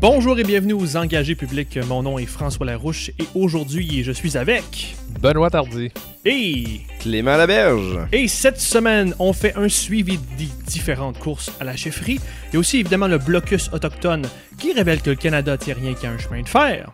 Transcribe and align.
Bonjour 0.00 0.38
et 0.38 0.44
bienvenue 0.44 0.72
aux 0.72 0.96
engagés 0.96 1.34
publics. 1.34 1.78
Mon 1.86 2.02
nom 2.02 2.18
est 2.18 2.24
François 2.24 2.64
Larouche 2.64 3.10
et 3.18 3.24
aujourd'hui 3.34 4.02
je 4.02 4.12
suis 4.12 4.38
avec 4.38 4.96
Benoît 5.20 5.50
Tardy 5.50 5.90
et 6.24 6.80
Clément 7.00 7.36
Laberge. 7.36 7.98
Et 8.10 8.26
cette 8.26 8.58
semaine, 8.58 9.14
on 9.18 9.34
fait 9.34 9.54
un 9.56 9.68
suivi 9.68 10.18
des 10.38 10.48
différentes 10.66 11.18
courses 11.18 11.52
à 11.60 11.64
la 11.64 11.76
chefferie 11.76 12.18
et 12.54 12.56
aussi 12.56 12.78
évidemment 12.78 13.08
le 13.08 13.18
blocus 13.18 13.68
autochtone 13.74 14.26
qui 14.58 14.72
révèle 14.72 15.02
que 15.02 15.10
le 15.10 15.16
Canada 15.16 15.58
tient 15.58 15.74
rien 15.74 15.92
qu'à 15.92 16.08
un 16.08 16.16
chemin 16.16 16.40
de 16.40 16.48
fer. 16.48 16.90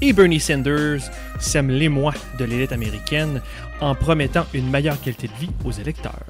Et 0.00 0.14
Bernie 0.14 0.40
Sanders 0.40 1.10
sème 1.40 1.68
l'émoi 1.68 2.14
de 2.38 2.46
l'élite 2.46 2.72
américaine 2.72 3.42
en 3.82 3.94
promettant 3.94 4.46
une 4.54 4.70
meilleure 4.70 4.98
qualité 5.02 5.28
de 5.28 5.34
vie 5.34 5.52
aux 5.66 5.72
électeurs. 5.72 6.24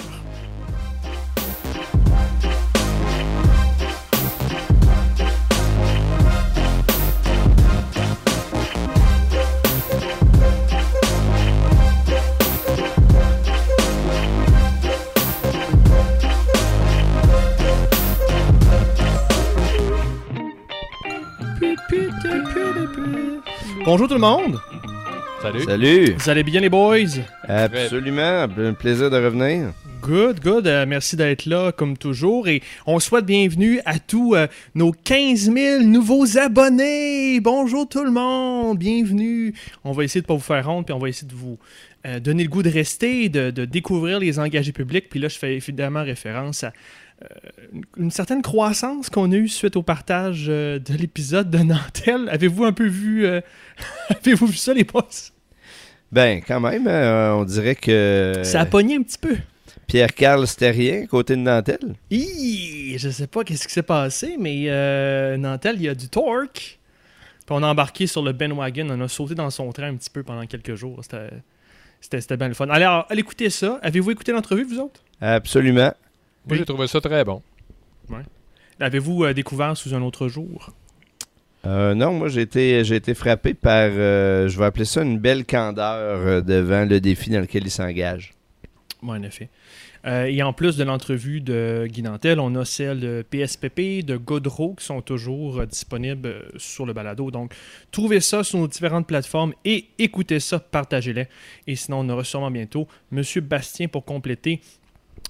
Bonjour 23.92 24.06
tout 24.06 24.14
le 24.14 24.20
monde! 24.20 24.60
Salut 25.42 25.64
Salut. 25.64 26.12
Vous 26.12 26.30
allez 26.30 26.44
bien 26.44 26.60
les 26.60 26.68
boys? 26.68 27.18
Absolument. 27.48 28.46
Un 28.56 28.72
plaisir 28.72 29.10
de 29.10 29.16
revenir. 29.16 29.72
Good, 30.00 30.38
good. 30.38 30.68
Euh, 30.68 30.86
merci 30.86 31.16
d'être 31.16 31.44
là 31.44 31.72
comme 31.72 31.96
toujours. 31.96 32.46
Et 32.46 32.62
on 32.86 33.00
souhaite 33.00 33.26
bienvenue 33.26 33.80
à 33.86 33.98
tous 33.98 34.36
euh, 34.36 34.46
nos 34.76 34.92
15 34.92 35.52
000 35.52 35.82
nouveaux 35.82 36.38
abonnés. 36.38 37.40
Bonjour 37.40 37.88
tout 37.88 38.04
le 38.04 38.12
monde. 38.12 38.78
Bienvenue. 38.78 39.54
On 39.82 39.90
va 39.90 40.04
essayer 40.04 40.20
de 40.20 40.26
pas 40.26 40.34
vous 40.34 40.40
faire 40.40 40.68
honte, 40.68 40.86
puis 40.86 40.94
on 40.94 41.00
va 41.00 41.08
essayer 41.08 41.26
de 41.26 41.34
vous 41.34 41.58
euh, 42.06 42.20
donner 42.20 42.44
le 42.44 42.48
goût 42.48 42.62
de 42.62 42.70
rester, 42.70 43.28
de, 43.28 43.50
de 43.50 43.64
découvrir 43.64 44.20
les 44.20 44.38
engagés 44.38 44.70
publics. 44.70 45.08
Puis 45.10 45.18
là, 45.18 45.26
je 45.26 45.36
fais 45.36 45.56
évidemment 45.56 46.04
référence 46.04 46.62
à 46.62 46.72
une, 47.72 47.82
une 47.96 48.10
certaine 48.10 48.42
croissance 48.42 49.10
qu'on 49.10 49.30
a 49.32 49.36
eue 49.36 49.48
suite 49.48 49.76
au 49.76 49.82
partage 49.82 50.46
euh, 50.48 50.78
de 50.78 50.94
l'épisode 50.94 51.50
de 51.50 51.58
Nantel. 51.58 52.28
Avez-vous 52.30 52.64
un 52.64 52.72
peu 52.72 52.86
vu, 52.86 53.26
euh, 53.26 53.40
avez-vous 54.10 54.46
vu 54.46 54.56
ça 54.56 54.74
les 54.74 54.84
boss? 54.84 55.32
Ben, 56.12 56.40
quand 56.46 56.60
même, 56.60 56.88
euh, 56.88 57.34
on 57.34 57.44
dirait 57.44 57.76
que 57.76 58.40
Ça 58.42 58.60
a 58.60 58.66
pogné 58.66 58.96
un 58.96 59.02
petit 59.02 59.18
peu. 59.18 59.36
Pierre-Carl 59.86 60.46
Sterrien, 60.46 61.06
côté 61.06 61.34
de 61.34 61.40
Nantel. 61.40 61.78
Hi, 62.10 62.96
je 62.96 63.10
sais 63.10 63.26
pas 63.26 63.42
qu'est-ce 63.44 63.66
qui 63.66 63.74
s'est 63.74 63.82
passé, 63.82 64.36
mais 64.38 64.64
euh, 64.68 65.36
Nantel, 65.36 65.76
il 65.76 65.82
y 65.82 65.88
a 65.88 65.94
du 65.94 66.08
torque. 66.08 66.78
Puis 67.46 67.56
on 67.56 67.62
a 67.62 67.66
embarqué 67.66 68.06
sur 68.06 68.22
le 68.22 68.32
Ben 68.32 68.52
Wagon, 68.52 68.88
on 68.90 69.00
a 69.00 69.08
sauté 69.08 69.34
dans 69.34 69.50
son 69.50 69.70
train 69.72 69.88
un 69.88 69.96
petit 69.96 70.10
peu 70.10 70.22
pendant 70.22 70.46
quelques 70.46 70.74
jours. 70.74 71.00
C'était 71.02 72.36
bien 72.36 72.48
le 72.48 72.54
fun. 72.54 72.68
Alors, 72.68 73.06
allez 73.10 73.20
écouter 73.20 73.50
ça. 73.50 73.78
Avez-vous 73.82 74.12
écouté 74.12 74.30
l'entrevue, 74.32 74.64
vous 74.64 74.78
autres? 74.78 75.02
Absolument. 75.20 75.92
Moi, 76.50 76.58
j'ai 76.58 76.64
trouvé 76.64 76.86
ça 76.88 77.00
très 77.00 77.24
bon. 77.24 77.42
L'avez-vous 78.80 79.24
euh, 79.24 79.32
découvert 79.32 79.76
sous 79.76 79.94
un 79.94 80.02
autre 80.02 80.26
jour? 80.26 80.72
Euh, 81.66 81.94
non, 81.94 82.12
moi, 82.14 82.28
j'ai 82.28 82.40
été, 82.40 82.82
j'ai 82.82 82.96
été 82.96 83.14
frappé 83.14 83.54
par, 83.54 83.90
euh, 83.92 84.48
je 84.48 84.58
vais 84.58 84.64
appeler 84.64 84.86
ça 84.86 85.02
une 85.02 85.18
belle 85.18 85.44
candeur 85.44 86.26
euh, 86.26 86.40
devant 86.40 86.88
le 86.88 87.00
défi 87.00 87.30
dans 87.30 87.40
lequel 87.40 87.64
il 87.64 87.70
s'engage. 87.70 88.34
Oui, 89.02 89.16
en 89.16 89.22
effet. 89.22 89.48
Euh, 90.06 90.24
et 90.24 90.42
en 90.42 90.54
plus 90.54 90.78
de 90.78 90.84
l'entrevue 90.84 91.42
de 91.42 91.86
Guy 91.86 92.02
Nantel, 92.02 92.40
on 92.40 92.54
a 92.54 92.64
celle 92.64 93.00
de 93.00 93.24
PSPP, 93.28 94.04
de 94.04 94.16
Godreau 94.16 94.74
qui 94.74 94.84
sont 94.86 95.02
toujours 95.02 95.60
euh, 95.60 95.66
disponibles 95.66 96.46
sur 96.56 96.86
le 96.86 96.94
balado. 96.94 97.30
Donc, 97.30 97.54
trouvez 97.90 98.20
ça 98.20 98.42
sur 98.42 98.58
nos 98.58 98.66
différentes 98.66 99.06
plateformes 99.06 99.52
et 99.64 99.88
écoutez 99.98 100.40
ça, 100.40 100.58
partagez-les. 100.58 101.28
Et 101.66 101.76
sinon, 101.76 102.00
on 102.00 102.08
aura 102.08 102.24
sûrement 102.24 102.50
bientôt 102.50 102.88
Monsieur 103.10 103.42
Bastien 103.42 103.88
pour 103.88 104.06
compléter 104.06 104.62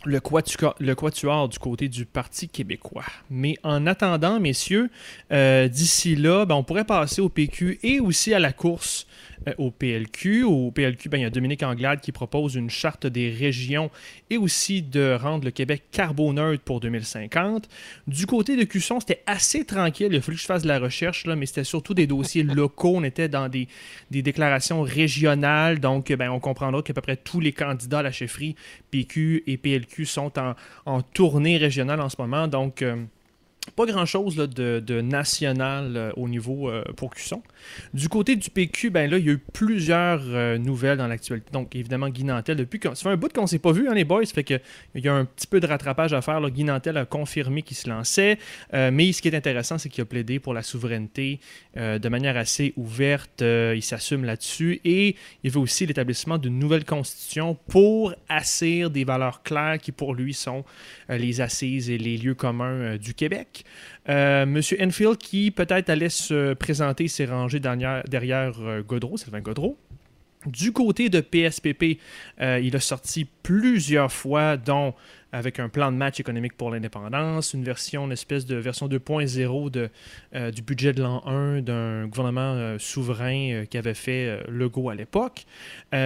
le, 0.04 0.20
quatuor, 0.20 1.48
du 1.48 1.58
côté 1.58 1.88
du 1.88 2.06
Parti 2.06 2.48
québécois. 2.48 3.04
Mais 3.30 3.56
en 3.62 3.86
attendant, 3.86 4.40
messieurs, 4.40 4.90
euh, 5.32 5.68
d'ici 5.68 6.16
là, 6.16 6.46
ben, 6.46 6.54
on 6.54 6.62
pourrait 6.62 6.84
passer 6.84 7.20
au 7.20 7.28
PQ 7.28 7.78
et 7.82 8.00
aussi 8.00 8.32
à 8.32 8.38
la 8.38 8.52
course 8.52 9.06
euh, 9.48 9.54
au 9.58 9.70
PLQ. 9.70 10.44
Au 10.44 10.70
PLQ, 10.70 11.08
ben, 11.08 11.18
il 11.18 11.22
y 11.22 11.24
a 11.24 11.30
Dominique 11.30 11.62
Anglade 11.62 12.00
qui 12.00 12.12
propose 12.12 12.54
une 12.54 12.70
charte 12.70 13.06
des 13.06 13.30
régions 13.30 13.90
et 14.28 14.36
aussi 14.36 14.82
de 14.82 15.16
rendre 15.20 15.44
le 15.44 15.50
Québec 15.50 15.84
carboneutre 15.92 16.62
pour 16.62 16.80
2050. 16.80 17.68
Du 18.06 18.26
côté 18.26 18.56
de 18.56 18.64
Cusson, 18.64 19.00
c'était 19.00 19.22
assez 19.26 19.64
tranquille. 19.64 20.08
Il 20.10 20.16
a 20.16 20.20
fallu 20.20 20.36
que 20.36 20.42
je 20.42 20.46
fasse 20.46 20.62
de 20.62 20.68
la 20.68 20.78
recherche, 20.78 21.26
là, 21.26 21.36
mais 21.36 21.46
c'était 21.46 21.64
surtout 21.64 21.94
des 21.94 22.06
dossiers 22.06 22.42
locaux. 22.44 22.92
On 22.96 23.04
était 23.04 23.28
dans 23.28 23.48
des, 23.48 23.68
des 24.10 24.22
déclarations 24.22 24.82
régionales. 24.82 25.80
Donc, 25.80 26.12
ben, 26.12 26.30
on 26.30 26.40
comprendra 26.40 26.82
qu'à 26.82 26.94
peu 26.94 27.00
près 27.00 27.16
tous 27.16 27.40
les 27.40 27.52
candidats 27.52 28.00
à 28.00 28.02
la 28.02 28.12
chefferie 28.12 28.56
PQ 28.90 29.44
et 29.46 29.56
PLQ 29.56 30.04
sont 30.04 30.38
en, 30.38 30.54
en 30.86 31.02
tournée 31.02 31.56
régionale 31.56 32.00
en 32.00 32.08
ce 32.08 32.16
moment. 32.18 32.48
Donc, 32.48 32.82
euh, 32.82 32.96
pas 33.76 33.84
grand-chose 33.86 34.36
de, 34.36 34.80
de 34.80 35.00
national 35.00 35.96
euh, 35.96 36.12
au 36.16 36.28
niveau 36.28 36.70
euh, 36.70 36.82
pour 36.96 37.14
Cusson. 37.14 37.42
Du 37.92 38.08
côté 38.08 38.36
du 38.36 38.48
PQ, 38.48 38.90
ben 38.90 39.10
là, 39.10 39.18
il 39.18 39.26
y 39.26 39.28
a 39.28 39.32
eu 39.32 39.38
plusieurs 39.38 40.22
euh, 40.26 40.56
nouvelles 40.56 40.96
dans 40.96 41.06
l'actualité. 41.06 41.50
Donc, 41.52 41.76
évidemment, 41.76 42.08
Guy 42.08 42.24
Nantel, 42.24 42.56
depuis 42.56 42.80
ça 42.82 42.94
fait 42.94 43.08
un 43.10 43.16
bout 43.16 43.32
qu'on 43.32 43.42
ne 43.42 43.46
s'est 43.46 43.58
pas 43.58 43.72
vu, 43.72 43.88
hein, 43.88 43.94
les 43.94 44.04
boys, 44.04 44.24
fait 44.24 44.44
que 44.44 44.58
il 44.94 45.04
y 45.04 45.08
a 45.08 45.14
un 45.14 45.24
petit 45.26 45.46
peu 45.46 45.60
de 45.60 45.66
rattrapage 45.66 46.12
à 46.14 46.22
faire. 46.22 46.40
là. 46.40 46.48
Guy 46.50 46.64
Nantel 46.64 46.96
a 46.96 47.04
confirmé 47.04 47.62
qu'il 47.62 47.76
se 47.76 47.88
lançait, 47.88 48.38
mais 48.72 49.12
ce 49.12 49.22
qui 49.22 49.28
est 49.28 49.36
intéressant, 49.36 49.78
c'est 49.78 49.88
qu'il 49.88 50.02
a 50.02 50.04
plaidé 50.04 50.38
pour 50.38 50.54
la 50.54 50.62
souveraineté 50.62 51.40
de 51.76 52.08
manière 52.08 52.36
assez 52.36 52.72
ouverte. 52.76 53.42
Il 53.42 53.82
s'assume 53.82 54.24
là-dessus 54.24 54.80
et 54.84 55.16
il 55.44 55.50
veut 55.50 55.60
aussi 55.60 55.86
l'établissement 55.86 56.38
d'une 56.38 56.58
nouvelle 56.58 56.84
constitution 56.84 57.56
pour 57.68 58.14
assir 58.28 58.90
des 58.90 59.04
valeurs 59.04 59.42
claires 59.42 59.78
qui, 59.78 59.92
pour 59.92 60.14
lui, 60.14 60.34
sont 60.34 60.64
les 61.08 61.40
assises 61.40 61.90
et 61.90 61.98
les 61.98 62.16
lieux 62.16 62.34
communs 62.34 62.96
du 62.96 63.14
Québec. 63.14 63.49
Euh, 64.08 64.46
Monsieur 64.46 64.78
Enfield, 64.80 65.18
qui 65.18 65.50
peut-être 65.50 65.90
allait 65.90 66.08
se 66.08 66.54
présenter, 66.54 67.08
s'est 67.08 67.26
rangé 67.26 67.60
derrière, 67.60 68.54
euh, 68.60 68.82
Godreau, 68.82 69.16
Sylvain 69.16 69.40
Godreau. 69.40 69.76
Du 70.46 70.72
côté 70.72 71.10
de 71.10 71.20
PSPP, 71.20 71.98
euh, 72.40 72.60
il 72.62 72.74
a 72.74 72.80
sorti 72.80 73.26
plusieurs 73.42 74.10
fois, 74.10 74.56
dont 74.56 74.94
avec 75.32 75.60
un 75.60 75.68
plan 75.68 75.92
de 75.92 75.96
match 75.96 76.20
économique 76.20 76.56
pour 76.56 76.70
l'indépendance, 76.70 77.54
une 77.54 77.64
version, 77.64 78.06
une 78.06 78.12
espèce 78.12 78.46
de 78.46 78.56
version 78.56 78.88
2.0 78.88 79.70
de, 79.70 79.90
euh, 80.34 80.50
du 80.50 80.62
budget 80.62 80.92
de 80.92 81.02
l'an 81.02 81.22
1 81.26 81.62
d'un 81.62 82.06
gouvernement 82.06 82.54
euh, 82.54 82.78
souverain 82.78 83.52
euh, 83.52 83.64
qui 83.64 83.78
avait 83.78 83.94
fait 83.94 84.26
euh, 84.26 84.42
Legault 84.48 84.90
à 84.90 84.94
l'époque. 84.94 85.44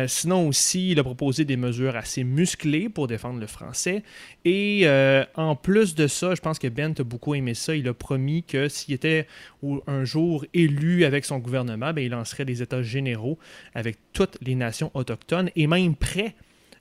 Sinon 0.06 0.48
aussi, 0.48 0.92
il 0.92 0.98
a 0.98 1.04
proposé 1.04 1.44
des 1.44 1.56
mesures 1.56 1.96
assez 1.96 2.24
musclées 2.24 2.88
pour 2.88 3.06
défendre 3.06 3.38
le 3.38 3.46
français. 3.46 4.02
Et 4.44 4.86
en 5.34 5.56
plus 5.56 5.94
de 5.94 6.06
ça, 6.06 6.34
je 6.34 6.40
pense 6.40 6.58
que 6.58 6.68
Ben 6.68 6.94
a 6.98 7.02
beaucoup 7.02 7.34
aimé 7.34 7.54
ça. 7.54 7.76
Il 7.76 7.86
a 7.88 7.94
promis 7.94 8.42
que 8.42 8.68
s'il 8.68 8.94
était 8.94 9.26
un 9.86 10.04
jour 10.04 10.46
élu 10.54 11.04
avec 11.04 11.24
son 11.24 11.38
gouvernement, 11.38 11.92
ben, 11.92 12.02
il 12.02 12.10
lancerait 12.10 12.44
des 12.44 12.62
États 12.62 12.82
généraux 12.82 13.38
avec 13.74 13.98
toutes 14.12 14.38
les 14.40 14.54
nations 14.54 14.90
autochtones 14.94 15.50
et 15.54 15.66
même 15.66 15.94
prêt 15.94 16.34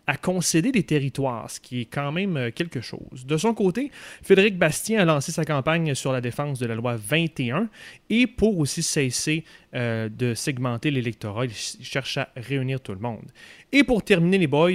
à 0.06 0.18
concéder 0.18 0.72
des 0.72 0.84
territoires, 0.84 1.50
ce 1.50 1.60
qui 1.60 1.82
est 1.82 1.86
quand 1.86 2.12
même 2.12 2.36
euh, 2.38 2.52
quelque 2.52 2.82
chose. 2.82 3.26
De 3.26 3.38
son 3.38 3.54
côté, 3.54 3.90
Frédéric 4.22 4.58
Bastien 4.58 5.00
a 5.02 5.06
lancé 5.06 5.32
sa 5.32 5.46
campagne 5.46 5.96
sur 5.96 6.12
la 6.12 6.20
défense 6.20 6.60
de 6.60 6.66
la 6.66 6.76
loi 6.76 6.96
21 6.98 7.70
et 8.10 8.28
pour 8.28 8.58
aussi 8.58 8.84
cesser 8.84 9.46
euh, 9.74 10.10
de 10.10 10.34
segmenter 10.34 10.92
l'électorat, 10.92 11.46
il 11.46 11.52
ch- 11.52 11.76
il 11.80 11.86
cherche 11.86 12.18
à 12.18 12.30
réunir 12.36 12.82
tout 12.82 12.92
le 12.94 13.00
monde. 13.00 13.26
Et 13.72 13.84
pour 13.86 14.04
terminer 14.04 14.38
les 14.38 14.48
boys, 14.48 14.72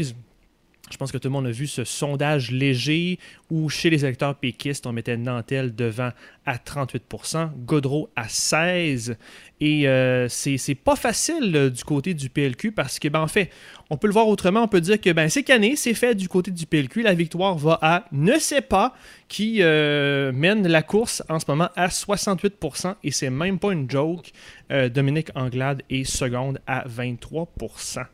je 0.90 0.96
pense 0.96 1.12
que 1.12 1.18
tout 1.18 1.28
le 1.28 1.32
monde 1.32 1.46
a 1.46 1.50
vu 1.50 1.66
ce 1.66 1.84
sondage 1.84 2.50
léger 2.50 3.18
où 3.50 3.68
chez 3.68 3.90
les 3.90 4.04
électeurs 4.04 4.34
péquistes, 4.34 4.86
on 4.86 4.92
mettait 4.92 5.16
Nantel 5.16 5.74
devant 5.74 6.10
à 6.46 6.56
38%, 6.56 7.50
Godreau 7.64 8.10
à 8.16 8.26
16%. 8.26 9.16
Et 9.60 9.88
euh, 9.88 10.28
c'est 10.28 10.74
pas 10.76 10.94
facile 10.94 11.54
euh, 11.56 11.68
du 11.68 11.82
côté 11.82 12.14
du 12.14 12.30
PLQ 12.30 12.70
parce 12.72 13.00
que, 13.00 13.08
ben, 13.08 13.20
en 13.20 13.26
fait, 13.26 13.50
on 13.90 13.96
peut 13.96 14.06
le 14.06 14.12
voir 14.12 14.28
autrement. 14.28 14.62
On 14.62 14.68
peut 14.68 14.80
dire 14.80 15.00
que 15.00 15.10
ben, 15.10 15.28
c'est 15.28 15.42
cané, 15.42 15.74
c'est 15.74 15.94
fait 15.94 16.14
du 16.14 16.28
côté 16.28 16.52
du 16.52 16.64
PLQ. 16.64 17.02
La 17.02 17.14
victoire 17.14 17.58
va 17.58 17.78
à 17.82 18.04
ne 18.12 18.38
sais 18.38 18.60
pas 18.60 18.94
qui 19.26 19.62
euh, 19.62 20.30
mène 20.32 20.66
la 20.66 20.82
course 20.82 21.22
en 21.28 21.40
ce 21.40 21.44
moment 21.48 21.68
à 21.74 21.88
68%. 21.88 22.94
Et 23.02 23.10
c'est 23.10 23.30
même 23.30 23.58
pas 23.58 23.72
une 23.72 23.90
joke. 23.90 24.30
Euh, 24.70 24.88
Dominique 24.88 25.30
Anglade 25.34 25.82
est 25.90 26.04
seconde 26.04 26.60
à 26.66 26.86
23%. 26.86 28.04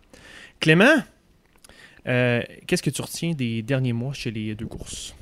Clément, 0.61 0.95
euh, 2.07 2.43
qu'est-ce 2.67 2.83
que 2.83 2.91
tu 2.91 3.03
retiens 3.03 3.33
des 3.33 3.63
derniers 3.63 3.93
mois 3.93 4.13
chez 4.13 4.31
les 4.31 4.55
deux 4.55 4.67
courses? 4.67 5.15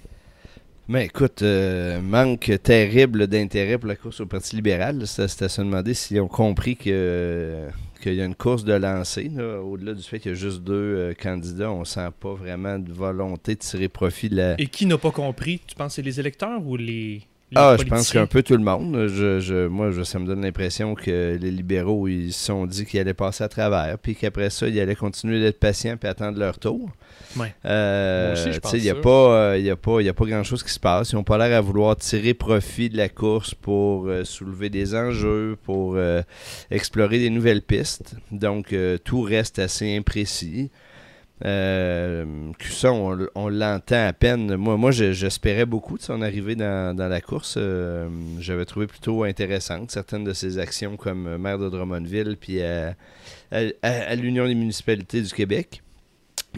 Mais 0.88 1.06
écoute, 1.06 1.42
euh, 1.42 2.00
manque 2.00 2.50
terrible 2.62 3.28
d'intérêt 3.28 3.78
pour 3.78 3.88
la 3.88 3.96
course 3.96 4.20
au 4.20 4.26
Parti 4.26 4.56
libéral. 4.56 5.06
C'était 5.06 5.44
à 5.44 5.48
se 5.48 5.62
demander 5.62 5.94
s'ils 5.94 6.20
ont 6.20 6.28
compris 6.28 6.76
que 6.76 7.68
qu'il 8.02 8.14
y 8.14 8.20
a 8.20 8.24
une 8.24 8.34
course 8.34 8.64
de 8.64 8.72
lancer. 8.72 9.30
là. 9.32 9.60
Au-delà 9.60 9.94
du 9.94 10.02
fait 10.02 10.18
qu'il 10.18 10.32
y 10.32 10.34
a 10.34 10.36
juste 10.36 10.62
deux 10.62 10.74
euh, 10.74 11.14
candidats, 11.14 11.70
on 11.70 11.84
sent 11.84 12.08
pas 12.18 12.34
vraiment 12.34 12.78
de 12.78 12.92
volonté 12.92 13.54
de 13.54 13.60
tirer 13.60 13.88
profit 13.88 14.28
de 14.28 14.36
la... 14.36 14.60
Et 14.60 14.66
qui 14.66 14.86
n'a 14.86 14.98
pas 14.98 15.12
compris? 15.12 15.60
Tu 15.66 15.76
penses 15.76 15.92
que 15.92 15.94
c'est 15.94 16.02
les 16.02 16.18
électeurs 16.18 16.66
ou 16.66 16.76
les 16.76 17.22
Ah, 17.54 17.76
je 17.78 17.82
pense 17.90 18.10
qu'un 18.12 18.26
peu 18.26 18.42
tout 18.42 18.54
le 18.56 18.62
monde. 18.64 19.08
Je, 19.08 19.40
je- 19.40 19.66
moi, 19.66 19.90
je- 19.90 20.02
ça 20.02 20.18
me 20.18 20.26
donne 20.26 20.42
l'impression 20.42 20.94
que 20.94 21.36
les 21.40 21.50
libéraux, 21.50 22.08
ils 22.08 22.32
se 22.32 22.46
sont 22.46 22.66
dit 22.66 22.84
qu'ils 22.86 23.00
allaient 23.00 23.14
passer 23.14 23.44
à 23.44 23.48
travers, 23.48 23.98
puis 23.98 24.14
qu'après 24.14 24.50
ça, 24.50 24.68
ils 24.68 24.78
allaient 24.80 24.94
continuer 24.94 25.40
d'être 25.40 25.58
patients 25.60 25.96
puis 25.96 26.08
attendre 26.08 26.38
leur 26.38 26.58
tour. 26.58 26.88
Ouais. 27.38 27.54
Euh, 27.64 28.34
Il 28.74 28.82
n'y 28.82 28.90
a 28.90 28.94
pas, 28.94 29.34
euh, 29.52 29.58
y 29.58 29.70
a 29.70 29.76
pas, 29.76 30.00
y 30.00 30.08
a 30.08 30.14
pas 30.14 30.24
grand-chose 30.26 30.62
qui 30.62 30.72
se 30.72 30.80
passe. 30.80 31.12
Ils 31.12 31.16
n'ont 31.16 31.24
pas 31.24 31.38
l'air 31.38 31.56
à 31.56 31.60
vouloir 31.60 31.96
tirer 31.96 32.34
profit 32.34 32.88
de 32.90 32.96
la 32.96 33.08
course 33.08 33.54
pour 33.54 34.06
euh, 34.06 34.24
soulever 34.24 34.68
des 34.70 34.94
enjeux, 34.94 35.56
pour 35.64 35.94
euh, 35.96 36.22
explorer 36.70 37.18
des 37.18 37.30
nouvelles 37.30 37.62
pistes. 37.62 38.14
Donc, 38.30 38.74
tout 39.04 39.22
reste 39.22 39.58
assez 39.58 39.96
imprécis. 39.96 40.70
Euh, 41.44 42.24
on, 43.34 43.48
l'entend 43.48 44.06
à 44.06 44.12
peine. 44.12 44.54
Moi, 44.56 44.76
moi 44.76 44.90
je- 44.92 45.12
j'espérais 45.12 45.66
beaucoup 45.66 45.98
de 45.98 46.02
son 46.02 46.22
arrivée 46.22 46.54
dans, 46.54 46.96
la 46.96 47.20
course. 47.20 47.56
Euh, 47.58 48.08
J'avais 48.38 48.64
trouvé 48.64 48.86
plutôt 48.86 49.24
intéressante 49.24 49.90
certaines 49.90 50.24
de 50.24 50.32
ses 50.32 50.58
actions 50.58 50.96
comme 50.96 51.36
maire 51.38 51.58
de 51.58 51.68
Drummondville 51.68 52.36
puis 52.40 52.62
à, 52.62 52.94
l'Union 54.14 54.46
des 54.46 54.54
municipalités 54.54 55.20
du 55.20 55.32
Québec. 55.32 55.82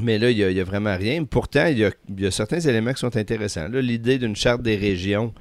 Mais 0.01 0.19
là, 0.19 0.31
il 0.31 0.37
n'y 0.37 0.61
a, 0.61 0.65
vraiment 0.65 0.97
rien. 0.97 1.25
Pourtant, 1.25 1.67
il 1.67 1.79
y 1.79 1.85
a, 1.85 1.91
il 2.09 2.21
y 2.21 2.27
a 2.27 2.31
certains 2.31 2.61
éléments 2.61 2.93
qui 2.93 3.01
sont 3.01 3.17
intéressants. 3.17 3.69
L'idée 3.69 4.19
d'une 4.19 4.35
charte 4.35 4.61
des 4.61 4.77
régions 4.77 5.33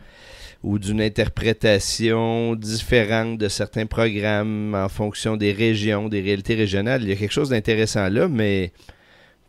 ou 0.63 0.79
d'une 0.79 1.01
interprétation 1.01 2.55
différente 2.55 3.37
de 3.37 3.49
certains 3.49 3.85
programmes 3.85 4.73
en 4.75 4.87
fonction 4.87 5.35
des 5.35 5.51
régions, 5.51 6.07
des 6.07 6.21
réalités 6.21 6.55
régionales, 6.55 7.03
il 7.03 7.09
y 7.09 7.11
a 7.11 7.15
quelque 7.15 7.33
chose 7.33 7.49
d'intéressant 7.49 8.07
là, 8.09 8.29
mais 8.29 8.71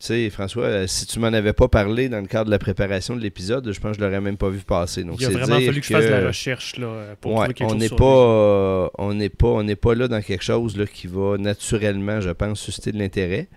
tu 0.00 0.06
sais, 0.08 0.28
François, 0.28 0.64
euh, 0.64 0.86
si 0.86 1.06
tu 1.06 1.18
m'en 1.18 1.28
avais 1.28 1.52
pas 1.52 1.68
parlé 1.68 2.08
dans 2.08 2.20
le 2.20 2.26
cadre 2.26 2.46
de 2.46 2.50
la 2.50 2.58
préparation 2.58 3.16
de 3.16 3.20
l'épisode, 3.20 3.72
je 3.72 3.80
pense 3.80 3.92
que 3.92 4.02
je 4.02 4.04
l'aurais 4.04 4.20
même 4.20 4.36
pas 4.36 4.50
vu 4.50 4.58
passer. 4.58 5.02
Donc, 5.04 5.16
Il 5.20 5.26
a 5.26 5.30
vraiment 5.30 5.56
dire 5.58 5.66
fallu 5.66 5.80
que 5.80 5.86
je 5.86 5.92
fasse 5.92 6.04
de 6.04 6.10
la 6.10 6.26
recherche 6.26 6.76
là, 6.76 7.14
pour 7.20 7.32
Ouais, 7.32 7.38
trouver 7.38 7.54
quelque 7.54 7.72
on 7.72 7.78
chose 7.78 7.96
pas, 7.96 8.04
euh, 8.04 8.88
on 8.98 9.14
n'est 9.14 9.28
pas, 9.28 9.48
on 9.48 9.62
n'est 9.62 9.76
pas 9.76 9.94
là 9.94 10.08
dans 10.08 10.20
quelque 10.20 10.44
chose 10.44 10.76
là, 10.76 10.84
qui 10.86 11.06
va 11.06 11.38
naturellement, 11.38 12.20
je 12.20 12.30
pense, 12.30 12.60
susciter 12.60 12.92
de 12.92 12.98
l'intérêt. 12.98 13.48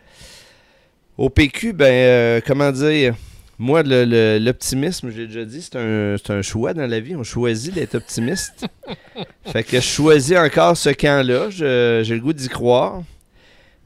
Au 1.18 1.30
PQ, 1.30 1.74
ben, 1.74 1.86
euh, 1.86 2.42
comment 2.46 2.72
dire, 2.72 3.16
moi, 3.60 3.82
l'optimisme, 3.84 5.10
j'ai 5.10 5.26
déjà 5.26 5.44
dit, 5.44 5.62
c'est 5.64 5.76
un, 5.76 6.16
c'est 6.18 6.32
un 6.32 6.44
choix 6.44 6.74
dans 6.76 6.86
la 6.86 7.00
vie. 7.00 7.16
On 7.16 7.24
choisit 7.24 7.74
d'être 7.74 7.96
optimiste. 7.96 8.68
fait 9.52 9.64
que 9.64 9.78
je 9.78 9.86
choisis 9.86 10.38
encore 10.38 10.78
ce 10.78 10.90
camp-là. 10.90 11.50
J'ai 11.50 12.14
le 12.14 12.20
goût 12.20 12.34
d'y 12.34 12.50
croire. 12.50 13.02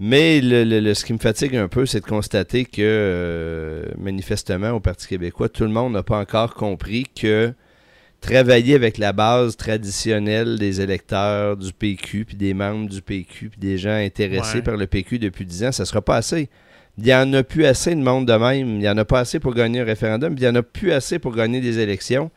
Mais 0.03 0.41
le, 0.41 0.63
le- 0.63 0.79
le- 0.79 0.93
ce 0.95 1.05
qui 1.05 1.13
me 1.13 1.19
fatigue 1.19 1.55
un 1.55 1.67
peu, 1.67 1.85
c'est 1.85 1.99
de 1.99 2.05
constater 2.07 2.65
que, 2.65 2.81
euh, 2.81 3.85
manifestement, 3.99 4.71
au 4.71 4.79
Parti 4.79 5.07
québécois, 5.07 5.47
tout 5.47 5.61
le 5.63 5.69
monde 5.69 5.93
n'a 5.93 6.01
pas 6.01 6.17
encore 6.17 6.55
compris 6.55 7.05
que 7.15 7.53
travailler 8.19 8.73
avec 8.73 8.97
la 8.97 9.13
base 9.13 9.55
traditionnelle 9.57 10.57
des 10.57 10.81
électeurs 10.81 11.55
du 11.55 11.71
PQ, 11.71 12.25
puis 12.25 12.35
des 12.35 12.55
membres 12.55 12.89
du 12.89 13.01
PQ, 13.03 13.49
puis 13.49 13.59
des 13.59 13.77
gens 13.77 13.93
intéressés 13.93 14.57
Ouais. 14.57 14.63
par 14.63 14.75
le 14.75 14.87
PQ 14.87 15.19
depuis 15.19 15.45
10 15.45 15.65
ans, 15.65 15.71
ça 15.71 15.85
sera 15.85 16.01
pas 16.01 16.15
assez. 16.17 16.49
Il 16.97 17.03
n'y 17.03 17.13
en 17.13 17.31
a 17.33 17.43
plus 17.43 17.65
assez 17.65 17.93
de 17.93 18.01
monde 18.01 18.27
de 18.27 18.33
même. 18.33 18.69
Il 18.69 18.79
n'y 18.79 18.89
en 18.89 18.97
a 18.97 19.05
pas 19.05 19.19
assez 19.19 19.39
pour 19.39 19.53
gagner 19.53 19.81
un 19.81 19.85
référendum, 19.85 20.33
puis 20.33 20.43
il 20.43 20.47
n'y 20.47 20.51
en 20.51 20.59
a 20.59 20.63
plus 20.63 20.91
assez 20.91 21.19
pour 21.19 21.35
gagner 21.35 21.61
des 21.61 21.77
élections. 21.77 22.31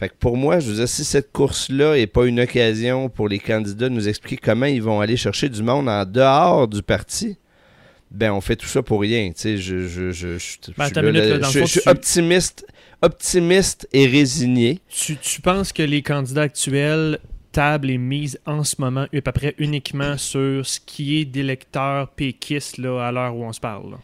Fait 0.00 0.08
que 0.08 0.14
pour 0.18 0.36
moi, 0.38 0.60
je 0.60 0.70
veux 0.70 0.76
dire, 0.76 0.88
si 0.88 1.04
cette 1.04 1.30
course-là 1.30 1.94
n'est 1.94 2.06
pas 2.06 2.24
une 2.24 2.40
occasion 2.40 3.10
pour 3.10 3.28
les 3.28 3.38
candidats 3.38 3.90
de 3.90 3.94
nous 3.94 4.08
expliquer 4.08 4.38
comment 4.38 4.64
ils 4.64 4.82
vont 4.82 4.98
aller 5.02 5.16
chercher 5.18 5.50
du 5.50 5.62
monde 5.62 5.90
en 5.90 6.06
dehors 6.06 6.66
du 6.66 6.82
parti, 6.82 7.36
ben 8.10 8.32
on 8.32 8.40
fait 8.40 8.56
tout 8.56 8.66
ça 8.66 8.82
pour 8.82 9.02
rien. 9.02 9.30
Je, 9.36 9.56
je, 9.58 9.86
je, 9.86 10.10
je, 10.10 10.36
Ben, 10.78 10.88
suis 11.66 11.80
tu- 11.82 11.88
optimiste, 11.88 12.66
optimiste 13.02 13.86
et 13.92 14.06
résigné. 14.06 14.80
Tu, 14.88 15.16
tu 15.18 15.42
penses 15.42 15.70
que 15.70 15.82
les 15.82 16.00
candidats 16.00 16.42
actuels 16.42 17.18
table 17.52 17.90
est 17.90 17.98
mise 17.98 18.38
en 18.46 18.64
ce 18.64 18.76
moment 18.78 19.02
à 19.12 19.20
peu 19.20 19.32
près 19.32 19.54
uniquement 19.58 20.16
sur 20.16 20.64
ce 20.64 20.80
qui 20.80 21.18
est 21.20 21.24
d'électeurs 21.26 22.08
péquistes 22.08 22.78
là, 22.78 23.06
à 23.06 23.12
l'heure 23.12 23.36
où 23.36 23.44
on 23.44 23.52
se 23.52 23.60
parle. 23.60 23.90
là? 23.90 23.98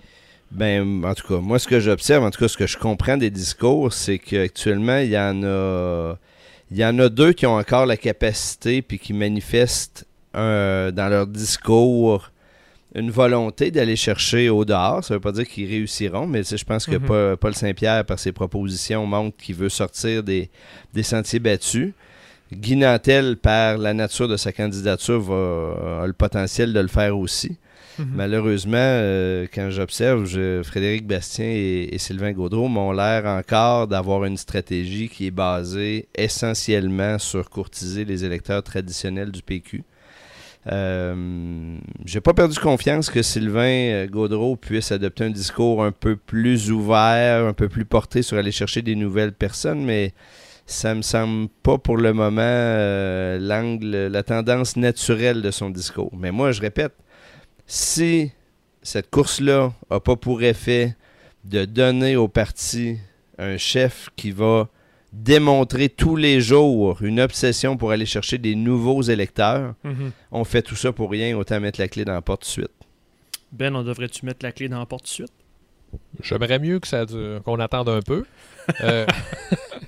Ben, 0.57 1.05
en 1.05 1.15
tout 1.15 1.27
cas, 1.29 1.41
moi, 1.41 1.59
ce 1.59 1.69
que 1.69 1.81
j'observe, 1.81 2.25
en 2.25 2.31
tout 2.31 2.41
cas, 2.41 2.49
ce 2.49 2.57
que 2.57 2.67
je 2.67 2.79
comprends 2.79 3.17
des 3.17 3.31
discours, 3.31 3.93
c'est 3.93 4.19
qu'actuellement, 4.19 4.99
il 4.99 5.11
y 5.11 5.19
en 5.19 5.43
a. 5.45 6.17
Il 6.73 6.79
y 6.79 6.85
en 6.85 6.99
a 6.99 7.09
deux 7.09 7.33
qui 7.33 7.47
ont 7.47 7.55
encore 7.57 7.87
la 7.87 7.97
capacité 7.97 8.83
puis 8.83 8.99
qui 8.99 9.13
manifestent 9.13 10.05
euh, 10.35 10.91
dans 10.91 11.09
leur 11.09 11.27
discours 11.29 12.31
une 12.97 13.11
volonté 13.11 13.71
d'aller 13.71 13.95
chercher 13.95 14.49
au 14.49 14.65
dehors. 14.65 15.05
Ça 15.05 15.15
veut 15.15 15.21
pas 15.21 15.31
dire 15.31 15.47
qu'ils 15.47 15.69
réussiront, 15.69 16.27
mais 16.27 16.43
je 16.43 16.65
pense 16.65 16.87
que 16.87 16.97
Mhm. 16.97 17.07
Pa- 17.07 17.37
Paul 17.37 17.55
Saint-Pierre, 17.55 18.05
par 18.05 18.19
ses 18.19 18.33
propositions, 18.33 19.07
montre 19.07 19.37
qu'il 19.37 19.55
veut 19.55 19.69
sortir 19.69 20.25
des, 20.25 20.51
des 20.93 21.03
sentiers 21.05 21.39
battus. 21.39 21.93
Guy 22.53 22.75
Nantel, 22.77 23.37
par 23.37 23.79
la 23.79 23.93
nature 23.95 24.27
de 24.27 24.37
sa 24.37 24.51
candidature, 24.53 25.21
va, 25.21 26.03
a 26.03 26.07
le 26.07 26.15
potentiel 26.15 26.73
de 26.73 26.81
le 26.81 26.89
faire 26.89 27.17
aussi. 27.17 27.57
Mhm. 27.99 28.09
Malheureusement, 28.15 28.77
euh, 28.77 29.47
quand 29.53 29.71
j'observe, 29.71 30.27
Frédéric 30.63 31.07
Bastien 31.07 31.47
et, 31.47 31.89
et 31.93 31.99
Sylvain 31.99 32.33
Gaudreau 32.33 32.69
m'ont 32.69 32.93
l'air 32.93 33.27
encore 33.27 33.87
d'avoir 33.87 34.25
une 34.25 34.37
stratégie 34.37 35.09
qui 35.09 35.27
est 35.29 35.31
basée 35.31 36.09
essentiellement 36.15 37.19
sur 37.19 37.49
courtiser 37.49 38.05
les 38.05 38.25
électeurs 38.25 38.63
traditionnels 38.63 39.31
du 39.31 39.43
PQ. 39.43 39.85
Euh, 40.73 41.79
J'ai 42.05 42.21
pas 42.21 42.35
perdu 42.35 42.59
confiance 42.59 43.09
que 43.09 43.23
Sylvain 43.23 43.63
euh, 43.93 44.07
Gaudreau 44.09 44.57
puisse 44.57 44.91
adopter 44.91 45.25
un 45.25 45.31
discours 45.31 45.85
un 45.85 45.93
peu 45.93 46.17
plus 46.17 46.73
ouvert, 46.73 47.47
un 47.47 47.53
peu 47.53 47.69
plus 47.69 47.85
porté 47.85 48.23
sur 48.23 48.37
aller 48.37 48.51
chercher 48.51 48.83
des 48.83 48.97
nouvelles 48.97 49.33
personnes, 49.33 49.85
mais 49.85 50.13
ça 50.67 50.95
me 50.95 51.03
semble 51.03 51.49
pas 51.63 51.79
pour 51.79 51.97
le 51.97 52.13
moment 52.13 52.43
euh, 52.43 53.39
l'angle, 53.39 54.09
la 54.09 54.23
tendance 54.25 54.77
naturelle 54.77 55.41
de 55.41 55.53
son 55.53 55.71
discours. 55.71 56.13
Mais 56.19 56.33
moi, 56.33 56.51
je 56.51 56.61
répète, 56.61 56.95
si 57.67 58.31
cette 58.83 59.11
course-là 59.11 59.73
n'a 59.91 60.01
pas 60.01 60.17
pour 60.17 60.43
effet 60.43 60.97
de 61.45 61.65
donner 61.65 62.17
au 62.17 62.29
parti 62.29 62.99
un 63.39 63.57
chef 63.57 64.09
qui 64.17 64.31
va 64.31 64.69
démontrer 65.13 65.89
tous 65.89 66.17
les 66.17 66.41
jours 66.41 67.03
une 67.03 67.21
obsession 67.21 67.77
pour 67.77 67.91
aller 67.91 68.07
chercher 68.07 68.39
des 68.39 68.55
nouveaux 68.55 69.03
électeurs, 69.03 69.75
Mhm. 69.85 70.11
on 70.33 70.45
fait 70.45 70.63
tout 70.63 70.77
ça 70.77 70.93
pour 70.93 71.11
rien, 71.11 71.37
autant 71.37 71.59
mettre 71.61 71.81
la 71.81 71.89
clé 71.89 72.05
dans 72.05 72.13
la 72.13 72.23
porte 72.23 72.43
de 72.43 72.47
suite. 72.47 72.71
Ben, 73.53 73.75
on 73.75 73.83
devrait-tu 73.83 74.27
mettre 74.27 74.45
la 74.45 74.53
clé 74.53 74.69
dans 74.69 74.79
la 74.79 74.87
porte 74.87 75.05
de 75.05 75.09
suite? 75.09 75.33
J'aimerais 76.23 76.59
mieux 76.59 76.79
que 76.81 76.89
ça 76.89 77.07
dure- 77.07 77.43
qu'on 77.45 77.59
attende 77.61 77.89
un 77.89 78.01
peu. 78.03 78.25
Euh, 78.83 79.07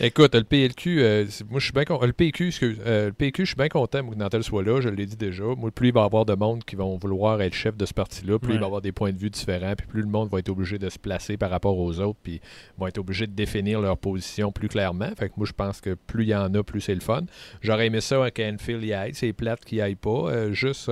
Écoute, 0.00 0.34
le 0.36 0.44
PLQ, 0.44 1.02
euh, 1.02 1.24
moi 1.50 1.58
je 1.58 1.64
suis 1.64 1.72
bien 1.72 1.84
content. 1.84 2.06
Le 2.06 2.12
PQ, 2.12 2.48
excuse, 2.48 2.78
euh, 2.86 3.06
le 3.06 3.12
PQ, 3.12 3.42
je 3.42 3.46
suis 3.48 3.56
bien 3.56 3.68
content 3.68 4.08
que 4.08 4.14
Nantel 4.14 4.44
soit 4.44 4.62
là, 4.62 4.80
je 4.80 4.88
l'ai 4.88 5.06
dit 5.06 5.16
déjà. 5.16 5.42
Moi, 5.42 5.72
plus 5.72 5.88
il 5.88 5.92
va 5.94 6.02
y 6.02 6.04
avoir 6.04 6.24
de 6.24 6.34
monde 6.34 6.62
qui 6.62 6.76
vont 6.76 6.96
vouloir 6.98 7.42
être 7.42 7.52
chef 7.52 7.76
de 7.76 7.84
ce 7.84 7.92
parti-là, 7.94 8.38
plus 8.38 8.50
Ouais. 8.50 8.54
il 8.54 8.58
va 8.60 8.64
y 8.64 8.66
avoir 8.66 8.80
des 8.80 8.92
points 8.92 9.12
de 9.12 9.18
vue 9.18 9.28
différents, 9.30 9.74
puis 9.76 9.88
plus 9.88 10.02
le 10.02 10.08
monde 10.08 10.28
va 10.30 10.38
être 10.38 10.50
obligé 10.50 10.78
de 10.78 10.88
se 10.88 11.00
placer 11.00 11.36
par 11.36 11.50
rapport 11.50 11.76
aux 11.76 11.98
autres, 11.98 12.18
puis 12.22 12.40
vont 12.78 12.86
être 12.86 12.98
obligés 12.98 13.26
de 13.26 13.32
définir 13.32 13.80
leur 13.80 13.98
position 13.98 14.52
plus 14.52 14.68
clairement. 14.68 15.10
Fait 15.18 15.28
que 15.30 15.34
moi, 15.36 15.46
je 15.46 15.52
pense 15.52 15.80
que 15.80 15.94
plus 15.94 16.22
il 16.24 16.28
y 16.28 16.34
en 16.34 16.54
a, 16.54 16.62
plus 16.62 16.80
c'est 16.80 16.94
le 16.94 17.00
fun. 17.00 17.22
J'aurais 17.60 17.86
aimé 17.86 18.00
ça 18.00 18.30
qu'Enfield 18.30 18.84
y 18.84 18.92
aille. 18.92 19.14
C'est 19.14 19.32
plate 19.32 19.64
qu'il 19.64 19.78
y 19.78 19.80
aille 19.80 19.96
pas. 19.96 20.30
Euh, 20.30 20.52
juste. 20.52 20.90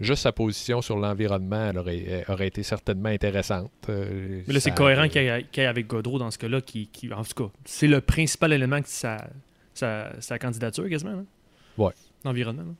Juste 0.00 0.22
sa 0.22 0.32
position 0.32 0.80
sur 0.80 0.96
l'environnement 0.96 1.68
elle 1.70 1.78
aurait, 1.78 2.24
aurait 2.28 2.46
été 2.48 2.62
certainement 2.62 3.10
intéressante. 3.10 3.70
Euh, 3.90 4.42
Mais 4.46 4.54
là, 4.54 4.60
c'est 4.60 4.74
cohérent 4.74 5.08
qu'il 5.08 5.22
y, 5.22 5.26
ait- 5.26 5.46
qu'il 5.52 5.62
y 5.62 5.66
ait 5.66 5.68
avec 5.68 5.86
Godreau 5.86 6.18
dans 6.18 6.30
ce 6.30 6.38
cas-là, 6.38 6.60
qui, 6.62 6.86
qui- 6.88 7.12
en 7.12 7.22
tout 7.22 7.44
cas, 7.46 7.52
c'est 7.66 7.86
le 7.86 8.00
principal 8.00 8.52
élément 8.54 8.78
de 8.80 8.86
sa, 8.86 9.28
sa, 9.74 10.12
sa 10.20 10.38
candidature, 10.38 10.88
quasiment. 10.88 11.12
là. 11.16 11.22
Ouais. 11.76 11.92
L'environnement. 12.24 12.74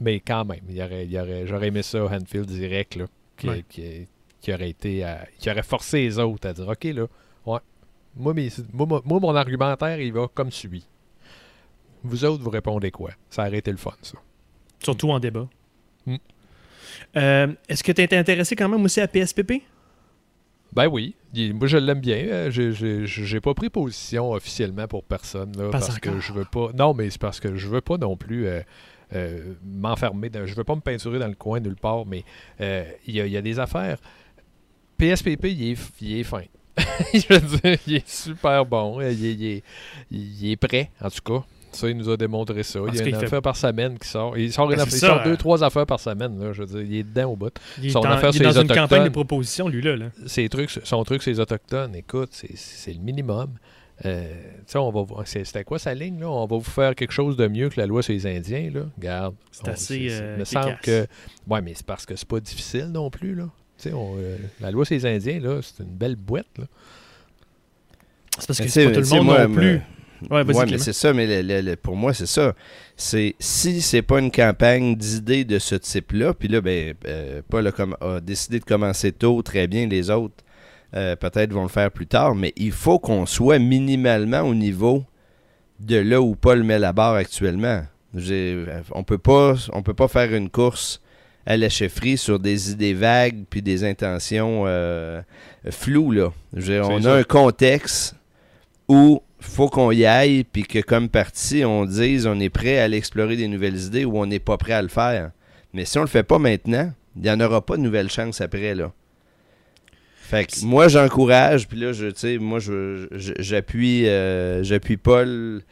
Mais 0.00 0.18
quand 0.20 0.44
même, 0.44 0.60
il 0.68 0.74
y 0.76 0.82
aurait, 0.82 1.04
il 1.06 1.12
y 1.12 1.18
aurait, 1.20 1.46
j'aurais 1.46 1.68
aimé 1.68 1.82
ça, 1.82 2.04
Hanfield 2.04 2.46
direct, 2.46 2.96
là, 2.96 3.06
qui, 3.36 3.48
Ouais. 3.48 3.64
qui- 3.68 4.08
qui 4.40 4.52
aurait 4.52 4.70
été 4.70 5.04
à- 5.04 5.26
qui 5.38 5.48
aurait 5.50 5.62
forcé 5.62 5.98
les 6.02 6.18
autres 6.18 6.48
à 6.48 6.52
dire 6.52 6.68
OK, 6.68 6.84
là, 6.84 7.06
ouais, 7.46 7.60
moi, 8.16 8.34
mes- 8.34 8.50
moi, 8.72 8.86
moi, 9.04 9.20
mon 9.20 9.34
argumentaire, 9.36 10.00
il 10.00 10.12
va 10.12 10.26
comme 10.34 10.50
suit. 10.50 10.84
Vous 12.02 12.24
autres, 12.24 12.42
vous 12.42 12.50
répondez 12.50 12.90
quoi? 12.90 13.12
Ça 13.30 13.46
aurait 13.46 13.58
été 13.58 13.70
le 13.70 13.76
fun, 13.78 13.94
ça. 14.02 14.18
Surtout 14.82 15.10
en 15.10 15.18
débat. 15.20 15.48
Mm. 16.06 16.16
Euh, 17.16 17.48
Est-ce 17.68 17.82
que 17.84 17.92
tu 17.92 18.02
étais 18.02 18.16
intéressé 18.16 18.56
quand 18.56 18.68
même 18.68 18.82
aussi 18.84 19.00
à 19.00 19.08
PSPP? 19.08 19.62
Ben 20.72 20.88
oui, 20.88 21.14
il- 21.32 21.54
moi 21.54 21.68
je 21.68 21.76
l'aime 21.76 22.00
bien. 22.00 22.16
Euh, 22.16 22.50
j'ai- 22.50 23.40
pas 23.40 23.54
pris 23.54 23.70
position 23.70 24.32
officiellement 24.32 24.88
pour 24.88 25.04
personne 25.04 25.52
là, 25.56 25.70
parce 25.70 25.98
que 26.00 26.18
je 26.20 26.32
veux 26.32 26.44
pas. 26.44 26.70
Non, 26.76 26.94
mais 26.94 27.10
c'est 27.10 27.20
parce 27.20 27.38
que 27.38 27.54
je 27.54 27.68
veux 27.68 27.80
pas 27.80 27.96
non 27.96 28.16
plus 28.16 28.46
euh, 28.48 28.60
euh, 29.14 29.54
m'enfermer. 29.64 30.30
Je 30.44 30.54
veux 30.54 30.64
pas 30.64 30.74
me 30.74 30.80
peinturer 30.80 31.20
dans 31.20 31.28
le 31.28 31.34
coin 31.36 31.60
nulle 31.60 31.76
part, 31.76 32.04
mais 32.06 32.24
euh, 32.60 32.84
il 33.06 33.14
y, 33.14 33.20
a- 33.20 33.26
il 33.26 33.32
y 33.32 33.36
a 33.36 33.42
des 33.42 33.60
affaires. 33.60 33.98
PSPP, 34.98 35.44
il 35.52 35.72
est, 35.72 35.78
il 36.00 36.18
est 36.18 36.24
fin. 36.24 36.42
je 37.14 37.32
veux 37.32 37.58
dire, 37.58 37.78
il 37.86 37.94
est 37.96 38.08
super 38.08 38.66
bon. 38.66 39.00
Il 39.00 39.06
est, 39.06 39.14
il 39.34 39.44
est- 39.46 39.62
il 40.10 40.50
est 40.50 40.56
prêt, 40.56 40.90
en 41.00 41.08
tout 41.10 41.22
cas. 41.22 41.44
Ça, 41.74 41.88
il 41.88 41.96
nous 41.96 42.08
a 42.08 42.16
démontré 42.16 42.62
ça. 42.62 42.80
Parce 42.80 42.92
il 42.96 43.00
y 43.00 43.02
a 43.02 43.08
une 43.08 43.16
fait- 43.16 43.24
affaire 43.26 43.42
par 43.42 43.56
semaine 43.56 43.98
qui 43.98 44.08
sort. 44.08 44.36
Il 44.38 44.52
sort, 44.52 44.70
une 44.70 44.76
Ben, 44.76 44.82
affaire- 44.82 44.92
c'est 44.92 44.96
il 44.98 45.08
sort 45.08 45.20
euh, 45.20 45.24
deux, 45.24 45.36
trois 45.36 45.62
affaires 45.64 45.86
par 45.86 46.00
semaine. 46.00 46.38
Là, 46.42 46.52
je 46.52 46.62
veux 46.62 46.66
dire, 46.66 46.80
il 46.82 46.96
est 46.98 47.02
dedans 47.02 47.32
au 47.32 47.36
bout. 47.36 47.52
Il 47.78 47.86
est, 47.86 47.90
Son 47.90 48.02
affaire 48.02 48.30
il 48.30 48.36
est 48.36 48.44
sur 48.44 48.54
dans 48.54 48.60
les 48.62 48.66
une 48.68 48.74
campagne 48.74 49.04
de 49.04 49.08
propositions, 49.10 49.68
lui-là. 49.68 49.96
Là. 49.96 50.06
ses 50.26 50.48
trucs, 50.48 50.70
son 50.70 51.04
truc, 51.04 51.22
ses 51.22 51.40
autochtones, 51.40 51.94
écoute, 51.96 52.30
c'est- 52.32 52.56
c'est 52.56 52.92
le 52.92 53.00
minimum. 53.00 53.50
Euh, 54.04 54.24
on 54.74 54.90
va 54.90 55.24
C'était 55.24 55.62
quoi 55.62 55.78
sa 55.78 55.94
ligne, 55.94 56.18
là? 56.18 56.28
On 56.28 56.46
va 56.46 56.56
vous 56.56 56.62
faire 56.62 56.96
quelque 56.96 57.12
chose 57.12 57.36
de 57.36 57.46
mieux 57.46 57.68
que 57.68 57.78
la 57.80 57.86
loi 57.86 58.02
sur 58.02 58.12
les 58.12 58.26
Indiens, 58.26 58.68
là. 58.74 58.80
Garde. 58.98 59.36
C'est 59.52 59.68
assez. 59.68 59.96
il 59.98 60.38
me 60.38 60.44
semble 60.44 60.78
que. 60.82 61.06
Ouais, 61.48 61.60
mais 61.62 61.74
c'est 61.74 61.86
parce 61.86 62.04
que 62.04 62.16
c'est 62.16 62.26
pas 62.26 62.40
difficile 62.40 62.86
non 62.92 63.08
plus, 63.10 63.34
là. 63.36 63.48
Euh, 63.86 64.36
la 64.60 64.70
loi 64.70 64.84
sur 64.84 64.94
les 64.96 65.06
Indiens, 65.06 65.38
là, 65.40 65.60
c'est 65.62 65.82
une 65.84 65.90
belle 65.94 66.16
boîte, 66.16 66.46
là. 66.58 66.64
C'est 68.38 68.46
parce 68.48 68.58
que 68.60 68.68
c'est 68.68 68.86
pas 68.86 69.00
tout 69.00 69.14
le 69.14 69.22
monde 69.22 69.38
non 69.48 69.54
plus. 69.54 69.80
Ouais, 70.30 70.44
mais 70.44 70.78
c'est 70.78 70.92
ça, 70.92 71.12
mais 71.12 71.76
pour 71.76 71.96
moi, 71.96 72.14
c'est 72.14 72.26
ça. 72.26 72.54
C'est 72.96 73.34
si 73.38 73.80
c'est 73.80 74.02
pas 74.02 74.20
une 74.20 74.30
campagne 74.30 74.96
d'idées 74.96 75.44
de 75.44 75.58
ce 75.58 75.74
type-là, 75.74 76.34
puis 76.34 76.48
là, 76.48 76.60
ben, 76.60 76.94
euh, 77.06 77.42
Paul 77.48 77.66
a, 77.66 78.20
décidé 78.20 78.60
de 78.60 78.64
commencer 78.64 79.12
tôt, 79.12 79.42
très 79.42 79.66
bien, 79.66 79.86
les 79.86 80.10
autres 80.10 80.44
euh, 80.94 81.16
peut-être 81.16 81.52
vont 81.52 81.64
le 81.64 81.68
faire 81.68 81.90
plus 81.90 82.06
tard, 82.06 82.34
mais 82.34 82.52
il 82.56 82.72
faut 82.72 82.98
qu'on 82.98 83.26
soit 83.26 83.58
minimalement 83.58 84.42
au 84.42 84.54
niveau 84.54 85.04
de 85.80 85.96
là 85.96 86.20
où 86.20 86.36
Paul 86.36 86.62
met 86.62 86.78
la 86.78 86.92
barre 86.92 87.14
actuellement. 87.14 87.82
On 88.92 89.02
peut 89.02 89.18
pas, 89.18 89.54
on 89.72 89.82
peut 89.82 89.94
pas 89.94 90.06
faire 90.06 90.32
une 90.32 90.50
course 90.50 91.00
à 91.46 91.56
la 91.56 91.68
chefferie 91.68 92.16
sur 92.16 92.38
des 92.38 92.70
idées 92.70 92.94
vagues 92.94 93.44
puis 93.50 93.60
des 93.60 93.84
intentions 93.84 94.64
euh, 94.66 95.20
floues 95.70 96.12
là. 96.12 96.32
on 96.54 97.04
a 97.04 97.12
un 97.12 97.22
contexte 97.22 98.14
où 98.88 99.22
faut 99.44 99.68
qu'on 99.68 99.90
y 99.90 100.04
aille, 100.04 100.44
puis 100.44 100.64
que 100.64 100.80
comme 100.80 101.08
parti, 101.08 101.64
on 101.64 101.84
dise 101.84 102.26
on 102.26 102.38
est 102.40 102.50
prêt 102.50 102.78
à 102.78 102.84
aller 102.84 102.96
explorer 102.96 103.36
des 103.36 103.48
nouvelles 103.48 103.80
idées 103.84 104.04
ou 104.04 104.18
on 104.18 104.26
n'est 104.26 104.40
pas 104.40 104.56
prêt 104.56 104.72
à 104.72 104.82
le 104.82 104.88
faire. 104.88 105.30
Mais 105.72 105.84
si 105.84 105.98
on 105.98 106.02
le 106.02 106.08
fait 106.08 106.22
pas 106.22 106.38
maintenant, 106.38 106.92
il 107.16 107.22
n'y 107.22 107.30
en 107.30 107.40
aura 107.40 107.64
pas 107.64 107.76
de 107.76 107.82
nouvelles 107.82 108.10
chances 108.10 108.40
après. 108.40 108.74
là. 108.74 108.92
Fait 110.16 110.48
moi, 110.62 110.88
j'encourage, 110.88 111.68
puis 111.68 111.78
là, 111.78 111.92
je, 111.92 112.12
sais, 112.14 112.38
moi, 112.38 112.58
j'appuie 113.10 114.08
euh, 114.08 114.62
j'appuie 114.62 114.96
Paul. 114.96 115.62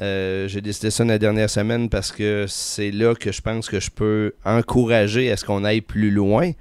Euh, 0.00 0.48
j'ai 0.48 0.62
décidé 0.62 0.90
ça 0.90 1.04
la 1.04 1.18
dernière 1.18 1.50
semaine 1.50 1.90
parce 1.90 2.10
que 2.10 2.46
c'est 2.48 2.90
là 2.90 3.14
que 3.14 3.30
je 3.30 3.42
pense 3.42 3.68
que 3.68 3.78
je 3.78 3.90
peux 3.90 4.32
encourager 4.44 5.30
à 5.30 5.36
ce 5.36 5.44
qu'on 5.44 5.64
aille 5.64 5.82
plus 5.82 6.10
loin. 6.10 6.52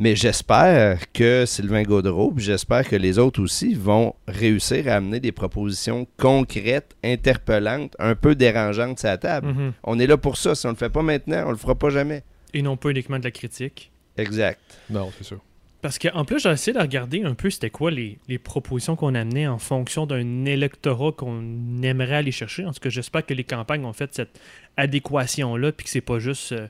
Mais 0.00 0.14
j'espère 0.14 1.10
que 1.12 1.44
Sylvain 1.44 1.82
Gaudreau, 1.82 2.32
j'espère 2.36 2.88
que 2.88 2.94
les 2.94 3.18
autres 3.18 3.42
aussi 3.42 3.74
vont 3.74 4.14
réussir 4.28 4.86
à 4.86 4.92
amener 4.92 5.18
des 5.18 5.32
propositions 5.32 6.06
concrètes, 6.16 6.96
interpellantes, 7.02 7.96
un 7.98 8.14
peu 8.14 8.36
dérangeantes 8.36 9.04
à 9.04 9.08
la 9.08 9.18
table. 9.18 9.48
Mhm. 9.48 9.72
On 9.82 9.98
est 9.98 10.06
là 10.06 10.16
pour 10.16 10.36
ça. 10.36 10.54
Si 10.54 10.66
on 10.66 10.70
le 10.70 10.76
fait 10.76 10.88
pas 10.88 11.02
maintenant, 11.02 11.48
on 11.48 11.50
le 11.50 11.56
fera 11.56 11.74
pas 11.74 11.90
jamais. 11.90 12.22
Et 12.54 12.62
non 12.62 12.76
pas 12.76 12.90
uniquement 12.90 13.18
de 13.18 13.24
la 13.24 13.32
critique. 13.32 13.90
Exact. 14.16 14.60
Non, 14.88 15.10
c'est 15.18 15.24
sûr. 15.24 15.40
Parce 15.82 15.98
qu'en 15.98 16.24
plus, 16.24 16.40
j'ai 16.40 16.50
essayé 16.50 16.76
de 16.76 16.80
regarder 16.80 17.24
un 17.24 17.34
peu 17.34 17.50
c'était 17.50 17.70
quoi 17.70 17.90
les, 17.90 18.18
propositions 18.38 18.94
qu'on 18.94 19.16
amenait 19.16 19.48
en 19.48 19.58
fonction 19.58 20.06
d'un 20.06 20.44
électorat 20.44 21.10
qu'on 21.10 21.82
aimerait 21.82 22.16
aller 22.16 22.32
chercher. 22.32 22.64
En 22.64 22.72
tout 22.72 22.80
cas, 22.80 22.88
j'espère 22.88 23.26
que 23.26 23.34
les 23.34 23.44
campagnes 23.44 23.84
ont 23.84 23.92
fait 23.92 24.14
cette 24.14 24.40
adéquation-là, 24.76 25.72
puis 25.72 25.84
que 25.84 25.90
c'est 25.90 26.00
pas 26.00 26.20
juste. 26.20 26.52
Euh, 26.52 26.68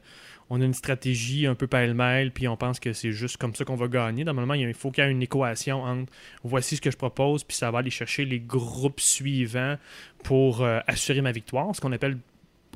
on 0.50 0.60
a 0.60 0.64
une 0.64 0.74
stratégie 0.74 1.46
un 1.46 1.54
peu 1.54 1.66
pêle-mêle, 1.66 2.30
puis 2.32 2.48
on 2.48 2.56
pense 2.56 2.80
que 2.80 2.92
c'est 2.92 3.12
juste 3.12 3.36
comme 3.36 3.54
ça 3.54 3.64
qu'on 3.64 3.76
va 3.76 3.88
gagner. 3.88 4.24
Normalement, 4.24 4.54
il 4.54 4.72
faut 4.74 4.90
qu'il 4.90 5.04
y 5.04 5.06
ait 5.06 5.10
une 5.10 5.22
équation 5.22 5.82
entre 5.82 6.12
voici 6.42 6.76
ce 6.76 6.80
que 6.80 6.90
je 6.90 6.96
propose, 6.96 7.44
puis 7.44 7.56
ça 7.56 7.70
va 7.70 7.80
aller 7.80 7.90
chercher 7.90 8.24
les 8.24 8.40
groupes 8.40 9.00
suivants 9.00 9.76
pour 10.24 10.62
euh, 10.62 10.80
assurer 10.86 11.20
ma 11.20 11.32
victoire, 11.32 11.74
ce 11.74 11.80
qu'on 11.80 11.92
appelle 11.92 12.18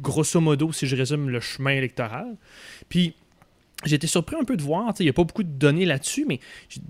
grosso 0.00 0.40
modo, 0.40 0.72
si 0.72 0.86
je 0.86 0.96
résume, 0.96 1.28
le 1.28 1.40
chemin 1.40 1.72
électoral. 1.72 2.36
Puis 2.88 3.14
été 3.90 4.06
surpris 4.06 4.36
un 4.36 4.44
peu 4.44 4.56
de 4.56 4.62
voir, 4.62 4.94
il 5.00 5.04
n'y 5.04 5.10
a 5.10 5.12
pas 5.12 5.24
beaucoup 5.24 5.42
de 5.42 5.48
données 5.48 5.84
là-dessus, 5.84 6.24
mais 6.26 6.38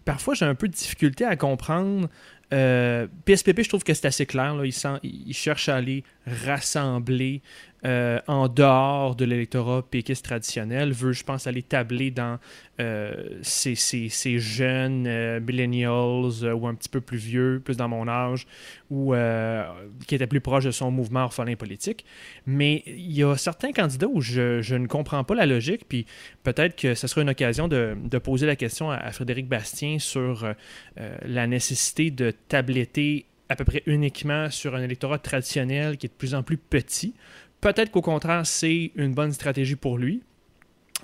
parfois 0.05 0.35
j'ai 0.35 0.45
un 0.45 0.55
peu 0.55 0.69
de 0.69 0.75
difficulté 0.75 1.25
à 1.25 1.37
comprendre. 1.37 2.09
PSPP, 2.53 3.59
euh, 3.61 3.63
je 3.63 3.69
trouve 3.69 3.83
que 3.83 3.95
c'est 3.95 4.07
assez 4.07 4.27
clair. 4.27 4.55
Là. 4.55 4.65
Il, 5.03 5.35
cherche 5.35 5.69
à 5.71 5.77
aller 5.77 6.05
rassembler 6.27 7.41
euh, 7.85 8.21
en 8.29 8.47
dehors 8.47 9.17
de 9.17 9.25
l'électorat 9.25 9.83
péquiste 9.83 10.25
traditionnel, 10.25 10.93
veut, 10.93 11.13
je 11.13 11.25
pense, 11.25 11.49
aller 11.49 11.65
tabler 11.65 12.13
dans 12.13 12.39
euh, 12.79 13.41
ces, 13.43 13.75
ces, 13.75 14.39
jeunes 14.39 15.07
euh, 15.09 15.41
millennials 15.41 16.45
ou 16.55 16.69
un 16.69 16.77
petit 16.77 16.89
peu 16.89 17.01
plus 17.01 17.19
vieux, 17.19 17.61
plus 17.65 17.77
dans 17.77 17.89
mon 17.89 18.07
âge, 18.07 18.47
ou 18.89 19.15
qui 20.07 20.15
étaient 20.15 20.29
plus 20.29 20.41
proches 20.41 20.65
de 20.65 20.71
son 20.71 20.93
mouvement 20.93 21.25
orphelin 21.25 21.57
politique. 21.57 22.05
Mais 22.47 22.85
il 22.87 23.13
y 23.13 23.25
a 23.25 23.37
certains 23.37 23.73
candidats 23.73 24.07
où 24.07 24.21
je, 24.21 24.75
ne 24.75 24.87
comprends 24.87 25.25
pas 25.25 25.35
la 25.35 25.47
logique, 25.47 25.89
puis 25.89 26.07
peut-être 26.45 26.77
que 26.77 26.95
ce 26.95 27.09
sera 27.09 27.23
une 27.23 27.31
occasion 27.31 27.67
de, 27.67 27.97
de 28.05 28.19
poser 28.19 28.47
la 28.47 28.55
question 28.55 28.91
à, 28.91 28.97
à 28.97 29.11
Frédéric 29.11 29.49
Bastien 29.49 29.99
sur 29.99 30.47
la 31.25 31.47
nécessité 31.49 32.11
de 32.11 32.33
tabletter 32.49 33.27
à 33.49 33.57
peu 33.57 33.65
près 33.65 33.83
uniquement 33.87 34.51
sur 34.51 34.75
un 34.75 34.83
électorat 34.83 35.19
traditionnel 35.19 35.97
qui 35.97 36.07
est 36.07 36.09
de 36.09 36.15
plus 36.15 36.35
en 36.35 36.43
plus 36.43 36.57
petit 36.57 37.15
Peut-être 37.63 37.93
qu'au 37.93 38.03
contraire, 38.03 38.45
c'est 38.45 38.91
une 38.97 39.15
bonne 39.15 39.31
stratégie 39.31 39.77
pour 39.77 39.97
lui. 39.97 40.23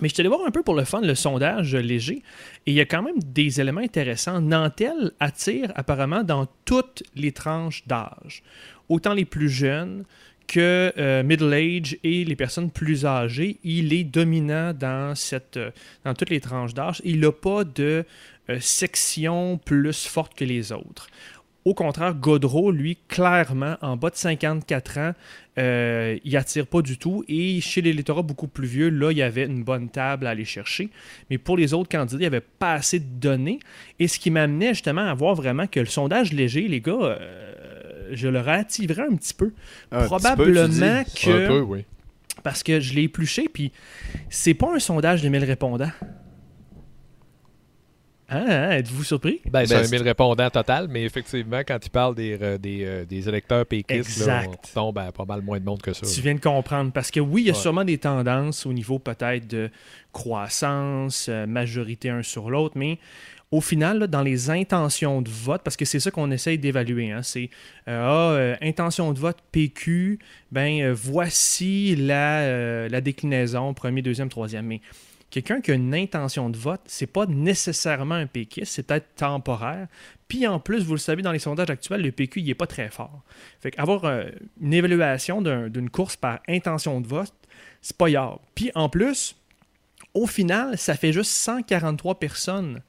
Mais 0.01 0.09
je 0.09 0.15
te 0.15 0.21
allé 0.21 0.29
voir 0.29 0.45
un 0.45 0.51
peu 0.51 0.65
pour 0.65 0.75
le 0.75 0.85
fun 0.85 1.01
le 1.01 1.15
sondage 1.15 1.75
léger. 1.75 2.23
Et 2.67 2.73
il 2.73 2.75
y 2.75 2.81
a 2.81 2.85
quand 2.85 3.03
même 3.03 3.19
des 3.25 3.61
éléments 3.61 3.81
intéressants. 3.81 4.41
Nantel 4.41 5.13
attire 5.21 5.73
apparemment 5.77 6.25
dans 6.25 6.47
toutes 6.65 7.05
les 7.15 7.31
tranches 7.31 7.87
d'âge. 7.87 8.43
Autant 8.89 9.15
les 9.15 9.25
plus 9.25 9.49
jeunes 9.49 10.05
que 10.49 10.93
euh, 10.99 11.23
middle 11.23 11.53
age 11.53 11.97
et 12.03 12.25
les 12.25 12.37
personnes 12.37 12.71
plus 12.71 13.07
âgées. 13.07 13.59
Il 13.63 13.93
est 13.93 14.05
dominant 14.05 14.73
dans, 14.73 15.15
euh, 15.57 15.71
dans 16.05 16.15
toutes 16.15 16.31
les 16.31 16.41
tranches 16.41 16.75
d'âge. 16.75 17.01
Il 17.05 17.21
n'a 17.21 17.31
pas 17.31 17.63
de 17.63 18.05
section 18.61 19.59
plus 19.59 20.07
forte 20.07 20.35
que 20.35 20.45
les 20.45 20.73
autres. 20.73 21.09
Au 21.69 21.75
contraire, 21.75 22.15
Godreau, 22.15 22.71
lui, 22.71 22.97
clairement, 23.09 23.77
en 23.83 23.99
bas 23.99 24.09
de 24.09 24.17
54 24.17 24.99
ans, 24.99 25.13
euh, 25.59 26.17
il 26.25 26.35
attire 26.37 26.67
pas 26.67 26.81
du 26.81 26.97
tout. 26.97 27.25
Et 27.29 27.61
chez 27.61 27.83
l'électorat 27.83 28.23
beaucoup 28.23 28.47
plus 28.47 28.67
vieux, 28.67 28.89
là, 28.89 29.11
il 29.11 29.19
y 29.19 29.23
avait 29.23 29.45
une 29.45 29.65
bonne 29.65 29.91
table 29.91 30.27
à 30.27 30.31
aller 30.31 30.47
chercher. 30.47 30.89
Mais 31.29 31.37
pour 31.37 31.59
les 31.59 31.75
autres 31.75 31.91
candidats, 31.91 32.17
il 32.17 32.21
n'y 32.21 32.27
avait 32.27 32.41
pas 32.41 32.73
assez 32.73 33.01
de 33.01 33.05
données. 33.05 33.59
Et 33.99 34.09
ce 34.09 34.19
qui 34.19 34.31
m'amenait 34.31 34.73
justement 34.73 35.03
à 35.03 35.13
voir 35.13 35.35
vraiment 35.35 35.67
que 35.67 35.81
le 35.81 35.87
sondage 35.87 36.33
léger, 36.33 36.69
les 36.69 36.81
gars, 36.81 36.93
euh, 36.93 38.09
je 38.13 38.29
le 38.29 38.41
relativerais 38.41 39.07
un 39.11 39.17
petit 39.17 39.35
peu. 39.35 39.53
Probablement 39.91 41.05
que. 41.05 41.45
Un 41.45 41.49
peu, 41.49 41.61
oui. 41.61 41.85
Parce 42.45 42.63
que 42.63 42.81
je 42.81 42.95
l'ai 42.95 43.03
épluché, 43.03 43.47
puis 43.53 43.73
c'est 44.31 44.55
pas 44.55 44.75
un 44.75 44.79
sondage 44.79 45.23
de 45.23 45.29
1000 45.29 45.45
répondants. 45.45 45.91
Ah, 48.31 48.45
hein, 48.47 48.71
êtes-vous 48.73 49.05
surpris? 49.05 49.41
Ben, 49.51 49.65
c'est 49.65 49.75
ben, 49.75 49.87
un 49.87 49.89
1000 49.89 50.03
répondants 50.03 50.51
total, 50.51 50.87
mais 50.89 51.03
effectivement, 51.05 51.61
quand 51.67 51.79
tu 51.79 51.89
parles 51.89 52.15
des, 52.15 52.35
euh, 52.35 52.59
euh, 52.63 53.05
des, 53.07 53.29
électeurs 53.29 53.65
péquistes, 53.65 54.27
là, 54.27 54.43
on 54.47 54.55
tombe 54.75 54.99
à 54.99 55.11
pas 55.13 55.25
mal 55.25 55.41
moins 55.41 55.59
de 55.59 55.65
monde 55.65 55.81
que 55.81 55.95
ça. 55.95 56.07
Tu 56.07 56.21
viens 56.21 56.35
de 56.35 56.41
comprendre. 56.41 56.93
Parce 56.93 57.11
que 57.11 57.21
oui, 57.21 57.43
il 57.43 57.47
y 57.47 57.51
a 57.51 57.55
sûrement 57.55 57.85
des 57.85 57.97
tendances 57.97 58.67
au 58.67 58.73
niveau 58.75 58.99
peut-être 58.99 59.47
de 59.47 59.71
croissance, 60.13 61.29
euh, 61.31 61.47
majorité 61.47 62.11
un 62.11 62.23
sur 62.23 62.51
l'autre, 62.51 62.77
mais 62.77 62.99
au 63.51 63.63
final, 63.63 64.07
dans 64.09 64.21
les 64.21 64.51
intentions 64.51 65.23
de 65.23 65.31
vote, 65.31 65.63
parce 65.65 65.79
que 65.79 65.87
c'est 65.87 66.01
ça 66.01 66.11
qu'on 66.11 66.31
essaye 66.31 66.59
d'évaluer, 66.59 67.13
hein, 67.13 67.23
c'est 67.23 67.49
ah, 67.87 68.37
intention 68.61 69.15
de 69.15 69.19
vote 69.19 69.39
PQ, 69.53 70.19
ben 70.53 70.93
voici 70.93 71.97
la, 71.97 72.91
la 72.91 73.01
déclinaison, 73.01 73.73
premier, 73.73 74.03
deuxième, 74.03 74.29
troisième. 74.29 74.67
Mais 74.67 74.83
quelqu'un 75.31 75.61
qui 75.61 75.71
a 75.71 75.75
une 75.75 75.95
intention 75.95 76.51
de 76.51 76.57
vote, 76.57 76.81
c'est 76.87 77.07
pas 77.07 77.27
nécessairement 77.27 78.15
un 78.15 78.27
péquiste, 78.27 78.73
c'est 78.73 78.83
peut-être 78.85 79.15
temporaire. 79.17 79.89
Puis 80.27 80.47
en 80.47 80.61
plus, 80.61 80.85
vous 80.85 80.93
le 80.95 80.99
savez, 80.99 81.23
dans 81.23 81.33
les 81.33 81.39
sondages 81.39 81.71
actuels, 81.71 82.03
le 82.03 82.13
PQ, 82.13 82.41
il 82.41 82.51
est 82.51 82.55
pas 82.55 82.67
très 82.67 82.91
fort. 82.91 83.23
Fait 83.61 83.71
qu'avoir 83.71 84.05
euh, 84.05 84.25
une 84.61 84.75
évaluation 84.75 85.43
d'une 85.43 85.91
course 85.91 86.17
par 86.17 86.41
intention 86.49 87.01
de 87.01 87.07
vote, 87.07 87.33
c'est 87.81 87.97
pas 87.97 88.11
grave. 88.11 88.39
Puis 88.55 88.71
en 88.75 88.89
plus, 88.89 89.37
au 90.15 90.27
final, 90.27 90.77
ça 90.77 90.95
fait 90.95 91.13
juste 91.13 91.31
143 91.31 92.19
personnes 92.19 92.81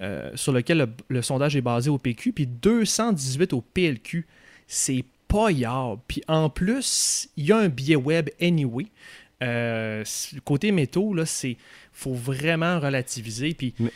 euh, 0.00 0.30
sur 0.34 0.52
lesquelles 0.52 0.88
le, 1.08 1.22
sondage 1.22 1.56
est 1.56 1.60
basé 1.60 1.90
au 1.90 1.98
PQ, 1.98 2.32
puis 2.32 2.46
218 2.46 3.52
au 3.52 3.60
PLQ. 3.60 4.26
C'est 4.66 5.04
pas 5.28 5.52
grave. 5.52 5.98
Puis 6.08 6.22
en 6.26 6.48
plus, 6.48 7.28
il 7.36 7.46
y 7.46 7.52
a 7.52 7.58
un 7.58 7.68
biais 7.68 7.96
web 7.96 8.30
anyway. 8.40 8.86
Euh, 9.42 10.04
côté 10.44 10.72
métaux, 10.72 11.14
là, 11.14 11.26
c'est 11.26 11.56
faut 11.92 12.14
vraiment 12.14 12.78
relativiser. 12.78 13.54
Puis, 13.54 13.74
mais, 13.78 13.90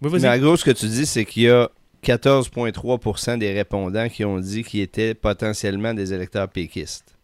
mais 0.00 0.28
en 0.28 0.38
gros, 0.38 0.56
ce 0.56 0.64
que 0.64 0.70
tu 0.70 0.86
dis, 0.86 1.06
c'est 1.06 1.24
qu'il 1.24 1.44
y 1.44 1.48
a 1.48 1.70
14,3% 2.04 3.38
des 3.38 3.52
répondants 3.52 4.08
qui 4.08 4.24
ont 4.24 4.38
dit 4.38 4.64
qu'ils 4.64 4.80
étaient 4.80 5.14
potentiellement 5.14 5.94
des 5.94 6.12
électeurs 6.12 6.48
péquistes. 6.48 7.16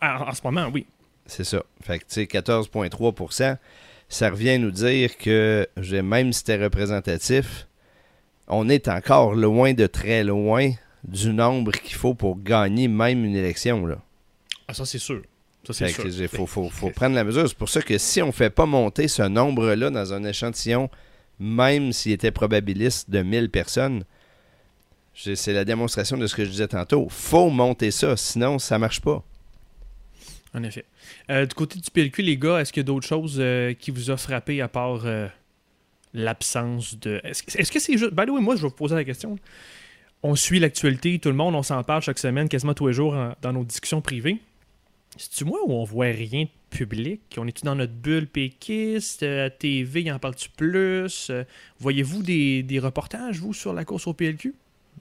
En, 0.00 0.32
ce 0.32 0.40
moment, 0.44 0.68
oui. 0.72 0.86
C'est 1.26 1.44
ça. 1.44 1.62
Fait 1.82 1.98
que, 1.98 2.04
tu 2.04 2.14
sais, 2.14 2.24
14,3%, 2.24 3.56
ça 4.08 4.30
revient 4.30 4.58
nous 4.58 4.70
dire 4.70 5.16
que, 5.16 5.68
même 6.02 6.32
si 6.32 6.40
c'était 6.40 6.62
représentatif, 6.62 7.66
on 8.48 8.68
est 8.68 8.88
encore 8.88 9.34
loin 9.34 9.74
de 9.74 9.86
très 9.86 10.24
loin 10.24 10.72
du 11.04 11.32
nombre 11.32 11.72
qu'il 11.72 11.96
faut 11.96 12.14
pour 12.14 12.40
gagner 12.40 12.88
même 12.88 13.24
une 13.24 13.36
élection. 13.36 13.86
Là. 13.86 13.98
Ah, 14.68 14.74
ça, 14.74 14.84
c'est 14.84 14.98
sûr. 14.98 15.22
Il 15.68 16.28
faut, 16.46 16.90
prendre 16.90 17.14
la 17.14 17.24
mesure. 17.24 17.48
C'est 17.48 17.56
pour 17.56 17.68
ça 17.68 17.82
que 17.82 17.98
si 17.98 18.22
on 18.22 18.28
ne 18.28 18.32
fait 18.32 18.50
pas 18.50 18.66
monter 18.66 19.08
ce 19.08 19.22
nombre-là 19.22 19.90
dans 19.90 20.12
un 20.12 20.24
échantillon, 20.24 20.88
même 21.38 21.92
s'il 21.92 22.12
était 22.12 22.30
probabiliste 22.30 23.10
de 23.10 23.22
1000 23.22 23.50
personnes, 23.50 24.04
C'est 25.14 25.52
la 25.52 25.64
démonstration 25.64 26.16
de 26.16 26.26
ce 26.26 26.34
que 26.34 26.44
je 26.44 26.50
disais 26.50 26.68
tantôt. 26.68 27.08
faut 27.10 27.50
monter 27.50 27.90
ça, 27.90 28.16
sinon 28.16 28.58
ça 28.58 28.78
marche 28.78 29.00
pas. 29.00 29.22
En 30.54 30.62
effet. 30.64 30.84
Euh, 31.30 31.46
du 31.46 31.54
côté 31.54 31.78
du 31.78 31.90
PLQ, 31.90 32.22
les 32.22 32.36
gars, 32.36 32.58
est-ce 32.60 32.72
qu'il 32.72 32.80
y 32.80 32.84
a 32.84 32.86
d'autres 32.86 33.06
choses 33.06 33.36
euh, 33.38 33.74
qui 33.74 33.90
vous 33.90 34.10
a 34.10 34.16
frappé 34.16 34.60
à 34.60 34.68
part 34.68 35.02
euh, 35.04 35.28
l'absence 36.14 36.98
de. 36.98 37.20
Est-ce 37.22 37.70
que 37.70 37.78
c'est 37.78 37.96
juste. 37.98 38.14
The 38.16 38.30
way, 38.30 38.40
moi, 38.40 38.56
je 38.56 38.62
vais 38.62 38.68
vous 38.68 38.74
poser 38.74 38.94
la 38.94 39.04
question. 39.04 39.38
On 40.22 40.34
suit 40.34 40.58
l'actualité, 40.58 41.18
tout 41.18 41.28
le 41.30 41.34
monde, 41.36 41.54
on 41.54 41.62
s'en 41.62 41.82
parle 41.84 42.02
chaque 42.02 42.18
semaine, 42.18 42.48
quasiment 42.48 42.74
tous 42.74 42.88
les 42.88 42.92
jours 42.92 43.14
en- 43.14 43.34
dans 43.40 43.52
nos 43.52 43.64
discussions 43.64 44.00
privées. 44.00 44.38
C'est-tu 45.16 45.44
moi 45.44 45.58
où 45.66 45.72
on 45.72 45.84
voit 45.84 46.06
rien 46.06 46.44
de 46.44 46.48
public? 46.76 47.20
On 47.36 47.46
est-tu 47.46 47.64
dans 47.64 47.74
notre 47.74 47.92
bulle 47.92 48.26
péquiste? 48.26 49.22
Euh, 49.24 49.46
À 49.46 49.50
TV, 49.50 50.02
y 50.02 50.12
en 50.12 50.18
parle-tu 50.18 50.48
plus? 50.50 51.28
Euh, 51.30 51.44
Voyez-vous 51.78 52.22
des, 52.22 52.62
des 52.62 52.78
reportages, 52.78 53.38
vous, 53.40 53.52
sur 53.52 53.72
la 53.72 53.84
course 53.84 54.06
au 54.06 54.14
PLQ 54.14 54.54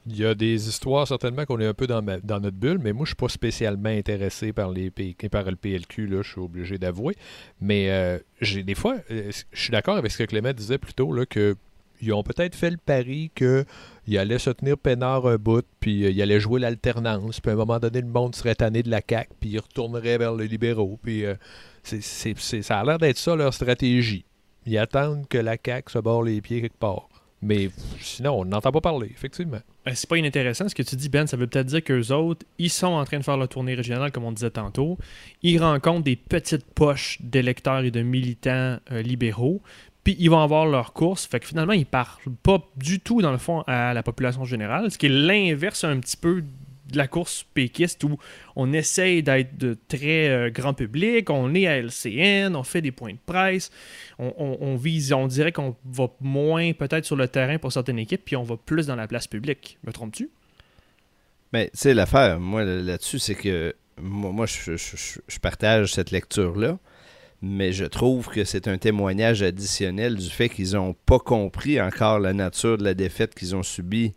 Il 0.07 0.17
y 0.17 0.25
a 0.25 0.33
des 0.33 0.67
histoires 0.67 1.07
certainement 1.07 1.45
qu'on 1.45 1.59
est 1.59 1.65
un 1.67 1.73
peu 1.75 1.85
dans, 1.87 2.01
ma- 2.01 2.19
dans 2.19 2.39
notre 2.39 2.57
bulle, 2.57 2.79
mais 2.79 2.91
moi 2.91 3.05
je 3.05 3.09
suis 3.09 3.15
pas 3.15 3.29
spécialement 3.29 3.89
intéressé 3.89 4.51
par 4.51 4.71
les 4.71 4.89
par 5.31 5.43
le 5.43 5.55
PLQ, 5.55 6.07
là, 6.07 6.21
je 6.23 6.31
suis 6.31 6.41
obligé 6.41 6.77
d'avouer. 6.79 7.15
Mais 7.61 7.89
euh, 7.91 8.17
j'ai 8.41 8.63
des 8.63 8.75
fois, 8.75 8.97
je 9.09 9.31
suis 9.53 9.71
d'accord 9.71 9.97
avec 9.97 10.11
ce 10.11 10.17
que 10.17 10.23
Clément 10.23 10.53
disait 10.53 10.79
plus 10.79 10.93
tôt, 10.93 11.13
là, 11.13 11.25
que 11.27 11.55
ils 12.01 12.13
ont 12.13 12.23
peut-être 12.23 12.55
fait 12.55 12.69
le 12.71 12.77
pari 12.77 13.31
qu'il 13.35 14.17
allait 14.17 14.39
se 14.39 14.49
tenir 14.49 14.77
peinard 14.77 15.25
un 15.27 15.35
bout, 15.37 15.65
puis 15.79 16.05
euh, 16.05 16.11
il 16.11 16.21
allait 16.21 16.39
jouer 16.39 16.59
l'alternance, 16.59 17.39
puis 17.39 17.49
à 17.51 17.53
un 17.53 17.57
moment 17.57 17.79
donné, 17.79 18.01
le 18.01 18.07
monde 18.07 18.35
serait 18.35 18.55
tanné 18.55 18.83
de 18.83 18.89
la 18.89 19.01
CAQ, 19.07 19.29
puis 19.39 19.49
il 19.51 19.59
retournerait 19.59 20.17
vers 20.17 20.33
les 20.35 20.47
libéraux. 20.47 20.99
Puis 21.01 21.25
euh, 21.25 21.35
c'est- 21.83 22.35
ça 22.61 22.79
a 22.79 22.83
l'air 22.83 22.97
d'être 22.97 23.17
ça 23.17 23.35
leur 23.35 23.53
stratégie. 23.53 24.25
Ils 24.65 24.77
attendent 24.77 25.27
que 25.27 25.37
la 25.37 25.57
CAQ 25.63 25.91
se 25.91 25.99
barre 25.99 26.21
les 26.23 26.41
pieds 26.41 26.61
quelque 26.61 26.77
part. 26.77 27.07
Mais 27.41 27.69
sinon, 28.01 28.41
on 28.41 28.45
n'entend 28.45 28.69
pas 28.73 28.81
parler, 28.81 29.07
effectivement. 29.11 29.61
Euh, 29.87 29.91
c'est 29.95 30.09
pas 30.09 30.17
inintéressant 30.17 30.67
ce 30.67 30.75
que 30.75 30.83
tu 30.83 30.97
dis, 30.97 31.07
Ben. 31.07 31.25
Ça 31.25 31.37
veut 31.37 31.47
peut-être 31.47 31.67
dire 31.67 31.81
qu'eux 31.81 32.11
autres, 32.11 32.45
ils 32.57 32.69
sont 32.69 32.87
en 32.87 33.05
train 33.05 33.17
de 33.17 33.23
faire 33.23 33.37
leur 33.37 33.47
tournée 33.47 33.75
régionale, 33.75 34.11
comme 34.11 34.25
on 34.25 34.33
disait 34.33 34.49
tantôt. 34.51 34.97
Ils 35.41 35.57
rencontrent 35.57 36.03
des 36.03 36.17
petites 36.17 36.65
poches 36.65 37.17
d'électeurs 37.21 37.79
et 37.85 37.91
de 37.91 38.01
militants 38.01 38.77
euh, 38.91 39.01
libéraux. 39.01 39.61
Ils 40.17 40.29
vont 40.29 40.41
avoir 40.41 40.65
leur 40.65 40.93
course. 40.93 41.25
Fait 41.27 41.39
que 41.39 41.47
finalement, 41.47 41.73
ils 41.73 41.85
parlent 41.85 42.17
pas 42.43 42.59
du 42.77 42.99
tout, 42.99 43.21
dans 43.21 43.31
le 43.31 43.37
fond, 43.37 43.61
à 43.67 43.93
la 43.93 44.03
population 44.03 44.45
générale. 44.45 44.89
Ce 44.91 44.97
qui 44.97 45.07
est 45.07 45.09
l'inverse 45.09 45.83
un 45.83 45.99
petit 45.99 46.17
peu 46.17 46.43
de 46.91 46.97
la 46.97 47.07
course 47.07 47.45
péquiste 47.53 48.03
où 48.03 48.17
on 48.55 48.73
essaye 48.73 49.21
d'être 49.21 49.57
de 49.57 49.77
très 49.87 50.27
euh, 50.29 50.49
grand 50.49 50.73
public, 50.73 51.29
on 51.29 51.53
est 51.53 51.67
à 51.67 51.77
LCN, 51.77 52.55
on 52.55 52.63
fait 52.63 52.81
des 52.81 52.91
points 52.91 53.11
de 53.13 53.19
presse, 53.25 53.69
on, 54.17 54.75
vise, 54.75 55.13
on 55.13 55.27
dirait 55.27 55.51
qu'on 55.51 55.75
va 55.85 56.07
moins 56.19 56.73
peut-être 56.73 57.05
sur 57.05 57.15
le 57.15 57.27
terrain 57.27 57.59
pour 57.59 57.71
certaines 57.71 57.99
équipes, 57.99 58.23
puis 58.25 58.35
on 58.35 58.43
va 58.43 58.57
plus 58.57 58.87
dans 58.87 58.95
la 58.95 59.07
place 59.07 59.27
publique. 59.27 59.77
Me 59.83 59.91
trompes-tu? 59.91 60.29
Mais 61.53 61.69
sais, 61.73 61.93
l'affaire, 61.93 62.39
moi, 62.39 62.63
là- 62.63 62.81
là-dessus, 62.81 63.19
c'est 63.19 63.35
que 63.35 63.75
moi, 64.01 64.31
moi, 64.31 64.45
je 64.47 65.39
partage 65.39 65.93
cette 65.93 66.11
lecture-là, 66.11 66.79
mais 67.41 67.71
je 67.71 67.85
trouve 67.85 68.27
que 68.27 68.43
c'est 68.43 68.67
un 68.67 68.77
témoignage 68.77 69.41
additionnel 69.43 70.15
du 70.15 70.29
fait 70.29 70.49
qu'ils 70.49 70.73
n'ont 70.73 70.93
pas 71.05 71.19
compris 71.19 71.79
encore 71.81 72.19
la 72.19 72.33
nature 72.33 72.77
de 72.77 72.83
la 72.83 72.93
défaite 72.93 73.33
qu'ils 73.35 73.55
ont 73.55 73.63
subie, 73.63 74.13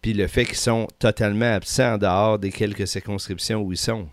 puis 0.00 0.12
le 0.14 0.26
fait 0.26 0.44
qu'ils 0.44 0.56
sont 0.56 0.86
totalement 0.98 1.52
absents 1.54 1.94
en 1.94 1.98
dehors 1.98 2.38
des 2.38 2.50
quelques 2.50 2.86
circonscriptions 2.86 3.60
où 3.62 3.72
ils 3.72 3.78
sont. 3.78 4.08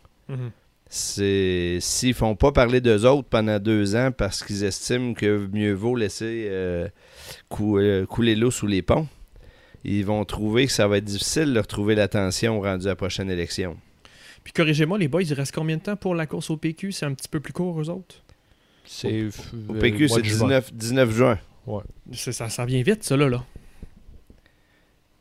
C'est 0.93 1.77
s'ils 1.79 2.13
font 2.13 2.35
pas 2.35 2.51
parler 2.51 2.81
d'eux 2.81 3.05
autres 3.05 3.29
pendant 3.29 3.59
deux 3.59 3.95
ans 3.95 4.11
parce 4.11 4.43
qu'ils 4.43 4.65
estiment 4.65 5.13
que 5.13 5.47
mieux 5.53 5.71
vaut 5.73 5.95
laisser 5.95 6.47
euh, 6.49 6.89
cou- 7.47 7.77
euh, 7.79 8.05
couler 8.05 8.35
l'eau 8.35 8.51
sous 8.51 8.67
les 8.67 8.81
ponts, 8.81 9.07
ils 9.85 10.05
vont 10.05 10.25
trouver 10.25 10.65
que 10.67 10.71
ça 10.73 10.87
va 10.89 10.97
être 10.97 11.05
difficile 11.05 11.53
de 11.53 11.59
retrouver 11.59 11.95
l'attention 11.95 12.59
rendu 12.59 12.87
à 12.87 12.89
la 12.89 12.95
prochaine 12.95 13.29
élection. 13.31 13.77
Puis 14.43 14.53
corrigez-moi, 14.53 14.97
les 14.97 15.07
boys, 15.07 15.21
il 15.23 15.33
reste 15.33 15.53
combien 15.53 15.77
de 15.77 15.81
temps 15.83 15.95
pour 15.95 16.15
la 16.15 16.25
course 16.25 16.49
au 16.49 16.57
PQ? 16.57 16.91
C'est 16.91 17.05
un 17.05 17.13
petit 17.13 17.27
peu 17.29 17.39
plus 17.39 17.53
court, 17.53 17.79
eux 17.79 17.89
autres? 17.89 18.15
C'est 18.85 19.23
Au 19.69 19.75
euh, 19.75 19.79
PQ, 19.79 20.07
mois 20.07 20.15
c'est 20.17 20.21
de 20.23 20.27
juin. 20.27 20.47
19, 20.47 20.73
19 20.73 21.11
juin. 21.11 21.39
C'est- 22.11 22.31
Ça, 22.31 22.49
ça 22.49 22.65
vient 22.65 22.81
vite, 22.81 23.03
ça, 23.03 23.15
là. 23.15 23.29
là. 23.29 23.43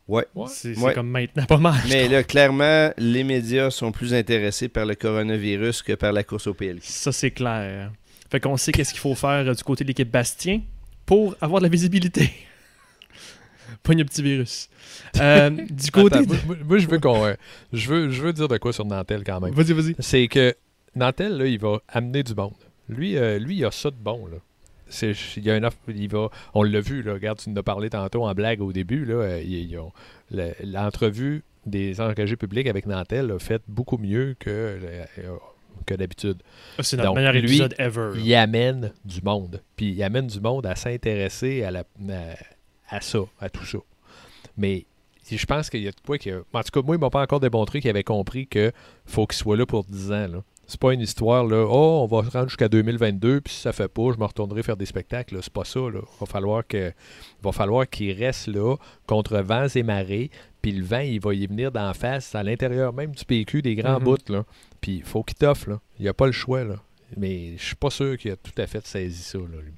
Ouais. 0.07 0.25
Ouais. 0.35 0.47
C'est 0.49 0.77
Ouais. 0.77 0.93
comme 0.93 1.09
maintenant 1.09 1.45
pas 1.45 1.57
mal. 1.57 1.79
Mais 1.87 2.07
là, 2.09 2.23
clairement, 2.23 2.91
les 2.97 3.23
médias 3.23 3.69
sont 3.69 3.91
plus 3.91 4.13
intéressés 4.13 4.67
par 4.67 4.85
le 4.85 4.95
coronavirus 4.95 5.83
que 5.83 5.93
par 5.93 6.11
la 6.11 6.23
course 6.23 6.47
au 6.47 6.53
PLQ. 6.53 6.81
Ça, 6.83 7.11
c'est 7.11 7.31
clair. 7.31 7.91
Fait 8.29 8.39
qu'on 8.39 8.57
sait 8.57 8.71
qu'est-ce 8.71 8.91
qu'il 8.91 8.99
faut 8.99 9.15
faire 9.15 9.47
euh, 9.47 9.53
du 9.53 9.63
côté 9.63 9.83
de 9.83 9.89
l'équipe 9.89 10.09
Bastien 10.09 10.61
pour 11.05 11.35
avoir 11.39 11.61
de 11.61 11.65
la 11.65 11.69
visibilité. 11.69 12.31
Pas 13.83 13.93
un 13.93 14.03
petit 14.03 14.21
virus. 14.21 14.69
Euh, 15.19 15.49
du 15.49 15.91
côté. 15.91 16.17
Attends, 16.17 16.25
de- 16.33 16.63
moi, 16.63 16.77
je 16.77 16.87
veux 16.87 16.99
qu'on, 16.99 17.25
euh, 17.25 17.33
je 17.73 17.89
veux, 17.89 18.09
je 18.09 18.21
veux 18.21 18.33
dire 18.33 18.47
de 18.47 18.57
quoi 18.57 18.71
sur 18.73 18.85
Nantel 18.85 19.23
quand 19.23 19.39
même. 19.39 19.53
Vas-y, 19.53 19.73
vas-y. 19.73 19.95
C'est 19.99 20.27
que 20.27 20.55
Nantel 20.95 21.37
là, 21.37 21.45
il 21.47 21.57
va 21.59 21.79
amener 21.87 22.21
du 22.23 22.35
monde. 22.35 22.53
Lui, 22.89 23.17
euh, 23.17 23.39
lui, 23.39 23.57
il 23.57 23.65
a 23.65 23.71
ça 23.71 23.89
de 23.89 23.95
bon 23.95 24.27
là. 24.27 24.37
C'est, 24.87 25.13
il 25.37 25.43
y 25.45 25.49
a 25.49 25.55
une 25.55 25.65
off- 25.65 25.77
il 25.87 26.09
va, 26.09 26.29
on 26.53 26.63
l'a 26.63 26.81
vu 26.81 27.01
là. 27.01 27.13
Regarde, 27.13 27.39
tu 27.39 27.49
nous 27.49 27.57
as 27.57 27.63
parlé 27.63 27.89
tantôt 27.89 28.25
en 28.25 28.33
blague 28.33 28.61
au 28.61 28.73
début 28.73 29.05
le- 29.05 30.51
l'entrevue 30.63 31.43
des 31.65 32.01
engagés 32.01 32.35
publics 32.35 32.67
avec 32.67 32.85
Nantel 32.85 33.31
a 33.31 33.39
fait 33.39 33.61
beaucoup 33.67 33.97
mieux 33.97 34.35
que 34.39 34.77
que 35.85 35.93
d'habitude. 35.95 36.37
Ah, 36.77 36.83
C'est 36.83 36.97
notre 36.97 37.09
Donc, 37.09 37.15
meilleur 37.17 37.33
lui, 37.33 37.39
épisode 37.41 37.73
ever. 37.79 38.11
Il 38.19 38.35
amène 38.35 38.91
du 39.05 39.21
monde. 39.23 39.61
Puis 39.75 39.91
il 39.93 40.03
amène 40.03 40.27
du 40.27 40.39
monde 40.39 40.65
à 40.67 40.75
s'intéresser 40.75 41.63
à, 41.63 41.71
la, 41.71 41.79
à, 41.79 42.35
à 42.91 43.01
ça, 43.01 43.19
à 43.39 43.49
tout 43.49 43.65
ça. 43.65 43.79
Mais 44.57 44.85
je 45.29 45.45
pense 45.45 45.69
qu'il 45.69 45.81
y 45.81 45.87
a 45.87 45.91
de 45.91 45.99
quoi 46.05 46.17
que. 46.17 46.43
En 46.53 46.61
tout 46.61 46.71
cas, 46.71 46.85
moi, 46.85 46.95
il 46.95 46.99
m'a 46.99 47.09
pas 47.09 47.21
encore 47.21 47.39
démontré 47.39 47.79
qu'il 47.81 47.89
avait 47.89 48.03
compris 48.03 48.47
que 48.47 48.71
faut 49.05 49.25
qu'il 49.25 49.37
soit 49.37 49.55
là 49.57 49.65
pour 49.65 49.83
10 49.85 50.11
ans. 50.11 50.27
Là. 50.27 50.43
C'est 50.67 50.79
pas 50.79 50.93
une 50.93 51.01
histoire, 51.01 51.43
là, 51.45 51.65
oh, 51.69 52.01
on 52.03 52.05
va 52.07 52.23
se 52.25 52.31
rendre 52.31 52.47
jusqu'à 52.47 52.69
2022, 52.69 53.41
puis 53.41 53.53
si 53.53 53.59
ça 53.61 53.73
fait 53.73 53.89
pas, 53.89 54.11
je 54.13 54.17
me 54.17 54.23
retournerai 54.25 54.63
faire 54.63 54.77
des 54.77 54.85
spectacles. 54.85 55.37
C'est 55.41 55.51
pas 55.51 55.65
ça. 55.65 55.79
Là. 55.79 55.99
Va 56.19 56.25
falloir 56.25 56.65
que, 56.65 56.93
va 57.41 57.51
falloir 57.51 57.89
qu'il 57.89 58.11
reste 58.17 58.47
là 58.47 58.75
contre 59.05 59.37
vents 59.39 59.67
et 59.67 59.83
marées, 59.83 60.29
puis 60.61 60.71
le 60.71 60.85
vent, 60.85 60.99
il 60.99 61.19
va 61.19 61.33
y 61.33 61.45
venir 61.47 61.71
d'en 61.71 61.93
face, 61.93 62.35
à 62.35 62.43
l'intérieur 62.43 62.93
même 62.93 63.11
du 63.11 63.25
PQ, 63.25 63.61
des 63.61 63.75
grands 63.75 63.99
Mhm. 63.99 64.03
bouts. 64.03 64.17
Là. 64.29 64.45
Puis 64.79 64.97
il 64.97 65.03
faut 65.03 65.23
qu'il 65.23 65.35
t'offre. 65.37 65.69
Là. 65.71 65.79
Il 65.99 66.03
n'y 66.03 66.07
a 66.09 66.13
pas 66.13 66.25
le 66.27 66.31
choix. 66.31 66.63
Là. 66.63 66.75
Mais 67.17 67.57
je 67.57 67.63
suis 67.63 67.75
pas 67.75 67.89
sûr 67.89 68.17
qu'il 68.17 68.31
a 68.31 68.35
tout 68.37 68.53
à 68.57 68.65
fait 68.67 68.85
saisi 68.87 69.21
ça, 69.23 69.37
là, 69.39 69.61
lui. 69.61 69.73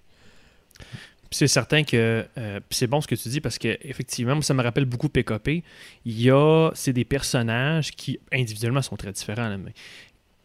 C'est 1.34 1.48
certain 1.48 1.84
que 1.84 2.26
euh, 2.38 2.60
c'est 2.70 2.88
bon 2.88 3.02
ce 3.02 3.08
que 3.08 3.16
tu 3.16 3.28
dis 3.30 3.42
parce 3.42 3.58
que 3.58 3.78
effectivement, 3.82 4.40
ça 4.42 4.54
me 4.54 4.62
rappelle 4.62 4.86
beaucoup 4.86 5.10
PKP. 5.10 5.64
Il 6.06 6.22
y 6.22 6.30
a 6.30 6.72
des 6.88 7.06
personnages 7.06 7.92
qui 7.92 8.20
individuellement 8.32 8.82
sont 8.82 8.96
très 8.96 9.12
différents, 9.12 9.58
mais 9.58 9.74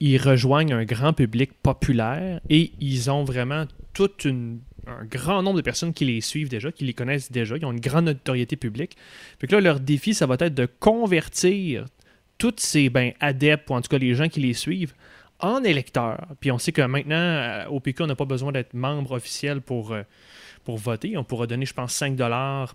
ils 0.01 0.19
rejoignent 0.19 0.73
un 0.73 0.85
grand 0.85 1.13
public 1.13 1.53
populaire 1.63 2.41
et 2.49 2.73
ils 2.81 3.11
ont 3.11 3.25
vraiment 3.25 3.67
toute 3.93 4.25
une 4.25 4.61
un 4.89 5.05
grand 5.05 5.43
nombre 5.43 5.59
de 5.59 5.63
personnes 5.63 5.93
qui 5.93 6.07
les 6.07 6.23
suivent 6.23 6.49
déjà, 6.49 6.73
qui 6.73 6.85
les 6.85 6.95
connaissent 6.95 7.31
déjà, 7.31 7.59
qui 7.59 7.65
ont 7.67 7.73
une 7.73 7.81
grande 7.81 8.07
notoriété 8.07 8.57
publique. 8.57 8.97
Fait 9.39 9.47
que 9.47 9.55
là, 9.55 9.61
leur 9.61 9.81
défi, 9.81 10.15
ça 10.15 10.25
va 10.25 10.37
être 10.41 10.55
de 10.55 10.67
convertir 10.67 11.85
tous 12.39 12.55
ces 12.57 12.89
ben, 12.89 13.13
adeptes, 13.21 13.69
ou 13.69 13.75
en 13.75 13.83
tout 13.83 13.89
cas 13.89 13.99
les 13.99 14.15
gens 14.15 14.29
qui 14.29 14.41
les 14.41 14.55
suivent, 14.55 14.95
en 15.41 15.63
électeurs. 15.63 16.27
Puis 16.41 16.51
on 16.51 16.59
sait 16.59 16.73
que 16.73 16.83
maintenant, 16.83 17.17
euh, 17.17 17.67
au 17.67 17.81
PQ, 17.81 18.05
on 18.05 18.07
n'a 18.07 18.17
pas 18.17 18.25
besoin 18.25 18.53
d'être 18.53 18.75
membre 18.75 19.13
officiel 19.13 19.61
pour, 19.61 19.93
euh, 19.93 20.03
pour 20.69 20.77
voter. 20.77 21.17
On 21.17 21.25
pourra 21.25 21.47
donner, 21.47 21.65
je 21.65 21.73
pense, 21.73 21.95
5 21.95 22.15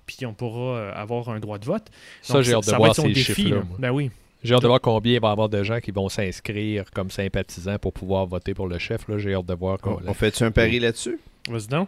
puis 0.07 0.25
on 0.25 0.33
pourra 0.33 0.77
euh, 0.79 0.91
avoir 0.95 1.29
un 1.29 1.39
droit 1.39 1.59
de 1.59 1.65
vote. 1.65 1.91
Ça, 2.23 2.41
j'ai 2.41 2.55
hâte 2.55 2.65
de 2.65 2.75
voir 2.75 2.95
ces 2.95 3.13
chiffres-là. 3.13 3.61
Ben 3.77 3.91
oui. 3.91 4.09
J'ai 4.43 4.55
hâte 4.55 4.63
de 4.63 4.67
voir 4.67 4.81
combien 4.81 5.13
il 5.13 5.19
va 5.21 5.27
y 5.27 5.31
avoir 5.31 5.47
de 5.47 5.61
gens 5.61 5.79
qui 5.79 5.91
vont 5.91 6.09
s'inscrire 6.09 6.89
comme 6.89 7.11
sympathisants 7.11 7.77
pour 7.77 7.93
pouvoir 7.93 8.25
voter 8.25 8.55
pour 8.55 8.67
le 8.67 8.79
chef. 8.79 9.07
Là. 9.07 9.19
J'ai 9.19 9.35
hâte 9.35 9.45
de 9.45 9.53
voir. 9.53 9.77
On, 9.83 9.93
quoi- 9.97 10.01
on 10.07 10.13
fait-tu 10.15 10.41
un 10.43 10.49
pari 10.49 10.79
là-dessus? 10.79 11.19
Vas-y 11.47 11.67
donc. 11.67 11.87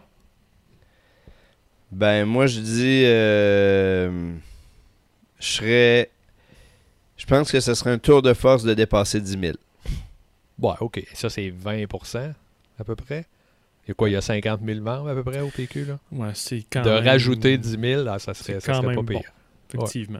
Ben, 1.90 2.24
moi, 2.24 2.46
je 2.46 2.60
dis. 2.60 3.02
euh, 3.04 4.32
je 5.40 5.44
serais. 5.48 6.10
Je 7.16 7.26
pense 7.26 7.50
que 7.50 7.58
ce 7.58 7.74
serait 7.74 7.90
un 7.90 7.98
tour 7.98 8.22
de 8.22 8.32
force 8.32 8.62
de 8.62 8.74
dépasser 8.74 9.20
10 9.20 9.38
000. 9.40 9.56
Ouais, 10.60 10.74
OK. 10.78 11.04
Ça, 11.14 11.28
c'est 11.28 11.50
20 11.50 11.86
à 12.78 12.84
peu 12.84 12.94
près. 12.94 13.26
Il 13.86 13.90
y 13.90 13.92
a 13.92 13.94
quoi, 13.94 14.08
il 14.08 14.12
y 14.12 14.16
a 14.16 14.20
50 14.20 14.60
000 14.64 14.80
membres 14.80 15.08
à 15.08 15.14
peu 15.14 15.22
près 15.22 15.40
au 15.40 15.48
PQ, 15.48 15.84
là? 15.84 15.98
Ouais, 16.12 16.30
c'est 16.34 16.64
quand 16.70 16.82
de 16.82 16.90
même- 16.90 17.04
rajouter 17.04 17.56
10 17.56 17.78
000, 17.80 18.02
là, 18.02 18.18
ça 18.18 18.34
serait, 18.34 18.54
c'est 18.54 18.60
ça 18.60 18.72
quand 18.72 18.78
serait 18.82 18.86
même 18.88 18.96
pas 18.96 19.02
bon. 19.14 19.18
pire. 19.20 19.32
Effectivement. 19.74 20.18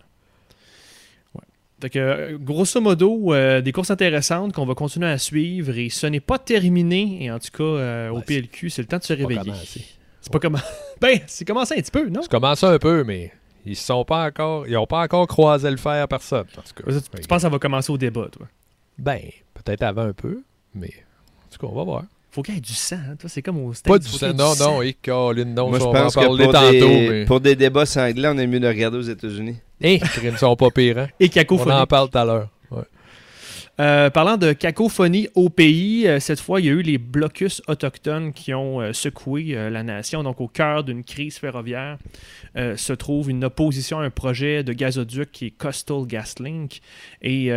Ouais. 1.34 1.90
Euh, 1.96 2.38
grosso 2.38 2.80
modo, 2.80 3.34
euh, 3.34 3.60
des 3.60 3.72
courses 3.72 3.90
intéressantes 3.90 4.52
qu'on 4.52 4.66
va 4.66 4.74
continuer 4.74 5.08
à 5.08 5.18
suivre 5.18 5.76
et 5.76 5.88
ce 5.90 6.06
n'est 6.06 6.20
pas 6.20 6.38
terminé. 6.38 7.24
Et 7.24 7.30
en 7.30 7.38
tout 7.38 7.50
cas, 7.52 7.62
euh, 7.64 8.10
au 8.10 8.16
Ouais, 8.18 8.22
PLQ, 8.22 8.70
c'est 8.70 8.82
le 8.82 8.88
temps 8.88 8.98
de 8.98 9.02
se 9.04 9.12
réveiller. 9.12 9.40
commencé. 9.40 9.84
C'est 10.20 10.32
pas 10.32 10.38
comment. 10.38 10.58
ben, 11.00 11.18
c'est 11.26 11.44
commencé 11.44 11.74
un 11.74 11.80
petit 11.80 11.90
peu, 11.90 12.08
non? 12.08 12.22
Ça 12.22 12.28
commence 12.28 12.62
un 12.64 12.78
peu, 12.78 13.04
mais 13.04 13.32
ils 13.64 13.76
sont 13.76 14.04
pas 14.04 14.26
encore. 14.26 14.66
Ils 14.66 14.72
n'ont 14.74 14.86
pas 14.86 15.02
encore 15.02 15.26
croisé 15.26 15.70
le 15.70 15.76
fer 15.76 16.02
à 16.02 16.06
personne. 16.08 16.46
En 16.56 16.62
tout 16.62 16.82
cas. 16.82 16.92
Tu, 16.92 17.20
tu 17.22 17.28
penses 17.28 17.38
que 17.38 17.42
ça 17.42 17.48
va 17.48 17.58
commencer 17.58 17.92
au 17.92 17.98
débat, 17.98 18.28
toi? 18.30 18.46
Ben, 18.98 19.20
peut-être 19.54 19.82
avant 19.82 20.02
un 20.02 20.12
peu, 20.12 20.42
mais 20.74 20.88
en 21.44 21.48
tout 21.52 21.58
cas, 21.58 21.66
on 21.72 21.76
va 21.76 21.84
voir. 21.84 22.04
Faut 22.36 22.42
qu'il 22.42 22.54
y 22.54 22.58
ait 22.58 22.60
du 22.60 22.74
sang. 22.74 22.96
hein. 22.96 23.16
Toi, 23.18 23.30
c'est 23.30 23.40
comme 23.40 23.64
au 23.64 23.70
Pas 23.70 23.74
States, 23.74 24.02
du 24.02 24.08
sang. 24.08 24.34
Non, 24.34 24.52
du 24.52 24.60
non, 24.60 24.82
et 24.82 24.92
Colin, 24.92 25.46
non, 25.46 25.70
Moi, 25.70 25.78
je 25.78 25.84
pense 25.84 26.14
que 26.14 26.20
pour 26.26 26.52
tantôt. 26.52 26.70
des, 26.70 27.08
Mais... 27.08 27.24
pour 27.24 27.40
des 27.40 27.56
débats 27.56 27.86
sanglants, 27.86 28.34
on 28.34 28.38
est 28.38 28.46
mieux 28.46 28.60
de 28.60 28.68
regarder 28.68 28.98
aux 28.98 29.02
États-Unis. 29.02 29.56
Hé, 29.80 30.00
ils 30.22 30.36
sont 30.38 30.54
pas 30.54 30.70
pires, 30.70 30.98
hein? 30.98 31.08
Et 31.18 31.30
On 31.50 31.70
en 31.70 31.86
parle 31.86 32.10
tout 32.10 32.18
à 32.18 32.24
l'heure. 32.26 32.48
Euh, 33.78 34.08
parlant 34.08 34.38
de 34.38 34.54
cacophonie 34.54 35.28
au 35.34 35.50
pays, 35.50 36.08
euh, 36.08 36.18
cette 36.18 36.40
fois, 36.40 36.60
il 36.60 36.66
y 36.66 36.70
a 36.70 36.72
eu 36.72 36.80
les 36.80 36.96
blocus 36.96 37.60
autochtones 37.68 38.32
qui 38.32 38.54
ont 38.54 38.80
euh, 38.80 38.94
secoué 38.94 39.54
la 39.70 39.82
nation. 39.82 40.22
Donc, 40.22 40.40
au 40.40 40.48
cœur 40.48 40.82
d'une 40.82 41.04
crise 41.04 41.36
ferroviaire 41.38 41.98
se 42.54 42.92
trouve 42.94 43.28
une 43.28 43.44
opposition 43.44 43.98
à 44.00 44.04
un 44.04 44.10
projet 44.10 44.64
de 44.64 44.72
gazoduc 44.72 45.30
qui 45.30 45.46
est 45.46 45.50
Coastal 45.50 46.06
GasLink. 46.06 46.80
Et 47.20 47.48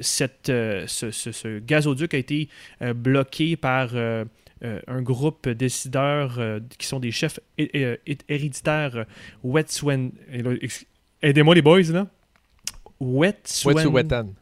ce, 0.00 1.58
gazoduc 1.60 2.14
a 2.14 2.18
été 2.18 2.48
bloqué 2.96 3.56
par 3.56 3.90
un 3.94 5.02
groupe 5.02 5.46
de 5.48 5.52
décideurs 5.52 6.40
qui 6.78 6.86
sont 6.88 6.98
des 6.98 7.12
chefs 7.12 7.38
hé- 7.58 7.70
hé- 7.74 7.98
hé- 8.06 8.18
héréditaires 8.28 9.04
Wet'suwen... 9.44 10.10
et 10.32 10.42
là, 10.42 10.50
ex- 10.60 10.84
Aidez-moi 11.22 11.54
les 11.54 11.62
boys, 11.62 11.82
là. 11.92 12.08
Wet'suwet'en. 13.00 14.34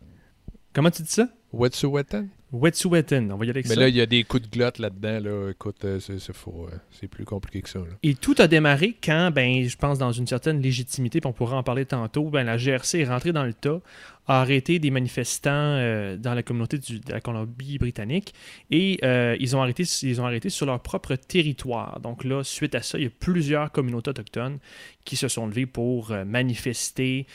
Comment 0.74 0.90
tu 0.90 1.02
dis 1.02 1.10
ça? 1.10 1.28
Wet'suwet'en? 1.52 2.28
Wet'suwet'en, 2.50 3.30
on 3.30 3.36
va 3.36 3.44
y 3.44 3.50
aller 3.50 3.58
avec 3.58 3.68
Mais 3.68 3.74
ça. 3.74 3.80
là, 3.80 3.88
il 3.88 3.94
y 3.96 4.00
a 4.00 4.06
des 4.06 4.24
coups 4.24 4.42
de 4.42 4.48
glotte 4.48 4.78
là-dedans. 4.78 5.20
Là. 5.20 5.50
Écoute, 5.50 5.84
euh, 5.84 6.00
c'est 6.00 6.32
faux, 6.34 6.66
euh, 6.70 6.76
c'est 6.90 7.08
plus 7.08 7.24
compliqué 7.24 7.60
que 7.62 7.68
ça. 7.68 7.78
là. 7.78 7.86
Et 8.02 8.14
tout 8.14 8.34
a 8.38 8.46
démarré 8.46 8.96
quand, 9.02 9.30
ben, 9.34 9.66
je 9.66 9.76
pense, 9.76 9.98
dans 9.98 10.12
une 10.12 10.26
certaine 10.26 10.60
légitimité, 10.60 11.20
puis 11.20 11.28
on 11.28 11.32
pourra 11.32 11.56
en 11.56 11.62
parler 11.62 11.84
tantôt, 11.86 12.30
ben, 12.30 12.44
la 12.44 12.56
GRC 12.56 13.00
est 13.00 13.04
rentrée 13.04 13.32
dans 13.32 13.44
le 13.44 13.54
tas, 13.54 13.80
a 14.26 14.40
arrêté 14.40 14.78
des 14.78 14.90
manifestants 14.90 15.50
euh, 15.50 16.16
dans 16.16 16.34
la 16.34 16.42
communauté 16.42 16.78
de 16.78 17.00
la 17.08 17.20
Colombie-Britannique 17.20 18.34
et 18.70 18.98
euh, 19.02 19.36
ils, 19.40 19.56
ont 19.56 19.62
arrêté, 19.62 19.84
ils 20.02 20.20
ont 20.20 20.26
arrêté 20.26 20.48
sur 20.48 20.66
leur 20.66 20.80
propre 20.80 21.16
territoire. 21.16 22.00
Donc 22.00 22.24
là, 22.24 22.44
suite 22.44 22.74
à 22.74 22.82
ça, 22.82 22.98
il 22.98 23.04
y 23.04 23.06
a 23.06 23.10
plusieurs 23.10 23.72
communautés 23.72 24.10
autochtones 24.10 24.58
qui 25.04 25.16
se 25.16 25.28
sont 25.28 25.46
levées 25.46 25.66
pour 25.66 26.12
euh, 26.12 26.24
manifester, 26.24 27.26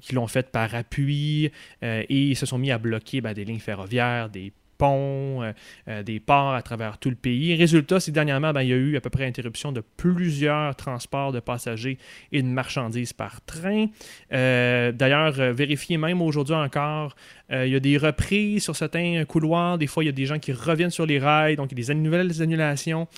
qui 0.00 0.14
l'ont 0.14 0.26
fait 0.26 0.50
par 0.50 0.74
appui 0.74 1.50
et 1.82 2.06
ils 2.08 2.36
se 2.36 2.46
sont 2.46 2.58
mis 2.58 2.70
à 2.70 2.78
bloquer 2.78 3.20
ben, 3.20 3.32
des 3.32 3.44
lignes 3.44 3.58
ferroviaires, 3.58 4.28
des 4.28 4.52
ponts, 4.80 5.42
euh, 5.42 5.52
euh, 5.88 6.02
des 6.02 6.20
ports 6.20 6.54
à 6.54 6.62
travers 6.62 6.96
tout 6.96 7.10
le 7.10 7.16
pays. 7.16 7.54
Résultat, 7.54 8.00
c'est 8.00 8.12
dernièrement, 8.12 8.52
ben, 8.52 8.62
il 8.62 8.70
y 8.70 8.72
a 8.72 8.76
eu 8.76 8.96
à 8.96 9.00
peu 9.02 9.10
près 9.10 9.26
interruption 9.26 9.72
de 9.72 9.82
plusieurs 9.98 10.74
transports 10.74 11.32
de 11.32 11.40
passagers 11.40 11.98
et 12.32 12.40
de 12.42 12.48
marchandises 12.48 13.12
par 13.12 13.42
train. 13.42 13.86
Euh, 14.32 14.92
D'ailleurs, 14.92 15.32
vérifiez 15.52 15.98
même 15.98 16.22
aujourd'hui 16.22 16.54
encore, 16.54 17.14
il 17.52 17.68
y 17.68 17.74
a 17.74 17.80
des 17.80 17.98
reprises 17.98 18.62
sur 18.62 18.76
certains 18.76 19.24
couloirs. 19.24 19.76
Des 19.76 19.88
fois, 19.88 20.04
il 20.04 20.06
y 20.06 20.08
a 20.08 20.12
des 20.12 20.26
gens 20.26 20.38
qui 20.38 20.52
reviennent 20.52 20.90
sur 20.90 21.04
les 21.04 21.18
rails, 21.18 21.56
donc 21.56 21.72
il 21.72 21.78
y 21.78 21.82
a 21.82 21.94
des 21.94 22.00
nouvelles 22.00 22.40
annulations. 22.42 23.08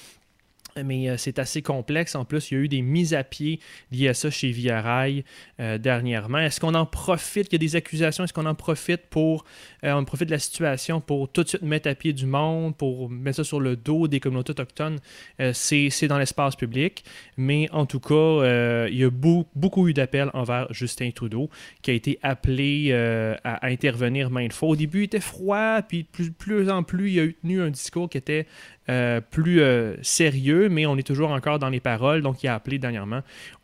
Mais 0.83 1.09
euh, 1.09 1.17
c'est 1.17 1.39
assez 1.39 1.61
complexe. 1.61 2.15
En 2.15 2.25
plus, 2.25 2.51
il 2.51 2.55
y 2.55 2.61
a 2.61 2.61
eu 2.65 2.69
des 2.69 2.83
mises 2.83 3.15
à 3.15 3.25
pied 3.25 3.61
liées 3.91 4.09
à 4.09 4.15
ça 4.15 4.31
chez 4.31 4.51
Via 4.51 4.81
Rail 4.81 5.25
euh, 5.61 5.79
dernièrement. 5.79 6.39
Est-ce 6.39 6.61
qu'on 6.61 6.75
en 6.75 6.87
profite? 6.87 7.49
Il 7.51 7.53
y 7.53 7.57
a 7.57 7.59
des 7.59 7.77
accusations. 7.77 8.25
Est-ce 8.25 8.33
qu'on 8.33 8.47
en 8.47 8.55
profite 8.55 9.03
pour 9.11 9.45
euh, 9.85 9.93
on 9.93 10.05
profite 10.05 10.29
de 10.29 10.33
la 10.33 10.39
situation 10.39 11.01
pour 11.01 11.31
tout 11.31 11.43
de 11.43 11.49
suite 11.49 11.63
mettre 11.63 11.89
à 11.89 11.95
pied 11.95 12.13
du 12.13 12.27
monde, 12.27 12.77
pour 12.77 13.11
mettre 13.11 13.37
ça 13.39 13.45
sur 13.45 13.61
le 13.61 13.77
dos 13.77 14.09
des 14.09 14.21
communautés 14.21 14.53
autochtones? 14.53 14.99
C'est 15.53 16.09
dans 16.09 16.19
l'espace 16.19 16.57
public. 16.57 17.05
Mais 17.37 17.69
en 17.73 17.87
tout 17.87 18.01
cas, 18.01 18.87
il 18.89 18.97
y 18.97 19.05
a 19.05 19.11
beau- 19.11 19.47
beaucoup 19.55 19.89
eu 19.89 19.93
d'appels 19.93 20.31
envers 20.35 20.73
Justin 20.73 21.11
Trudeau, 21.11 21.51
qui 21.83 21.91
a 21.91 21.95
été 21.95 22.19
appelé 22.23 22.93
à, 23.45 23.67
intervenir 23.67 24.31
maintes 24.31 24.53
fois. 24.53 24.71
Au 24.71 24.77
début, 24.77 25.01
il 25.01 25.05
était 25.05 25.21
froid, 25.21 25.83
puis 25.83 26.05
plus, 26.05 26.31
plus 26.31 26.71
en 26.71 26.83
plus, 26.83 27.13
il 27.13 27.21
a 27.21 27.25
eu 27.25 27.35
tenu 27.35 27.61
un 27.61 27.71
discours 27.71 28.09
qui 28.09 28.19
était 28.19 28.47
plus 29.31 29.61
euh, 29.61 29.97
mais 30.69 30.87
on 30.87 30.97
est 30.97 31.07
toujours 31.07 31.31
encore 31.31 31.59
dans 31.59 31.69
les 31.69 31.81
paroles. 31.81 32.23
Donc, 32.23 32.43
il 32.43 32.49
a 32.49 32.55
appelé 32.55 32.79
dernièrement 32.79 33.23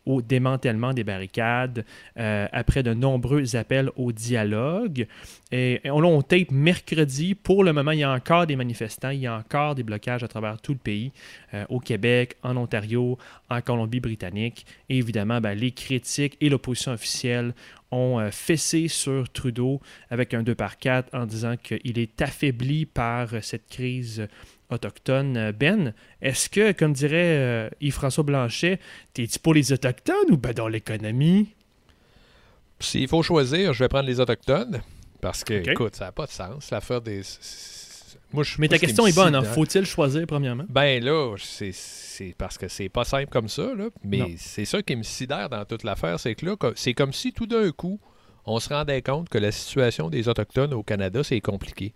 au 0.08 0.22
démantèlement 0.22 0.94
des 0.94 1.04
barricades 1.04 1.84
euh, 2.18 2.48
après 2.50 2.82
de 2.82 2.94
nombreux 2.94 3.56
appels 3.56 3.90
au 3.96 4.10
dialogue. 4.10 5.06
Et, 5.52 5.80
on, 5.84 6.02
on 6.02 6.22
tape 6.22 6.50
mercredi. 6.50 7.34
Pour 7.34 7.62
le 7.62 7.72
moment, 7.72 7.90
il 7.90 8.00
y 8.00 8.04
a 8.04 8.12
encore 8.12 8.46
des 8.46 8.56
manifestants, 8.56 9.10
il 9.10 9.20
y 9.20 9.26
a 9.26 9.36
encore 9.36 9.74
des 9.74 9.82
blocages 9.82 10.24
à 10.24 10.28
travers 10.28 10.60
tout 10.60 10.72
le 10.72 10.78
pays, 10.78 11.12
euh, 11.52 11.64
au 11.68 11.78
Québec, 11.78 12.36
en 12.42 12.56
Ontario, 12.56 13.18
en 13.50 13.60
Colombie-Britannique. 13.60 14.64
Évidemment, 14.88 15.40
ben, 15.40 15.52
les 15.52 15.72
critiques 15.72 16.38
et 16.40 16.48
l'opposition 16.48 16.92
officielle 16.92 17.54
ont 17.90 18.18
euh, 18.18 18.30
fessé 18.30 18.88
sur 18.88 19.30
Trudeau 19.30 19.80
avec 20.10 20.32
un 20.32 20.42
2 20.42 20.54
par 20.54 20.78
4 20.78 21.14
en 21.14 21.26
disant 21.26 21.56
qu'il 21.56 21.98
est 21.98 22.20
affaibli 22.22 22.86
par 22.86 23.28
cette 23.42 23.68
crise 23.68 24.26
autochtone. 24.70 25.36
Euh, 25.36 25.52
Ben, 25.52 25.94
est-ce 26.22 26.48
que, 26.48 26.72
comme 26.72 26.92
dirait 26.92 27.36
euh, 27.38 27.70
Yves-François 27.80 28.24
Blanchet, 28.24 28.78
t'es-tu 29.14 29.38
pour 29.38 29.54
les 29.54 29.72
Autochtones 29.72 30.30
ou 30.30 30.36
ben 30.36 30.52
dans 30.52 30.68
l'économie? 30.68 31.54
S'il 32.80 33.08
faut 33.08 33.22
choisir, 33.22 33.72
je 33.72 33.84
vais 33.84 33.88
prendre 33.88 34.06
les 34.08 34.20
Autochtones. 34.20 34.80
Parce 35.20 35.42
que, 35.42 35.68
écoute, 35.68 35.96
ça 35.96 36.06
n'a 36.06 36.12
pas 36.12 36.26
de 36.26 36.30
sens. 36.30 36.70
L'affaire 36.70 37.00
des. 37.00 37.22
Moi, 38.32 38.44
je, 38.44 38.54
Mais 38.58 38.68
ta 38.68 38.78
question 38.78 39.06
est 39.06 39.14
bonne. 39.14 39.34
hein. 39.34 39.42
Faut-il 39.42 39.84
choisir, 39.84 40.24
premièrement? 40.26 40.64
Ben 40.68 41.02
là, 41.02 41.34
c'est- 41.38 42.34
parce 42.36 42.56
que 42.58 42.68
c'est 42.68 42.88
pas 42.88 43.04
simple 43.04 43.30
comme 43.30 43.48
ça, 43.48 43.74
là. 43.74 43.88
Mais 44.04 44.34
c'est 44.36 44.64
ça 44.64 44.80
qui 44.82 44.94
me 44.94 45.02
sidère 45.02 45.48
dans 45.48 45.64
toute 45.64 45.82
l'affaire, 45.82 46.20
c'est 46.20 46.34
que 46.34 46.46
là, 46.46 46.56
c'est 46.76 46.94
comme 46.94 47.12
si 47.12 47.32
tout 47.32 47.46
d'un 47.46 47.70
coup, 47.72 47.98
on 48.44 48.60
se 48.60 48.68
rendait 48.68 49.02
compte 49.02 49.28
que 49.28 49.38
la 49.38 49.50
situation 49.50 50.08
des 50.10 50.28
Autochtones 50.28 50.74
au 50.74 50.82
Canada, 50.82 51.24
c'est 51.24 51.40
compliqué. 51.40 51.94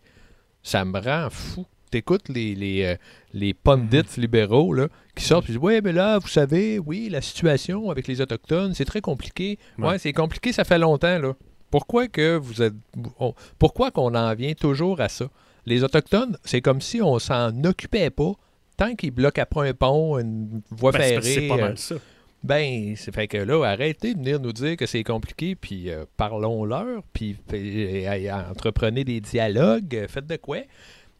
Ça 0.64 0.84
me 0.84 0.98
rend 0.98 1.28
fou. 1.30 1.66
T'écoutes 1.92 2.28
les, 2.28 2.54
les, 2.56 2.82
euh, 2.84 2.96
les 3.34 3.54
pundits 3.54 3.98
Mhm. 3.98 4.04
libéraux 4.22 4.72
là, 4.72 4.88
qui 5.14 5.24
sortent 5.24 5.44
et 5.48 5.52
disent 5.52 5.58
Ouais, 5.62 5.80
mais 5.80 5.92
là, 5.92 6.18
vous 6.18 6.26
savez, 6.28 6.78
oui, 6.80 7.08
la 7.10 7.20
situation 7.20 7.90
avec 7.90 8.08
les 8.08 8.20
Autochtones, 8.20 8.74
c'est 8.74 8.84
très 8.86 9.00
compliqué. 9.00 9.58
Ouais, 9.78 9.86
Ouais. 9.90 9.98
c'est 9.98 10.12
compliqué, 10.12 10.52
ça 10.52 10.64
fait 10.64 10.78
longtemps, 10.78 11.18
là. 11.20 11.34
Pourquoi 11.70 12.08
que 12.08 12.36
vous 12.36 12.60
êtes. 12.62 12.74
on- 13.20 13.34
pourquoi 13.58 13.90
qu'on 13.90 14.14
en 14.14 14.34
vient 14.34 14.54
toujours 14.54 15.00
à 15.00 15.08
ça? 15.08 15.26
Les 15.66 15.84
Autochtones, 15.84 16.36
c'est 16.44 16.60
comme 16.60 16.80
si 16.80 17.00
on 17.00 17.18
s'en 17.18 17.52
occupait 17.64 18.10
pas 18.10 18.32
tant 18.76 18.94
qu'ils 18.94 19.10
bloquent 19.12 19.40
après 19.42 19.68
un 19.68 19.74
pont, 19.74 20.18
une 20.18 20.62
voie 20.70 20.92
Ben, 20.92 20.98
ferrée. 21.02 21.22
c'est 21.22 21.46
pas 21.48 21.54
euh, 21.54 21.60
mal 21.60 21.78
ça. 21.78 21.94
ben, 22.42 22.94
c'est 22.96 23.14
fait 23.14 23.28
que 23.28 23.36
là, 23.36 23.62
arrêtez 23.64 24.14
de 24.14 24.18
venir 24.18 24.40
nous 24.40 24.52
dire 24.52 24.76
que 24.76 24.86
c'est 24.86 25.04
compliqué, 25.04 25.54
puis 25.54 25.88
euh, 25.90 26.04
parlons-leur, 26.16 27.02
puis 27.12 27.36
euh, 27.54 28.30
entreprenez 28.50 29.04
des 29.04 29.20
dialogues, 29.20 30.06
faites 30.08 30.26
de 30.26 30.36
quoi? 30.36 30.58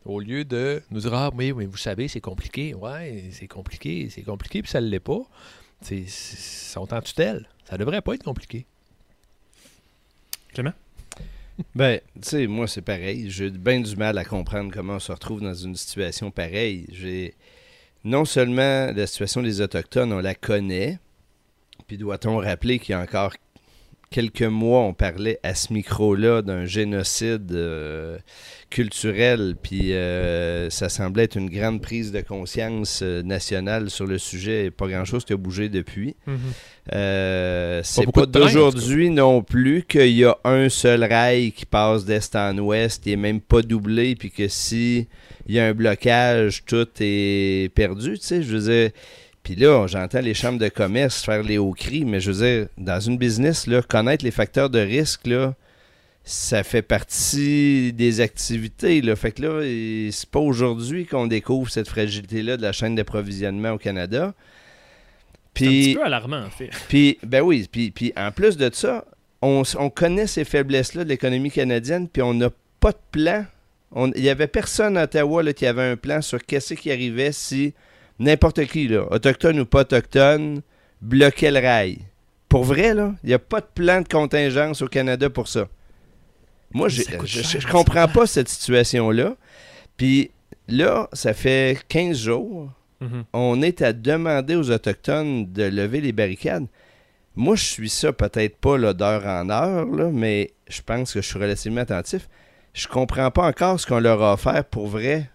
Au 0.05 0.21
lieu 0.21 0.45
de 0.45 0.83
nous 0.91 1.01
dire, 1.01 1.15
ah, 1.15 1.31
oui, 1.35 1.53
mais 1.53 1.67
vous 1.67 1.77
savez, 1.77 2.09
c'est 2.09 2.21
compliqué. 2.21 2.75
Ouais, 2.75 3.25
c'est 3.31 3.47
compliqué, 3.47 4.09
c'est 4.11 4.23
compliqué, 4.23 4.63
puis 4.63 4.71
ça 4.71 4.81
ne 4.81 4.87
l'est 4.87 5.01
pas. 5.01 5.21
Ils 5.91 6.09
sont 6.09 6.93
en 6.93 7.01
tutelle. 7.01 7.49
Ça 7.69 7.77
devrait 7.77 8.03
pas 8.03 8.15
être 8.15 8.25
compliqué. 8.25 8.67
Clément? 10.53 10.73
Ben, 11.75 12.01
tu 12.15 12.29
sais, 12.29 12.47
moi, 12.47 12.67
c'est 12.67 12.83
pareil. 12.83 13.31
J'ai 13.31 13.51
bien 13.51 13.81
du 13.81 13.95
mal 13.95 14.17
à 14.17 14.25
comprendre 14.25 14.73
comment 14.73 14.95
on 14.95 14.99
se 14.99 15.13
retrouve 15.13 15.43
dans 15.43 15.55
une 15.55 15.77
situation 15.77 16.31
pareille. 16.31 16.87
J'ai 16.91 17.35
non 18.05 18.25
seulement 18.25 18.91
la 18.91 19.07
situation 19.07 19.43
des 19.43 19.61
Autochtones, 19.61 20.13
on 20.13 20.21
la 20.21 20.35
connaît, 20.35 20.99
puis 21.87 21.99
doit-on 21.99 22.39
rappeler 22.39 22.79
qu'il 22.79 22.93
y 22.93 22.95
a 22.95 23.01
encore 23.01 23.35
quelques 24.11 24.43
mois, 24.43 24.81
on 24.81 24.95
parlait 24.95 25.39
à 25.43 25.55
ce 25.55 25.73
micro-là 25.73 26.43
d'un 26.43 26.65
génocide 26.65 27.53
euh, 27.53 28.19
culturel, 28.73 29.55
puis 29.63 29.93
euh, 29.93 30.71
ça 30.71 30.89
semblait 30.89 31.25
être 31.25 31.37
une 31.37 31.51
grande 31.51 31.83
prise 31.83 32.11
de 32.11 32.23
conscience 32.23 33.01
euh, 33.03 33.23
nationale 33.23 33.91
sur 33.91 34.07
le 34.07 34.17
sujet, 34.17 34.67
et 34.67 34.71
pas 34.71 34.89
grand-chose 34.89 35.27
qui 35.27 35.35
a 35.35 35.37
bougé 35.37 35.69
depuis. 35.69 36.17
Euh, 36.95 37.83
c'est 37.85 38.11
pas 38.11 38.25
d'aujourd'hui 38.25 39.11
non 39.11 39.43
plus 39.43 39.85
qu'il 39.87 40.17
y 40.17 40.25
a 40.25 40.39
un 40.45 40.71
seul 40.71 41.05
rail 41.05 41.53
qui 41.53 41.67
passe 41.67 42.07
d'est 42.07 42.35
en 42.35 42.57
ouest, 42.59 43.03
qui 43.03 43.13
est 43.13 43.17
même 43.17 43.43
pas 43.43 43.61
doublé, 43.61 44.17
puis 44.17 44.31
que 44.31 44.49
si 44.49 45.07
il 45.47 45.55
y 45.55 45.61
a 45.61 45.67
un 45.67 45.75
blocage, 45.75 46.65
tout 46.65 46.89
est 47.01 47.71
perdu, 47.75 48.19
tu 48.19 48.27
sais, 48.27 48.43
je 48.43 48.57
veux 48.57 48.73
dire. 48.73 48.91
Puis 49.43 49.57
là, 49.57 49.87
j'entends 49.89 50.21
les 50.21 50.35
chambres 50.35 50.61
de 50.61 50.69
commerce 50.69 51.25
faire 51.25 51.43
les 51.43 51.59
hauts 51.59 51.73
cris, 51.73 52.05
mais 52.05 52.21
je 52.21 52.31
veux 52.31 52.47
dire, 52.47 52.69
dans 52.79 53.01
une 53.01 53.19
business, 53.19 53.67
là, 53.67 53.83
connaître 53.83 54.25
les 54.25 54.31
facteurs 54.31 54.71
de 54.71 54.79
risque, 54.79 55.27
là, 55.27 55.57
ça 56.25 56.63
fait 56.63 56.83
partie 56.83 57.93
des 57.93 58.21
activités. 58.21 59.01
Là. 59.01 59.17
Fait 59.17 59.33
que 59.33 59.43
là, 59.43 60.11
c'est 60.13 60.29
pas 60.29 60.39
aujourd'hui 60.39 61.07
qu'on 61.07 61.27
découvre 61.27 61.71
cette 61.71 61.89
fragilité-là 61.89 62.57
de 62.57 62.63
la 62.63 62.73
chaîne 62.73 62.95
d'approvisionnement 62.95 63.73
au 63.73 63.79
Canada. 63.79 64.35
C'est 65.55 65.67
un 65.67 65.69
petit 65.69 65.83
Puis, 65.83 65.95
peu 65.95 66.05
alarmant, 66.05 66.45
en 66.45 66.51
fait. 66.51 66.71
puis, 66.89 67.19
ben 67.25 67.43
oui, 67.43 67.69
puis, 67.71 67.91
puis 67.91 68.13
en 68.17 68.31
plus 68.31 68.57
de 68.57 68.71
ça, 68.73 69.05
on, 69.43 69.91
connaît 69.91 70.27
ces 70.27 70.45
faiblesses-là 70.45 71.05
de 71.05 71.09
l'économie 71.09 71.51
canadienne, 71.51 72.09
puis 72.09 72.23
on 72.23 72.33
n'a 72.33 72.49
pas 72.81 72.93
de 72.93 72.99
plan. 73.11 73.45
Il 74.17 74.23
y 74.23 74.31
avait 74.31 74.47
personne 74.47 74.97
à 74.97 75.05
Ottawa 75.05 75.43
là, 75.43 75.53
qui 75.53 75.67
avait 75.67 75.83
un 75.91 75.97
plan 75.97 76.23
sur 76.23 76.43
qu'est-ce 76.45 76.75
qui 76.75 76.91
arrivait 76.91 77.33
si 77.33 77.75
n'importe 78.19 78.65
qui, 78.67 78.89
là, 78.89 79.07
autochtone 79.11 79.61
ou 79.61 79.67
pas 79.67 79.81
autochtone, 79.81 80.63
bloquait 81.03 81.51
le 81.51 81.59
rail. 81.59 81.99
Pour 82.49 82.65
vrai, 82.65 82.95
là, 82.95 83.15
il 83.25 83.29
n'y 83.29 83.35
a 83.35 83.39
pas 83.39 83.61
de 83.61 83.67
plan 83.75 84.01
de 84.01 84.09
contingence 84.09 84.81
au 84.81 84.89
Canada 84.89 85.29
pour 85.29 85.49
ça. 85.49 85.69
Moi, 86.75 86.89
je, 86.89 87.03
cher, 87.03 87.21
je- 87.25 87.67
comprends 87.67 88.09
pas 88.09 88.27
cette 88.27 88.49
situation-là. 88.49 89.35
Puis, 89.97 90.31
là, 90.69 91.09
ça 91.13 91.35
fait 91.35 91.79
15 91.89 92.17
jours. 92.19 92.71
Mhm. 93.01 93.25
On 93.33 93.63
est 93.63 93.83
à 93.83 93.93
demander 93.93 94.55
aux 94.57 94.71
Autochtones 94.71 95.53
de 95.53 95.65
lever 95.65 96.01
les 96.01 96.13
barricades. 96.13 96.67
Moi, 97.35 97.57
je 97.57 97.65
suis 97.65 97.89
ça 97.89 98.13
peut-être 98.13 98.57
pas 98.59 98.79
d'heure 98.93 99.27
en 99.27 99.49
heure, 99.51 99.87
là, 99.87 100.11
mais 100.13 100.51
je 100.69 100.81
pense 100.83 101.13
que 101.15 101.21
je 101.21 101.27
suis 101.27 101.39
relativement 101.39 101.81
attentif. 101.81 102.29
Je 102.75 102.87
comprends 102.89 103.31
pas 103.31 103.47
encore 103.47 103.81
ce 103.81 103.87
qu'on 103.87 103.99
leur 104.01 104.23
a 104.23 104.35
offert 104.35 104.65
pour 104.65 104.87
vrai. 104.87 105.29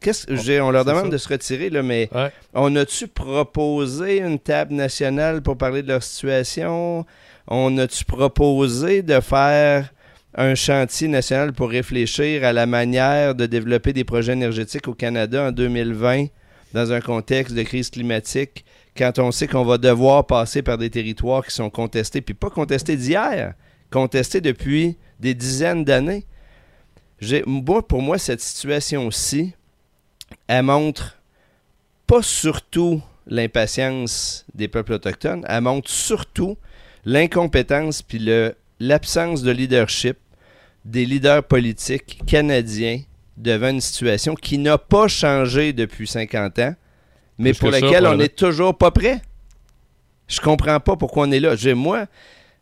Qu'est-ce 0.00 0.26
que 0.26 0.36
j'ai- 0.36 0.60
on 0.60 0.70
leur 0.70 0.84
demande 0.84 1.04
ça. 1.06 1.10
de 1.10 1.16
se 1.16 1.28
retirer, 1.28 1.70
là, 1.70 1.82
mais 1.82 2.08
Ouais. 2.14 2.30
on 2.54 2.74
a-tu 2.76 3.08
proposé 3.08 4.18
une 4.18 4.38
table 4.38 4.74
nationale 4.74 5.42
pour 5.42 5.56
parler 5.56 5.82
de 5.82 5.88
leur 5.88 6.02
situation? 6.02 7.04
On 7.48 7.76
a-tu 7.78 8.04
proposé 8.04 9.02
de 9.02 9.18
faire 9.20 9.90
un 10.36 10.54
chantier 10.54 11.08
national 11.08 11.54
pour 11.54 11.70
réfléchir 11.70 12.44
à 12.44 12.52
la 12.52 12.66
manière 12.66 13.34
de 13.34 13.46
développer 13.46 13.94
des 13.94 14.04
projets 14.04 14.34
énergétiques 14.34 14.86
au 14.86 14.94
Canada 14.94 15.48
en 15.48 15.52
2020 15.52 16.26
dans 16.74 16.92
un 16.92 17.00
contexte 17.00 17.54
de 17.54 17.62
crise 17.62 17.88
climatique 17.88 18.64
quand 18.96 19.18
on 19.18 19.32
sait 19.32 19.48
qu'on 19.48 19.64
va 19.64 19.78
devoir 19.78 20.26
passer 20.26 20.60
par 20.60 20.76
des 20.76 20.90
territoires 20.90 21.44
qui 21.44 21.54
sont 21.54 21.70
contestés, 21.70 22.20
puis 22.20 22.34
pas 22.34 22.50
contestés 22.50 22.96
d'hier, 22.96 23.54
contestés 23.90 24.42
depuis 24.42 24.98
des 25.20 25.32
dizaines 25.32 25.84
d'années. 25.84 26.26
Moi, 27.46 27.86
pour 27.86 28.02
moi, 28.02 28.18
cette 28.18 28.42
situation-ci, 28.42 29.54
elle 30.48 30.64
montre 30.64 31.18
pas 32.06 32.20
surtout 32.22 33.00
l'impatience 33.26 34.44
des 34.54 34.68
peuples 34.68 34.92
autochtones, 34.92 35.46
elle 35.48 35.62
montre 35.62 35.90
surtout 35.90 36.58
l'incompétence 37.06 38.02
puis 38.02 38.18
l'absence 38.78 39.42
de 39.42 39.50
leadership 39.50 40.18
des 40.86 41.04
leaders 41.04 41.42
politiques 41.42 42.20
canadiens 42.26 43.00
devant 43.36 43.68
une 43.70 43.80
situation 43.80 44.34
qui 44.34 44.56
n'a 44.58 44.78
pas 44.78 45.08
changé 45.08 45.72
depuis 45.72 46.06
50 46.06 46.58
ans, 46.60 46.74
mais 47.38 47.50
Plus 47.52 47.58
pour 47.58 47.72
ça, 47.72 47.80
laquelle 47.80 48.06
on 48.06 48.16
n'est 48.16 48.28
toujours 48.28 48.76
pas 48.78 48.90
prêt. 48.90 49.20
Je 50.28 50.40
comprends 50.40 50.80
pas 50.80 50.96
pourquoi 50.96 51.26
on 51.26 51.30
est 51.32 51.40
là. 51.40 51.54
J'ai- 51.56 51.74
Moi, 51.74 52.06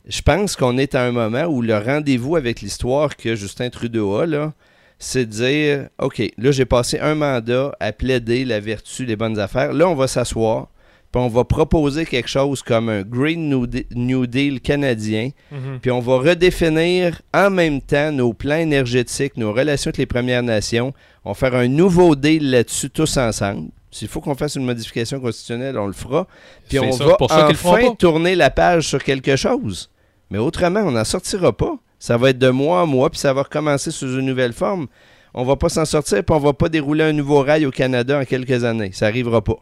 je 0.06 0.20
pense 0.22 0.56
qu'on 0.56 0.76
est 0.78 0.94
à 0.94 1.04
un 1.04 1.12
moment 1.12 1.44
où 1.44 1.62
le 1.62 1.76
rendez-vous 1.78 2.36
avec 2.36 2.60
l'histoire 2.60 3.16
que 3.16 3.34
Justin 3.34 3.70
Trudeau 3.70 4.16
a, 4.16 4.26
là, 4.26 4.52
c'est 4.98 5.26
de 5.26 5.30
dire 5.30 5.88
OK, 5.98 6.22
là, 6.36 6.50
j'ai 6.50 6.64
passé 6.64 6.98
un 6.98 7.14
mandat 7.14 7.74
à 7.80 7.92
plaider 7.92 8.44
la 8.44 8.58
vertu 8.60 9.06
des 9.06 9.16
bonnes 9.16 9.38
affaires. 9.38 9.72
Là, 9.72 9.88
on 9.88 9.94
va 9.94 10.08
s'asseoir, 10.08 10.68
puis 11.14 11.22
on 11.22 11.28
va 11.28 11.44
proposer 11.44 12.04
quelque 12.06 12.28
chose 12.28 12.60
comme 12.60 12.88
un 12.88 13.02
Green 13.02 13.48
New 13.48 13.68
De- 13.68 13.84
New 13.94 14.26
Deal 14.26 14.60
canadien, 14.60 15.30
Mhm. 15.52 15.78
puis 15.80 15.92
on 15.92 16.00
va 16.00 16.18
redéfinir 16.18 17.22
en 17.32 17.50
même 17.50 17.80
temps 17.80 18.10
nos 18.10 18.32
plans 18.32 18.56
énergétiques, 18.56 19.36
nos 19.36 19.52
relations 19.52 19.90
avec 19.90 19.98
les 19.98 20.06
Premières 20.06 20.42
Nations. 20.42 20.92
On 21.24 21.30
va 21.30 21.34
faire 21.34 21.54
un 21.54 21.68
nouveau 21.68 22.16
deal 22.16 22.50
là-dessus 22.50 22.90
tous 22.90 23.16
ensemble. 23.16 23.68
S'il 23.92 24.08
faut 24.08 24.20
qu'on 24.20 24.34
fasse 24.34 24.56
une 24.56 24.64
modification 24.64 25.20
constitutionnelle, 25.20 25.78
on 25.78 25.86
le 25.86 25.92
fera. 25.92 26.26
Puis 26.68 26.80
on 26.80 26.90
ça, 26.90 27.04
va 27.04 27.14
pour 27.14 27.30
ça 27.30 27.46
enfin 27.48 27.94
tourner 27.96 28.34
la 28.34 28.50
page 28.50 28.88
sur 28.88 29.00
quelque 29.04 29.36
chose. 29.36 29.90
Mais 30.30 30.38
autrement, 30.38 30.80
on 30.80 30.90
n'en 30.90 31.04
sortira 31.04 31.52
pas. 31.56 31.76
Ça 32.00 32.16
va 32.16 32.30
être 32.30 32.38
de 32.40 32.50
mois 32.50 32.82
en 32.82 32.86
mois, 32.88 33.08
puis 33.08 33.20
ça 33.20 33.32
va 33.32 33.44
recommencer 33.44 33.92
sous 33.92 34.18
une 34.18 34.26
nouvelle 34.26 34.52
forme. 34.52 34.88
On 35.32 35.44
va 35.44 35.54
pas 35.54 35.68
s'en 35.68 35.84
sortir, 35.84 36.24
puis 36.24 36.34
on 36.34 36.40
va 36.40 36.52
pas 36.54 36.68
dérouler 36.68 37.04
un 37.04 37.12
nouveau 37.12 37.40
rail 37.42 37.66
au 37.66 37.70
Canada 37.70 38.18
en 38.18 38.24
quelques 38.24 38.64
années. 38.64 38.90
Ça 38.92 39.06
arrivera 39.06 39.42
pas. 39.42 39.58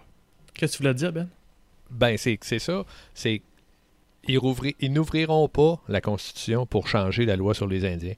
Qu'est-ce 0.55 0.73
que 0.73 0.77
tu 0.79 0.83
voulais 0.83 0.95
dire, 0.95 1.13
Ben? 1.13 1.29
Ben, 1.93 2.17
c'est 2.17 2.39
ça. 2.59 2.85
C'est 3.15 3.43
ils, 4.29 4.93
n'ouvriront 4.93 5.49
pas 5.49 5.81
la 5.89 6.01
Constitution 6.01 6.67
pour 6.67 6.87
changer 6.89 7.25
la 7.25 7.37
loi 7.37 7.55
sur 7.55 7.67
les 7.67 7.85
Indiens. 7.85 8.15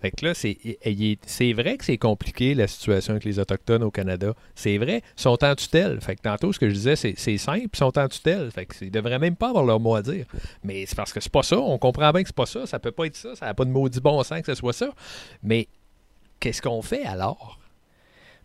Fait 0.00 0.10
que 0.10 0.24
là, 0.24 0.32
c'est 0.34 1.52
vrai 1.52 1.76
que 1.76 1.84
c'est 1.84 1.98
compliqué 1.98 2.54
la 2.54 2.66
situation 2.66 3.12
avec 3.12 3.24
les 3.24 3.38
Autochtones 3.38 3.82
au 3.82 3.90
Canada. 3.90 4.34
C'est 4.54 4.78
vrai. 4.78 5.02
Ils 5.18 5.20
sont 5.20 5.44
en 5.44 5.54
tutelle. 5.54 6.00
Fait 6.00 6.16
que 6.16 6.22
tantôt, 6.22 6.54
ce 6.54 6.58
que 6.58 6.70
je 6.70 6.74
disais, 6.74 6.96
c'est 6.96 7.14
c'est 7.18 7.36
simple, 7.36 7.68
ils 7.70 7.76
sont 7.76 7.98
en 7.98 8.08
tutelle. 8.08 8.50
Fait 8.50 8.64
que 8.64 8.74
ils 8.82 8.90
devraient 8.90 9.18
même 9.18 9.36
pas 9.36 9.50
avoir 9.50 9.64
leur 9.64 9.78
mot 9.78 9.94
à 9.94 10.02
dire. 10.02 10.24
Mais 10.64 10.86
c'est 10.86 10.96
parce 10.96 11.12
que 11.12 11.20
c'est 11.20 11.30
pas 11.30 11.42
ça. 11.42 11.58
On 11.58 11.76
comprend 11.76 12.10
bien 12.12 12.22
que 12.22 12.28
c'est 12.28 12.34
pas 12.34 12.46
ça. 12.46 12.66
Ça 12.66 12.78
peut 12.78 12.92
pas 12.92 13.04
être 13.04 13.16
ça. 13.16 13.36
Ça 13.36 13.46
n'a 13.46 13.54
pas 13.54 13.66
de 13.66 13.70
maudit 13.70 14.00
bon 14.00 14.22
sens 14.22 14.40
que 14.40 14.46
ce 14.46 14.54
soit 14.54 14.72
ça. 14.72 14.90
Mais 15.42 15.68
qu'est-ce 16.40 16.62
qu'on 16.62 16.80
fait 16.80 17.04
alors? 17.04 17.59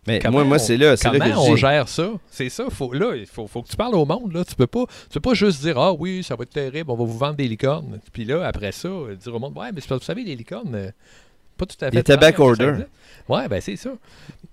Mais 0.06 0.20
Comment 0.20 0.38
moi, 0.38 0.44
moi 0.44 0.58
c'est 0.58 0.76
là, 0.76 0.96
c'est 0.96 1.10
là 1.10 1.18
que 1.18 1.36
on 1.36 1.56
gère 1.56 1.88
ça? 1.88 2.12
C'est 2.30 2.48
ça. 2.48 2.66
Faut, 2.70 2.92
là, 2.92 3.14
il 3.16 3.26
faut, 3.26 3.46
faut 3.46 3.62
que 3.62 3.68
tu 3.68 3.76
parles 3.76 3.94
au 3.94 4.04
monde. 4.04 4.32
Là. 4.32 4.44
Tu 4.44 4.54
peux 4.54 4.66
pas 4.66 4.84
tu 5.10 5.14
peux 5.14 5.20
pas 5.20 5.34
juste 5.34 5.62
dire 5.62 5.78
Ah 5.78 5.92
oui, 5.92 6.22
ça 6.22 6.36
va 6.36 6.42
être 6.42 6.50
terrible, 6.50 6.90
on 6.90 6.96
va 6.96 7.04
vous 7.04 7.18
vendre 7.18 7.34
des 7.34 7.48
licornes. 7.48 7.98
Puis 8.12 8.24
là, 8.24 8.46
après 8.46 8.72
ça, 8.72 8.88
dire 8.88 9.34
au 9.34 9.38
monde 9.38 9.56
Ouais, 9.56 9.72
mais 9.72 9.80
c'est 9.80 9.88
parce 9.88 10.00
que 10.00 10.04
vous 10.04 10.06
savez, 10.06 10.24
les 10.24 10.36
licornes, 10.36 10.74
euh, 10.74 10.90
pas 11.56 11.66
tout 11.66 11.76
à 11.80 11.90
fait. 11.90 11.96
Les 11.96 12.02
tabac 12.02 12.38
order. 12.38 12.74
Ouais, 13.28 13.48
ben 13.48 13.60
c'est 13.60 13.76
ça. 13.76 13.90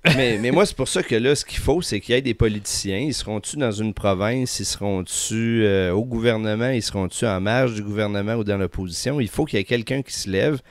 mais, 0.15 0.39
mais 0.39 0.51
moi, 0.51 0.65
c'est 0.65 0.75
pour 0.75 0.87
ça 0.87 1.03
que 1.03 1.15
là, 1.15 1.35
ce 1.35 1.45
qu'il 1.45 1.59
faut, 1.59 1.81
c'est 1.81 1.99
qu'il 1.99 2.15
y 2.15 2.17
ait 2.17 2.21
des 2.21 2.33
politiciens. 2.33 2.99
Ils 2.99 3.13
seront-tu 3.13 3.57
dans 3.57 3.71
une 3.71 3.93
province? 3.93 4.59
Ils 4.59 4.65
seront-tu 4.65 5.63
euh, 5.63 5.91
au 5.91 6.03
gouvernement? 6.03 6.69
Ils 6.69 6.81
seront-tu 6.81 7.25
en 7.25 7.39
marge 7.39 7.75
du 7.75 7.83
gouvernement 7.83 8.33
ou 8.35 8.43
dans 8.43 8.57
l'opposition? 8.57 9.19
Il 9.19 9.27
faut 9.27 9.45
qu'il 9.45 9.59
y 9.59 9.61
ait 9.61 9.65
quelqu'un 9.65 10.01
qui 10.01 10.13
se 10.13 10.29
lève 10.29 10.61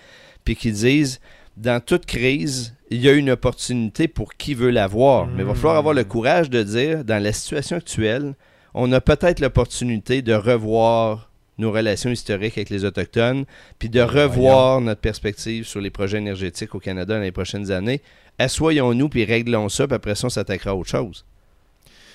puis 0.45 0.57
qui 0.57 0.73
dise 0.73 1.21
dans 1.57 1.81
toute 1.85 2.07
crise, 2.07 2.75
il 2.95 3.01
y 3.03 3.09
a 3.09 3.13
une 3.13 3.31
opportunité 3.31 4.09
pour 4.09 4.35
qui 4.35 4.55
veut 4.55 4.71
l'avoir. 4.71 5.27
Mais 5.27 5.43
il 5.43 5.47
va 5.47 5.55
falloir 5.55 5.77
avoir 5.77 5.95
le 5.95 6.05
courage 6.05 6.51
de 6.51 6.63
dire, 6.63 7.05
dans 7.05 7.23
la 7.23 7.33
situation 7.33 7.77
actuelle, 7.77 8.35
on 8.75 8.91
a 8.93 9.01
peut-être 9.01 9.41
l'opportunité 9.41 10.23
de 10.23 10.35
revoir 10.35 11.31
nos 11.59 11.71
relations 11.71 12.11
historiques 12.11 12.57
avec 12.57 12.71
les 12.71 12.85
Autochtones, 12.85 13.45
puis 13.79 13.89
de 13.89 14.01
revoir 14.01 14.81
notre 14.81 15.01
perspective 15.01 15.65
sur 15.65 15.81
les 15.81 15.91
projets 15.91 16.19
énergétiques 16.19 16.75
au 16.75 16.81
Canada 16.81 17.15
dans 17.17 17.21
les 17.23 17.33
prochaines 17.33 17.71
années. 17.71 18.01
Assoyons-nous, 18.39 19.09
puis 19.09 19.25
réglons 19.25 19.69
ça, 19.69 19.87
puis 19.87 19.95
après 19.95 20.15
ça, 20.15 20.27
on 20.27 20.31
s'attaquera 20.31 20.71
à 20.71 20.75
autre 20.75 20.89
chose. 20.89 21.25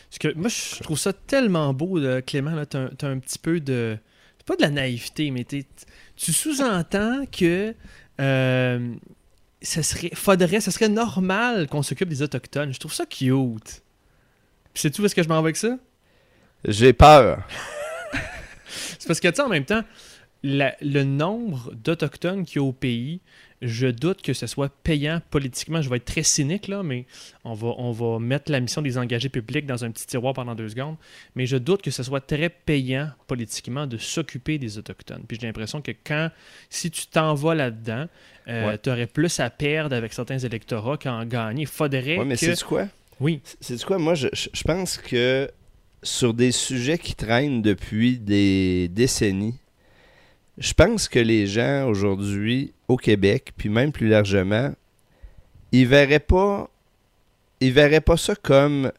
Parce 0.09 0.19
que 0.19 0.33
moi, 0.39 0.49
je 0.49 0.81
trouve 0.83 0.97
ça 0.97 1.13
tellement 1.13 1.73
beau, 1.73 1.99
là, 1.99 2.21
Clément. 2.21 2.51
Là, 2.51 2.65
t'as, 2.65 3.07
un- 3.07 3.19
petit 3.19 3.39
peu 3.39 3.59
de. 3.59 3.97
Pas 4.45 4.55
de 4.55 4.61
la 4.61 4.69
naïveté, 4.69 5.29
mais 5.31 5.43
tu 5.43 6.33
sous-entends 6.33 7.25
que. 7.31 7.75
euh, 8.21 8.93
ça 9.61 9.83
serait, 9.83 10.11
faudrait, 10.13 10.61
ça 10.61 10.71
serait 10.71 10.89
normal 10.89 11.67
qu'on 11.67 11.81
s'occupe 11.83 12.09
des 12.09 12.21
Autochtones. 12.21 12.73
Je 12.73 12.79
trouve 12.79 12.93
ça 12.93 13.05
cute. 13.05 13.81
Sais-tu 14.73 15.01
où 15.01 15.05
est-ce 15.05 15.15
que 15.15 15.23
je 15.23 15.27
m'en 15.27 15.35
vais 15.41 15.47
avec 15.47 15.57
ça? 15.57 15.77
J'ai 16.65 16.93
peur. 16.93 17.47
C'est 18.99 19.07
parce 19.07 19.19
que, 19.19 19.27
tu 19.27 19.35
sais, 19.35 19.41
en 19.41 19.49
même 19.49 19.65
temps, 19.65 19.81
la- 20.43 20.75
le 20.81 21.03
nombre 21.03 21.73
d'Autochtones 21.73 22.45
qu'il 22.45 22.57
y 22.57 22.59
a 22.59 22.63
au 22.67 22.73
pays, 22.73 23.21
je 23.61 23.87
doute 23.87 24.21
que 24.21 24.33
ce 24.33 24.45
soit 24.45 24.69
payant 24.83 25.19
politiquement. 25.31 25.81
Je 25.81 25.89
vais 25.89 25.97
être 25.97 26.05
très 26.05 26.21
cynique, 26.23 26.67
là, 26.67 26.83
mais 26.83 27.05
on 27.43 27.53
va, 27.53 27.69
on 27.77 27.91
va 27.91 28.19
mettre 28.19 28.51
la 28.51 28.59
mission 28.59 28.81
des 28.83 28.97
engagés 28.97 29.29
publics 29.29 29.65
dans 29.65 29.83
un 29.83 29.89
petit 29.91 30.05
tiroir 30.05 30.33
pendant 30.33 30.53
deux 30.53 30.69
secondes. 30.69 30.95
Mais 31.35 31.45
je 31.47 31.57
doute 31.57 31.81
que 31.81 31.89
ce 31.91 32.03
soit 32.03 32.21
très 32.21 32.49
payant 32.49 33.09
politiquement 33.25 33.87
de 33.87 33.97
s'occuper 33.97 34.57
des 34.59 34.77
Autochtones. 34.77 35.23
Puis 35.27 35.37
j'ai 35.41 35.47
l'impression 35.47 35.81
que 35.81 35.91
quand, 36.05 36.29
si 36.69 36.91
tu 36.91 37.07
t'en 37.07 37.33
vas 37.33 37.55
là-dedans, 37.55 38.07
Ouais. 38.47 38.77
tu 38.77 38.89
aurais 38.89 39.07
plus 39.07 39.39
à 39.41 39.49
perdre 39.49 39.93
avec 39.95 40.13
certains 40.13 40.37
électorats 40.39 40.97
qu'à 40.97 41.11
en 41.13 41.25
gagner. 41.25 41.63
Il 41.63 41.67
faudrait 41.67 42.17
Ouais, 42.17 42.23
mais 42.25 42.37
que... 42.37 42.55
c'est 42.55 42.63
quoi? 42.63 42.87
Oui. 43.19 43.41
C'est 43.59 43.83
quoi? 43.83 43.97
Moi, 43.97 44.13
je- 44.15 44.27
je 44.31 44.63
pense 44.63 44.97
que 44.97 45.51
sur 46.03 46.33
des 46.33 46.51
sujets 46.53 46.97
qui 46.97 47.13
traînent 47.15 47.61
depuis 47.61 48.19
des 48.19 48.87
décennies, 48.87 49.55
je 50.57 50.73
pense 50.73 51.07
que 51.07 51.19
les 51.19 51.47
gens 51.47 51.87
aujourd'hui 51.87 52.73
au 52.87 52.97
Québec, 52.97 53.53
puis 53.57 53.69
même 53.69 53.91
plus 53.91 54.07
largement, 54.07 54.71
ils 55.71 55.87
verraient 55.87 56.19
pas 56.19 56.69
ils 57.59 57.71
verraient 57.71 58.01
pas 58.01 58.17
ça 58.17 58.35
comme 58.35 58.91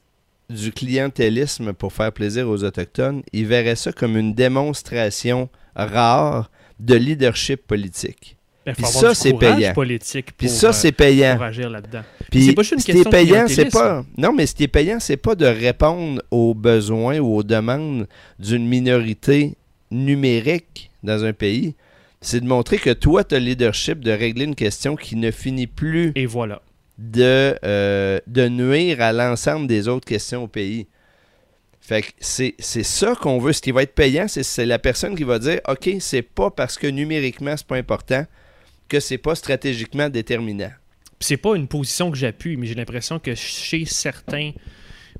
du 0.50 0.72
clientélisme 0.72 1.72
pour 1.72 1.92
faire 1.92 2.12
plaisir 2.12 2.48
aux 2.48 2.64
autochtones, 2.64 3.22
ils 3.32 3.46
verraient 3.46 3.76
ça 3.76 3.92
comme 3.92 4.16
une 4.16 4.34
démonstration 4.34 5.48
rare 5.76 6.50
de 6.80 6.94
leadership 6.94 7.66
politique. 7.66 8.36
Faut 8.66 8.72
Puis 8.74 8.84
ça, 8.86 9.14
c'est 9.14 9.30
courage 9.32 9.56
payant. 9.56 9.72
politique 9.72 10.36
Puis 10.36 10.48
ça 10.48 10.68
euh, 10.68 10.72
c'est 10.72 10.92
payant. 10.92 11.36
pour 11.36 11.44
agir 11.44 11.70
là-dedans. 11.70 12.02
Puis 12.30 12.44
c'est 12.44 12.52
pas 12.52 12.62
juste 12.62 12.74
une 12.74 12.94
question 12.94 13.10
payant, 13.10 13.46
c'est 13.48 13.70
pas. 13.70 14.04
Non, 14.16 14.32
mais 14.32 14.46
ce 14.46 14.54
qui 14.54 14.64
est 14.64 14.68
payant, 14.68 15.00
c'est 15.00 15.16
pas 15.16 15.34
de 15.34 15.46
répondre 15.46 16.22
aux 16.30 16.54
besoins 16.54 17.18
ou 17.18 17.36
aux 17.36 17.42
demandes 17.42 18.06
d'une 18.38 18.66
minorité 18.68 19.56
numérique 19.90 20.87
dans 21.02 21.24
un 21.24 21.32
pays. 21.32 21.74
C'est 22.20 22.40
de 22.40 22.46
montrer 22.46 22.78
que 22.78 22.90
toi, 22.90 23.22
tu 23.24 23.34
as 23.34 23.38
le 23.38 23.44
leadership 23.46 24.00
de 24.00 24.10
régler 24.10 24.44
une 24.44 24.54
question 24.56 24.96
qui 24.96 25.14
ne 25.16 25.30
finit 25.30 25.66
plus 25.68 26.12
Et 26.16 26.26
voilà. 26.26 26.60
de, 26.98 27.56
euh, 27.64 28.18
de 28.26 28.48
nuire 28.48 29.00
à 29.00 29.12
l'ensemble 29.12 29.66
des 29.68 29.86
autres 29.88 30.06
questions 30.06 30.44
au 30.44 30.48
pays. 30.48 30.86
Fait 31.80 32.02
que 32.02 32.08
c'est 32.18 32.54
c'est 32.58 32.82
ça 32.82 33.14
qu'on 33.14 33.38
veut. 33.38 33.52
Ce 33.52 33.62
qui 33.62 33.70
va 33.70 33.82
être 33.82 33.94
payant, 33.94 34.28
c'est- 34.28 34.42
c'est 34.42 34.66
la 34.66 34.78
personne 34.78 35.14
qui 35.16 35.22
va 35.24 35.38
dire 35.38 35.60
OK, 35.68 35.88
c'est 36.00 36.22
pas 36.22 36.50
parce 36.50 36.76
que 36.76 36.86
numériquement, 36.86 37.56
c'est 37.56 37.66
pas 37.66 37.76
important 37.76 38.26
que 38.88 39.00
c'est 39.00 39.16
pas 39.18 39.34
stratégiquement 39.34 40.08
déterminant. 40.08 40.70
C'est 41.20 41.36
pas 41.36 41.54
une 41.56 41.66
position 41.68 42.10
que 42.10 42.16
j'appuie, 42.16 42.56
mais 42.56 42.66
j'ai 42.66 42.74
l'impression 42.74 43.18
que 43.18 43.34
chez 43.34 43.84
certains 43.86 44.52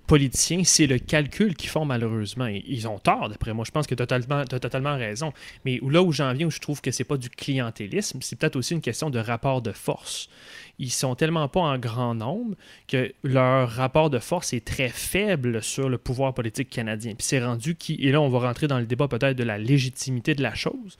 politiciens, 0.09 0.65
c'est 0.65 0.87
le 0.87 0.99
calcul 0.99 1.55
qu'ils 1.55 1.69
font 1.69 1.85
malheureusement. 1.85 2.47
ils 2.47 2.89
ont 2.89 2.99
tort, 2.99 3.29
d'après 3.29 3.53
moi. 3.53 3.65
Je 3.67 3.71
pense 3.71 3.87
que 3.87 3.95
tu 3.95 4.03
as 4.03 4.07
totalement, 4.07 4.97
raison. 4.97 5.33
Mais 5.65 5.79
là 5.83 6.03
où 6.03 6.13
j'en 6.13 6.33
viens, 6.33 6.47
où 6.47 6.51
je 6.51 6.59
trouve 6.59 6.81
que 6.81 6.91
c'est 6.91 7.05
pas 7.05 7.19
du 7.19 7.29
clientélisme, 7.29 8.21
c'est 8.23 8.37
peut-être 8.37 8.57
aussi 8.57 8.73
une 8.75 8.81
question 8.81 9.11
de 9.11 9.19
rapport 9.19 9.61
de 9.61 9.71
force. 9.71 10.31
Ils 10.79 10.91
sont 10.91 11.15
tellement 11.15 11.49
pas 11.49 11.61
en 11.61 11.77
grand 11.79 12.15
nombre 12.15 12.57
que 12.87 13.13
leur 13.23 13.69
rapport 13.69 14.09
de 14.09 14.19
force 14.19 14.53
est 14.53 14.65
très 14.65 14.89
faible 14.89 15.63
sur 15.63 15.91
le 15.91 15.99
pouvoir 15.99 16.33
politique 16.33 16.71
canadien. 16.71 17.15
Puis 17.15 17.27
c'est 17.27 17.45
rendu 17.45 17.75
qui, 17.75 17.95
et 17.97 18.11
là 18.11 18.21
on 18.21 18.31
va 18.31 18.39
rentrer 18.39 18.67
dans 18.67 18.79
le 18.79 18.87
débat 18.87 19.09
peut-être 19.09 19.37
de 19.37 19.45
la 19.45 19.59
légitimité 19.59 20.35
de 20.35 20.43
la 20.43 20.55
chose, 20.55 20.97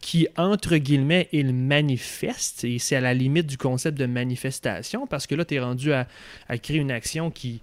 qui 0.00 0.28
entre 0.36 0.76
guillemets, 0.76 1.28
il 1.32 1.54
manifeste, 1.54 2.64
et 2.64 2.78
c'est 2.78 2.96
à 2.96 3.00
la 3.00 3.14
limite 3.14 3.46
du 3.46 3.56
concept 3.56 3.96
de 3.96 4.06
manifestation, 4.06 5.06
parce 5.06 5.26
que 5.26 5.34
là 5.34 5.44
tu 5.44 5.54
es 5.54 5.60
rendu 5.60 5.92
à 5.92 6.06
créer 6.60 6.78
une 6.78 6.90
action 6.90 7.30
qui 7.30 7.62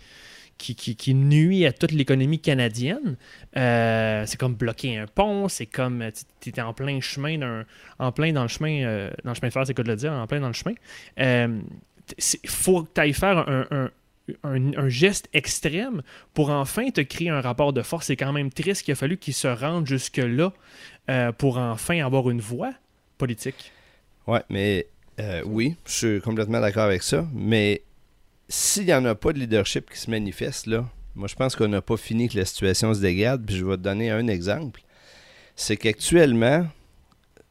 qui, 0.57 1.13
nuit 1.13 1.65
à 1.65 1.71
toute 1.71 1.91
l'économie 1.91 2.39
canadienne. 2.39 3.17
Euh, 3.55 4.23
c'est 4.25 4.37
comme 4.37 4.55
bloquer 4.55 4.97
un 4.97 5.07
pont, 5.07 5.47
c'est 5.47 5.65
comme 5.65 6.03
tu 6.39 6.49
es 6.49 6.61
en 6.61 6.73
plein 6.73 6.99
chemin 7.01 7.63
en 7.99 8.11
plein 8.11 8.33
dans 8.33 8.43
le 8.43 8.47
chemin 8.47 8.83
euh, 8.83 9.11
dans 9.23 9.31
le 9.31 9.35
chemin 9.35 9.47
de 9.47 9.53
fer, 9.53 9.67
c'est 9.67 9.73
quoi 9.73 9.83
de 9.83 9.89
le 9.89 9.95
dire, 9.95 10.11
en 10.11 10.27
plein 10.27 10.39
dans 10.39 10.47
le 10.47 10.53
chemin. 10.53 10.75
Il 11.17 11.23
euh, 11.23 11.59
faut 12.47 12.83
que 12.83 12.89
tu 12.93 13.01
ailles 13.01 13.13
faire 13.13 13.47
un, 14.43 14.89
geste 14.89 15.29
extrême 15.33 16.01
pour 16.33 16.49
enfin 16.49 16.89
te 16.89 17.01
créer 17.01 17.29
un 17.29 17.41
rapport 17.41 17.73
de 17.73 17.81
force. 17.81 18.07
C'est 18.07 18.17
quand 18.17 18.33
même 18.33 18.51
triste 18.51 18.83
qu'il 18.83 18.91
a 18.91 18.95
fallu 18.95 19.17
qu'ils 19.17 19.33
se 19.33 19.47
rendent 19.47 19.87
jusque-là 19.87 20.51
pour 21.37 21.57
enfin 21.57 22.03
avoir 22.03 22.29
une 22.29 22.41
voix 22.41 22.73
politique. 23.17 23.71
Ouais, 24.25 24.43
mais 24.49 24.87
oui, 25.45 25.75
je 25.85 25.91
suis 25.91 26.21
complètement 26.21 26.59
d'accord 26.59 26.83
avec 26.83 27.03
ça. 27.03 27.25
Mais 27.33 27.81
s'il 28.49 28.85
n'y 28.85 28.93
en 28.93 29.05
a 29.05 29.15
pas 29.15 29.33
de 29.33 29.39
leadership 29.39 29.89
qui 29.89 29.99
se 29.99 30.09
manifeste, 30.09 30.67
là, 30.67 30.85
moi 31.15 31.27
je 31.27 31.35
pense 31.35 31.55
qu'on 31.55 31.67
n'a 31.67 31.81
pas 31.81 31.97
fini 31.97 32.29
que 32.29 32.37
la 32.37 32.45
situation 32.45 32.93
se 32.93 33.01
dégrade. 33.01 33.45
Puis 33.45 33.55
je 33.57 33.65
vais 33.65 33.77
te 33.77 33.81
donner 33.81 34.11
un 34.11 34.27
exemple. 34.27 34.81
C'est 35.55 35.77
qu'actuellement, 35.77 36.67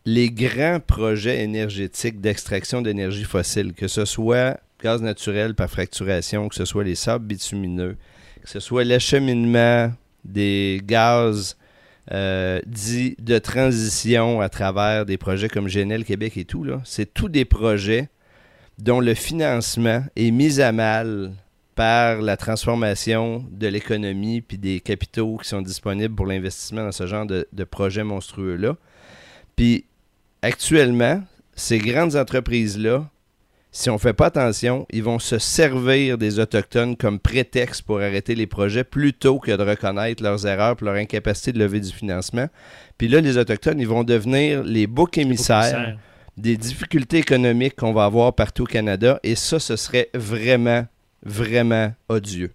les 0.04 0.30
grands 0.30 0.80
projets 0.80 1.42
énergétiques 1.42 2.20
d'extraction 2.20 2.80
d'énergie 2.80 3.24
fossile, 3.24 3.72
que 3.72 3.88
ce 3.88 4.04
soit 4.04 4.58
gaz 4.82 5.02
naturel 5.02 5.54
par 5.54 5.68
fracturation, 5.68 6.48
que 6.48 6.54
ce 6.54 6.64
soit 6.64 6.84
les 6.84 6.94
sables 6.94 7.26
bitumineux, 7.26 7.96
que 8.42 8.48
ce 8.48 8.60
soit 8.60 8.84
l'acheminement 8.84 9.92
des 10.24 10.80
gaz 10.84 11.56
euh, 12.12 12.60
dits 12.66 13.16
de 13.18 13.38
transition 13.38 14.40
à 14.40 14.48
travers 14.48 15.06
des 15.06 15.16
projets 15.16 15.48
comme 15.48 15.66
GNL 15.66 16.04
Québec 16.04 16.36
et 16.36 16.44
tout, 16.44 16.64
c'est 16.84 17.12
tous 17.12 17.28
des 17.28 17.44
projets 17.44 18.08
dont 18.78 19.00
le 19.00 19.14
financement 19.14 20.04
est 20.16 20.30
mis 20.30 20.60
à 20.60 20.72
mal 20.72 21.32
par 21.74 22.22
la 22.22 22.36
transformation 22.36 23.44
de 23.50 23.68
l'économie 23.68 24.40
puis 24.40 24.58
des 24.58 24.80
capitaux 24.80 25.36
qui 25.36 25.48
sont 25.48 25.62
disponibles 25.62 26.14
pour 26.14 26.26
l'investissement 26.26 26.84
dans 26.84 26.92
ce 26.92 27.06
genre 27.06 27.26
de, 27.26 27.64
projets 27.64 28.04
monstrueux-là. 28.04 28.76
Puis 29.56 29.84
actuellement, 30.42 31.22
ces 31.54 31.78
grandes 31.78 32.16
entreprises-là, 32.16 33.08
si 33.72 33.90
on 33.90 33.94
ne 33.94 33.98
fait 33.98 34.14
pas 34.14 34.26
attention, 34.26 34.86
ils 34.90 35.02
vont 35.02 35.18
se 35.18 35.38
servir 35.38 36.16
des 36.16 36.38
Autochtones 36.38 36.96
comme 36.96 37.18
prétexte 37.18 37.82
pour 37.82 38.00
arrêter 38.00 38.34
les 38.34 38.46
projets 38.46 38.84
plutôt 38.84 39.38
que 39.38 39.50
de 39.50 39.62
reconnaître 39.62 40.22
leurs 40.22 40.46
erreurs 40.46 40.76
et 40.80 40.84
leur 40.84 40.94
incapacité 40.94 41.52
de 41.52 41.58
lever 41.58 41.80
du 41.80 41.92
financement. 41.92 42.48
Puis 42.96 43.08
là, 43.08 43.20
les 43.20 43.36
Autochtones, 43.36 43.78
ils 43.78 43.88
vont 43.88 44.02
devenir 44.02 44.62
les 44.62 44.86
boucs 44.86 45.18
émissaires 45.18 45.98
des 46.36 46.56
difficultés 46.56 47.18
économiques 47.18 47.76
qu'on 47.76 47.92
va 47.92 48.04
avoir 48.04 48.34
partout 48.34 48.64
au 48.64 48.66
Canada. 48.66 49.18
Et 49.22 49.34
ça, 49.34 49.58
ce 49.58 49.76
serait 49.76 50.10
vraiment, 50.14 50.86
vraiment 51.22 51.92
odieux. 52.08 52.52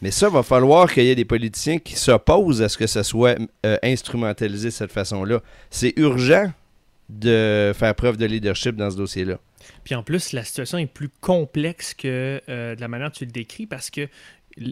Mais 0.00 0.10
ça, 0.10 0.28
va 0.28 0.42
falloir 0.42 0.92
qu'il 0.92 1.04
y 1.04 1.10
ait 1.10 1.16
des 1.16 1.24
politiciens 1.24 1.78
qui 1.78 1.96
s'opposent 1.96 2.62
à 2.62 2.68
ce 2.68 2.78
que 2.78 2.86
ça 2.86 3.02
soit 3.02 3.36
euh, 3.66 3.76
instrumentalisé 3.82 4.68
de 4.68 4.72
cette 4.72 4.92
façon-là. 4.92 5.40
C'est 5.70 5.92
urgent 5.96 6.52
de 7.08 7.72
faire 7.74 7.94
preuve 7.94 8.16
de 8.16 8.26
leadership 8.26 8.76
dans 8.76 8.90
ce 8.90 8.96
dossier-là. 8.96 9.38
Puis 9.82 9.94
en 9.94 10.02
plus, 10.02 10.32
la 10.32 10.44
situation 10.44 10.78
est 10.78 10.86
plus 10.86 11.08
complexe 11.20 11.94
que 11.94 12.40
euh, 12.48 12.76
de 12.76 12.80
la 12.80 12.88
manière 12.88 13.08
dont 13.08 13.14
tu 13.16 13.24
le 13.24 13.32
décris 13.32 13.66
parce 13.66 13.90
que 13.90 14.08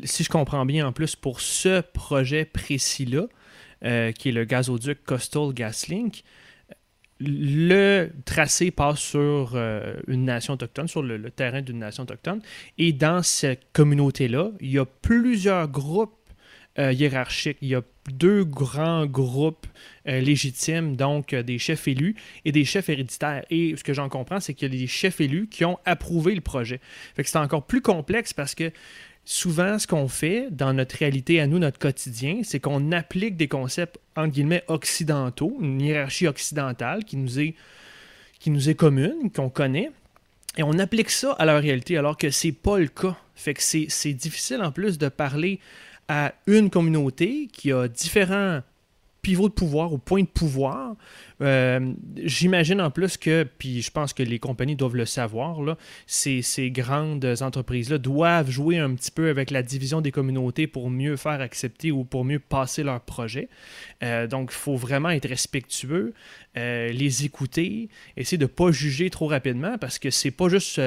si 0.05 0.25
je 0.25 0.29
comprends 0.29 0.67
bien, 0.67 0.87
en 0.87 0.93
plus, 0.93 1.17
pour 1.17 1.41
ce 1.41 1.81
projet 1.81 2.45
précis-là, 2.45 3.27
euh, 3.85 4.13
qui 4.13 4.31
est 4.31 4.33
le 4.33 4.45
gazoduc 4.45 5.05
Coastal 5.05 5.53
GasLink, 5.53 6.25
le 7.21 8.11
tracé 8.25 8.71
passe 8.71 9.01
sur 9.01 9.53
euh, 9.55 9.95
une 10.07 10.25
nation 10.25 10.55
autochtone, 10.55 10.89
sur 10.89 11.03
le, 11.03 11.31
terrain 11.31 11.63
d'une 11.63 11.79
nation 11.79 12.03
autochtone. 12.03 12.41
Et 12.79 12.93
dans 12.93 13.23
cette 13.23 13.73
communauté-là, 13.73 14.51
il 14.61 14.71
y 14.71 14.79
a 14.79 14.85
plusieurs 14.85 15.69
groupes 15.69 16.13
euh, 16.79 16.93
hiérarchiques. 16.93 17.57
Il 17.63 17.69
y 17.69 17.75
a 17.75 17.83
deux 18.13 18.45
grands 18.45 19.07
groupes 19.07 19.67
euh, 20.07 20.21
légitimes, 20.21 20.95
donc 20.95 21.35
des 21.35 21.59
chefs 21.59 21.89
élus 21.89 22.17
et 22.45 22.53
des 22.53 22.65
chefs 22.67 22.91
héréditaires. 22.91 23.45
Et 23.49 23.75
ce 23.77 23.83
que 23.83 23.95
j'en 23.95 24.11
comprends, 24.11 24.41
c'est 24.41 24.53
qu'il 24.53 24.73
y 24.73 24.77
a 24.77 24.79
des 24.79 24.87
chefs 24.87 25.21
élus 25.21 25.49
qui 25.49 25.65
ont 25.65 25.79
approuvé 25.87 26.35
le 26.35 26.43
projet. 26.43 26.81
Fait 27.15 27.23
que 27.23 27.31
c'est 27.31 27.39
encore 27.39 27.67
plus 27.67 27.81
complexe 27.81 28.35
parce 28.35 28.55
que 28.55 28.71
souvent, 29.27 29.79
ce 29.79 29.87
qu'on 29.87 30.09
fait 30.09 30.49
dans 30.51 30.73
notre 30.73 30.97
réalité 30.97 31.41
à 31.41 31.47
nous, 31.47 31.59
notre 31.59 31.79
quotidien, 31.79 32.41
c'est 32.45 32.61
qu'on 32.61 32.93
applique 32.93 33.37
des 33.37 33.49
concepts, 33.49 33.99
entre 34.15 34.33
guillemets, 34.33 34.63
occidentaux, 34.69 35.59
une 35.61 35.81
hiérarchie 35.83 36.29
occidentale 36.29 37.05
qui 37.05 37.19
nous 37.19 37.39
est, 37.41 37.55
qui 38.39 38.51
nous 38.51 38.71
est 38.71 38.75
commune, 38.75 39.31
qu'on 39.35 39.51
connaît, 39.51 39.91
et 40.57 40.63
on 40.63 40.79
applique 40.79 41.11
ça 41.11 41.33
à 41.33 41.45
la 41.45 41.59
réalité, 41.59 41.99
alors 41.99 42.17
que 42.17 42.31
c'est 42.31 42.53
pas 42.53 42.79
le 42.79 42.87
cas. 42.87 43.17
Fait 43.35 43.53
que 43.53 43.63
c'est 43.63 44.15
difficile 44.15 44.63
en 44.63 44.73
plus 44.73 44.97
de 44.97 45.09
parler 45.09 45.61
à 46.09 46.33
une 46.47 46.71
communauté 46.71 47.49
qui 47.53 47.73
a 47.73 47.89
différents 47.89 48.63
pivot 49.27 49.49
de 49.49 49.55
pouvoir, 49.55 49.93
au 49.93 49.99
point 49.99 50.23
de 50.23 50.29
pouvoir. 50.29 50.95
Euh, 51.41 51.93
j'imagine 52.23 52.81
en 52.81 52.93
plus 52.93 53.17
que, 53.17 53.43
puis 53.59 53.83
je 53.83 53.91
pense 53.91 54.13
que 54.13 54.23
les 54.23 54.39
compagnies 54.39 54.77
doivent 54.77 54.95
le 54.95 55.05
savoir, 55.05 55.59
ces, 56.07 56.71
grandes 56.71 57.25
entreprises-là 57.41 57.99
doivent 57.99 58.49
jouer 58.49 58.79
un 58.79 58.95
petit 58.95 59.11
peu 59.11 59.29
avec 59.29 59.51
la 59.51 59.65
division 59.65 60.01
des 60.01 60.13
communautés 60.13 60.69
pour 60.69 60.91
mieux 60.91 61.17
faire 61.17 61.41
accepter 61.41 61.91
ou 61.91 62.05
pour 62.05 62.25
mieux 62.25 62.39
passer 62.39 62.85
leurs 62.85 63.01
projets. 63.01 63.49
Euh, 64.05 64.29
donc, 64.29 64.51
il 64.53 64.59
faut 64.59 64.77
vraiment 64.77 65.11
être 65.11 65.29
respectueux, 65.29 66.15
euh, 66.57 66.93
les 66.93 67.25
écouter, 67.25 67.89
essayer 68.17 68.39
de 68.39 68.45
ne 68.45 68.47
pas 68.47 68.71
juger 68.71 69.11
trop 69.11 69.27
rapidement 69.27 69.77
parce 69.77 69.99
que 69.99 70.11
c'est 70.11 70.31
pas 70.31 70.49
juste, 70.49 70.81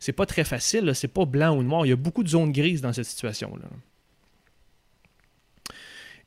c'est 0.00 0.12
pas 0.12 0.26
très 0.26 0.44
facile, 0.44 0.94
c'est 0.94 1.08
pas 1.08 1.24
blanc 1.24 1.56
ou 1.56 1.62
noir. 1.62 1.86
Il 1.86 1.88
y 1.88 1.92
a 1.92 1.96
beaucoup 1.96 2.22
de 2.22 2.28
zones 2.28 2.52
grises 2.52 2.82
dans 2.82 2.92
cette 2.92 3.06
situation-là. 3.06 3.70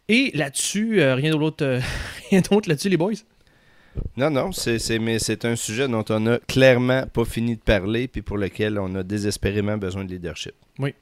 Et 0.09 0.31
là-dessus, 0.33 0.99
euh, 0.99 1.13
rien 1.13 1.31
d'autre 1.31 1.63
euh, 1.63 1.79
rien 2.31 2.41
d'autre 2.41 2.67
là-dessus, 2.67 2.89
les 2.89 2.97
boys? 2.97 3.13
Non, 4.17 4.31
non, 4.31 4.51
c'est, 4.51 4.99
mais 4.99 5.19
c'est 5.19 5.45
un 5.45 5.55
sujet 5.55 5.87
dont 5.87 6.05
on 6.09 6.19
n'a 6.19 6.39
clairement 6.47 7.05
pas 7.07 7.25
fini 7.25 7.55
de 7.55 7.61
parler, 7.61 8.07
puis 8.07 8.21
pour 8.21 8.37
lequel 8.37 8.79
on 8.79 8.93
a 8.95 9.03
désespérément 9.03 9.77
besoin 9.77 10.03
de 10.05 10.09
leadership. 10.09 10.53
Oui. 10.79 10.93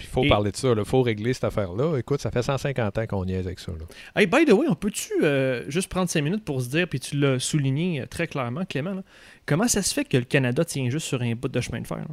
Il 0.00 0.06
faut 0.06 0.24
parler 0.24 0.50
de 0.50 0.56
ça, 0.56 0.72
il 0.76 0.84
faut 0.84 1.02
régler 1.02 1.32
cette 1.34 1.44
affaire-là. 1.44 1.96
Écoute, 1.98 2.20
ça 2.20 2.30
fait 2.30 2.42
150 2.42 2.98
ans 2.98 3.06
qu'on 3.06 3.24
niaise 3.24 3.46
avec 3.46 3.60
ça. 3.60 3.70
Là. 3.72 3.84
Hey, 4.16 4.26
by 4.26 4.44
the 4.44 4.52
way, 4.52 4.66
on 4.68 4.74
peut-tu 4.74 5.12
euh, 5.22 5.68
juste 5.68 5.88
prendre 5.88 6.08
5 6.08 6.22
minutes 6.22 6.44
pour 6.44 6.62
se 6.62 6.68
dire, 6.68 6.88
puis 6.88 6.98
tu 6.98 7.16
l'as 7.16 7.38
souligné 7.38 8.04
très 8.08 8.26
clairement, 8.26 8.64
Clément, 8.64 9.04
comment 9.46 9.68
ça 9.68 9.82
se 9.82 9.94
fait 9.94 10.04
que 10.04 10.16
le 10.16 10.24
Canada 10.24 10.64
tient 10.64 10.88
juste 10.90 11.06
sur 11.06 11.22
un 11.22 11.34
bout 11.34 11.48
de 11.48 11.60
chemin 11.60 11.82
de 11.82 11.86
fer? 11.86 12.04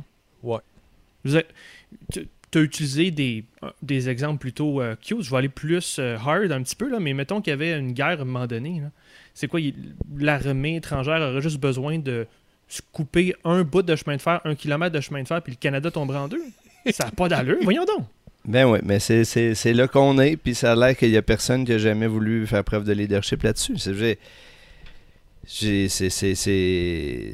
Ouais. 0.43 0.60
Vous 1.23 1.38
êtes, 1.38 1.47
tu 2.12 2.28
as 2.56 2.60
utilisé 2.62 3.12
des, 3.12 3.44
des 3.82 4.10
exemples 4.10 4.40
plutôt 4.40 4.82
euh, 4.82 4.96
cute. 4.96 5.22
Je 5.22 5.30
vais 5.30 5.38
aller 5.38 5.50
plus 5.50 5.98
euh, 6.00 6.18
hard 6.18 6.52
un 6.52 6.62
petit 6.64 6.76
peu, 6.76 6.90
là, 6.90 7.00
mais 7.00 7.14
mettons 7.14 7.42
qu'il 7.42 7.52
y 7.52 7.54
avait 7.54 7.78
une 7.78 7.92
guerre 7.92 8.20
à 8.20 8.22
un 8.22 8.26
moment 8.26 8.48
donné. 8.48 8.82
C'est 9.34 9.48
quoi 9.48 9.60
L'armée 10.18 10.78
étrangère 10.78 11.22
aurait 11.22 11.42
juste 11.42 11.60
besoin 11.60 12.00
de 12.00 12.26
se 12.68 12.82
couper 12.92 13.36
un 13.44 13.64
bout 13.64 13.82
de 13.82 13.96
chemin 13.96 14.18
de 14.18 14.22
fer, 14.22 14.42
un 14.44 14.56
kilomètre 14.56 14.94
de 14.96 15.02
chemin 15.02 15.24
de 15.24 15.28
fer, 15.28 15.42
puis 15.42 15.54
le 15.54 15.58
Canada 15.58 15.92
tomberait 15.92 16.20
en 16.20 16.28
deux? 16.28 16.44
Ça 16.92 17.06
n'a 17.06 17.12
pas 17.12 17.28
d'allure. 17.28 17.58
Voyons 17.62 17.86
donc. 17.86 18.06
Ben 18.46 18.66
oui, 18.66 18.80
mais 18.84 19.00
c'est 19.00 19.74
là 19.74 19.88
qu'on 19.90 20.20
est, 20.20 20.38
puis 20.38 20.56
ça 20.56 20.72
a 20.72 20.76
l'air 20.76 20.96
qu'il 20.96 21.12
n'y 21.12 21.18
a 21.18 21.22
personne 21.22 21.66
qui 21.66 21.74
a 21.74 21.78
jamais 21.78 22.08
voulu 22.08 22.48
faire 22.48 22.64
preuve 22.64 22.86
de 22.86 22.94
leadership 22.94 23.44
là-dessus. 23.44 23.78
C'est 23.78 24.18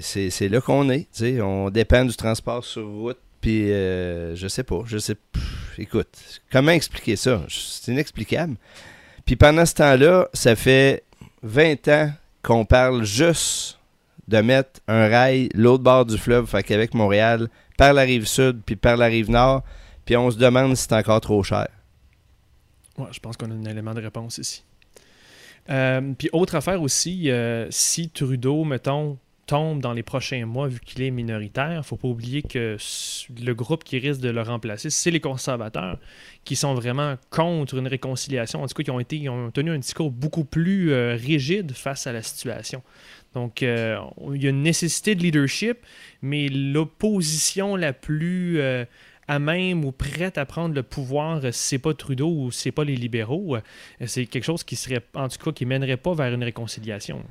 c'est 0.01 0.49
là 0.49 0.61
qu'on 0.61 0.89
est. 0.89 1.07
On 1.41 1.69
dépend 1.69 2.03
du 2.03 2.15
transport 2.15 2.63
sur 2.65 2.87
route 2.87 3.19
puis, 3.43 3.73
euh, 3.73 4.37
je 4.37 4.47
sais 4.47 4.63
pas. 4.63 4.83
Je 4.85 4.97
sais. 4.97 5.17
écoute, 5.77 6.07
comment 6.49 6.71
expliquer 6.71 7.17
ça? 7.17 7.43
C'est 7.49 7.91
inexplicable. 7.91 8.55
Puis 9.25 9.35
pendant 9.35 9.65
ce 9.65 9.73
temps-là, 9.73 10.29
ça 10.31 10.55
fait 10.55 11.03
20 11.41 11.87
ans 11.89 12.11
qu'on 12.41 12.63
parle 12.63 13.03
juste 13.03 13.79
de 14.29 14.37
mettre 14.37 14.79
un 14.87 15.09
rail 15.09 15.49
l'autre 15.53 15.83
bord 15.83 16.05
du 16.05 16.17
fleuve, 16.17 16.45
fait 16.45 16.63
Québec-Montréal, 16.63 17.49
par 17.77 17.91
la 17.91 18.03
rive 18.03 18.27
sud, 18.27 18.61
puis 18.65 18.77
par 18.77 18.95
la 18.95 19.07
rive 19.07 19.29
nord, 19.29 19.63
puis 20.05 20.15
on 20.15 20.31
se 20.31 20.37
demande 20.37 20.77
si 20.77 20.83
c'est 20.83 20.93
encore 20.93 21.19
trop 21.19 21.43
cher. 21.43 21.67
Ouais, 22.97 23.09
je 23.11 23.19
pense 23.19 23.35
qu'on 23.35 23.51
a 23.51 23.53
un 23.53 23.65
élément 23.65 23.93
de 23.93 24.01
réponse 24.01 24.37
ici. 24.37 24.63
Euh, 25.69 26.13
puis 26.17 26.29
autre 26.31 26.55
affaire 26.55 26.81
aussi, 26.81 27.29
euh, 27.29 27.67
si 27.71 28.09
Trudeau, 28.09 28.63
mettons, 28.63 29.17
tombe 29.45 29.81
dans 29.81 29.93
les 29.93 30.03
prochains 30.03 30.45
mois, 30.45 30.67
vu 30.67 30.79
qu'il 30.79 31.01
est 31.01 31.11
minoritaire, 31.11 31.81
il 31.81 31.83
faut 31.83 31.97
pas 31.97 32.07
oublier 32.07 32.41
que 32.41 32.77
le 33.41 33.53
groupe 33.53 33.83
qui 33.83 33.99
risque 33.99 34.21
de 34.21 34.29
le 34.29 34.41
remplacer, 34.41 34.89
c'est 34.89 35.11
les 35.11 35.19
conservateurs, 35.19 35.99
qui 36.45 36.55
sont 36.55 36.73
vraiment 36.73 37.15
contre 37.29 37.77
une 37.77 37.87
réconciliation. 37.87 38.63
En 38.63 38.67
tout 38.67 38.73
cas, 38.75 38.83
qui 38.83 38.91
ont, 38.91 38.99
été, 38.99 39.27
ont 39.29 39.51
tenu 39.51 39.71
un 39.71 39.77
discours 39.77 40.11
beaucoup 40.11 40.45
plus 40.45 40.91
euh, 40.91 41.15
rigide 41.15 41.73
face 41.73 42.07
à 42.07 42.13
la 42.13 42.21
situation. 42.21 42.81
Donc, 43.33 43.63
euh, 43.63 43.97
il 44.33 44.43
y 44.43 44.47
a 44.47 44.51
une 44.51 44.61
nécessité 44.61 45.15
de 45.15 45.21
leadership, 45.21 45.79
mais 46.21 46.47
l'opposition 46.47 47.75
la 47.75 47.91
plus 47.91 48.59
euh, 48.59 48.85
à 49.27 49.39
même 49.39 49.83
ou 49.83 49.91
prête 49.91 50.37
à 50.37 50.45
prendre 50.45 50.75
le 50.75 50.83
pouvoir, 50.83 51.41
c'est 51.51 51.79
pas 51.79 51.93
Trudeau 51.93 52.29
ou 52.29 52.51
c'est 52.51 52.71
pas 52.71 52.83
les 52.83 52.95
libéraux. 52.95 53.57
C'est 54.05 54.25
quelque 54.25 54.43
chose 54.43 54.63
qui 54.63 54.75
serait, 54.75 55.01
en 55.15 55.27
tout 55.29 55.37
cas, 55.43 55.51
qui 55.51 55.65
mènerait 55.65 55.97
pas 55.97 56.13
vers 56.13 56.33
une 56.33 56.43
réconciliation. 56.43 57.23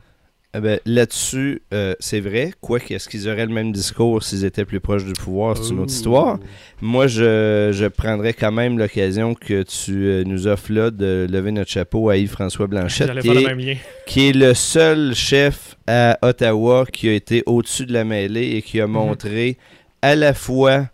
Eh 0.54 0.60
ben, 0.60 0.78
Là-dessus, 0.84 1.62
euh, 1.72 1.94
c'est 1.98 2.20
vrai. 2.20 2.52
Quoique, 2.60 2.92
est-ce 2.92 3.08
qu'ils 3.08 3.26
auraient 3.26 3.46
le 3.46 3.54
même 3.54 3.72
discours 3.72 4.22
s'ils 4.22 4.44
étaient 4.44 4.66
plus 4.66 4.80
proches 4.80 5.04
du 5.04 5.14
pouvoir? 5.14 5.56
C'est 5.56 5.70
une 5.70 5.78
autre 5.78 5.92
histoire. 5.92 6.38
Moi, 6.82 7.06
je, 7.06 7.70
je 7.72 7.86
prendrais 7.86 8.34
quand 8.34 8.52
même 8.52 8.78
l'occasion 8.78 9.34
que 9.34 9.62
tu 9.62 10.06
euh, 10.06 10.24
nous 10.24 10.46
offres 10.46 10.70
là 10.70 10.90
de 10.90 11.26
lever 11.30 11.52
notre 11.52 11.70
chapeau 11.70 12.10
à 12.10 12.18
Yves-François 12.18 12.66
Blanchette, 12.66 13.18
qui 13.20 13.30
est, 13.30 13.78
qui 14.06 14.28
est, 14.28 14.32
le 14.32 14.52
seul 14.52 15.14
chef 15.14 15.76
à 15.86 16.18
Ottawa 16.20 16.84
qui 16.92 17.08
a 17.08 17.14
été 17.14 17.42
au-dessus 17.46 17.86
de 17.86 17.94
la 17.94 18.04
mêlée 18.04 18.56
et 18.56 18.62
qui 18.62 18.78
a 18.78 18.86
mhm. 18.86 18.92
montré 18.92 19.56
à 20.02 20.14
la 20.14 20.34
fois 20.34 20.88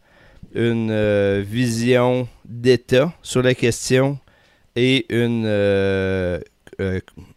une 0.54 0.90
euh, 0.92 1.42
vision 1.44 2.28
d'État 2.44 3.12
sur 3.22 3.42
la 3.42 3.54
question 3.54 4.18
et 4.76 5.04
une 5.08 5.46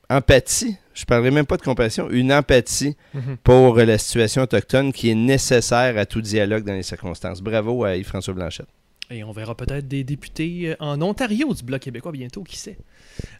empathie 0.08 0.78
je 1.02 1.06
parlerai 1.06 1.32
même 1.32 1.48
pas 1.48 1.58
de 1.58 1.64
compassion, 1.64 2.10
une 2.12 2.32
empathie 2.32 2.96
mhm. 3.16 3.38
pour 3.44 3.76
la 3.78 3.98
situation 3.98 4.44
autochtone 4.44 4.94
qui 4.94 5.10
est 5.10 5.16
nécessaire 5.16 5.98
à 5.98 6.06
tout 6.06 6.22
dialogue 6.22 6.64
dans 6.64 6.74
les 6.74 6.84
circonstances. 6.84 7.42
Bravo 7.42 7.84
à 7.84 7.96
Yves-François 7.96 8.36
Blanchette. 8.36 8.68
Et 9.10 9.24
on 9.24 9.32
verra 9.32 9.56
peut-être 9.56 9.88
des 9.88 10.04
députés 10.04 10.70
euh, 10.70 10.76
en 10.80 11.02
Ontario 11.02 11.54
du 11.54 11.64
Bloc 11.64 11.82
québécois 11.82 12.12
bientôt, 12.12 12.44
qui 12.44 12.56
sait. 12.56 12.78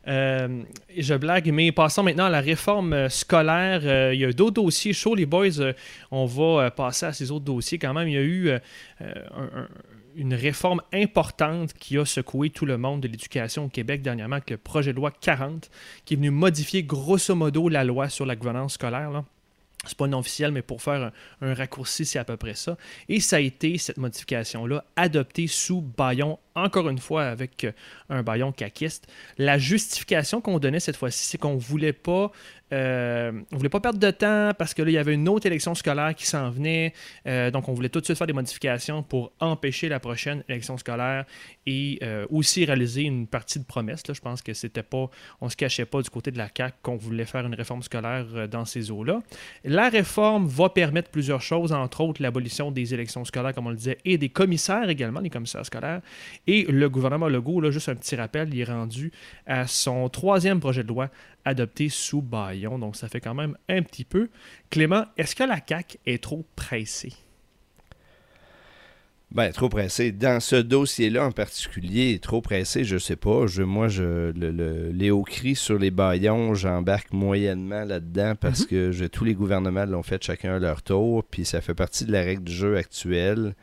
Euh, 0.08 0.64
je 0.98 1.14
blague, 1.14 1.52
mais 1.52 1.72
passons 1.72 2.02
maintenant 2.02 2.26
à 2.26 2.30
la 2.30 2.42
réforme 2.42 2.94
euh, 2.94 3.10
scolaire. 3.10 4.12
il 4.12 4.20
y 4.20 4.26
a 4.26 4.34
d'autres 4.34 4.56
dossiers 4.56 4.92
chauds, 4.92 5.14
les 5.14 5.28
boys. 5.28 5.74
on 6.10 6.26
va 6.26 6.72
passer 6.72 7.06
à 7.06 7.14
ces 7.14 7.30
autres 7.30 7.46
dossiers 7.46 7.78
quand 7.78 7.94
même. 7.94 8.08
Il 8.08 8.14
y 8.14 8.18
a 8.18 8.22
eu 8.22 8.52
un 9.00 9.68
une 10.16 10.34
réforme 10.34 10.82
importante 10.94 11.74
qui 11.74 11.98
a 11.98 12.06
secoué 12.06 12.50
tout 12.50 12.66
le 12.66 12.78
monde 12.78 13.02
de 13.02 13.08
l'éducation 13.08 13.66
au 13.66 13.70
Québec 13.70 14.02
dernièrement, 14.02 14.38
avec 14.38 14.50
le 14.50 14.58
projet 14.58 14.92
de 14.92 14.98
loi 14.98 15.12
40, 15.12 15.70
qui 16.06 16.14
est 16.14 16.18
venu 16.18 16.32
modifier 16.32 16.84
grosso 16.84 17.36
modo 17.36 17.70
la 17.70 17.84
loi 17.84 18.10
sur 18.10 18.26
la 18.26 18.36
gouvernance 18.36 18.74
scolaire. 18.74 19.12
Là. 19.12 19.26
C'est 19.86 19.98
pas 19.98 20.08
non 20.08 20.20
officiel, 20.20 20.52
mais 20.52 20.62
pour 20.62 20.82
faire 20.82 21.12
un, 21.42 21.54
raccourci, 21.54 22.06
c'est 22.06 22.20
à 22.20 22.24
peu 22.24 22.38
près 22.38 22.54
ça. 22.54 22.78
Et 23.10 23.20
ça 23.20 23.38
a 23.38 23.40
été, 23.40 23.78
cette 23.80 23.98
modification-là, 23.98 24.86
adoptée 24.96 25.48
sous 25.48 25.82
baillon, 25.82 26.38
encore 26.56 26.90
une 26.90 26.98
fois 26.98 27.26
avec 27.26 27.64
euh, 27.64 27.72
un 28.10 28.24
baillon 28.24 28.52
caquiste. 28.52 29.08
La 29.38 29.58
justification 29.58 30.42
qu'on 30.42 30.60
donnait 30.60 30.80
cette 30.80 30.98
fois-ci, 30.98 31.24
c'est 31.24 31.38
qu'on 31.38 31.58
voulait 31.58 31.94
pas 31.94 32.32
euh, 32.74 33.34
on 33.52 33.58
voulait 33.58 33.68
pas 33.68 33.82
perdre 33.82 34.00
de 34.00 34.12
temps 34.12 34.52
parce 34.58 34.74
que 34.74 34.82
là, 34.82 34.90
il 34.90 34.94
y 34.94 34.98
avait 34.98 35.14
une 35.14 35.28
autre 35.28 35.46
élection 35.46 35.76
scolaire 35.76 36.16
qui 36.16 36.26
s'en 36.26 36.50
venait. 36.50 36.94
Euh, 37.28 37.52
donc, 37.52 37.68
on 37.68 37.74
voulait 37.74 37.90
tout 37.90 38.00
de 38.00 38.06
suite 38.06 38.18
faire 38.18 38.28
des 38.28 38.34
modifications 38.34 39.04
pour 39.04 39.34
empêcher 39.42 39.90
la 39.90 40.00
prochaine 40.00 40.42
élection 40.48 40.78
scolaire 40.78 41.26
et 41.66 42.00
aussi 42.30 42.64
réaliser 42.64 43.02
une 43.02 43.28
partie 43.28 43.60
de 43.60 43.66
promesse. 43.66 44.08
Là. 44.08 44.14
Je 44.14 44.22
pense 44.22 44.42
que 44.42 44.54
c'était 44.54 44.84
pas, 44.84 45.10
on 45.42 45.50
se 45.50 45.58
cachait 45.58 45.86
pas 45.86 46.02
du 46.02 46.10
côté 46.10 46.32
de 46.32 46.38
la 46.38 46.48
CAC 46.48 46.76
qu'on 46.82 46.96
voulait 46.96 47.26
faire 47.26 47.46
une 47.46 47.56
réforme 47.56 47.84
scolaire 47.84 48.48
dans 48.50 48.64
ces 48.64 48.90
eaux-là. 48.90 49.22
La 49.66 49.90
réforme 49.90 50.48
va 50.48 50.70
permettre 50.70 51.10
plusieurs 51.10 51.42
choses, 51.42 51.74
entre 51.74 52.02
autres 52.02 52.22
l'abolition 52.22 52.72
des 52.72 52.94
élections 52.94 53.26
scolaires, 53.26 53.54
comme 53.54 53.68
on 53.68 53.72
le 53.72 53.76
disait, 53.76 53.98
et 54.06 54.18
des 54.18 54.30
commissaires 54.30 54.90
également, 54.90 55.20
les 55.20 55.30
commissaires 55.30 55.66
scolaires. 55.66 56.02
Et 56.48 56.64
le 56.64 56.90
gouvernement 56.90 57.28
Legault, 57.28 57.62
là, 57.62 57.72
juste 57.72 57.90
un 57.90 57.96
petit 57.96 58.16
rappel, 58.16 58.54
il 58.54 58.60
est 58.60 58.66
rendu 58.66 59.12
à 59.46 59.68
son 59.68 60.10
troisième 60.10 60.60
projet 60.60 60.84
de 60.84 60.88
loi 60.88 61.10
adopté 61.46 61.90
sous 61.90 62.22
Bayon. 62.22 62.80
Donc, 62.80 62.96
ça 62.96 63.08
fait 63.08 63.22
quand 63.22 63.36
même 63.36 63.56
un 63.70 63.82
petit 63.84 64.06
peu. 64.06 64.30
Clément, 64.70 65.06
est-ce 65.18 65.36
que 65.36 65.44
la 65.44 65.60
CAQ 65.66 65.98
est 66.06 66.24
trop 66.24 66.46
pressée? 66.56 67.14
Ben, 69.32 69.50
trop 69.54 69.70
pressé. 69.70 70.12
Dans 70.12 70.42
ce 70.42 70.58
dossier-là 70.58 71.26
en 71.26 71.32
particulier, 71.32 72.20
trop 72.20 72.42
pressé, 72.42 72.84
je 72.84 72.98
sais 72.98 73.16
pas. 73.16 73.48
Je, 73.48 73.64
moi, 73.64 73.88
je, 73.88 74.32
le, 74.32 74.52
le, 74.52 74.90
les 74.92 75.10
hauts 75.10 75.24
cris 75.24 75.56
sur 75.56 75.80
les 75.80 75.90
baillons, 75.90 76.54
j'embarque 76.54 77.14
moyennement 77.14 77.86
là-dedans 77.86 78.34
parce 78.36 78.62
mhm. 78.62 78.68
que 78.68 79.08
tous 79.08 79.24
les 79.24 79.34
gouvernements 79.34 79.86
l'ont 79.86 80.04
fait 80.04 80.22
chacun 80.22 80.56
à 80.56 80.60
leur 80.60 80.82
tour, 80.82 81.24
puis 81.24 81.46
ça 81.46 81.62
fait 81.62 81.74
partie 81.74 82.04
de 82.04 82.12
la 82.12 82.24
règle 82.24 82.44
du 82.44 82.52
jeu 82.52 82.76
actuelle. 82.76 83.56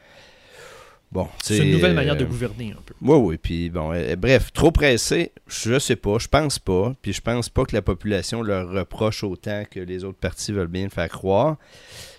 Bon, 1.10 1.26
c'est 1.42 1.58
une 1.58 1.72
nouvelle 1.72 1.94
manière 1.94 2.16
de 2.16 2.24
euh, 2.24 2.28
gouverner 2.28 2.72
un 2.72 2.82
peu. 2.84 2.94
Oui, 3.00 3.16
oui. 3.16 3.38
Puis 3.38 3.70
bon, 3.70 3.92
euh, 3.94 4.14
bref, 4.16 4.52
trop 4.52 4.70
pressé, 4.70 5.32
je 5.46 5.78
sais 5.78 5.96
pas, 5.96 6.18
je 6.18 6.28
pense 6.28 6.58
pas. 6.58 6.94
Puis 7.00 7.14
je 7.14 7.22
pense 7.22 7.48
pas 7.48 7.64
que 7.64 7.74
la 7.74 7.80
population 7.80 8.42
leur 8.42 8.68
reproche 8.70 9.24
autant 9.24 9.62
que 9.70 9.80
les 9.80 10.04
autres 10.04 10.18
partis 10.18 10.52
veulent 10.52 10.66
bien 10.66 10.84
le 10.84 10.90
faire 10.90 11.08
croire. 11.08 11.56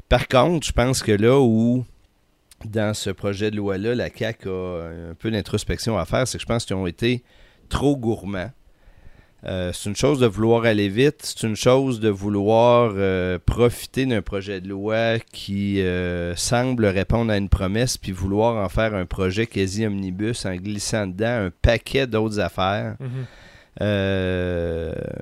Par 0.08 0.28
contre, 0.28 0.66
je 0.66 0.72
pense 0.72 1.04
que 1.04 1.12
là 1.12 1.40
où 1.40 1.86
dans 2.66 2.94
ce 2.94 3.12
projet 3.12 3.52
de 3.52 3.58
loi-là, 3.58 3.94
la 3.94 4.10
CAQ 4.14 4.50
a 4.50 4.90
un 5.12 5.14
peu 5.14 5.30
d'introspection 5.30 5.98
à 5.98 6.06
faire, 6.06 6.28
c'est 6.28 6.38
que 6.38 6.42
je 6.42 6.48
pense 6.48 6.66
qu'ils 6.66 6.76
ont 6.76 6.88
été 6.88 7.24
trop 7.70 7.96
gourmands. 7.96 8.52
Euh, 9.46 9.72
c'est 9.74 9.90
une 9.90 9.96
chose 9.96 10.20
de 10.20 10.28
vouloir 10.28 10.66
aller 10.66 10.90
vite, 10.90 11.22
c'est 11.22 11.48
une 11.48 11.56
chose 11.56 12.02
de 12.02 12.10
vouloir 12.10 12.92
euh, 12.96 13.40
profiter 13.44 14.06
d'un 14.06 14.22
projet 14.22 14.60
de 14.60 14.68
loi 14.68 15.18
qui 15.32 15.82
euh, 15.82 16.36
semble 16.36 16.86
répondre 16.86 17.32
à 17.32 17.38
une 17.38 17.48
promesse, 17.48 17.98
puis 17.98 18.12
vouloir 18.12 18.58
en 18.64 18.68
faire 18.68 18.94
un 18.94 19.06
projet 19.06 19.48
quasi 19.48 19.86
omnibus 19.86 20.46
en 20.46 20.56
glissant 20.56 21.08
dedans 21.08 21.46
un 21.46 21.52
paquet 21.62 22.06
d'autres 22.06 22.40
affaires. 22.40 22.96
Mhm. 23.00 23.26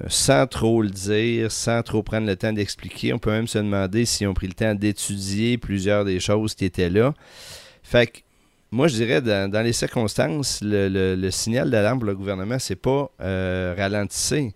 sans 0.07 0.47
trop 0.47 0.82
le 0.82 0.89
dire, 0.89 1.51
sans 1.51 1.84
trop 1.84 2.01
prendre 2.01 2.26
le 2.26 2.36
temps 2.36 2.53
d'expliquer. 2.53 3.13
On 3.13 3.20
peut 3.20 3.30
même 3.30 3.47
se 3.47 3.59
demander 3.59 4.05
s'ils 4.05 4.28
ont 4.28 4.34
pris 4.34 4.47
le 4.47 4.53
temps 4.53 4.74
d'étudier 4.74 5.59
plusieurs 5.59 6.05
des 6.05 6.20
choses 6.20 6.55
qui 6.55 6.65
étaient 6.65 6.89
là. 6.89 7.13
Fait 7.84 8.07
que 8.07 8.18
moi, 8.72 8.88
je 8.88 8.95
dirais, 8.95 9.22
dans, 9.22 9.63
les 9.63 9.74
circonstances, 9.74 10.59
le, 10.61 11.30
signal 11.32 11.70
d'alarme 11.70 11.99
pour 11.99 12.07
le 12.07 12.15
gouvernement, 12.15 12.59
c'est 12.59 12.76
pas 12.76 13.09
euh, 13.22 13.74
ralentissez. 13.78 14.53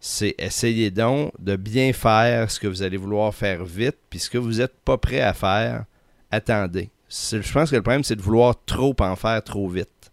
C'est 0.00 0.36
essayer 0.38 0.92
donc 0.92 1.32
de 1.40 1.56
bien 1.56 1.92
faire 1.92 2.50
ce 2.52 2.60
que 2.60 2.68
vous 2.68 2.82
allez 2.82 2.96
vouloir 2.96 3.34
faire 3.34 3.64
vite, 3.64 3.96
puis 4.08 4.20
ce 4.20 4.30
que 4.30 4.38
vous 4.38 4.58
n'êtes 4.58 4.76
pas 4.84 4.96
prêt 4.96 5.20
à 5.20 5.34
faire, 5.34 5.86
attendez. 6.30 6.90
Je 7.08 7.52
pense 7.52 7.70
que 7.70 7.76
le 7.76 7.82
problème, 7.82 8.04
c'est 8.04 8.14
de 8.14 8.22
vouloir 8.22 8.54
trop 8.64 8.94
en 9.00 9.16
faire 9.16 9.42
trop 9.42 9.68
vite. 9.68 10.12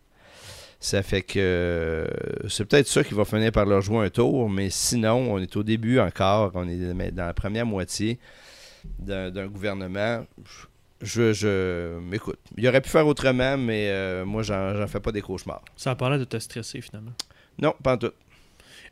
Ça 0.80 1.04
fait 1.04 1.22
que 1.22 2.08
c'est 2.48 2.66
peut-être 2.66 2.88
ça 2.88 3.04
qui 3.04 3.14
va 3.14 3.26
finir 3.26 3.52
par 3.52 3.66
leur 3.66 3.82
jouer 3.82 4.06
un 4.06 4.10
tour, 4.10 4.50
mais 4.50 4.70
sinon, 4.72 5.34
on 5.34 5.40
est 5.40 5.56
au 5.56 5.64
début 5.64 6.00
encore, 6.00 6.52
on 6.56 6.68
est 6.68 7.12
dans 7.12 7.26
la 7.26 7.34
première 7.34 7.66
moitié 7.66 8.20
d'un 9.00 9.48
gouvernement 9.48 10.26
je, 11.02 11.34
je 11.34 12.00
m'écoute. 12.00 12.40
Il 12.58 12.68
aurait 12.68 12.82
pu 12.82 12.90
faire 12.90 13.08
autrement, 13.08 13.58
mais 13.58 13.90
euh, 13.90 14.26
moi, 14.26 14.44
j'en 14.44 14.88
fais 14.88 15.00
pas 15.00 15.12
des 15.12 15.22
cauchemars. 15.22 15.64
Ça 15.76 15.92
a 15.92 15.96
parlé 15.96 16.18
de 16.18 16.24
te 16.26 16.38
stresser, 16.38 16.82
finalement. 16.82 17.14
Non, 17.60 17.74
pas 17.82 17.94
en 17.94 17.98
tout. 17.98 18.12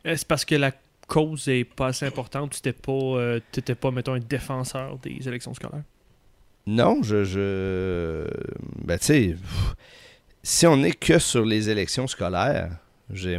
Est-ce 0.04 0.24
parce 0.24 0.44
que 0.44 0.54
la 0.54 0.72
cause 1.06 1.48
est 1.48 1.64
pas 1.64 1.88
assez 1.88 2.06
importante? 2.06 2.52
Tu 2.52 2.58
n'étais 2.58 2.72
pas, 2.72 2.92
euh, 2.92 3.40
pas, 3.80 3.90
mettons, 3.90 4.14
un 4.14 4.20
défenseur 4.20 4.98
des 4.98 5.26
élections 5.26 5.54
scolaires? 5.54 5.84
Non, 6.66 7.02
je... 7.02 7.24
je... 7.24 8.26
Ben, 8.84 8.98
tu 8.98 9.04
sais, 9.04 9.36
si 10.42 10.66
on 10.66 10.78
n'est 10.78 10.92
que 10.92 11.18
sur 11.18 11.44
les 11.44 11.68
élections 11.70 12.06
scolaires, 12.06 12.78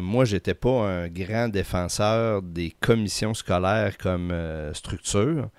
moi, 0.01 0.25
j'étais 0.25 0.53
pas 0.53 0.87
un 0.87 1.07
grand 1.07 1.49
défenseur 1.49 2.41
des 2.41 2.73
commissions 2.79 3.33
scolaires 3.33 3.97
comme 3.97 4.31
euh, 4.31 4.73
structure. 4.73 5.49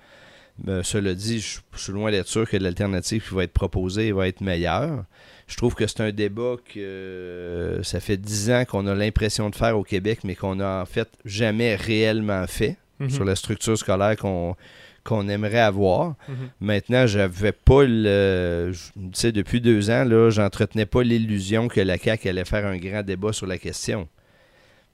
Mais 0.63 0.83
cela 0.83 1.13
dit, 1.13 1.39
je, 1.39 1.59
suis 1.75 1.93
loin 1.93 2.11
d'être 2.11 2.27
sûr 2.27 2.49
que 2.49 2.57
l'alternative 2.57 3.27
qui 3.27 3.35
va 3.35 3.43
être 3.43 3.53
proposée 3.53 4.11
va 4.11 4.27
être 4.27 4.41
meilleure. 4.41 5.05
Je 5.47 5.55
trouve 5.55 5.75
que 5.75 5.87
c'est 5.87 6.01
un 6.01 6.11
débat 6.11 6.55
que 6.73 6.79
euh, 6.79 7.83
ça 7.83 7.99
fait 7.99 8.17
dix 8.17 8.49
ans 8.51 8.65
qu'on 8.65 8.87
a 8.87 8.95
l'impression 8.95 9.49
de 9.49 9.55
faire 9.55 9.77
au 9.77 9.83
Québec, 9.83 10.19
mais 10.23 10.35
qu'on 10.35 10.55
n'a 10.55 10.81
en 10.81 10.85
fait 10.85 11.09
jamais 11.25 11.75
réellement 11.75 12.45
fait 12.47 12.77
mhm. 12.99 13.09
sur 13.09 13.23
la 13.23 13.35
structure 13.35 13.77
scolaire 13.77 14.17
qu'on 14.17 14.55
qu'on 15.07 15.29
aimerait 15.29 15.59
avoir. 15.59 16.15
Mhm. 16.27 16.35
Maintenant, 16.59 17.07
j'avais 17.07 17.53
pas 17.53 17.85
le. 17.85 18.73
Tu 18.73 19.01
sais, 19.13 19.31
depuis 19.31 19.61
deux 19.61 19.89
ans, 19.89 20.03
là, 20.03 20.29
j'entretenais 20.29 20.85
pas 20.85 21.01
l'illusion 21.01 21.69
que 21.69 21.79
la 21.79 21.97
CAQ 21.97 22.27
allait 22.27 22.43
faire 22.43 22.65
un 22.65 22.77
grand 22.77 23.03
débat 23.03 23.31
sur 23.31 23.47
la 23.47 23.57
question. 23.57 24.09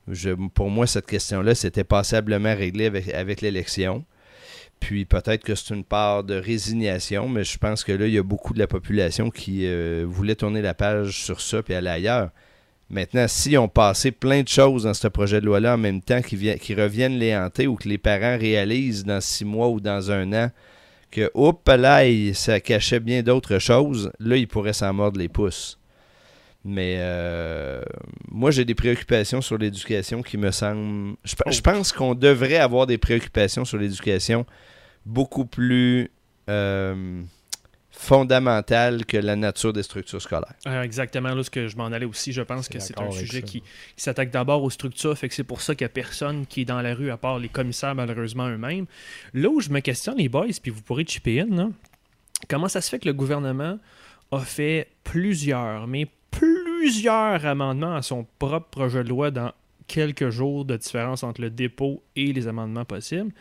Je, 0.07 0.29
pour 0.53 0.69
moi, 0.69 0.85
cette 0.85 1.07
question-là, 1.07 1.55
c'était 1.55 1.83
passablement 1.83 2.53
réglé 2.55 2.85
avec, 2.85 3.09
avec 3.09 3.41
l'élection. 3.41 4.05
Puis 4.83 5.05
peut-être 5.05 5.45
que 5.45 5.55
c'est 5.55 5.73
une 5.73 5.85
part 5.85 6.25
de 6.25 6.35
résignation, 6.35 7.29
mais 7.29 7.45
je 7.45 7.57
pense 7.57 7.85
que 7.85 7.93
là, 7.93 8.05
il 8.05 8.13
y 8.13 8.17
a 8.17 8.23
beaucoup 8.23 8.53
de 8.53 8.59
la 8.59 8.67
population 8.67 9.29
qui 9.29 9.65
euh, 9.65 10.03
voulait 10.05 10.35
tourner 10.35 10.61
la 10.61 10.73
page 10.73 11.23
sur 11.23 11.39
ça 11.39 11.63
puis 11.63 11.73
aller 11.73 11.87
ailleurs. 11.87 12.31
Maintenant, 12.89 13.25
si 13.29 13.57
on 13.57 13.69
passé 13.69 14.11
plein 14.11 14.41
de 14.41 14.49
choses 14.49 14.83
dans 14.83 14.93
ce 14.93 15.07
projet 15.07 15.39
de 15.39 15.45
loi-là 15.45 15.75
en 15.75 15.77
même 15.77 16.01
temps 16.01 16.21
qui, 16.21 16.57
qui 16.57 16.75
reviennent 16.75 17.17
les 17.17 17.33
hanter 17.33 17.65
ou 17.65 17.75
que 17.75 17.87
les 17.87 17.97
parents 17.97 18.37
réalisent 18.37 19.05
dans 19.05 19.21
six 19.21 19.45
mois 19.45 19.69
ou 19.69 19.79
dans 19.79 20.11
un 20.11 20.33
an 20.33 20.51
que, 21.11 21.31
oups, 21.33 21.61
là, 21.65 22.03
ça 22.33 22.59
cachait 22.59 22.99
bien 22.99 23.23
d'autres 23.23 23.59
choses, 23.59 24.11
là, 24.19 24.35
il 24.35 24.49
pourrait 24.49 24.73
s'en 24.73 24.91
mordre 24.91 25.17
les 25.17 25.29
pouces. 25.29 25.79
Mais 26.65 26.97
euh, 26.97 27.81
moi, 28.29 28.51
j'ai 28.51 28.65
des 28.65 28.75
préoccupations 28.75 29.39
sur 29.39 29.57
l'éducation 29.57 30.21
qui 30.21 30.37
me 30.37 30.51
semblent. 30.51 31.15
Je, 31.23 31.35
je 31.51 31.61
pense 31.61 31.93
qu'on 31.93 32.15
devrait 32.15 32.57
avoir 32.57 32.85
des 32.85 32.97
préoccupations 32.97 33.63
sur 33.63 33.77
l'éducation 33.77 34.45
beaucoup 35.05 35.45
plus 35.45 36.09
euh, 36.49 37.23
fondamentales 37.91 39.05
que 39.05 39.17
la 39.17 39.35
nature 39.35 39.71
des 39.71 39.83
structures 39.83 40.21
scolaires. 40.21 40.55
Euh, 40.67 40.81
exactement 40.81 41.33
là 41.33 41.43
ce 41.43 41.49
que 41.49 41.67
je 41.67 41.77
m'en 41.77 41.85
allais 41.85 42.05
aussi. 42.05 42.33
Je 42.33 42.41
pense 42.41 42.67
que 42.67 42.79
c'est 42.79 42.99
un 42.99 43.11
sujet 43.11 43.41
ça. 43.41 43.47
qui, 43.47 43.61
qui 43.61 44.03
s'attaque 44.03 44.31
d'abord 44.31 44.63
aux 44.63 44.69
structures, 44.69 45.17
fait 45.17 45.29
que 45.29 45.35
c'est 45.35 45.43
pour 45.43 45.61
ça 45.61 45.75
qu'il 45.75 45.85
n'y 45.85 45.91
a 45.91 45.93
personne 45.93 46.45
qui 46.45 46.61
est 46.61 46.65
dans 46.65 46.81
la 46.81 46.95
rue 46.95 47.11
à 47.11 47.17
part 47.17 47.39
les 47.39 47.49
commissaires 47.49 47.95
malheureusement 47.95 48.49
eux-mêmes. 48.49 48.87
Là 49.33 49.49
où 49.49 49.61
je 49.61 49.69
me 49.69 49.79
questionne 49.79 50.17
les 50.17 50.29
boys, 50.29 50.47
puis 50.61 50.71
vous 50.71 50.81
pourrez 50.81 51.05
chipper 51.05 51.41
in, 51.41 51.55
là, 51.55 51.69
comment 52.49 52.67
ça 52.67 52.81
se 52.81 52.89
fait 52.89 52.99
que 52.99 53.07
le 53.07 53.13
gouvernement 53.13 53.77
a 54.31 54.39
fait 54.39 54.89
plusieurs, 55.03 55.87
mais 55.87 56.07
plusieurs 56.31 57.45
amendements 57.45 57.95
à 57.95 58.01
son 58.01 58.25
propre 58.39 58.69
projet 58.69 59.03
de 59.03 59.09
loi 59.09 59.31
dans 59.31 59.51
quelques 59.87 60.29
jours 60.29 60.65
de 60.65 60.77
différence 60.77 61.23
entre 61.23 61.41
le 61.41 61.49
dépôt 61.49 62.03
et 62.15 62.33
les 62.33 62.47
amendements 62.47 62.85
possibles. 62.85 63.31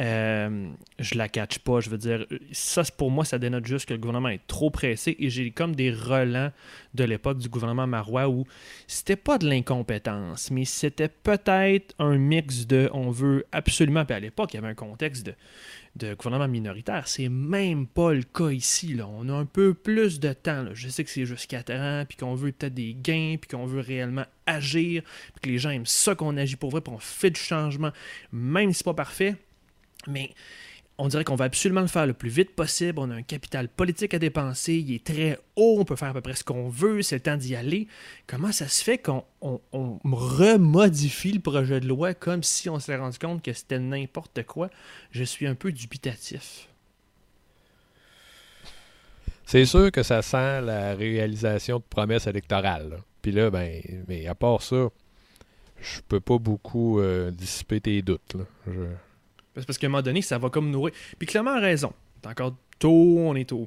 Euh, 0.00 0.70
je 0.98 1.18
la 1.18 1.28
catch 1.28 1.58
pas, 1.58 1.80
je 1.80 1.90
veux 1.90 1.98
dire, 1.98 2.24
ça 2.52 2.82
pour 2.96 3.10
moi 3.10 3.26
ça 3.26 3.38
dénote 3.38 3.66
juste 3.66 3.86
que 3.86 3.92
le 3.92 3.98
gouvernement 3.98 4.30
est 4.30 4.46
trop 4.46 4.70
pressé 4.70 5.14
et 5.18 5.28
j'ai 5.28 5.50
comme 5.50 5.76
des 5.76 5.90
relents 5.90 6.52
de 6.94 7.04
l'époque 7.04 7.36
du 7.36 7.50
gouvernement 7.50 7.86
marois 7.86 8.26
où 8.26 8.46
c'était 8.86 9.16
pas 9.16 9.36
de 9.36 9.46
l'incompétence, 9.46 10.50
mais 10.50 10.64
c'était 10.64 11.08
peut-être 11.08 11.94
un 11.98 12.16
mix 12.16 12.66
de 12.66 12.88
on 12.94 13.10
veut 13.10 13.44
absolument, 13.52 14.06
puis 14.06 14.14
à 14.14 14.20
l'époque 14.20 14.54
il 14.54 14.56
y 14.56 14.58
avait 14.58 14.68
un 14.68 14.74
contexte 14.74 15.26
de, 15.26 15.34
de 15.96 16.14
gouvernement 16.14 16.48
minoritaire, 16.48 17.08
c'est 17.08 17.28
même 17.28 17.86
pas 17.86 18.12
le 18.12 18.22
cas 18.22 18.50
ici, 18.50 18.94
là. 18.94 19.08
on 19.08 19.28
a 19.28 19.32
un 19.32 19.44
peu 19.44 19.74
plus 19.74 20.20
de 20.20 20.32
temps, 20.32 20.66
je 20.72 20.88
sais 20.88 21.02
que 21.02 21.10
c'est 21.10 21.26
juste 21.26 21.46
4 21.48 21.72
ans, 21.72 22.04
puis 22.08 22.16
qu'on 22.16 22.34
veut 22.34 22.52
peut-être 22.52 22.74
des 22.74 22.94
gains, 22.94 23.36
puis 23.40 23.48
qu'on 23.48 23.66
veut 23.66 23.80
réellement 23.80 24.24
agir, 24.46 25.02
puis 25.02 25.40
que 25.42 25.48
les 25.48 25.58
gens 25.58 25.70
aiment 25.70 25.86
ça 25.86 26.14
qu'on 26.14 26.36
agit 26.36 26.56
pour 26.56 26.70
vrai, 26.70 26.80
puis 26.80 26.92
on 26.94 26.98
fait 26.98 27.30
du 27.30 27.40
changement, 27.40 27.90
même 28.32 28.72
si 28.72 28.78
c'est 28.78 28.84
pas 28.84 28.94
parfait, 28.94 29.34
mais 30.06 30.30
on 31.02 31.08
dirait 31.08 31.24
qu'on 31.24 31.34
va 31.34 31.46
absolument 31.46 31.80
le 31.80 31.86
faire 31.86 32.06
le 32.06 32.12
plus 32.12 32.28
vite 32.28 32.54
possible. 32.54 32.98
On 32.98 33.10
a 33.10 33.14
un 33.14 33.22
capital 33.22 33.68
politique 33.68 34.12
à 34.12 34.18
dépenser. 34.18 34.74
Il 34.74 34.94
est 34.94 35.02
très 35.04 35.38
haut. 35.56 35.76
On 35.80 35.84
peut 35.84 35.96
faire 35.96 36.08
à 36.10 36.12
peu 36.12 36.20
près 36.20 36.34
ce 36.34 36.44
qu'on 36.44 36.68
veut. 36.68 37.00
C'est 37.02 37.16
le 37.16 37.22
temps 37.22 37.36
d'y 37.38 37.56
aller. 37.56 37.88
Comment 38.26 38.52
ça 38.52 38.68
se 38.68 38.84
fait 38.84 38.98
qu'on 38.98 39.24
on- 39.40 39.60
on 39.72 39.98
remodifie 40.04 41.32
le 41.32 41.40
projet 41.40 41.80
de 41.80 41.88
loi 41.88 42.12
comme 42.12 42.42
si 42.42 42.68
on 42.68 42.78
s'est 42.78 42.96
rendu 42.96 43.18
compte 43.18 43.42
que 43.42 43.52
c'était 43.54 43.78
n'importe 43.78 44.42
quoi? 44.44 44.68
Je 45.10 45.24
suis 45.24 45.46
un 45.46 45.54
peu 45.54 45.72
dubitatif. 45.72 46.68
C'est 49.46 49.64
sûr 49.64 49.90
que 49.90 50.02
ça 50.02 50.22
sent 50.22 50.60
la 50.60 50.94
réalisation 50.94 51.78
de 51.78 51.84
promesses 51.88 52.26
électorales. 52.26 52.98
Puis 53.22 53.32
là, 53.32 53.50
ben, 53.50 53.80
mais 54.06 54.26
à 54.26 54.34
part 54.34 54.62
ça, 54.62 54.88
je 55.80 56.00
peux 56.06 56.20
pas 56.20 56.38
beaucoup 56.38 57.00
euh, 57.00 57.30
dissiper 57.30 57.80
tes 57.80 58.00
doutes. 58.02 58.36
Je- 58.66 58.72
Parce 59.54 59.78
qu'à 59.78 59.86
un 59.86 59.90
moment 59.90 60.02
donné, 60.02 60.22
ça 60.22 60.38
va 60.38 60.50
comme 60.50 60.70
nourrir. 60.70 60.94
Puis 61.18 61.26
Clément 61.26 61.52
a 61.52 61.60
raison. 61.60 61.92
C'est 62.22 62.28
encore 62.28 62.56
tôt, 62.78 63.16
on 63.18 63.34
est 63.34 63.52
au, 63.52 63.66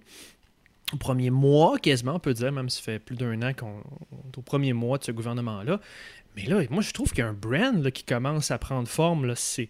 au 0.93 0.97
premier 0.97 1.29
mois, 1.29 1.77
quasiment, 1.79 2.15
on 2.15 2.19
peut 2.19 2.33
dire, 2.33 2.51
même 2.51 2.69
si 2.69 2.77
ça 2.77 2.83
fait 2.83 2.99
plus 2.99 3.15
d'un 3.15 3.41
an 3.41 3.53
qu'on 3.53 3.83
on 4.11 4.29
est 4.29 4.37
au 4.37 4.41
premier 4.41 4.73
mois 4.73 4.97
de 4.97 5.03
ce 5.03 5.11
gouvernement-là. 5.11 5.79
Mais 6.35 6.45
là, 6.45 6.61
moi, 6.69 6.81
je 6.81 6.91
trouve 6.91 7.09
qu'il 7.09 7.19
y 7.19 7.21
a 7.21 7.27
un 7.27 7.33
brand 7.33 7.83
là, 7.83 7.91
qui 7.91 8.03
commence 8.03 8.49
à 8.49 8.57
prendre 8.57 8.87
forme. 8.87 9.33
C'est 9.35 9.69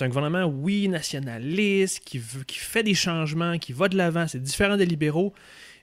un 0.00 0.08
gouvernement, 0.08 0.44
oui, 0.44 0.88
nationaliste, 0.88 2.00
qui, 2.04 2.18
veut, 2.18 2.44
qui 2.44 2.58
fait 2.58 2.82
des 2.82 2.94
changements, 2.94 3.58
qui 3.58 3.72
va 3.72 3.88
de 3.88 3.96
l'avant. 3.96 4.28
C'est 4.28 4.42
différent 4.42 4.76
des 4.76 4.86
libéraux. 4.86 5.32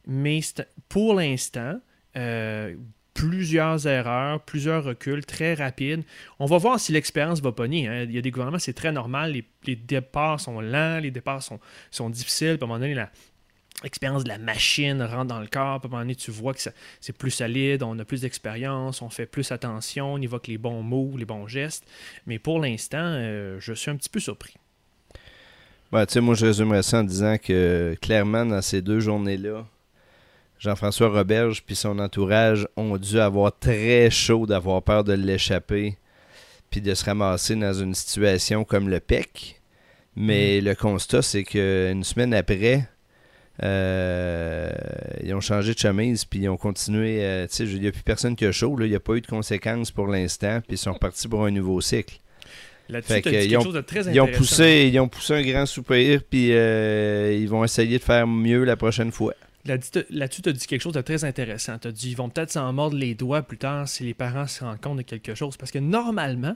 Mais 0.06 0.42
pour 0.88 1.16
l'instant, 1.16 1.80
euh, 2.16 2.76
plusieurs 3.20 3.86
erreurs, 3.86 4.40
plusieurs 4.42 4.86
reculs 4.86 5.26
très 5.26 5.54
rapides. 5.54 6.04
On 6.40 6.46
va 6.46 6.58
voir 6.58 6.80
si 6.80 6.94
l'expérience 6.94 7.42
va 7.42 7.52
pogner. 7.52 7.88
hein. 7.88 8.04
Il 8.04 8.12
y 8.14 8.18
a 8.18 8.22
des 8.22 8.32
gouvernements, 8.32 8.60
c'est 8.60 8.74
très 8.74 8.94
normal. 8.94 9.34
Les, 9.66 9.76
départs 9.76 10.40
sont 10.40 10.62
lents, 10.62 11.00
les 11.00 11.12
départs 11.12 11.44
sont, 11.44 12.10
difficiles. 12.10 12.58
À 12.62 12.64
un 12.64 12.68
moment 12.68 12.80
donné, 12.80 12.96
l'expérience 13.84 14.24
de 14.24 14.30
la 14.30 14.38
machine 14.38 15.02
rentre 15.02 15.26
dans 15.26 15.42
le 15.42 15.48
corps. 15.48 15.66
À 15.66 15.76
un 15.84 15.90
moment 15.90 16.00
donné, 16.00 16.16
tu 16.16 16.32
vois 16.32 16.54
que 16.54 16.62
c'est 17.02 17.18
plus 17.18 17.32
solide, 17.32 17.84
on 17.84 18.00
a 18.00 18.06
plus 18.06 18.22
d'expérience, 18.22 19.02
on 19.02 19.10
fait 19.10 19.26
plus 19.26 19.52
attention, 19.52 20.14
on 20.14 20.22
évoque 20.22 20.48
les 20.48 20.58
bons 20.58 20.82
mots, 20.82 21.14
les 21.18 21.26
bons 21.26 21.48
gestes. 21.48 21.86
Mais 22.26 22.40
pour 22.40 22.62
l'instant, 22.62 23.04
euh, 23.04 23.58
je 23.60 23.74
suis 23.74 23.92
un 23.92 23.98
petit 23.98 24.10
peu 24.10 24.22
surpris. 24.22 24.54
Ouais, 25.92 26.06
tu 26.06 26.14
sais, 26.14 26.22
moi, 26.22 26.36
je 26.36 26.46
résumerais 26.46 26.84
ça 26.84 27.00
en 27.00 27.04
disant 27.04 27.36
que 27.38 27.98
clairement, 28.02 28.46
dans 28.46 28.62
ces 28.62 28.82
deux 28.82 29.02
journées-là, 29.02 29.66
Jean-François 30.60 31.10
Roberge 31.10 31.64
puis 31.66 31.76
son 31.76 32.00
entourage 32.00 32.68
ont 32.76 32.98
dû 32.98 33.20
avoir 33.20 33.58
très 33.58 34.10
chaud 34.10 34.46
d'avoir 34.46 34.84
peur 34.84 35.04
de 35.04 35.14
l'échapper 35.14 35.96
puis 36.70 36.82
de 36.82 36.94
se 36.94 37.06
ramasser 37.06 37.56
dans 37.56 37.74
une 37.74 37.96
situation 37.96 38.64
comme 38.64 38.90
le 38.90 39.00
PEC. 39.00 39.60
Mais 40.16 40.60
le 40.62 40.76
constat, 40.76 41.22
c'est 41.22 41.44
qu'une 41.44 42.04
semaine 42.04 42.34
après, 42.34 42.88
euh, 43.64 44.70
ils 45.24 45.34
ont 45.34 45.42
changé 45.42 45.74
de 45.74 45.80
chemise 45.80 46.26
puis 46.26 46.40
ils 46.42 46.50
ont 46.50 46.58
continué. 46.58 47.20
euh, 47.24 47.48
tu 47.48 47.56
sais, 47.56 47.64
il 47.66 47.82
n'y 47.82 47.88
a 47.88 47.92
plus 47.92 48.04
personne 48.04 48.36
qui 48.36 48.46
a 48.46 48.52
chaud. 48.52 48.76
là. 48.78 48.86
Il 48.86 48.90
n'y 48.90 48.96
a 48.96 49.00
pas 49.00 49.14
eu 49.16 49.22
de 49.22 49.28
conséquences 49.28 49.92
pour 49.92 50.08
l'instant 50.08 50.60
puis 50.62 50.76
ils 50.76 50.78
sont 50.78 50.94
repartis 50.94 51.28
pour 51.28 51.46
un 51.46 51.52
nouveau 51.52 51.80
cycle. 51.82 52.20
Fait 53.04 53.22
que, 53.22 53.30
ils 53.30 53.48
quelque 53.50 53.56
ont- 53.58 53.64
chose 53.64 53.74
de 53.76 53.82
très 53.82 54.00
Ils 54.08 54.20
ont, 54.20 54.24
intéressant. 54.24 54.38
poussé, 54.40 54.90
ils 54.92 55.00
ont 55.00 55.08
poussé 55.08 55.34
un 55.36 55.42
grand 55.44 55.66
soupir, 55.68 56.22
puis 56.28 56.50
euh, 56.54 57.38
ils 57.40 57.48
vont 57.48 57.64
essayer 57.64 58.00
de 58.00 58.04
faire 58.04 58.26
mieux 58.26 58.64
la 58.64 58.76
prochaine 58.76 59.12
fois. 59.12 59.36
Là-dessus, 59.70 60.42
tu 60.42 60.50
as 60.50 60.54
dit 60.54 60.68
quelque 60.68 60.82
chose 60.82 60.94
de 60.94 61.02
très 61.02 61.24
intéressant. 61.24 61.78
Tu 61.80 61.88
as 61.88 61.92
dit 61.92 62.10
ils 62.12 62.16
vont 62.18 62.30
peut-être 62.30 62.52
s'en 62.52 62.72
mordre 62.74 62.98
les 62.98 63.16
doigts 63.16 63.42
plus 63.42 63.58
tard 63.58 63.88
si 63.88 64.04
les 64.04 64.14
parents 64.14 64.48
se 64.48 64.64
rendent 64.64 64.82
compte 64.82 64.98
de 64.98 65.02
quelque 65.04 65.36
chose. 65.36 65.58
Parce 65.58 65.72
que 65.72 65.80
normalement, 65.80 66.56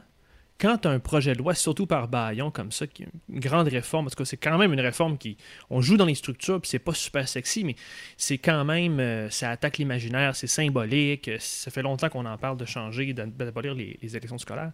quand 0.59 0.85
un 0.85 0.99
projet 0.99 1.33
de 1.33 1.39
loi, 1.39 1.55
surtout 1.55 1.87
par 1.87 2.07
baillon 2.07 2.51
comme 2.51 2.71
ça, 2.71 2.87
qui 2.87 3.03
est 3.03 3.07
une 3.29 3.39
grande 3.39 3.67
réforme, 3.67 4.07
tout 4.09 4.15
cas, 4.15 4.25
c'est 4.25 4.37
quand 4.37 4.57
même 4.57 4.71
une 4.71 4.79
réforme 4.81 5.17
qui. 5.17 5.35
On 5.69 5.81
joue 5.81 5.97
dans 5.97 6.05
les 6.05 6.15
structures, 6.15 6.61
puis 6.61 6.69
c'est 6.69 6.79
pas 6.79 6.93
super 6.93 7.27
sexy, 7.27 7.63
mais 7.63 7.75
c'est 8.17 8.37
quand 8.37 8.63
même. 8.63 8.99
euh, 8.99 9.29
ça 9.29 9.49
attaque 9.49 9.77
l'imaginaire, 9.79 10.35
c'est 10.35 10.47
symbolique. 10.47 11.29
Ça 11.39 11.71
fait 11.71 11.81
longtemps 11.81 12.09
qu'on 12.09 12.25
en 12.25 12.37
parle 12.37 12.57
de 12.57 12.65
changer, 12.65 13.13
d'ab- 13.13 13.35
d'abolir 13.35 13.73
les 13.73 13.97
élections 14.15 14.37
scolaires. 14.37 14.71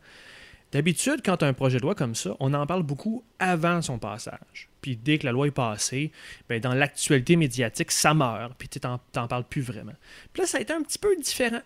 D'habitude, 0.72 1.22
quand 1.26 1.42
un 1.42 1.54
projet 1.54 1.78
de 1.78 1.82
loi 1.82 1.96
comme 1.96 2.14
ça, 2.14 2.36
on 2.40 2.54
en 2.54 2.68
parle 2.68 2.84
beaucoup 2.84 3.24
avant 3.40 3.82
son 3.82 3.98
passage. 3.98 4.70
Puis 4.82 4.96
dès 4.96 5.18
que 5.18 5.26
la 5.26 5.32
loi 5.32 5.48
est 5.48 5.52
passée, 5.52 6.12
ben, 6.48 6.60
dans 6.62 6.76
l'actualité 6.76 7.36
médiatique, 7.36 7.92
ça 7.92 8.14
meurt, 8.14 8.54
puis 8.58 8.70
tu 8.70 8.80
t'en 8.80 9.00
parles 9.28 9.46
plus 9.46 9.62
vraiment. 9.62 9.96
Puis 10.32 10.42
là, 10.42 10.48
ça 10.48 10.60
a 10.60 10.62
été 10.62 10.72
un 10.72 10.84
petit 10.84 11.00
peu 11.00 11.16
différent. 11.16 11.62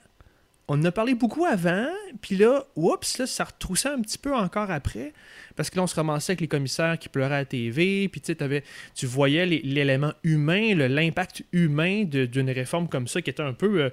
On 0.70 0.80
en 0.80 0.86
a 0.86 0.91
parlé 0.93 1.14
beaucoup 1.14 1.43
avant, 1.43 1.89
puis 2.22 2.38
là, 2.38 2.64
oups, 2.78 3.18
là, 3.18 3.28
ça 3.28 3.43
retroussait 3.43 3.89
un 3.89 3.99
petit 3.99 4.18
peu 4.18 4.34
encore 4.34 4.72
après, 4.72 5.12
parce 5.58 5.70
que 5.70 5.76
là, 5.76 5.84
on 5.84 5.88
se 5.88 5.95
ramassait 5.95 6.32
avec 6.32 6.39
les 6.39 6.47
commissaires 6.47 6.97
qui 6.97 7.10
pleuraient 7.10 7.36
à 7.36 7.43
TV, 7.43 8.08
puis 8.08 8.22
tu 8.22 9.06
voyais 9.06 9.45
l'élément 9.45 10.14
humain, 10.24 10.74
l'impact 10.74 11.43
humain 11.51 12.06
d'une 12.06 12.49
réforme 12.49 12.88
comme 12.88 13.10
ça, 13.10 13.22
qui 13.22 13.30
était 13.30 13.43
un 13.43 13.51
peu... 13.51 13.84
euh, 13.84 13.89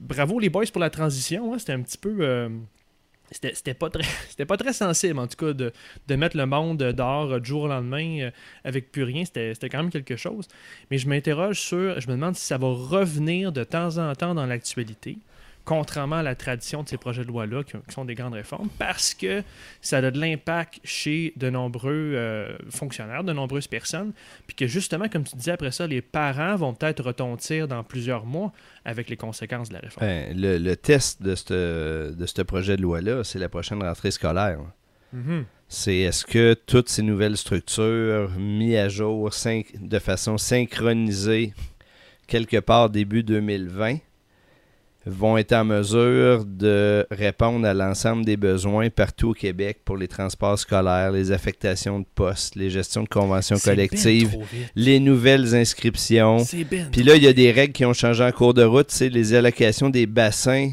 bravo 0.00 0.38
les 0.38 0.50
boys 0.50 0.66
pour 0.72 0.80
la 0.80 0.90
transition, 0.90 1.52
hein, 1.52 1.58
c'était 1.58 1.72
un 1.72 1.82
petit 1.82 1.98
peu... 1.98 2.16
euh, 2.20 2.48
c'était 3.34 3.74
pas 3.74 3.90
très 3.90 4.04
c'était 4.28 4.46
pas 4.46 4.56
très 4.56 4.72
sensible 4.72 5.18
en 5.18 5.26
tout 5.26 5.36
cas 5.36 5.52
de, 5.52 5.72
de 6.08 6.14
mettre 6.16 6.36
le 6.36 6.46
monde 6.46 6.78
dehors 6.78 7.32
euh, 7.32 7.40
du 7.40 7.48
jour 7.48 7.62
au 7.62 7.68
lendemain 7.68 8.20
euh, 8.20 8.30
avec 8.64 8.92
plus 8.92 9.02
rien. 9.02 9.24
C'était 9.24 9.68
quand 9.68 9.78
même 9.78 9.90
quelque 9.90 10.16
chose. 10.16 10.48
Mais 10.90 10.98
je 10.98 11.08
m'interroge 11.08 11.60
sur 11.60 12.00
je 12.00 12.08
me 12.08 12.12
demande 12.12 12.36
si 12.36 12.46
ça 12.46 12.58
va 12.58 12.68
revenir 12.68 13.52
de 13.52 13.64
temps 13.64 13.98
en 13.98 14.14
temps 14.14 14.34
dans 14.34 14.46
l'actualité 14.46 15.18
contrairement 15.64 16.16
à 16.16 16.22
la 16.22 16.34
tradition 16.34 16.82
de 16.82 16.88
ces 16.88 16.96
projets 16.96 17.22
de 17.22 17.28
loi-là, 17.28 17.64
qui, 17.64 17.72
qui 17.72 17.94
sont 17.94 18.04
des 18.04 18.14
grandes 18.14 18.34
réformes, 18.34 18.68
parce 18.78 19.14
que 19.14 19.42
ça 19.80 19.98
a 19.98 20.10
de 20.10 20.20
l'impact 20.20 20.80
chez 20.84 21.32
de 21.36 21.50
nombreux 21.50 22.12
euh, 22.14 22.56
fonctionnaires, 22.70 23.24
de 23.24 23.32
nombreuses 23.32 23.66
personnes, 23.66 24.12
puis 24.46 24.54
que 24.56 24.66
justement, 24.66 25.08
comme 25.08 25.24
tu 25.24 25.36
disais 25.36 25.52
après 25.52 25.72
ça, 25.72 25.86
les 25.86 26.02
parents 26.02 26.56
vont 26.56 26.74
peut-être 26.74 27.02
retentir 27.02 27.68
dans 27.68 27.82
plusieurs 27.82 28.26
mois 28.26 28.52
avec 28.84 29.08
les 29.08 29.16
conséquences 29.16 29.68
de 29.68 29.74
la 29.74 29.80
réforme. 29.80 30.06
Ben, 30.06 30.36
le, 30.36 30.58
le 30.58 30.76
test 30.76 31.22
de 31.22 31.34
ce 31.34 32.12
de 32.12 32.42
projet 32.42 32.76
de 32.76 32.82
loi-là, 32.82 33.24
c'est 33.24 33.38
la 33.38 33.48
prochaine 33.48 33.82
rentrée 33.82 34.10
scolaire. 34.10 34.58
Mhm. 35.12 35.44
C'est 35.68 35.96
est-ce 35.98 36.26
que 36.26 36.54
toutes 36.54 36.88
ces 36.88 37.02
nouvelles 37.02 37.36
structures 37.36 38.30
mises 38.38 38.76
à 38.76 38.88
jour 38.88 39.30
de 39.80 39.98
façon 39.98 40.36
synchronisée 40.36 41.54
quelque 42.26 42.58
part 42.58 42.90
début 42.90 43.22
2020 43.22 43.98
vont 45.06 45.36
être 45.36 45.52
en 45.52 45.64
mesure 45.64 46.44
de 46.44 47.06
répondre 47.10 47.66
à 47.66 47.74
l'ensemble 47.74 48.24
des 48.24 48.36
besoins 48.36 48.88
partout 48.88 49.30
au 49.30 49.34
Québec 49.34 49.80
pour 49.84 49.96
les 49.96 50.08
transports 50.08 50.58
scolaires, 50.58 51.12
les 51.12 51.30
affectations 51.30 52.00
de 52.00 52.06
postes, 52.14 52.54
les 52.56 52.70
gestions 52.70 53.02
de 53.02 53.08
conventions 53.08 53.56
ben 53.56 53.72
collectives, 53.72 54.36
les 54.74 55.00
nouvelles 55.00 55.54
inscriptions. 55.54 56.38
Ben 56.70 56.88
Puis 56.90 57.02
là, 57.02 57.16
il 57.16 57.22
y 57.22 57.28
a 57.28 57.32
des 57.32 57.52
règles 57.52 57.72
qui 57.74 57.84
ont 57.84 57.92
changé 57.92 58.24
en 58.24 58.32
cours 58.32 58.54
de 58.54 58.64
route, 58.64 58.90
c'est 58.90 59.10
les 59.10 59.34
allocations 59.34 59.90
des 59.90 60.06
bassins 60.06 60.70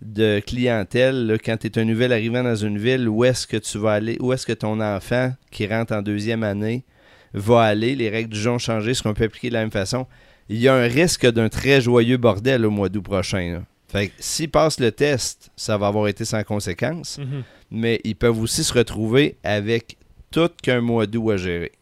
de 0.00 0.40
clientèle. 0.46 1.26
là, 1.26 1.38
quand 1.38 1.56
tu 1.56 1.66
es 1.66 1.78
un 1.78 1.84
nouvel 1.84 2.12
arrivant 2.12 2.42
dans 2.42 2.56
une 2.56 2.78
ville, 2.78 3.08
où 3.08 3.24
est-ce 3.24 3.46
que 3.46 3.56
tu 3.56 3.78
vas 3.78 3.94
aller, 3.94 4.16
où 4.20 4.32
est-ce 4.32 4.46
que 4.46 4.52
ton 4.52 4.80
enfant 4.80 5.32
qui 5.50 5.66
rentre 5.66 5.94
en 5.94 6.02
deuxième 6.02 6.42
année 6.42 6.84
va 7.32 7.62
aller, 7.62 7.96
les 7.96 8.10
règles 8.10 8.30
du 8.30 8.38
jeu 8.38 8.50
ont 8.50 8.58
changé, 8.58 8.92
est-ce 8.92 9.02
qu'on 9.02 9.14
peut 9.14 9.24
appliquer 9.24 9.48
de 9.48 9.54
la 9.54 9.60
même 9.60 9.72
façon? 9.72 10.06
Il 10.48 10.58
y 10.58 10.68
a 10.68 10.74
un 10.74 10.86
risque 10.86 11.26
d'un 11.30 11.48
très 11.48 11.80
joyeux 11.80 12.16
bordel 12.18 12.66
au 12.66 12.70
mois 12.70 12.88
d'août 12.88 13.02
prochain. 13.02 13.52
là. 13.54 13.62
Fait 13.88 14.08
que 14.08 14.12
s'ils 14.18 14.50
passent 14.50 14.80
le 14.80 14.90
test, 14.92 15.50
ça 15.56 15.78
va 15.78 15.86
avoir 15.86 16.08
été 16.08 16.24
sans 16.24 16.42
conséquence, 16.42 17.18
Mhm. 17.18 17.42
mais 17.70 18.00
ils 18.04 18.16
peuvent 18.16 18.40
aussi 18.40 18.64
se 18.64 18.72
retrouver 18.74 19.36
avec 19.44 19.96
tout 20.30 20.50
qu'un 20.62 20.80
mois 20.80 21.06
d'août 21.06 21.30
à 21.30 21.36
gérer. 21.36 21.72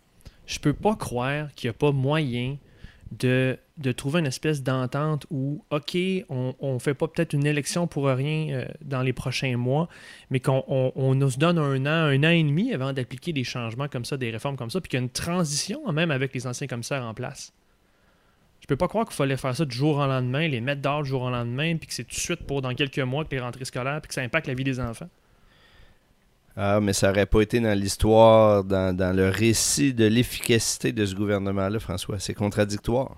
Je 0.46 0.58
peux 0.58 0.74
pas 0.74 0.94
croire 0.94 1.48
qu'il 1.54 1.68
n'y 1.68 1.70
a 1.70 1.78
pas 1.78 1.90
moyen 1.92 2.56
de, 3.18 3.58
de 3.78 3.92
trouver 3.92 4.20
une 4.20 4.26
espèce 4.26 4.62
d'entente 4.62 5.26
où, 5.30 5.64
OK, 5.70 5.96
on 6.28 6.54
ne 6.74 6.78
fait 6.78 6.94
pas 6.94 7.08
peut-être 7.08 7.32
une 7.32 7.46
élection 7.46 7.86
pour 7.86 8.06
rien 8.06 8.48
euh, 8.50 8.64
dans 8.82 9.02
les 9.02 9.12
prochains 9.12 9.56
mois, 9.56 9.88
mais 10.30 10.40
qu'on 10.40 10.64
on, 10.68 11.14
donne 11.14 11.58
un 11.58 11.86
an, 11.86 12.08
un 12.10 12.24
an 12.24 12.30
et 12.30 12.42
demi 12.42 12.72
avant 12.74 12.92
d'appliquer 12.92 13.32
des 13.32 13.44
changements 13.44 13.88
comme 13.88 14.04
ça, 14.04 14.16
des 14.16 14.30
réformes 14.30 14.56
comme 14.56 14.70
ça, 14.70 14.80
puis 14.80 14.88
qu'il 14.90 14.98
y 14.98 15.00
a 15.00 15.04
une 15.04 15.10
transition 15.10 15.90
même 15.92 16.10
avec 16.10 16.34
les 16.34 16.46
anciens 16.46 16.66
commissaires 16.66 17.02
en 17.04 17.14
place. 17.14 17.52
Je 18.62 18.68
peux 18.68 18.76
pas 18.76 18.86
croire 18.86 19.04
qu'il 19.04 19.16
fallait 19.16 19.36
faire 19.36 19.56
ça 19.56 19.64
du 19.64 19.76
jour 19.76 19.96
au 19.96 20.06
lendemain, 20.06 20.46
les 20.46 20.60
mettre 20.60 20.80
dehors 20.80 21.02
du 21.02 21.08
jour 21.08 21.22
au 21.22 21.30
lendemain, 21.30 21.76
puis 21.76 21.88
que 21.88 21.94
c'est 21.94 22.04
tout 22.04 22.14
de 22.14 22.20
suite 22.20 22.46
pour 22.46 22.62
dans 22.62 22.72
quelques 22.74 23.00
mois 23.00 23.24
que 23.24 23.32
les 23.32 23.40
rentrées 23.40 23.64
scolaires, 23.64 24.00
puis 24.00 24.08
que 24.08 24.14
ça 24.14 24.20
impacte 24.22 24.46
la 24.46 24.54
vie 24.54 24.62
des 24.62 24.78
enfants. 24.78 25.08
Ah, 26.56 26.80
mais 26.80 26.92
ça 26.92 27.08
n'aurait 27.08 27.26
pas 27.26 27.40
été 27.40 27.58
dans 27.58 27.76
l'histoire, 27.76 28.62
dans, 28.62 28.96
dans 28.96 29.16
le 29.16 29.28
récit 29.30 29.94
de 29.94 30.04
l'efficacité 30.04 30.92
de 30.92 31.04
ce 31.04 31.14
gouvernement-là, 31.16 31.80
François. 31.80 32.20
C'est 32.20 32.34
contradictoire. 32.34 33.16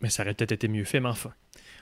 Mais 0.00 0.10
ça 0.10 0.22
aurait 0.22 0.34
peut-être 0.34 0.52
été 0.52 0.68
mieux 0.68 0.84
fait, 0.84 1.00
mais 1.00 1.08
enfin. 1.08 1.32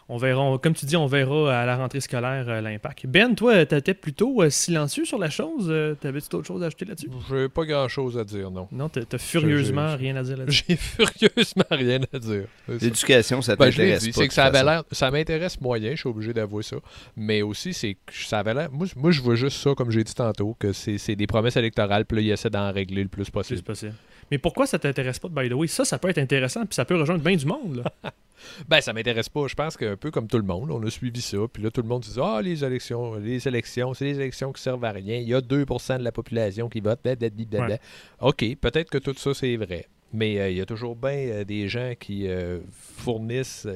On 0.08 0.16
verra, 0.16 0.40
on- 0.40 0.58
comme 0.58 0.74
tu 0.74 0.84
dis, 0.86 0.96
on 0.96 1.06
verra 1.06 1.60
à 1.60 1.64
la 1.66 1.76
rentrée 1.76 2.00
scolaire 2.00 2.44
euh, 2.48 2.60
l'impact. 2.60 3.06
Ben, 3.06 3.34
toi, 3.34 3.64
tu 3.64 3.74
étais 3.74 3.94
plutôt 3.94 4.42
euh, 4.42 4.50
silencieux 4.50 5.04
sur 5.04 5.18
la 5.18 5.30
chose. 5.30 5.66
Euh, 5.68 5.94
T'avais-tu 5.94 6.28
d'autres 6.28 6.46
choses 6.46 6.62
à 6.62 6.66
ajouter 6.66 6.84
là-dessus? 6.84 7.08
J'ai 7.30 7.48
pas 7.48 7.64
grand-chose 7.64 8.18
à 8.18 8.24
dire, 8.24 8.50
non. 8.50 8.68
Non, 8.72 8.88
t'as 8.88 9.18
furieusement 9.18 9.96
rien 9.96 10.16
à 10.16 10.22
dire 10.22 10.36
là-dessus. 10.36 10.64
J'ai 10.68 10.76
furieusement 10.76 11.64
rien 11.70 12.00
à 12.12 12.18
dire. 12.18 12.44
L'éducation, 12.68 13.42
ça 13.42 13.56
Ben, 13.56 13.66
t'intéresse 13.70 14.06
pas. 14.06 14.12
c'est 14.12 14.28
que 14.28 14.34
ça 14.34 14.44
avait 14.46 14.64
l'air, 14.64 14.84
ça 14.92 15.10
m'intéresse 15.10 15.60
moyen, 15.60 15.92
je 15.92 16.00
suis 16.00 16.08
obligé 16.08 16.32
d'avouer 16.32 16.62
ça. 16.62 16.76
Mais 17.16 17.42
aussi, 17.42 17.72
c'est 17.72 17.94
que 17.94 18.12
ça 18.12 18.40
avait 18.40 18.54
l'air, 18.54 18.70
moi, 18.72 18.86
moi, 18.96 19.10
je 19.12 19.20
vois 19.22 19.34
juste 19.36 19.58
ça, 19.58 19.74
comme 19.74 19.90
j'ai 19.90 20.04
dit 20.04 20.14
tantôt, 20.14 20.56
que 20.58 20.72
c'est 20.72 21.16
des 21.16 21.26
promesses 21.26 21.56
électorales, 21.56 22.04
puis 22.04 22.16
là, 22.16 22.22
ils 22.22 22.30
essaient 22.30 22.50
d'en 22.50 22.72
régler 22.72 23.02
le 23.02 23.08
plus 23.08 23.24
C'est 23.26 23.32
possible. 23.32 23.62
possible. 23.62 23.94
Mais 24.32 24.38
pourquoi 24.38 24.66
ça 24.66 24.78
t'intéresse 24.78 25.18
pas, 25.18 25.28
by 25.28 25.50
the 25.50 25.52
way? 25.52 25.66
Ça, 25.66 25.84
ça 25.84 25.98
peut 25.98 26.08
être 26.08 26.16
intéressant, 26.16 26.64
puis 26.64 26.74
ça 26.74 26.86
peut 26.86 26.96
rejoindre 26.96 27.22
bien 27.22 27.36
du 27.36 27.44
monde. 27.44 27.76
Là. 27.84 28.10
Ben, 28.66 28.80
ça 28.80 28.92
m'intéresse 28.92 29.28
pas. 29.28 29.46
Je 29.46 29.54
pense 29.54 29.76
qu'un 29.76 29.96
peu 29.96 30.10
comme 30.10 30.26
tout 30.26 30.38
le 30.38 30.42
monde, 30.42 30.72
on 30.72 30.82
a 30.82 30.90
suivi 30.90 31.20
ça. 31.20 31.36
Puis 31.52 31.62
là, 31.62 31.70
tout 31.70 31.80
le 31.80 31.86
monde 31.86 32.02
dit 32.02 32.18
Ah, 32.20 32.40
les 32.42 32.64
élections, 32.64 33.14
les 33.14 33.46
élections, 33.46 33.94
c'est 33.94 34.06
des 34.06 34.16
élections 34.16 34.52
qui 34.52 34.60
servent 34.60 34.84
à 34.84 34.90
rien. 34.90 35.18
Il 35.18 35.28
y 35.28 35.34
a 35.34 35.40
2% 35.40 35.98
de 35.98 36.02
la 36.02 36.10
population 36.10 36.68
qui 36.68 36.80
vote. 36.80 36.98
blablabla, 37.04 37.30
blablabla. 37.30 37.74
Ouais. 37.74 37.80
OK, 38.20 38.56
peut-être 38.60 38.90
que 38.90 38.98
tout 38.98 39.14
ça, 39.16 39.32
c'est 39.32 39.54
vrai. 39.56 39.86
Mais 40.14 40.38
euh, 40.38 40.50
il 40.50 40.58
y 40.58 40.60
a 40.60 40.66
toujours 40.66 40.94
bien 40.94 41.10
euh, 41.12 41.44
des 41.44 41.68
gens 41.68 41.92
qui 41.98 42.28
euh, 42.28 42.58
fournissent, 42.70 43.66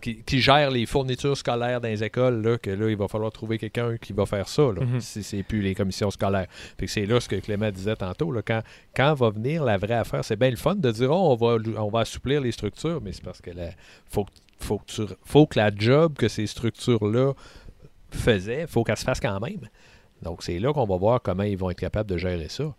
qui, 0.00 0.22
qui 0.24 0.40
gèrent 0.40 0.70
les 0.70 0.86
fournitures 0.86 1.36
scolaires 1.36 1.80
dans 1.80 1.88
les 1.88 2.02
écoles, 2.02 2.42
là, 2.42 2.58
que 2.58 2.70
là, 2.70 2.90
il 2.90 2.96
va 2.96 3.06
falloir 3.08 3.30
trouver 3.30 3.58
quelqu'un 3.58 3.96
qui 3.96 4.12
va 4.12 4.26
faire 4.26 4.48
ça. 4.48 4.62
Là, 4.62 4.84
Mhm. 4.84 5.00
si 5.00 5.22
c'est 5.22 5.42
plus 5.42 5.62
les 5.62 5.74
commissions 5.74 6.10
scolaires. 6.10 6.48
C'est 6.86 7.06
là 7.06 7.20
ce 7.20 7.28
que 7.28 7.36
Clément 7.36 7.70
disait 7.70 7.96
tantôt. 7.96 8.32
Là, 8.32 8.42
quand, 8.42 8.60
quand 8.96 9.14
va 9.14 9.30
venir 9.30 9.62
la 9.64 9.76
vraie 9.76 9.94
affaire, 9.94 10.24
c'est 10.24 10.36
bien 10.36 10.50
le 10.50 10.56
fun 10.56 10.74
de 10.74 10.90
dire 10.90 11.10
Oh, 11.12 11.32
on, 11.32 11.36
va, 11.36 11.58
on 11.80 11.88
va 11.90 12.00
assouplir 12.00 12.40
les 12.40 12.52
structures, 12.52 13.00
mais 13.00 13.12
c'est 13.12 13.22
parce 13.24 13.40
que 13.40 13.50
la, 13.52 13.70
faut, 14.10 14.24
que- 14.24 14.30
faut, 14.58 14.78
que 14.78 14.84
tu- 14.86 15.14
faut 15.24 15.46
que 15.46 15.58
la 15.58 15.70
job 15.74 16.14
que 16.16 16.26
ces 16.28 16.46
structures-là 16.46 17.32
faisaient, 18.10 18.66
faut 18.66 18.84
qu'elle 18.84 18.96
se 18.96 19.04
fasse 19.04 19.20
quand 19.20 19.38
même. 19.40 19.68
Donc 20.22 20.42
c'est 20.42 20.58
là 20.58 20.72
qu'on 20.72 20.86
va 20.86 20.96
voir 20.96 21.20
comment 21.22 21.42
ils 21.42 21.56
vont 21.56 21.70
être 21.70 21.78
capables 21.80 22.08
de 22.10 22.16
gérer 22.16 22.48
ça. 22.48 22.74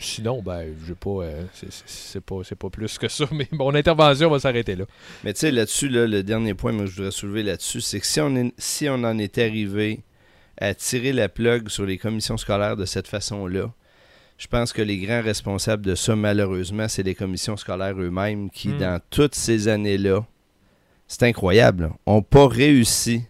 Sinon, 0.00 0.42
ben, 0.42 0.74
je 0.86 0.94
pas, 0.94 1.10
euh, 1.24 1.44
c'est- 1.52 1.82
c'est 1.86 2.20
pas, 2.20 2.36
c'est 2.44 2.56
pas 2.58 2.70
plus 2.70 2.98
que 2.98 3.08
ça, 3.08 3.24
mais 3.32 3.48
mon 3.52 3.74
intervention 3.74 4.30
va 4.30 4.38
s'arrêter 4.40 4.74
là. 4.76 4.84
Mais 5.24 5.32
tu 5.34 5.40
sais, 5.40 5.50
là-dessus, 5.50 5.88
là, 5.88 6.06
le 6.06 6.22
dernier 6.22 6.54
point 6.54 6.76
que 6.76 6.86
je 6.86 6.96
voudrais 6.96 7.10
soulever 7.10 7.42
là-dessus, 7.42 7.80
c'est 7.80 8.00
que 8.00 8.06
si 8.06 8.20
on, 8.20 8.34
est- 8.36 8.52
si 8.58 8.88
on 8.88 9.02
en 9.04 9.18
est 9.18 9.38
arrivé 9.38 10.00
à 10.58 10.74
tirer 10.74 11.12
la 11.12 11.28
plug 11.28 11.68
sur 11.68 11.84
les 11.86 11.98
commissions 11.98 12.36
scolaires 12.36 12.76
de 12.76 12.84
cette 12.84 13.08
façon-là, 13.08 13.72
je 14.38 14.46
pense 14.46 14.72
que 14.72 14.80
les 14.82 14.98
grands 14.98 15.22
responsables 15.22 15.84
de 15.84 15.94
ça, 15.94 16.16
malheureusement, 16.16 16.88
c'est 16.88 17.02
les 17.02 17.14
commissions 17.14 17.56
scolaires 17.58 17.98
eux-mêmes 18.00 18.50
qui, 18.50 18.68
Hmm. 18.68 18.78
dans 18.78 19.00
toutes 19.10 19.34
ces 19.34 19.68
années-là, 19.68 20.24
c'est 21.06 21.24
incroyable, 21.24 21.90
n'ont 22.06 22.22
pas 22.22 22.46
réussi 22.48 23.22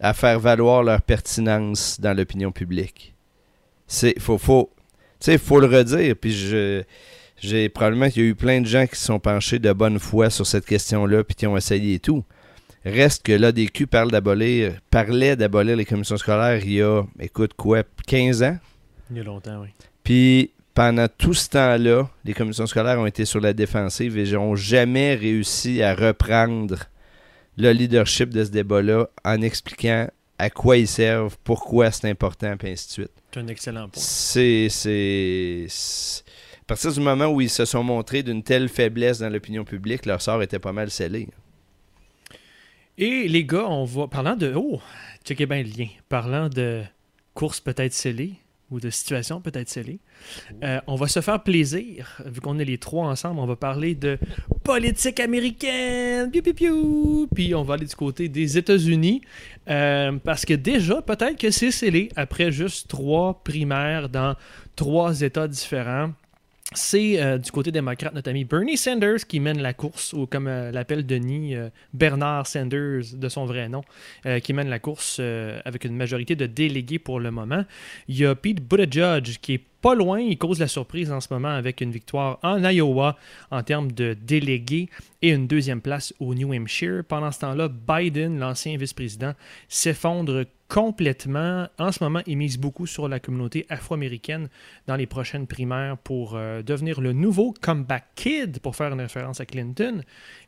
à 0.00 0.14
faire 0.14 0.38
valoir 0.38 0.82
leur 0.84 1.02
pertinence 1.02 1.98
dans 2.00 2.16
l'opinion 2.16 2.52
publique. 2.52 3.14
C'est 3.88 4.18
faut 4.20 4.38
faut 4.38 4.70
sais, 5.20 5.38
faut 5.38 5.60
le 5.60 5.66
redire 5.66 6.16
puis 6.16 6.32
je 6.32 6.82
j'ai 7.40 7.68
probablement 7.68 8.10
qu'il 8.10 8.22
y 8.22 8.26
a 8.26 8.28
eu 8.30 8.34
plein 8.34 8.60
de 8.60 8.66
gens 8.66 8.86
qui 8.86 8.96
se 8.96 9.04
sont 9.04 9.20
penchés 9.20 9.60
de 9.60 9.72
bonne 9.72 10.00
foi 10.00 10.28
sur 10.28 10.46
cette 10.46 10.66
question-là 10.66 11.22
puis 11.22 11.36
qui 11.36 11.46
ont 11.46 11.56
essayé 11.56 11.94
et 11.94 11.98
tout. 12.00 12.24
Reste 12.84 13.24
que 13.24 13.32
l'ADQ 13.32 13.86
parle 13.86 14.10
d'abolir 14.10 14.72
parlait 14.90 15.36
d'abolir 15.36 15.76
les 15.76 15.84
commissions 15.84 16.16
scolaires 16.16 16.64
il 16.64 16.72
y 16.72 16.82
a 16.82 17.02
écoute 17.20 17.54
quoi 17.54 17.82
15 18.06 18.42
ans? 18.42 18.58
Il 19.10 19.18
y 19.18 19.20
a 19.20 19.22
longtemps, 19.24 19.60
oui. 19.62 19.68
puis 20.02 20.50
pendant 20.74 21.08
tout 21.08 21.34
ce 21.34 21.48
temps-là, 21.48 22.08
les 22.24 22.34
commissions 22.34 22.66
scolaires 22.66 23.00
ont 23.00 23.06
été 23.06 23.24
sur 23.24 23.40
la 23.40 23.52
défensive 23.52 24.16
et 24.16 24.30
n'ont 24.30 24.54
jamais 24.54 25.16
réussi 25.16 25.82
à 25.82 25.92
reprendre 25.92 26.76
le 27.56 27.72
leadership 27.72 28.30
de 28.30 28.44
ce 28.44 28.50
débat-là 28.50 29.08
en 29.24 29.42
expliquant 29.42 30.08
à 30.38 30.50
quoi 30.50 30.76
ils 30.76 30.86
servent, 30.86 31.36
pourquoi 31.42 31.90
c'est 31.90 32.08
important, 32.08 32.56
puis 32.56 32.70
ainsi 32.70 32.86
de 32.86 32.92
suite. 32.92 33.17
C'est 33.30 33.40
un 33.40 33.46
excellent 33.48 33.88
point. 33.88 34.02
C'est, 34.02 34.68
c'est, 34.70 35.66
À 36.62 36.64
partir 36.66 36.92
du 36.92 37.00
moment 37.00 37.26
où 37.26 37.40
ils 37.40 37.50
se 37.50 37.64
sont 37.64 37.82
montrés 37.82 38.22
d'une 38.22 38.42
telle 38.42 38.68
faiblesse 38.68 39.18
dans 39.18 39.28
l'opinion 39.28 39.64
publique, 39.64 40.06
leur 40.06 40.22
sort 40.22 40.42
était 40.42 40.58
pas 40.58 40.72
mal 40.72 40.90
scellé. 40.90 41.28
Et 42.96 43.28
les 43.28 43.44
gars, 43.44 43.66
on 43.68 43.84
va. 43.84 44.08
Parlant 44.08 44.34
de. 44.34 44.52
Oh, 44.56 44.80
checkez 45.24 45.46
bien 45.46 45.62
le 45.62 45.68
lien. 45.68 45.88
Parlant 46.08 46.48
de 46.48 46.82
course 47.34 47.60
peut-être 47.60 47.92
scellée 47.92 48.34
ou 48.70 48.80
de 48.80 48.90
situation 48.90 49.40
peut-être 49.40 49.68
scellée, 49.68 50.00
euh, 50.62 50.80
on 50.86 50.96
va 50.96 51.08
se 51.08 51.20
faire 51.20 51.42
plaisir. 51.42 52.20
Vu 52.26 52.40
qu'on 52.40 52.58
est 52.58 52.64
les 52.64 52.78
trois 52.78 53.06
ensemble, 53.06 53.40
on 53.40 53.46
va 53.46 53.56
parler 53.56 53.94
de 53.94 54.18
politique 54.62 55.20
américaine. 55.20 56.30
Piu, 56.30 56.42
piu, 56.42 56.54
piu. 56.54 56.72
Puis 57.34 57.54
on 57.54 57.62
va 57.62 57.74
aller 57.74 57.86
du 57.86 57.96
côté 57.96 58.28
des 58.28 58.58
États-Unis. 58.58 59.22
euh, 59.68 60.12
parce 60.22 60.44
que 60.44 60.54
déjà, 60.54 61.02
peut-être 61.02 61.38
que 61.38 61.50
c'est 61.50 61.70
scellé 61.70 62.10
après 62.16 62.50
juste 62.52 62.88
trois 62.88 63.42
primaires 63.42 64.08
dans 64.08 64.34
trois 64.76 65.20
États 65.20 65.48
différents. 65.48 66.10
C'est 66.74 67.18
euh, 67.18 67.38
du 67.38 67.50
côté 67.50 67.72
démocrate 67.72 68.12
notre 68.12 68.28
ami 68.28 68.44
Bernie 68.44 68.76
Sanders 68.76 69.26
qui 69.26 69.40
mène 69.40 69.62
la 69.62 69.72
course, 69.72 70.12
ou 70.12 70.26
comme 70.26 70.46
euh, 70.46 70.70
l'appelle 70.70 71.06
Denis, 71.06 71.56
euh, 71.56 71.70
Bernard 71.94 72.46
Sanders 72.46 73.04
de 73.14 73.28
son 73.30 73.46
vrai 73.46 73.70
nom, 73.70 73.82
qui 74.42 74.52
mène 74.52 74.68
la 74.68 74.78
course 74.78 75.20
avec 75.64 75.84
une 75.84 75.96
majorité 75.96 76.36
de 76.36 76.46
délégués 76.46 76.98
pour 76.98 77.20
le 77.20 77.30
moment. 77.30 77.64
Il 78.08 78.18
y 78.18 78.26
a 78.26 78.34
Pete 78.34 78.60
Buttigieg 78.60 79.38
qui 79.40 79.54
est 79.54 79.64
pas 79.80 79.94
loin, 79.94 80.20
il 80.20 80.36
cause 80.38 80.58
la 80.58 80.66
surprise 80.66 81.12
en 81.12 81.20
ce 81.20 81.28
moment 81.32 81.48
avec 81.48 81.80
une 81.80 81.92
victoire 81.92 82.38
en 82.42 82.62
Iowa 82.64 83.16
en 83.50 83.62
termes 83.62 83.92
de 83.92 84.14
délégués 84.14 84.88
et 85.22 85.30
une 85.30 85.46
deuxième 85.46 85.80
place 85.80 86.12
au 86.18 86.34
New 86.34 86.52
Hampshire. 86.52 87.04
Pendant 87.06 87.30
ce 87.30 87.40
temps-là, 87.40 87.68
Biden, 87.68 88.38
l'ancien 88.38 88.76
vice-président, 88.76 89.34
s'effondre 89.68 90.44
complètement. 90.68 91.66
En 91.78 91.92
ce 91.92 92.02
moment, 92.04 92.20
il 92.26 92.36
mise 92.36 92.58
beaucoup 92.58 92.86
sur 92.86 93.08
la 93.08 93.20
communauté 93.20 93.66
afro-américaine 93.68 94.48
dans 94.86 94.96
les 94.96 95.06
prochaines 95.06 95.46
primaires 95.46 95.96
pour 95.96 96.34
euh, 96.34 96.62
devenir 96.62 97.00
le 97.00 97.12
nouveau 97.12 97.54
comeback 97.60 98.04
kid, 98.14 98.60
pour 98.60 98.76
faire 98.76 98.92
une 98.92 99.00
référence 99.00 99.40
à 99.40 99.46
Clinton. 99.46 100.02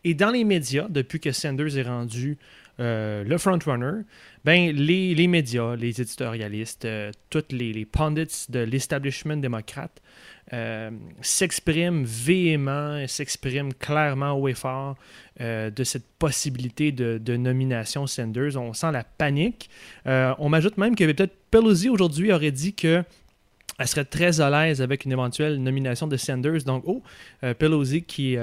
Et 0.05 0.15
dans 0.15 0.31
les 0.31 0.45
médias, 0.45 0.89
depuis 0.89 1.21
que 1.21 1.33
Sanders 1.33 1.79
est 1.79 1.83
rendu 1.83 2.37
euh, 2.81 3.25
le 3.25 3.39
frontrunner, 3.39 4.03
ben, 4.45 4.75
les, 4.75 5.15
les 5.15 5.27
médias, 5.27 5.77
les 5.77 6.01
éditorialistes, 6.01 6.87
euh, 6.87 7.13
tous 7.29 7.45
les, 7.51 7.75
les 7.75 7.85
pundits 7.85 8.47
de 8.49 8.61
l'establishment 8.61 9.37
démocrate 9.37 10.01
euh, 10.55 10.91
s'expriment 11.21 12.05
véhément, 12.05 13.07
s'expriment 13.07 13.75
clairement 13.75 14.33
haut 14.33 14.49
et 14.49 14.55
fort 14.55 14.97
euh, 15.43 15.71
de 15.71 15.85
cette 15.85 16.07
possibilité 16.19 16.91
de, 16.91 17.37
nomination 17.37 18.07
Sanders. 18.07 18.57
On 18.57 18.73
sent 18.73 18.93
la 18.93 19.05
panique. 19.05 19.69
On 20.07 20.49
m'ajoute 20.49 20.79
même 20.79 20.97
que 20.97 21.05
peut-être 21.05 21.35
Pelosi 21.51 21.91
aujourd'hui 21.91 22.33
aurait 22.33 22.51
dit 22.51 22.75
que 22.75 23.05
elle 23.79 23.89
serait 23.89 24.05
très 24.05 24.41
à 24.41 24.51
l'aise 24.51 24.83
avec 24.83 25.05
une 25.05 25.13
éventuelle 25.13 25.63
nomination 25.63 26.07
de 26.07 26.17
Sanders. 26.17 26.65
Donc, 26.65 26.85
oh, 26.87 27.03
Pelosi 27.59 28.03
qui, 28.03 28.37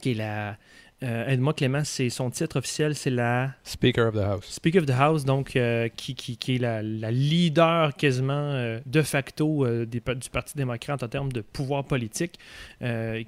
qui 0.00 0.10
est 0.10 0.14
la... 0.14 0.56
euh, 1.02 1.26
Aide-moi 1.28 1.52
Clément, 1.54 1.82
c'est 1.84 2.08
son 2.10 2.30
titre 2.30 2.58
officiel, 2.58 2.94
c'est 2.94 3.10
la 3.10 3.50
Speaker 3.64 4.08
of 4.08 4.14
the 4.14 4.18
House. 4.24 4.44
Speaker 4.48 4.80
of 4.82 4.86
the 4.86 4.90
House, 4.98 5.24
donc 5.24 5.56
euh, 5.56 5.88
qui, 5.96 6.14
qui, 6.14 6.36
qui 6.36 6.56
est 6.56 6.58
la, 6.58 6.82
la 6.82 7.10
leader 7.10 7.94
quasiment 7.96 8.32
euh, 8.52 8.78
de 8.86 9.02
facto 9.02 9.64
euh, 9.66 9.84
des 9.86 10.00
du 10.00 10.30
Parti 10.30 10.56
démocrate 10.56 11.02
en 11.02 11.08
termes 11.08 11.32
de 11.32 11.40
pouvoir 11.40 11.84
politique, 11.84 12.38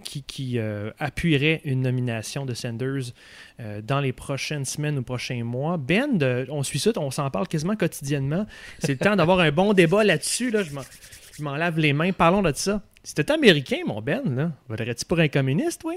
qui, 0.02 0.22
qui 0.22 0.58
appuierait 0.98 1.60
une 1.64 1.80
nomination 1.82 2.44
de 2.44 2.54
Sanders 2.54 3.12
dans 3.82 4.00
les 4.00 4.12
prochaines 4.12 4.64
semaines 4.64 4.98
ou 4.98 5.02
prochains 5.02 5.44
mois. 5.44 5.76
Ben, 5.76 6.18
de- 6.18 6.46
on 6.50 6.62
suit 6.62 6.78
ça, 6.78 6.90
on 6.96 7.10
s'en 7.10 7.30
parle 7.30 7.48
quasiment 7.48 7.76
quotidiennement. 7.76 8.46
C'est 8.80 8.92
le 8.92 8.98
temps 8.98 9.16
d'avoir 9.16 9.40
un 9.40 9.50
bon 9.52 9.72
débat 9.72 10.04
là-dessus. 10.04 10.50
Là. 10.50 10.62
Je 10.62 10.72
m'en- 10.72 10.82
je 11.36 11.42
m'en 11.42 11.56
lave 11.56 11.78
les 11.78 11.92
mains. 11.92 12.12
Parlons 12.12 12.42
de 12.42 12.52
ça. 12.54 12.82
C'était 13.02 13.30
américain, 13.32 13.78
mon 13.86 14.00
Ben, 14.00 14.22
là. 14.34 14.52
Voudrais-tu 14.68 15.04
pour 15.04 15.18
un 15.20 15.28
communiste, 15.28 15.82
oui? 15.84 15.96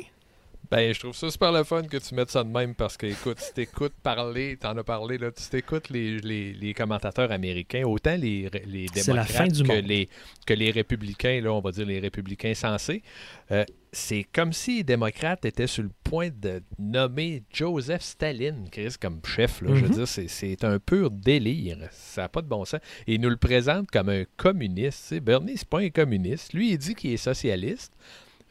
Ben, 0.70 0.94
je 0.94 1.00
trouve 1.00 1.16
ça 1.16 1.30
super 1.30 1.52
le 1.52 1.64
fun 1.64 1.84
que 1.84 1.98
tu 1.98 2.14
mettes 2.14 2.30
ça 2.30 2.44
de 2.44 2.50
même 2.50 2.76
parce 2.76 2.98
que, 2.98 3.06
écoute, 3.06 3.38
tu 3.38 3.54
t'écoutes 3.54 3.94
parler, 4.04 4.58
t'en 4.58 4.78
as 4.78 4.84
parlé, 4.84 5.18
là, 5.18 5.32
tu 5.32 5.44
t'écoutes 5.50 5.90
les, 5.90 6.18
les, 6.18 6.54
les, 6.54 6.74
commentateurs 6.74 7.32
américains, 7.32 7.84
autant 7.86 8.16
les, 8.18 8.50
les 8.66 8.88
démocrates 8.88 9.64
que, 9.64 9.82
Les, 9.82 10.10
que 10.46 10.54
les 10.54 10.72
républicains, 10.72 11.40
là, 11.42 11.54
on 11.54 11.62
va 11.62 11.72
dire 11.72 11.86
les 11.86 12.00
républicains 12.00 12.54
sensés. 12.54 13.02
Euh, 13.52 13.64
c'est 13.94 14.26
comme 14.26 14.52
si 14.52 14.78
les 14.78 14.84
démocrates 14.84 15.46
étaient 15.46 15.68
sur 15.68 15.84
le 15.84 15.92
point 16.04 16.30
de 16.30 16.62
nommer 16.78 17.44
Joseph 17.52 18.02
Staline, 18.02 18.70
Chris, 18.70 18.96
comme 19.00 19.22
chef. 19.26 19.62
Là, 19.62 19.70
Je 19.74 19.86
veux 19.86 19.90
mm-hmm. 19.90 20.06
dire, 20.06 20.30
c'est 20.30 20.64
un 20.64 20.80
pur 20.80 21.10
délire. 21.10 21.78
Ça 21.92 22.24
n'a 22.24 22.30
pas 22.30 22.42
de 22.42 22.48
bon 22.48 22.66
sens. 22.66 22.82
Et 23.08 23.16
il 23.16 23.22
nous 23.22 23.30
le 23.30 23.38
présente 23.38 23.90
comme 23.90 24.10
un 24.10 24.26
communiste. 24.36 25.14
Bernie, 25.16 25.58
c'est 25.58 25.68
pas 25.68 25.80
un 25.80 25.90
communiste. 25.90 26.54
Lui, 26.54 26.72
il 26.72 26.78
dit 26.78 26.94
qu'il 26.94 27.14
est 27.14 27.18
socialiste. 27.18 27.94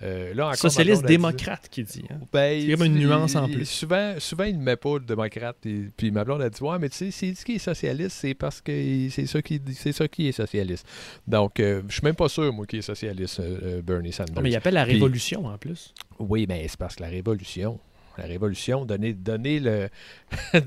Euh, 0.03 0.55
Socialiste 0.55 1.05
démocrate 1.07 1.68
qui 1.70 1.82
dit. 1.82 2.05
Hein. 2.11 2.18
Ben, 2.32 2.61
c'est 2.61 2.76
comme 2.76 2.86
une 2.86 2.97
nuance 2.97 3.34
en 3.34 3.49
plus. 3.49 3.64
Souvent, 3.64 4.14
souvent, 4.18 4.44
il 4.44 4.59
ne 4.59 4.62
met 4.62 4.76
pas 4.76 4.94
le 4.99 5.05
démocrate. 5.05 5.57
puis 5.97 6.11
ma 6.11 6.24
blonde 6.24 6.42
a 6.42 6.51
dit 6.51 6.62
Ouais, 6.62 6.78
mais 6.78 6.90
tu 6.90 6.97
sais, 6.97 7.11
s'il 7.11 7.32
dit 7.32 7.42
qu'il 7.42 7.57
est 7.57 7.59
socialiste, 7.59 8.16
c'est 8.20 8.34
parce 8.34 8.61
que 8.61 9.09
c'est 9.11 9.26
ça 9.26 9.40
qui 9.40 9.61
c'est 9.74 9.92
ça 9.92 10.07
qui 10.07 10.28
est 10.28 10.32
socialiste. 10.32 10.86
Donc, 11.26 11.61
euh, 11.61 11.82
je 11.88 11.94
suis 11.94 12.05
même 12.05 12.14
pas 12.14 12.28
sûr, 12.28 12.53
moi, 12.53 12.66
qu'il 12.66 12.80
est 12.80 12.82
socialiste, 12.82 13.40
euh, 13.40 13.80
Bernie 13.80 14.12
Sanders. 14.12 14.42
mais 14.42 14.51
il 14.51 14.57
appelle 14.57 14.74
la 14.74 14.84
révolution 14.84 15.47
en 15.47 15.57
plus. 15.57 15.94
Oui, 16.18 16.47
mais 16.49 16.66
c'est 16.68 16.78
parce 16.78 16.97
que 16.97 17.03
la 17.03 17.09
révolution, 17.09 17.78
la 18.18 18.24
révolution, 18.24 18.84
donner, 18.84 19.12
donner, 19.12 19.60
le, 19.60 19.88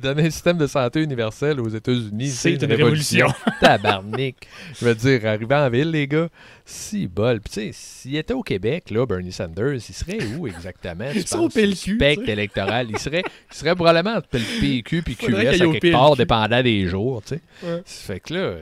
donner 0.01 0.27
un 0.27 0.29
système 0.29 0.57
de 0.57 0.67
santé 0.67 1.01
universel 1.01 1.59
aux 1.59 1.69
États-Unis, 1.69 2.29
c'est 2.29 2.53
une, 2.53 2.65
révolution. 2.65 3.27
Tabarnak. 3.59 4.35
Je 4.79 4.85
veux 4.85 4.95
dire, 4.95 5.25
arriver 5.25 5.55
en 5.55 5.69
ville, 5.69 5.91
les 5.91 6.07
gars, 6.07 6.29
si 6.65 7.07
bol. 7.07 7.39
Puis 7.41 7.53
tu 7.53 7.59
sais, 7.61 7.69
s'il 7.73 8.15
était 8.15 8.33
au 8.33 8.43
Québec, 8.43 8.91
là, 8.91 9.05
Bernie 9.05 9.31
Sanders, 9.31 9.75
il 9.75 9.93
serait 9.93 10.19
où 10.37 10.47
exactement? 10.47 11.11
Tu 11.11 11.23
penses, 11.23 11.33
au 11.35 11.49
PLQ. 11.49 11.95
Spectre 11.95 12.29
électoral. 12.29 12.87
Il 12.89 12.99
serait, 12.99 13.23
il 13.51 13.55
serait 13.55 13.75
probablement 13.75 14.17
entre 14.17 14.27
le 14.33 14.59
PQ 14.59 14.97
et 14.97 15.15
QS 15.15 15.35
à 15.35 15.57
quelque 15.57 15.91
part, 15.91 16.15
dépendant 16.15 16.61
des 16.61 16.87
jours, 16.87 17.21
tu 17.23 17.35
sais. 17.35 17.41
Ouais. 17.63 17.81
Fait 17.85 18.19
que 18.19 18.33
là, 18.33 18.53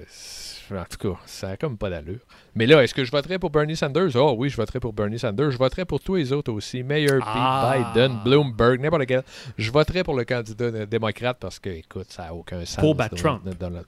en 0.71 0.83
tout 0.85 1.13
cas, 1.13 1.19
ça 1.25 1.47
n'a 1.49 1.57
comme 1.57 1.77
pas 1.77 1.89
d'allure. 1.89 2.19
Mais 2.55 2.65
là, 2.65 2.83
est-ce 2.83 2.93
que 2.93 3.03
je 3.03 3.11
voterais 3.11 3.39
pour 3.39 3.49
Bernie 3.49 3.75
Sanders? 3.75 4.15
Oh 4.15 4.35
oui, 4.37 4.49
je 4.49 4.57
voterais 4.57 4.79
pour 4.79 4.93
Bernie 4.93 5.19
Sanders. 5.19 5.51
Je 5.51 5.57
voterais 5.57 5.85
pour 5.85 5.99
tous 5.99 6.15
les 6.15 6.33
autres 6.33 6.51
aussi. 6.51 6.83
Mayor 6.83 7.21
ah. 7.25 7.93
Biden, 7.93 8.19
Bloomberg, 8.23 8.81
n'importe 8.81 9.05
quel. 9.05 9.23
Je 9.57 9.71
voterais 9.71 10.03
pour 10.03 10.15
le 10.15 10.25
candidat 10.25 10.85
démocrate 10.85 11.37
parce 11.39 11.59
que, 11.59 11.69
écoute, 11.69 12.07
ça 12.09 12.25
n'a 12.25 12.33
aucun 12.33 12.65
sens. 12.65 12.77
Pour 12.77 12.95
battre 12.95 13.15
Trump. 13.15 13.41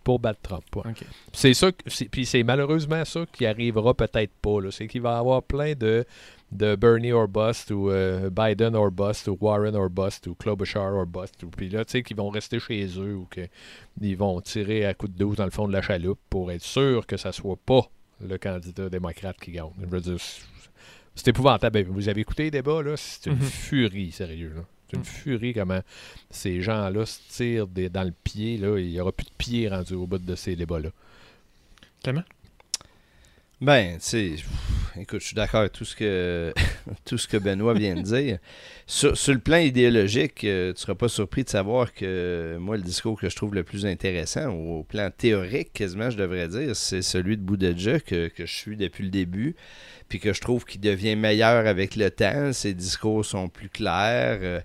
pour 0.04 0.20
battre 0.20 0.40
Trump. 0.42 0.64
C'est 1.34 1.54
ça, 1.54 1.70
puis 2.12 2.26
c'est 2.26 2.44
malheureusement 2.44 3.04
ça 3.06 3.26
qui 3.32 3.46
arrivera 3.46 3.94
peut-être 3.94 4.34
pas. 4.42 4.60
C'est 4.72 4.88
qu'il 4.88 5.02
va 5.02 5.16
y 5.16 5.20
avoir 5.20 5.44
plein 5.44 5.74
de 5.74 6.06
de 6.52 6.76
Bernie 6.76 7.12
or 7.12 7.28
bust 7.28 7.72
ou 7.72 7.92
euh, 7.92 8.30
Biden 8.30 8.76
or 8.76 8.92
bust 8.92 9.28
ou 9.28 9.38
Warren 9.40 9.76
or 9.76 9.90
bust 9.90 10.28
ou 10.28 10.36
Klobuchar 10.36 10.94
or 10.94 11.06
bust. 11.06 11.44
Ou, 11.44 11.50
puis 11.50 11.70
là, 11.70 11.86
tu 11.86 11.92
sais, 11.92 12.04
qu'ils 12.04 12.18
vont 12.18 12.30
rester 12.30 12.60
chez 12.60 12.88
eux 12.98 13.16
ou 13.16 13.28
qu'ils 13.28 14.18
vont 14.18 14.42
tirer 14.42 14.86
à 14.86 14.94
coup 14.94 15.08
de 15.08 15.18
dos 15.18 15.36
dans 15.36 15.46
le 15.46 15.52
fond 15.52 15.68
de 15.68 15.74
la 15.74 15.82
chaloupe 15.82 16.20
pour 16.30 16.52
être 16.52 16.64
sûr 16.64 17.06
que 17.06 17.18
ça 17.18 17.32
soit 17.32 17.58
pas 17.66 17.90
le 18.22 18.38
candidat 18.38 18.90
démocrate 18.90 19.38
qui 19.40 19.52
gagne. 19.52 19.70
Je 19.80 19.86
veux 19.86 20.02
dire, 20.02 20.18
c'est 21.16 21.28
épouvantable. 21.28 21.84
Ben, 21.84 21.88
vous 21.88 22.10
avez 22.10 22.22
écouté 22.22 22.44
les 22.44 22.52
débats, 22.52 22.82
là? 22.82 22.96
C'est 22.98 23.30
une 23.30 23.36
mhm. 23.36 23.42
furie, 23.42 24.12
sérieux. 24.12 24.56
C'est 24.88 24.98
une 24.98 25.02
mhm. 25.02 25.06
furie 25.06 25.54
comment 25.54 25.82
ces 26.30 26.62
gens-là 26.62 27.06
se 27.06 27.20
tirent 27.30 27.68
dans 27.68 28.04
le 28.04 28.14
pied. 28.24 28.58
Là. 28.58 28.80
Il 28.80 28.90
n'y 28.90 29.00
aura 29.00 29.12
plus 29.12 29.26
de 29.26 29.32
pied 29.38 29.70
rendu 29.70 29.94
au 29.94 30.08
bout 30.08 30.18
de 30.18 30.36
ces 30.36 30.56
débats-là. 30.56 30.90
Comment? 32.04 32.24
Ben, 33.62 33.96
tu 33.96 34.00
sais, 34.00 34.36
écoute, 34.98 35.20
je 35.20 35.26
suis 35.26 35.36
d'accord 35.36 35.60
avec 35.60 35.74
tout 35.74 35.84
ce 35.84 35.94
que 35.94 36.54
tout 37.06 37.18
ce 37.18 37.28
que 37.28 37.36
Benoît 37.36 37.74
vient 37.74 37.96
de 37.96 38.04
dire. 38.04 38.38
Sur, 38.88 39.12
le 39.28 39.40
plan 39.40 39.58
idéologique, 39.58 40.46
euh, 40.46 40.68
tu 40.68 40.76
ne 40.76 40.80
seras 40.80 40.96
pas 40.96 41.10
surpris 41.10 41.44
de 41.44 41.50
savoir 41.50 41.94
que 41.94 42.56
moi, 42.58 42.78
le 42.78 42.84
discours 42.84 43.20
que 43.20 43.28
je 43.28 43.36
trouve 43.36 43.54
le 43.54 43.66
plus 43.66 43.86
intéressant, 43.86 44.54
au 44.54 44.84
plan 44.84 45.10
théorique, 45.12 45.74
quasiment, 45.74 46.10
je 46.10 46.16
devrais 46.16 46.48
dire, 46.48 46.74
c'est 46.74 47.02
celui 47.02 47.36
de 47.36 47.42
Bouddha 47.42 47.74
que, 48.00 48.30
que 48.30 48.46
je 48.46 48.54
suis 48.54 48.78
depuis 48.78 49.04
le 49.04 49.10
début, 49.10 49.58
puis 50.08 50.22
que 50.22 50.32
je 50.32 50.40
trouve 50.40 50.64
qu'il 50.64 50.80
devient 50.80 51.18
meilleur 51.18 51.68
avec 51.68 51.98
le 51.98 52.10
temps. 52.12 52.54
Ses 52.54 52.74
discours 52.74 53.26
sont 53.26 53.50
plus 53.50 53.68
clairs. 53.68 54.40
Euh, 54.42 54.62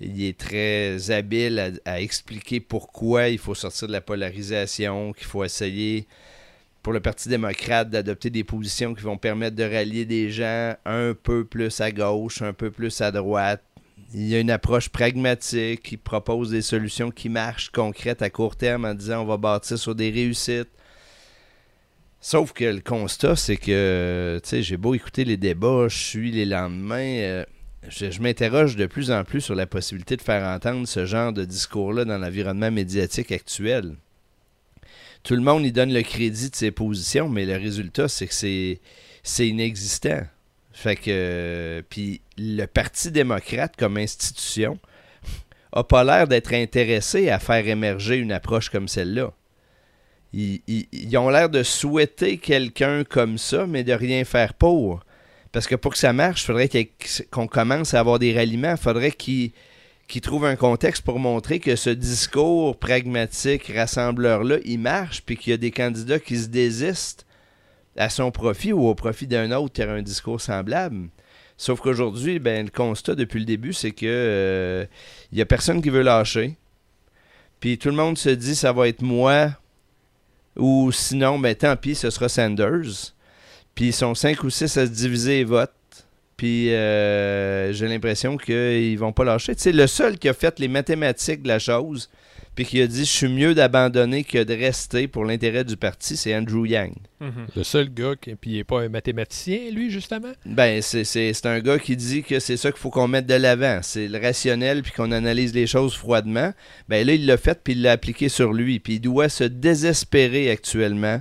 il 0.00 0.22
est 0.24 0.38
très 0.38 1.10
habile 1.10 1.80
à 1.84 2.00
expliquer 2.00 2.60
pourquoi 2.60 3.28
il 3.28 3.38
faut 3.38 3.56
sortir 3.56 3.88
de 3.88 3.92
la 3.92 4.00
polarisation, 4.00 5.12
qu'il 5.12 5.26
faut 5.26 5.42
essayer 5.42 6.06
pour 6.86 6.92
le 6.92 7.00
Parti 7.00 7.28
démocrate 7.28 7.90
d'adopter 7.90 8.30
des 8.30 8.44
positions 8.44 8.94
qui 8.94 9.02
vont 9.02 9.16
permettre 9.16 9.56
de 9.56 9.64
rallier 9.64 10.04
des 10.04 10.30
gens 10.30 10.76
un 10.84 11.14
peu 11.20 11.44
plus 11.44 11.80
à 11.80 11.90
gauche, 11.90 12.42
un 12.42 12.52
peu 12.52 12.70
plus 12.70 13.00
à 13.00 13.10
droite. 13.10 13.60
Il 14.14 14.28
y 14.28 14.36
a 14.36 14.38
une 14.38 14.52
approche 14.52 14.88
pragmatique 14.88 15.82
qui 15.82 15.96
propose 15.96 16.52
des 16.52 16.62
solutions 16.62 17.10
qui 17.10 17.28
marchent, 17.28 17.70
concrètes 17.70 18.22
à 18.22 18.30
court 18.30 18.54
terme 18.54 18.84
en 18.84 18.94
disant 18.94 19.22
on 19.22 19.24
va 19.24 19.36
bâtir 19.36 19.76
sur 19.76 19.96
des 19.96 20.10
réussites. 20.10 20.68
Sauf 22.20 22.52
que 22.52 22.66
le 22.66 22.80
constat, 22.80 23.34
c'est 23.34 23.56
que, 23.56 24.38
tu 24.44 24.48
sais, 24.48 24.62
j'ai 24.62 24.76
beau 24.76 24.94
écouter 24.94 25.24
les 25.24 25.36
débats, 25.36 25.88
je 25.88 25.98
suis 25.98 26.30
les 26.30 26.44
lendemains, 26.44 27.18
euh, 27.18 27.44
je, 27.88 28.12
je 28.12 28.22
m'interroge 28.22 28.76
de 28.76 28.86
plus 28.86 29.10
en 29.10 29.24
plus 29.24 29.40
sur 29.40 29.56
la 29.56 29.66
possibilité 29.66 30.16
de 30.16 30.22
faire 30.22 30.44
entendre 30.44 30.86
ce 30.86 31.04
genre 31.04 31.32
de 31.32 31.44
discours-là 31.44 32.04
dans 32.04 32.18
l'environnement 32.18 32.70
médiatique 32.70 33.32
actuel 33.32 33.96
tout 35.26 35.34
le 35.34 35.42
monde 35.42 35.66
y 35.66 35.72
donne 35.72 35.92
le 35.92 36.02
crédit 36.02 36.50
de 36.50 36.54
ses 36.54 36.70
positions, 36.70 37.28
mais 37.28 37.46
le 37.46 37.56
résultat, 37.56 38.06
c'est 38.06 38.28
que 38.28 38.34
c'est, 39.24 39.48
inexistant. 39.48 40.20
Fait 40.72 40.94
que. 40.94 41.82
Puis 41.90 42.20
le 42.38 42.66
Parti 42.66 43.10
démocrate 43.10 43.74
comme 43.76 43.96
institution 43.96 44.78
a 45.72 45.82
pas 45.82 46.04
l'air 46.04 46.28
d'être 46.28 46.54
intéressé 46.54 47.28
à 47.28 47.40
faire 47.40 47.66
émerger 47.66 48.16
une 48.16 48.30
approche 48.30 48.70
comme 48.70 48.86
celle-là. 48.86 49.32
Ils, 50.32 50.60
ils 50.68 51.16
ont 51.16 51.28
l'air 51.28 51.50
de 51.50 51.64
souhaiter 51.64 52.38
quelqu'un 52.38 53.02
comme 53.02 53.36
ça, 53.36 53.66
mais 53.66 53.82
de 53.82 53.92
rien 53.92 54.24
faire 54.24 54.54
pour. 54.54 55.00
Parce 55.50 55.66
que 55.66 55.74
pour 55.74 55.92
que 55.92 55.98
ça 55.98 56.12
marche, 56.12 56.42
il 56.42 56.46
faudrait 56.46 56.70
qu'on 57.32 57.48
commence 57.48 57.94
à 57.94 58.00
avoir 58.00 58.20
des 58.20 58.32
ralliements. 58.32 58.72
Il 58.72 58.76
faudrait 58.76 59.10
qu'ils 59.10 59.50
qui 60.08 60.20
trouve 60.20 60.44
un 60.44 60.56
contexte 60.56 61.02
pour 61.02 61.18
montrer 61.18 61.58
que 61.58 61.74
ce 61.74 61.90
discours 61.90 62.78
pragmatique, 62.78 63.72
rassembleur-là, 63.74 64.58
il 64.64 64.78
marche, 64.78 65.22
puis 65.22 65.36
qu'il 65.36 65.50
y 65.50 65.54
a 65.54 65.56
des 65.56 65.72
candidats 65.72 66.20
qui 66.20 66.38
se 66.38 66.46
désistent 66.46 67.26
à 67.96 68.08
son 68.08 68.30
profit 68.30 68.72
ou 68.72 68.86
au 68.86 68.94
profit 68.94 69.26
d'un 69.26 69.50
autre 69.52 69.72
qui 69.72 69.82
a 69.82 69.90
un 69.90 70.02
discours 70.02 70.40
semblable. 70.40 71.08
Sauf 71.56 71.80
qu'aujourd'hui, 71.80 72.38
ben, 72.38 72.66
le 72.66 72.70
constat 72.70 73.14
depuis 73.14 73.40
le 73.40 73.46
début, 73.46 73.72
c'est 73.72 73.90
que 73.90 74.06
euh, 74.06 74.86
il 75.32 75.38
y 75.38 75.42
a 75.42 75.46
personne 75.46 75.80
qui 75.80 75.90
veut 75.90 76.02
lâcher. 76.02 76.56
Puis 77.60 77.78
tout 77.78 77.88
le 77.88 77.94
monde 77.94 78.18
se 78.18 78.28
dit 78.28 78.54
ça 78.54 78.72
va 78.72 78.88
être 78.88 79.02
moi 79.02 79.50
ou 80.56 80.92
sinon, 80.92 81.38
ben 81.38 81.54
tant 81.54 81.76
pis, 81.76 81.94
ce 81.94 82.10
sera 82.10 82.28
Sanders. 82.28 83.14
Puis 83.74 83.86
ils 83.86 83.92
sont 83.92 84.14
cinq 84.14 84.42
ou 84.44 84.50
six 84.50 84.76
à 84.76 84.86
se 84.86 84.90
diviser 84.90 85.38
les 85.38 85.44
votes. 85.44 85.72
Puis 86.36 86.72
euh, 86.74 87.72
j'ai 87.72 87.88
l'impression 87.88 88.36
qu'ils 88.36 88.98
vont 88.98 89.12
pas 89.12 89.24
lâcher. 89.24 89.54
Tu 89.54 89.62
sais, 89.62 89.72
le 89.72 89.86
seul 89.86 90.18
qui 90.18 90.28
a 90.28 90.34
fait 90.34 90.58
les 90.58 90.68
mathématiques 90.68 91.42
de 91.42 91.48
la 91.48 91.58
chose, 91.58 92.10
puis 92.54 92.64
qui 92.64 92.80
a 92.80 92.86
dit 92.86 93.04
je 93.04 93.10
suis 93.10 93.28
mieux 93.28 93.54
d'abandonner 93.54 94.24
que 94.24 94.42
de 94.42 94.54
rester 94.54 95.08
pour 95.08 95.24
l'intérêt 95.24 95.64
du 95.64 95.76
parti, 95.76 96.16
c'est 96.16 96.34
Andrew 96.34 96.66
Yang. 96.66 96.94
Mm-hmm. 97.22 97.46
Le 97.56 97.62
seul 97.64 97.92
gars 97.92 98.16
qui 98.20 98.34
puis 98.34 98.50
il 98.50 98.56
n'est 98.56 98.64
pas 98.64 98.80
un 98.80 98.88
mathématicien, 98.88 99.70
lui, 99.70 99.90
justement? 99.90 100.32
Ben, 100.44 100.82
c'est 100.82 101.46
un 101.46 101.60
gars 101.60 101.78
qui 101.78 101.96
dit 101.96 102.22
que 102.22 102.38
c'est 102.38 102.56
ça 102.56 102.70
qu'il 102.70 102.80
faut 102.80 102.90
qu'on 102.90 103.08
mette 103.08 103.26
de 103.26 103.34
l'avant. 103.34 103.80
C'est 103.82 104.08
le 104.08 104.18
rationnel, 104.18 104.82
puis 104.82 104.92
qu'on 104.92 105.12
analyse 105.12 105.54
les 105.54 105.66
choses 105.66 105.94
froidement. 105.94 106.52
Ben 106.88 107.06
là, 107.06 107.14
il 107.14 107.26
l'a 107.26 107.36
fait, 107.36 107.60
puis 107.62 107.74
il 107.74 107.82
l'a 107.82 107.92
appliqué 107.92 108.28
sur 108.28 108.52
lui. 108.52 108.80
Puis 108.80 108.94
il 108.94 109.00
doit 109.00 109.28
se 109.28 109.44
désespérer 109.44 110.50
actuellement 110.50 111.20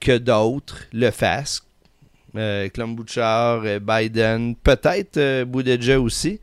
que 0.00 0.16
d'autres 0.16 0.84
le 0.92 1.10
fassent, 1.10 1.62
euh, 2.36 2.68
Bouchard, 2.76 3.62
euh, 3.64 3.78
Biden, 3.80 4.54
peut-être 4.56 5.16
euh, 5.16 6.00
aussi. 6.00 6.40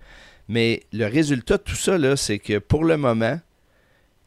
Mais 0.48 0.84
le 0.94 1.06
résultat 1.06 1.58
de 1.58 1.64
tout 1.64 1.76
ça, 1.76 1.98
c'est 2.16 2.40
que 2.40 2.60
pour 2.60 2.84
le 2.84 2.98
moment, 2.98 3.40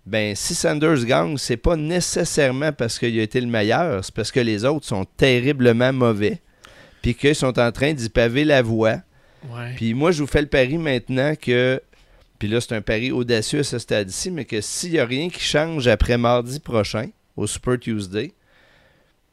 ben, 0.07 0.35
si 0.35 0.55
Sanders 0.55 1.05
gagne, 1.05 1.37
c'est 1.37 1.57
pas 1.57 1.77
nécessairement 1.77 2.73
parce 2.73 2.99
qu'il 2.99 3.19
a 3.19 3.23
été 3.23 3.41
le 3.41 3.47
meilleur, 3.47 4.05
c'est 4.05 4.15
parce 4.15 4.33
que 4.33 4.41
les 4.41 4.65
autres 4.65 4.87
sont 4.87 5.05
terriblement 5.05 5.93
mauvais, 5.93 6.41
puis 7.03 7.15
qu'ils 7.15 7.35
sont 7.35 7.59
en 7.59 7.71
train 7.71 7.93
d'y 7.93 8.09
paver 8.09 8.45
la 8.45 8.63
voie. 8.63 8.97
Puis 9.77 9.95
moi, 9.95 10.11
je 10.11 10.23
vous 10.23 10.27
fais 10.27 10.41
le 10.41 10.49
pari 10.49 10.79
maintenant 10.79 11.35
que, 11.37 11.81
puis 12.39 12.49
là, 12.49 12.61
c'est 12.61 12.75
un 12.75 12.81
pari 12.81 13.13
audacieux 13.13 13.61
à 13.61 13.65
ce 13.65 13.79
stade-ci, 13.79 14.31
mais 14.31 14.45
que 14.45 14.61
s'il 14.61 14.93
n'y 14.93 14.99
a 14.99 15.05
rien 15.05 15.29
qui 15.29 15.41
change 15.41 15.87
après 15.87 16.19
mardi 16.19 16.59
prochain, 16.59 17.11
au 17.37 17.47
Super 17.47 17.79
Tuesday, 17.79 18.33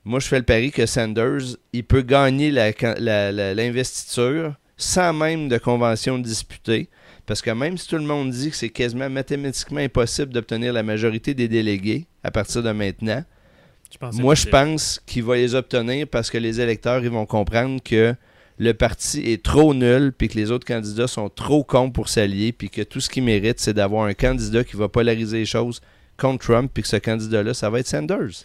moi, 0.06 0.20
je 0.20 0.28
fais 0.28 0.38
le 0.38 0.46
pari 0.46 0.72
que 0.72 0.86
Sanders, 0.86 1.58
il 1.74 1.84
peut 1.84 2.04
gagner 2.04 2.52
l'investiture 2.52 4.54
sans 4.78 5.14
même 5.14 5.50
de 5.50 5.58
convention 5.58 6.20
disputée. 6.20 6.90
Parce 7.26 7.42
que 7.42 7.50
même 7.50 7.76
si 7.78 7.88
tout 7.88 7.96
le 7.96 8.04
monde 8.04 8.30
dit 8.30 8.52
que 8.52 8.56
c'est 8.56 8.70
quasiment 8.70 9.10
mathématiquement 9.10 9.80
impossible 9.80 10.32
d'obtenir 10.32 10.74
la 10.74 10.84
majorité 10.84 11.34
des 11.34 11.48
délégués 11.48 12.06
à 12.24 12.30
partir 12.30 12.62
de 12.62 12.72
maintenant, 12.72 13.24
Moi, 14.14 14.36
je 14.36 14.48
pense 14.48 15.02
qu'il 15.06 15.24
va 15.24 15.38
les 15.38 15.56
obtenir 15.56 16.08
parce 16.08 16.30
que 16.30 16.38
les 16.38 16.62
électeurs 16.62 17.04
ils 17.04 17.10
vont 17.10 17.26
comprendre 17.26 17.82
que 17.82 18.14
le 18.58 18.74
parti 18.74 19.32
est 19.32 19.44
trop 19.44 19.74
nul, 19.74 20.14
puis 20.18 20.28
que 20.28 20.36
les 20.36 20.52
autres 20.52 20.68
candidats 20.68 21.08
sont 21.08 21.30
trop 21.30 21.64
cons 21.64 21.92
pour 21.92 22.10
s'allier, 22.10 22.52
puis 22.52 22.70
que 22.70 22.84
tout 22.84 23.02
ce 23.02 23.10
qu'ils 23.10 23.24
méritent, 23.24 23.60
c'est 23.60 23.74
d'avoir 23.74 24.06
un 24.06 24.14
candidat 24.14 24.64
qui 24.64 24.78
va 24.78 24.88
polariser 24.88 25.40
les 25.40 25.46
choses 25.46 25.82
contre 26.18 26.46
Trump, 26.46 26.72
puis 26.74 26.84
que 26.84 26.90
ce 26.90 26.98
candidat-là, 26.98 27.54
ça 27.54 27.70
va 27.70 27.80
être 27.80 27.88
Sanders. 27.88 28.44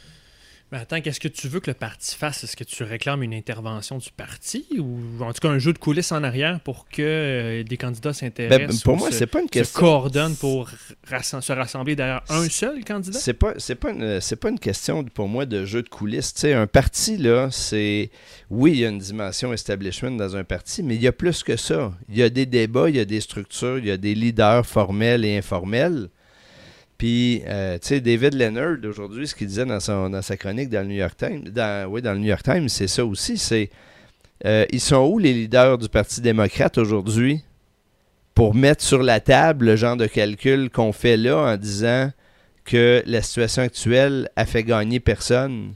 Mais 0.73 0.79
attends, 0.79 1.01
qu'est-ce 1.01 1.19
que 1.19 1.27
tu 1.27 1.49
veux 1.49 1.59
que 1.59 1.69
le 1.71 1.75
parti 1.75 2.15
fasse? 2.17 2.45
Est-ce 2.45 2.57
que 2.57 2.63
tu 2.63 2.85
réclames 2.85 3.25
une 3.25 3.35
intervention 3.35 3.99
du 3.99 4.11
parti 4.17 4.67
ou 4.79 5.01
en 5.21 5.33
tout 5.33 5.41
cas 5.41 5.49
un 5.49 5.59
jeu 5.59 5.73
de 5.73 5.79
coulisses 5.79 6.13
en 6.13 6.23
arrière 6.23 6.61
pour 6.61 6.87
que 6.89 7.03
euh, 7.03 7.63
des 7.65 7.77
candidats 7.77 8.11
Ben, 8.11 8.15
s'intéressent 8.15 8.83
pour 8.83 8.95
ou 8.95 8.99
moi, 8.99 9.11
se, 9.11 9.17
c'est 9.19 9.27
pas 9.27 9.41
une 9.41 9.47
se 9.49 9.51
question. 9.51 9.81
coordonnent 9.81 10.37
pour 10.37 10.71
rassem- 11.11 11.41
se 11.41 11.53
rassembler 11.53 11.97
derrière 11.97 12.23
un 12.29 12.49
seul 12.49 12.85
candidat? 12.85 13.19
C'est 13.19 13.35
pas 13.35 13.55
c'est 13.59 13.75
pas 13.75 13.91
une, 13.91 14.21
c'est 14.21 14.37
pas 14.37 14.49
une 14.51 14.61
question 14.61 15.03
pour 15.03 15.27
moi 15.27 15.45
de 15.45 15.65
jeu 15.65 15.83
de 15.83 15.89
coulisses. 15.89 16.35
Un 16.45 16.69
parti 16.69 17.17
là, 17.17 17.49
c'est 17.51 18.11
oui, 18.49 18.71
il 18.73 18.79
y 18.79 18.85
a 18.87 18.91
une 18.91 18.99
dimension 19.01 19.53
establishment 19.53 20.13
dans 20.13 20.37
un 20.37 20.45
parti, 20.45 20.85
mais 20.85 20.95
il 20.95 21.03
y 21.03 21.09
a 21.09 21.13
plus 21.13 21.43
que 21.43 21.57
ça. 21.57 21.93
Il 22.09 22.17
y 22.17 22.23
a 22.23 22.31
des 22.31 22.47
débats, 22.47 22.89
il 22.89 22.95
y 22.97 23.01
a 23.01 23.05
des 23.05 23.21
structures, 23.21 23.79
il 23.79 23.87
y 23.87 23.91
a 23.91 23.97
des 23.97 24.15
leaders 24.15 24.65
formels 24.65 25.25
et 25.25 25.37
informels. 25.37 26.11
Puis, 27.01 27.43
euh, 27.47 27.79
tu 27.79 27.89
sais, 27.89 28.01
David 28.03 28.35
Leonard 28.35 28.77
aujourd'hui, 28.85 29.27
ce 29.27 29.35
qu'il 29.35 29.47
disait 29.47 29.65
dans, 29.65 29.81
son, 29.81 30.11
dans 30.11 30.21
sa 30.21 30.37
chronique 30.37 30.69
dans 30.69 30.83
le 30.83 30.89
New 30.89 30.99
York 31.01 31.17
Times, 31.17 31.45
dans, 31.45 31.91
dans 31.99 32.13
le 32.13 32.19
New 32.19 32.27
York 32.27 32.43
Times, 32.43 32.69
c'est 32.69 32.89
ça 32.89 33.07
aussi. 33.07 33.39
C'est 33.39 33.71
euh, 34.45 34.67
ils 34.71 34.83
sont 34.83 35.07
où 35.07 35.19
les 35.19 35.33
leaders 35.33 35.79
du 35.79 35.89
Parti 35.89 36.21
démocrate 36.21 36.77
aujourd'hui 36.77 37.43
pour 38.35 38.55
mettre 38.55 38.85
sur 38.85 39.03
la 39.03 39.19
table 39.19 39.65
le 39.65 39.77
genre 39.77 39.97
de 39.97 40.07
calcul 40.07 40.69
qu'on 40.69 40.93
fait 40.93 41.17
là 41.17 41.39
en 41.39 41.57
disant 41.57 42.13
que 42.67 43.03
la 43.07 43.23
situation 43.23 43.63
actuelle 43.63 44.29
a 44.37 44.45
fait 44.45 44.63
gagner 44.63 45.01
personne? 45.01 45.73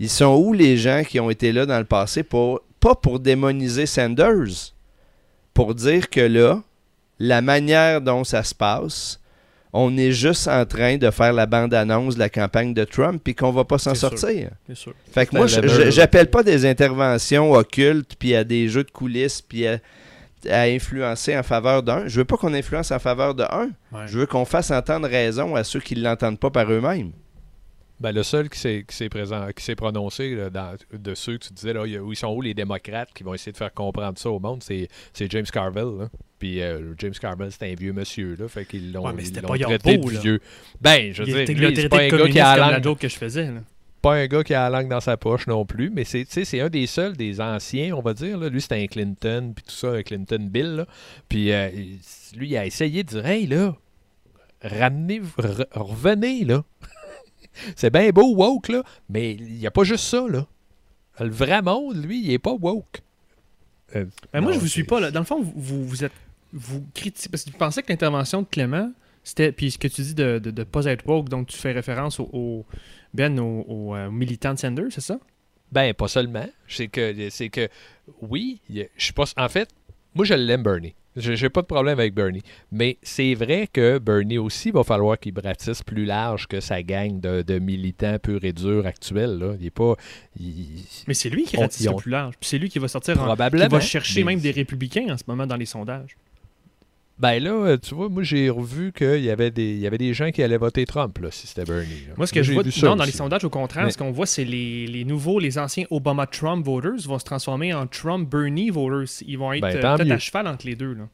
Ils 0.00 0.10
sont 0.10 0.34
où 0.44 0.52
les 0.52 0.76
gens 0.76 1.04
qui 1.04 1.20
ont 1.20 1.30
été 1.30 1.52
là 1.52 1.66
dans 1.66 1.78
le 1.78 1.84
passé 1.84 2.24
pour 2.24 2.62
pas 2.80 2.96
pour 2.96 3.20
démoniser 3.20 3.86
Sanders, 3.86 4.74
pour 5.54 5.76
dire 5.76 6.10
que 6.10 6.18
là, 6.18 6.64
la 7.20 7.42
manière 7.42 8.00
dont 8.00 8.24
ça 8.24 8.42
se 8.42 8.56
passe, 8.56 9.20
on 9.76 9.96
est 9.96 10.12
juste 10.12 10.48
en 10.48 10.64
train 10.64 10.96
de 10.96 11.10
faire 11.10 11.32
la 11.32 11.46
bande-annonce 11.46 12.14
de 12.14 12.18
la 12.20 12.28
campagne 12.28 12.72
de 12.74 12.84
Trump 12.84 13.20
puis 13.22 13.34
qu'on 13.34 13.50
va 13.52 13.64
pas 13.64 13.78
s'en 13.78 13.90
sortir. 13.94 14.50
Sûr. 14.74 14.94
Fait 15.12 15.26
que 15.26 15.36
moi, 15.36 15.46
j'appelle 15.90 16.28
pas 16.30 16.42
des 16.42 16.64
interventions 16.66 17.52
occultes 17.52 18.16
puis 18.18 18.34
à 18.34 18.44
des 18.44 18.68
jeux 18.68 18.84
de 18.84 18.90
coulisses 18.90 19.42
puis 19.42 19.66
à, 19.66 19.78
à 20.50 20.62
influencer 20.62 21.36
en 21.36 21.42
faveur 21.42 21.82
d'un. 21.82 22.06
Je 22.08 22.18
veux 22.20 22.24
pas 22.24 22.36
qu'on 22.36 22.54
influence 22.54 22.90
en 22.90 22.98
faveur 22.98 23.34
de 23.34 23.42
un. 23.42 23.70
Ouais. 23.92 24.06
Je 24.06 24.18
veux 24.18 24.26
qu'on 24.26 24.44
fasse 24.44 24.70
entendre 24.70 25.08
raison 25.08 25.54
à 25.56 25.64
ceux 25.64 25.80
qui 25.80 25.94
l'entendent 25.94 26.38
pas 26.40 26.50
par 26.50 26.70
eux-mêmes. 26.72 27.12
Ben, 27.98 28.12
le 28.12 28.22
seul 28.22 28.50
qui 28.50 28.58
s'est, 28.58 28.84
qui 28.86 28.94
s'est 28.94 29.08
présent, 29.08 29.46
qui 29.56 29.64
s'est 29.64 29.74
prononcé 29.74 30.34
là, 30.34 30.50
dans- 30.50 30.74
de 30.92 31.14
ceux 31.14 31.38
que 31.38 31.44
tu 31.46 31.54
disais, 31.54 31.72
là, 31.72 31.82
où 32.02 32.12
ils 32.12 32.16
sont 32.16 32.28
où 32.28 32.42
les 32.42 32.52
démocrates 32.52 33.08
qui 33.14 33.22
vont 33.24 33.32
essayer 33.32 33.52
de 33.52 33.56
faire 33.56 33.72
comprendre 33.72 34.18
ça 34.18 34.28
au 34.30 34.38
monde, 34.38 34.62
c'est, 34.62 34.88
c'est 35.14 35.30
James 35.32 35.46
Carville. 35.50 35.98
là. 36.00 36.08
Puis 36.38 36.60
euh, 36.60 36.94
James 36.98 37.14
Carville, 37.20 37.48
c'est 37.50 37.70
un 37.70 37.74
vieux 37.74 37.92
monsieur, 37.92 38.36
là, 38.38 38.46
fait 38.48 38.64
qu'ils 38.66 38.92
l'ont, 38.92 39.06
Ouais, 39.06 39.12
mais 39.14 39.22
ils 39.22 39.26
c'était 39.26 39.40
l'ont 39.40 39.48
pas 39.48 39.58
traité 39.58 39.96
de 39.96 40.08
vieux. 40.20 40.40
Ben, 40.80 41.12
je 41.12 41.22
veux 41.22 41.44
dire, 41.44 41.72
c'est 41.76 41.88
pas 41.88 42.02
un 42.02 42.08
gars 42.08 42.28
qui 42.28 42.40
a 42.40 42.56
la 42.56 42.70
la 42.70 42.78
langue, 42.78 42.98
que 42.98 43.08
je 43.08 43.16
faisais. 43.16 43.46
là. 43.46 43.60
pas 44.02 44.16
un 44.16 44.26
gars 44.26 44.44
qui 44.44 44.52
a 44.54 44.68
la 44.68 44.78
langue 44.78 44.90
dans 44.90 45.00
sa 45.00 45.16
poche 45.16 45.46
non 45.46 45.64
plus, 45.64 45.88
mais 45.90 46.04
c'est, 46.04 46.26
un 46.60 46.68
des 46.68 46.86
seuls 46.86 47.16
des 47.16 47.40
anciens, 47.40 47.94
on 47.96 48.02
va 48.02 48.12
dire. 48.14 48.36
Là. 48.38 48.48
Lui, 48.50 48.60
c'était 48.60 48.82
un 48.82 48.86
Clinton, 48.86 49.52
puis 49.56 49.64
tout 49.64 49.74
ça, 49.74 49.92
un 49.92 50.02
Clinton 50.02 50.46
Bill. 50.50 50.76
là. 50.76 50.86
Puis 51.28 51.52
euh, 51.52 51.70
lui, 52.36 52.48
il 52.50 52.56
a 52.58 52.66
essayé 52.66 53.02
de 53.02 53.08
dire 53.08 53.26
Hey, 53.26 53.46
là, 53.46 53.74
ramenez, 54.62 55.20
re- 55.38 55.66
revenez, 55.72 56.44
là. 56.44 56.62
c'est 57.76 57.90
bien 57.90 58.10
beau, 58.10 58.34
woke, 58.34 58.68
là, 58.68 58.82
mais 59.08 59.32
il 59.32 59.54
n'y 59.54 59.66
a 59.66 59.70
pas 59.70 59.84
juste 59.84 60.04
ça, 60.04 60.24
là. 60.28 60.46
Le 61.18 61.30
vrai 61.30 61.62
monde, 61.62 61.96
lui, 62.04 62.20
il 62.22 62.30
est 62.32 62.38
pas 62.38 62.52
woke. 62.52 63.00
Euh, 63.94 64.04
Ben, 64.32 64.40
moi, 64.42 64.52
je 64.52 64.58
vous 64.58 64.66
suis 64.66 64.84
pas. 64.84 65.00
Là. 65.00 65.10
Dans 65.10 65.20
le 65.20 65.24
fond, 65.26 65.40
vous, 65.42 65.84
vous 65.86 66.04
êtes. 66.04 66.12
Vous 66.58 66.84
critiquez. 66.94 67.28
Parce 67.28 67.44
que 67.44 67.50
tu 67.50 67.56
pensais 67.56 67.82
que 67.82 67.88
l'intervention 67.90 68.42
de 68.42 68.46
Clément, 68.50 68.90
c'était. 69.22 69.52
Puis 69.52 69.70
ce 69.72 69.78
que 69.78 69.88
tu 69.88 70.00
dis 70.02 70.14
de 70.14 70.40
ne 70.44 70.64
pas 70.64 70.86
être 70.86 71.06
woke, 71.06 71.28
donc 71.28 71.48
tu 71.48 71.56
fais 71.56 71.72
référence 71.72 72.18
au. 72.18 72.28
au- 72.32 72.66
ben, 73.14 73.38
au, 73.38 73.64
au, 73.68 73.94
euh, 73.94 74.10
militant 74.10 74.52
de 74.54 74.58
Sanders, 74.58 74.86
c'est 74.90 75.00
ça? 75.00 75.18
Ben, 75.72 75.92
pas 75.94 76.08
seulement. 76.08 76.46
C'est 76.68 76.88
que, 76.88 77.28
c'est 77.30 77.48
que 77.48 77.68
oui, 78.20 78.60
je 78.96 79.12
pas. 79.12 79.24
En 79.36 79.48
fait, 79.48 79.68
moi, 80.14 80.24
je 80.24 80.34
l'aime, 80.34 80.62
Bernie. 80.62 80.94
Je 81.18 81.34
J'ai 81.34 81.48
pas 81.48 81.62
de 81.62 81.66
problème 81.66 81.98
avec 81.98 82.12
Bernie. 82.12 82.42
Mais 82.70 82.98
c'est 83.02 83.32
vrai 83.34 83.66
que 83.72 83.96
Bernie 83.98 84.36
aussi, 84.36 84.70
va 84.70 84.84
falloir 84.84 85.18
qu'il 85.18 85.32
bâtisse 85.32 85.82
plus 85.82 86.04
large 86.04 86.46
que 86.46 86.60
sa 86.60 86.82
gang 86.82 87.18
de, 87.20 87.40
de 87.40 87.58
militants 87.58 88.18
purs 88.18 88.44
et 88.44 88.52
durs 88.52 88.86
actuels. 88.86 89.38
Là. 89.38 89.54
Il 89.58 89.64
est 89.66 89.70
pas. 89.70 89.94
il- 90.38 90.84
Mais 91.08 91.14
c'est 91.14 91.30
lui 91.30 91.44
qui 91.44 91.56
ratisse 91.56 91.88
ont- 91.88 91.96
plus 91.96 92.10
large. 92.10 92.34
Puis 92.38 92.48
c'est 92.50 92.58
lui 92.58 92.68
qui 92.68 92.78
va 92.78 92.88
sortir 92.88 93.18
en. 93.18 93.24
probablement. 93.24 93.64
Qui 93.64 93.70
va 93.72 93.80
chercher 93.80 94.24
mais- 94.24 94.32
même 94.32 94.40
des 94.40 94.50
républicains 94.50 95.06
en 95.10 95.16
ce 95.16 95.24
moment 95.26 95.46
dans 95.46 95.56
les 95.56 95.64
sondages. 95.64 96.16
Ben 97.18 97.42
là, 97.42 97.50
euh, 97.50 97.76
tu 97.78 97.94
vois, 97.94 98.10
moi, 98.10 98.22
j'ai 98.22 98.50
revu 98.50 98.92
qu'il 98.92 99.22
y 99.22 99.30
avait 99.30 99.50
des, 99.50 99.72
il 99.72 99.78
y 99.78 99.86
avait 99.86 99.96
des 99.96 100.12
gens 100.12 100.30
qui 100.30 100.42
allaient 100.42 100.58
voter 100.58 100.84
Trump, 100.84 101.16
là, 101.18 101.30
si 101.30 101.46
c'était 101.46 101.64
Bernie. 101.64 102.04
là. 102.08 102.14
Moi, 102.18 102.26
ce 102.26 102.32
que 102.34 102.42
je 102.42 102.48
j'ai 102.48 102.54
vois 102.54 102.70
ça 102.70 102.86
non, 102.88 102.96
dans 102.96 103.04
les 103.04 103.10
sondages, 103.10 103.42
au 103.44 103.48
contraire, 103.50 103.86
Mais- 103.86 103.90
ce 103.90 103.96
qu'on 103.96 104.10
voit, 104.10 104.26
c'est 104.26 104.44
les, 104.44 104.86
les 104.86 105.04
nouveaux, 105.06 105.38
les 105.38 105.56
anciens 105.58 105.86
Obama-Trump 105.90 106.62
voters 106.64 107.06
vont 107.06 107.18
se 107.18 107.24
transformer 107.24 107.72
en 107.72 107.86
Trump-Bernie 107.86 108.68
voters. 108.68 109.22
Ils 109.26 109.38
vont 109.38 109.52
être 109.54 109.62
Ben, 109.62 109.76
euh, 109.76 109.96
peut-être 109.96 110.10
à 110.10 110.18
cheval 110.18 110.46
entre 110.46 110.66
les 110.66 110.74
deux. 110.74 110.92
Là. 110.92 111.08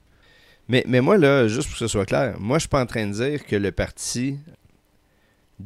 Mais, 0.68 0.82
mais 0.88 1.00
moi, 1.00 1.18
là, 1.18 1.46
juste 1.46 1.68
pour 1.68 1.74
que 1.74 1.78
ce 1.78 1.86
soit 1.88 2.06
clair, 2.06 2.34
moi, 2.40 2.58
je 2.58 2.62
suis 2.62 2.68
pas 2.68 2.82
en 2.82 2.86
train 2.86 3.06
de 3.06 3.12
dire 3.12 3.44
que 3.46 3.54
le 3.54 3.70
parti 3.70 4.38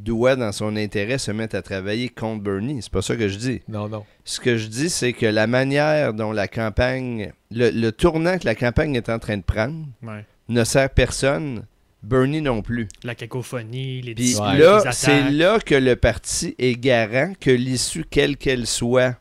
doit, 0.02 0.36
dans 0.36 0.52
son 0.52 0.76
intérêt, 0.76 1.18
se 1.18 1.30
mettre 1.30 1.56
à 1.56 1.62
travailler 1.62 2.08
contre 2.08 2.42
Bernie. 2.42 2.80
C'est 2.82 2.92
pas 2.92 3.02
ça 3.02 3.16
que 3.16 3.28
je 3.28 3.36
dis. 3.38 3.62
Non, 3.68 3.88
non. 3.88 4.04
Ce 4.24 4.40
que 4.40 4.56
je 4.56 4.66
dis, 4.68 4.90
c'est 4.90 5.12
que 5.12 5.26
la 5.26 5.46
manière 5.46 6.14
dont 6.14 6.32
la 6.32 6.48
campagne, 6.48 7.32
le, 7.50 7.70
le 7.70 7.92
tournant 7.92 8.38
que 8.38 8.44
la 8.44 8.54
campagne 8.54 8.94
est 8.94 9.08
en 9.08 9.18
train 9.18 9.36
de 9.36 9.42
prendre, 9.42 9.86
Ouais. 10.02 10.24
ne 10.48 10.64
sert 10.64 10.90
personne, 10.90 11.66
Bernie 12.02 12.40
non 12.42 12.62
plus. 12.62 12.88
La 13.02 13.14
cacophonie, 13.14 14.00
les 14.02 14.14
Puis 14.14 14.36
Ouais. 14.36 14.58
là, 14.58 14.92
c'est 14.92 15.30
là 15.30 15.58
que 15.58 15.74
le 15.74 15.96
parti 15.96 16.54
est 16.58 16.74
garant 16.78 17.32
que 17.40 17.50
l'issue, 17.50 18.04
quelle 18.08 18.36
qu'elle 18.36 18.66
soit, 18.66 19.16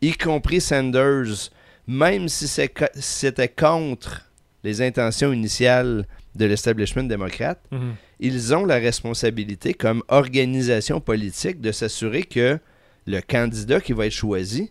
y 0.00 0.12
compris 0.12 0.60
Sanders, 0.60 1.50
même 1.86 2.28
si 2.28 2.46
c'était 2.48 3.48
contre 3.48 4.22
les 4.62 4.80
intentions 4.80 5.32
initiales 5.32 6.06
de 6.34 6.44
l'establishment 6.46 7.04
démocrate, 7.04 7.60
Mhm. 7.70 7.94
ils 8.20 8.54
ont 8.54 8.64
la 8.64 8.76
responsabilité 8.76 9.74
comme 9.74 10.02
organisation 10.08 11.00
politique 11.00 11.60
de 11.60 11.70
s'assurer 11.72 12.24
que 12.24 12.58
le 13.06 13.20
candidat 13.20 13.80
qui 13.80 13.92
va 13.92 14.06
être 14.06 14.12
choisi, 14.12 14.70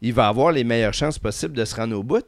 il 0.00 0.12
va 0.12 0.28
avoir 0.28 0.52
les 0.52 0.64
meilleures 0.64 0.94
chances 0.94 1.18
possibles 1.18 1.54
de 1.54 1.64
se 1.64 1.74
rendre 1.74 1.96
au 1.98 2.02
bout. 2.02 2.24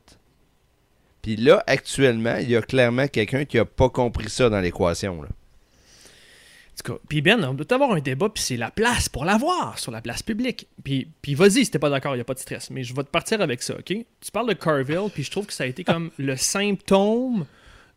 Puis 1.22 1.36
là, 1.36 1.62
actuellement, 1.66 2.36
il 2.36 2.50
y 2.50 2.56
a 2.56 2.62
clairement 2.62 3.08
quelqu'un 3.08 3.44
qui 3.44 3.56
n'a 3.56 3.64
pas 3.64 3.88
compris 3.88 4.30
ça 4.30 4.48
dans 4.48 4.60
l'équation. 4.60 5.22
là. 5.22 5.28
En 5.28 6.82
tout 6.84 6.92
cas, 6.92 6.98
puis 7.08 7.22
Ben, 7.22 7.42
on 7.42 7.54
doit 7.54 7.72
avoir 7.72 7.92
un 7.92 8.00
débat, 8.00 8.28
puis 8.28 8.42
c'est 8.42 8.56
la 8.58 8.70
place 8.70 9.08
pour 9.08 9.24
l'avoir 9.24 9.78
sur 9.78 9.90
la 9.90 10.02
place 10.02 10.22
publique. 10.22 10.68
Puis, 10.84 11.08
puis 11.22 11.34
vas-y, 11.34 11.64
si 11.64 11.70
t'es 11.70 11.78
pas 11.78 11.88
d'accord, 11.88 12.12
il 12.14 12.18
n'y 12.18 12.20
a 12.20 12.24
pas 12.24 12.34
de 12.34 12.38
stress. 12.38 12.68
Mais 12.70 12.84
je 12.84 12.94
vais 12.94 13.02
te 13.02 13.08
partir 13.08 13.40
avec 13.40 13.62
ça, 13.62 13.74
OK? 13.78 13.86
Tu 13.86 14.30
parles 14.32 14.48
de 14.48 14.52
Carville, 14.54 15.08
puis 15.12 15.22
je 15.22 15.30
trouve 15.30 15.46
que 15.46 15.54
ça 15.54 15.64
a 15.64 15.66
été 15.66 15.84
comme 15.84 16.10
le 16.18 16.36
symptôme 16.36 17.46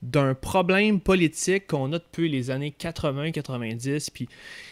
d'un 0.01 0.33
problème 0.33 1.01
politique 1.01 1.67
qu'on 1.67 1.91
a 1.93 1.99
depuis 1.99 2.29
les 2.29 2.51
années 2.51 2.73
80-90, 2.79 4.09
puis 4.13 4.29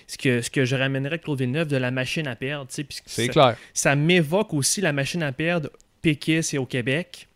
ce 0.08 0.18
que, 0.18 0.42
ce 0.42 0.50
que 0.50 0.64
je 0.66 0.76
ramènerais 0.76 1.20
Claude 1.20 1.40
Villeneuve 1.40 1.68
de 1.68 1.78
la 1.78 1.92
machine 1.92 2.28
à 2.28 2.36
perdre, 2.36 2.68
C'est 2.70 2.88
ça- 3.06 3.28
clair. 3.28 3.58
ça 3.74 3.96
m'évoque 3.96 4.54
aussi 4.54 4.80
la 4.82 4.94
machine 4.94 5.24
à 5.24 5.32
perdre 5.32 5.70
péquiste 6.02 6.54
et 6.54 6.58
au 6.58 6.66
Québec. 6.66 7.28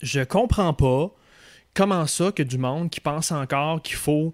Je 0.00 0.20
comprends 0.20 0.72
pas 0.74 1.12
comment 1.74 2.06
ça 2.06 2.30
que 2.30 2.42
du 2.44 2.56
monde 2.58 2.88
qui 2.90 3.00
pense 3.00 3.32
encore 3.32 3.82
qu'il 3.82 3.96
faut 3.96 4.32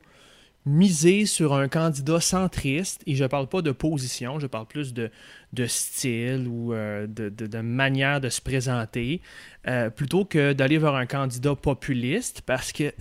miser 0.66 1.26
sur 1.26 1.52
un 1.52 1.68
candidat 1.68 2.20
centriste, 2.20 3.02
et 3.06 3.14
je 3.16 3.24
parle 3.26 3.48
pas 3.48 3.60
de 3.60 3.70
position, 3.70 4.40
je 4.40 4.46
parle 4.46 4.66
plus 4.66 4.94
de, 4.94 5.10
de 5.52 5.66
style 5.66 6.46
ou 6.48 6.72
euh, 6.72 7.06
de, 7.06 7.28
de- 7.28 7.46
de 7.46 7.58
manière 7.60 8.18
de 8.20 8.30
se 8.30 8.40
présenter, 8.40 9.20
euh, 9.66 9.90
plutôt 9.90 10.24
que 10.24 10.52
d'aller 10.52 10.78
vers 10.78 10.94
un 10.94 11.06
candidat 11.06 11.54
populiste, 11.54 12.42
parce 12.42 12.72
que 12.72 12.84
euh, 12.84 12.92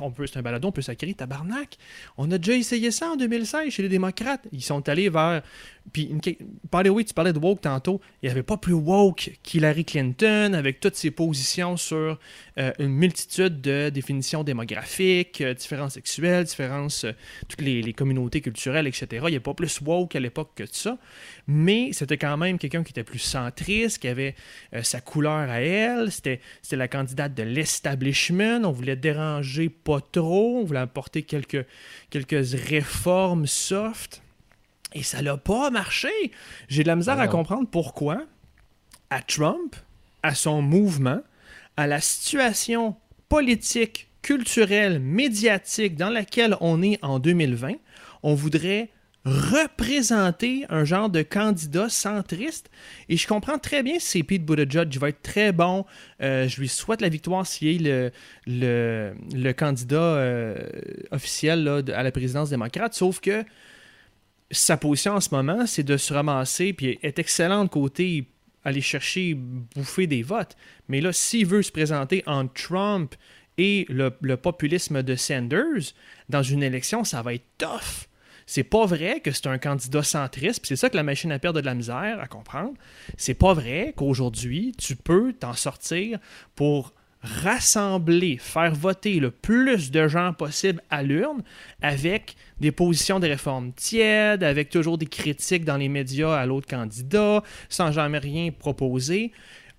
on 0.00 0.10
peut, 0.10 0.26
c'est 0.26 0.38
un 0.38 0.42
balado, 0.42 0.68
on 0.68 0.72
peut 0.72 0.82
s'acquérir 0.82 1.16
tabarnak. 1.16 1.76
On 2.16 2.30
a 2.30 2.38
déjà 2.38 2.56
essayé 2.56 2.90
ça 2.90 3.10
en 3.10 3.16
2016 3.16 3.70
chez 3.70 3.82
les 3.82 3.88
démocrates. 3.88 4.46
Ils 4.52 4.62
sont 4.62 4.88
allés 4.88 5.08
vers 5.08 5.42
puis, 5.90 6.14
the 6.14 6.88
way, 6.88 7.04
tu 7.04 7.12
parlais 7.12 7.32
de 7.32 7.38
woke 7.38 7.60
tantôt. 7.60 8.00
Il 8.22 8.26
n'y 8.26 8.30
avait 8.30 8.42
pas 8.42 8.56
plus 8.56 8.72
woke 8.72 9.32
qu'Hillary 9.42 9.84
Clinton 9.84 10.52
avec 10.54 10.80
toutes 10.80 10.94
ses 10.94 11.10
positions 11.10 11.76
sur 11.76 12.18
euh, 12.58 12.72
une 12.78 12.92
multitude 12.92 13.60
de 13.60 13.90
définitions 13.90 14.44
démographiques, 14.44 15.40
euh, 15.40 15.54
différences 15.54 15.94
sexuelles, 15.94 16.44
différences, 16.44 17.04
euh, 17.04 17.12
toutes 17.48 17.60
les, 17.60 17.82
les 17.82 17.92
communautés 17.92 18.40
culturelles, 18.40 18.86
etc. 18.86 19.24
Il 19.26 19.32
n'y 19.32 19.36
a 19.36 19.40
pas 19.40 19.54
plus 19.54 19.80
woke 19.80 20.14
à 20.14 20.20
l'époque 20.20 20.52
que 20.54 20.64
ça. 20.70 20.98
Mais 21.46 21.92
c'était 21.92 22.18
quand 22.18 22.36
même 22.36 22.58
quelqu'un 22.58 22.84
qui 22.84 22.90
était 22.90 23.04
plus 23.04 23.18
centriste, 23.18 23.98
qui 23.98 24.08
avait 24.08 24.34
euh, 24.74 24.82
sa 24.82 25.00
couleur 25.00 25.50
à 25.50 25.60
elle. 25.60 26.12
C'était 26.12 26.40
c'était 26.62 26.76
la 26.76 26.88
candidate 26.88 27.34
de 27.34 27.42
l'establishment. 27.42 28.60
On 28.64 28.70
voulait 28.70 28.96
déranger 28.96 29.41
pas 29.68 30.00
trop. 30.00 30.58
On 30.60 30.64
voulait 30.64 30.80
apporter 30.80 31.22
quelques, 31.22 31.66
quelques 32.10 32.46
réformes 32.54 33.46
soft. 33.46 34.22
Et 34.94 35.02
ça 35.02 35.22
n'a 35.22 35.36
pas 35.36 35.70
marché. 35.70 36.10
J'ai 36.68 36.82
de 36.82 36.88
la 36.88 36.96
misère 36.96 37.18
à 37.18 37.28
comprendre 37.28 37.68
pourquoi, 37.70 38.24
à 39.10 39.22
Trump, 39.22 39.74
à 40.22 40.34
son 40.34 40.62
mouvement, 40.62 41.20
à 41.76 41.86
la 41.86 42.00
situation 42.00 42.96
politique, 43.28 44.08
culturelle, 44.20 45.00
médiatique 45.00 45.96
dans 45.96 46.10
laquelle 46.10 46.56
on 46.60 46.82
est 46.82 46.98
en 47.02 47.18
2020, 47.18 47.74
on 48.22 48.34
voudrait 48.34 48.90
représenter 49.24 50.64
un 50.68 50.84
genre 50.84 51.08
de 51.08 51.22
candidat 51.22 51.88
centriste. 51.88 52.70
Et 53.08 53.16
je 53.16 53.26
comprends 53.28 53.58
très 53.58 53.82
bien 53.82 53.98
si 53.98 54.06
c'est 54.06 54.22
Pete 54.22 54.44
Buttigieg, 54.44 54.96
va 54.98 55.10
être 55.10 55.22
très 55.22 55.52
bon. 55.52 55.86
Euh, 56.20 56.48
je 56.48 56.60
lui 56.60 56.68
souhaite 56.68 57.00
la 57.00 57.08
victoire 57.08 57.46
s'il 57.46 57.86
est 57.86 58.12
le, 58.46 59.52
candidat 59.52 59.96
euh, 59.96 60.56
officiel 61.12 61.84
à 61.94 62.02
la 62.02 62.10
présidence 62.10 62.50
démocrate. 62.50 62.94
Sauf 62.94 63.20
que 63.20 63.44
sa 64.50 64.76
position 64.76 65.14
en 65.14 65.20
ce 65.20 65.34
moment, 65.34 65.66
c'est 65.66 65.84
de 65.84 65.96
se 65.96 66.12
ramasser, 66.12 66.72
puis 66.72 66.98
est 67.02 67.18
excellent 67.18 67.64
de 67.64 67.70
côté 67.70 68.26
aller 68.64 68.80
chercher, 68.80 69.34
bouffer 69.34 70.06
des 70.06 70.22
votes. 70.22 70.56
Mais 70.88 71.00
là, 71.00 71.12
s'il 71.12 71.46
veut 71.46 71.62
se 71.62 71.72
présenter 71.72 72.22
entre 72.26 72.52
Trump 72.54 73.14
et 73.56 73.86
le 73.88 74.34
populisme 74.36 75.02
de 75.02 75.14
Sanders 75.14 75.94
dans 76.28 76.42
une 76.42 76.62
élection, 76.62 77.04
ça 77.04 77.22
va 77.22 77.34
être 77.34 77.46
tough. 77.58 78.08
C'est 78.54 78.64
pas 78.64 78.84
vrai 78.84 79.20
que 79.20 79.30
c'est 79.30 79.46
un 79.46 79.56
candidat 79.56 80.02
centriste, 80.02 80.60
puis 80.60 80.68
c'est 80.68 80.76
ça 80.76 80.90
que 80.90 80.96
la 80.96 81.02
machine 81.02 81.32
à 81.32 81.38
perdre 81.38 81.62
de 81.62 81.64
la 81.64 81.72
misère 81.72 82.20
à 82.20 82.26
comprendre. 82.26 82.74
C'est 83.16 83.32
pas 83.32 83.54
vrai 83.54 83.94
qu'aujourd'hui, 83.96 84.74
tu 84.76 84.94
peux 84.94 85.32
t'en 85.32 85.54
sortir 85.54 86.18
pour 86.54 86.92
rassembler, 87.22 88.36
faire 88.36 88.74
voter 88.74 89.20
le 89.20 89.30
plus 89.30 89.90
de 89.90 90.06
gens 90.06 90.34
possible 90.34 90.82
à 90.90 91.02
l'urne 91.02 91.42
avec 91.80 92.36
des 92.60 92.72
positions 92.72 93.20
de 93.20 93.26
réforme 93.26 93.72
tièdes, 93.72 94.44
avec 94.44 94.68
toujours 94.68 94.98
des 94.98 95.06
critiques 95.06 95.64
dans 95.64 95.78
les 95.78 95.88
médias 95.88 96.36
à 96.36 96.44
l'autre 96.44 96.68
candidat, 96.68 97.42
sans 97.70 97.90
jamais 97.90 98.18
rien 98.18 98.50
proposer. 98.50 99.32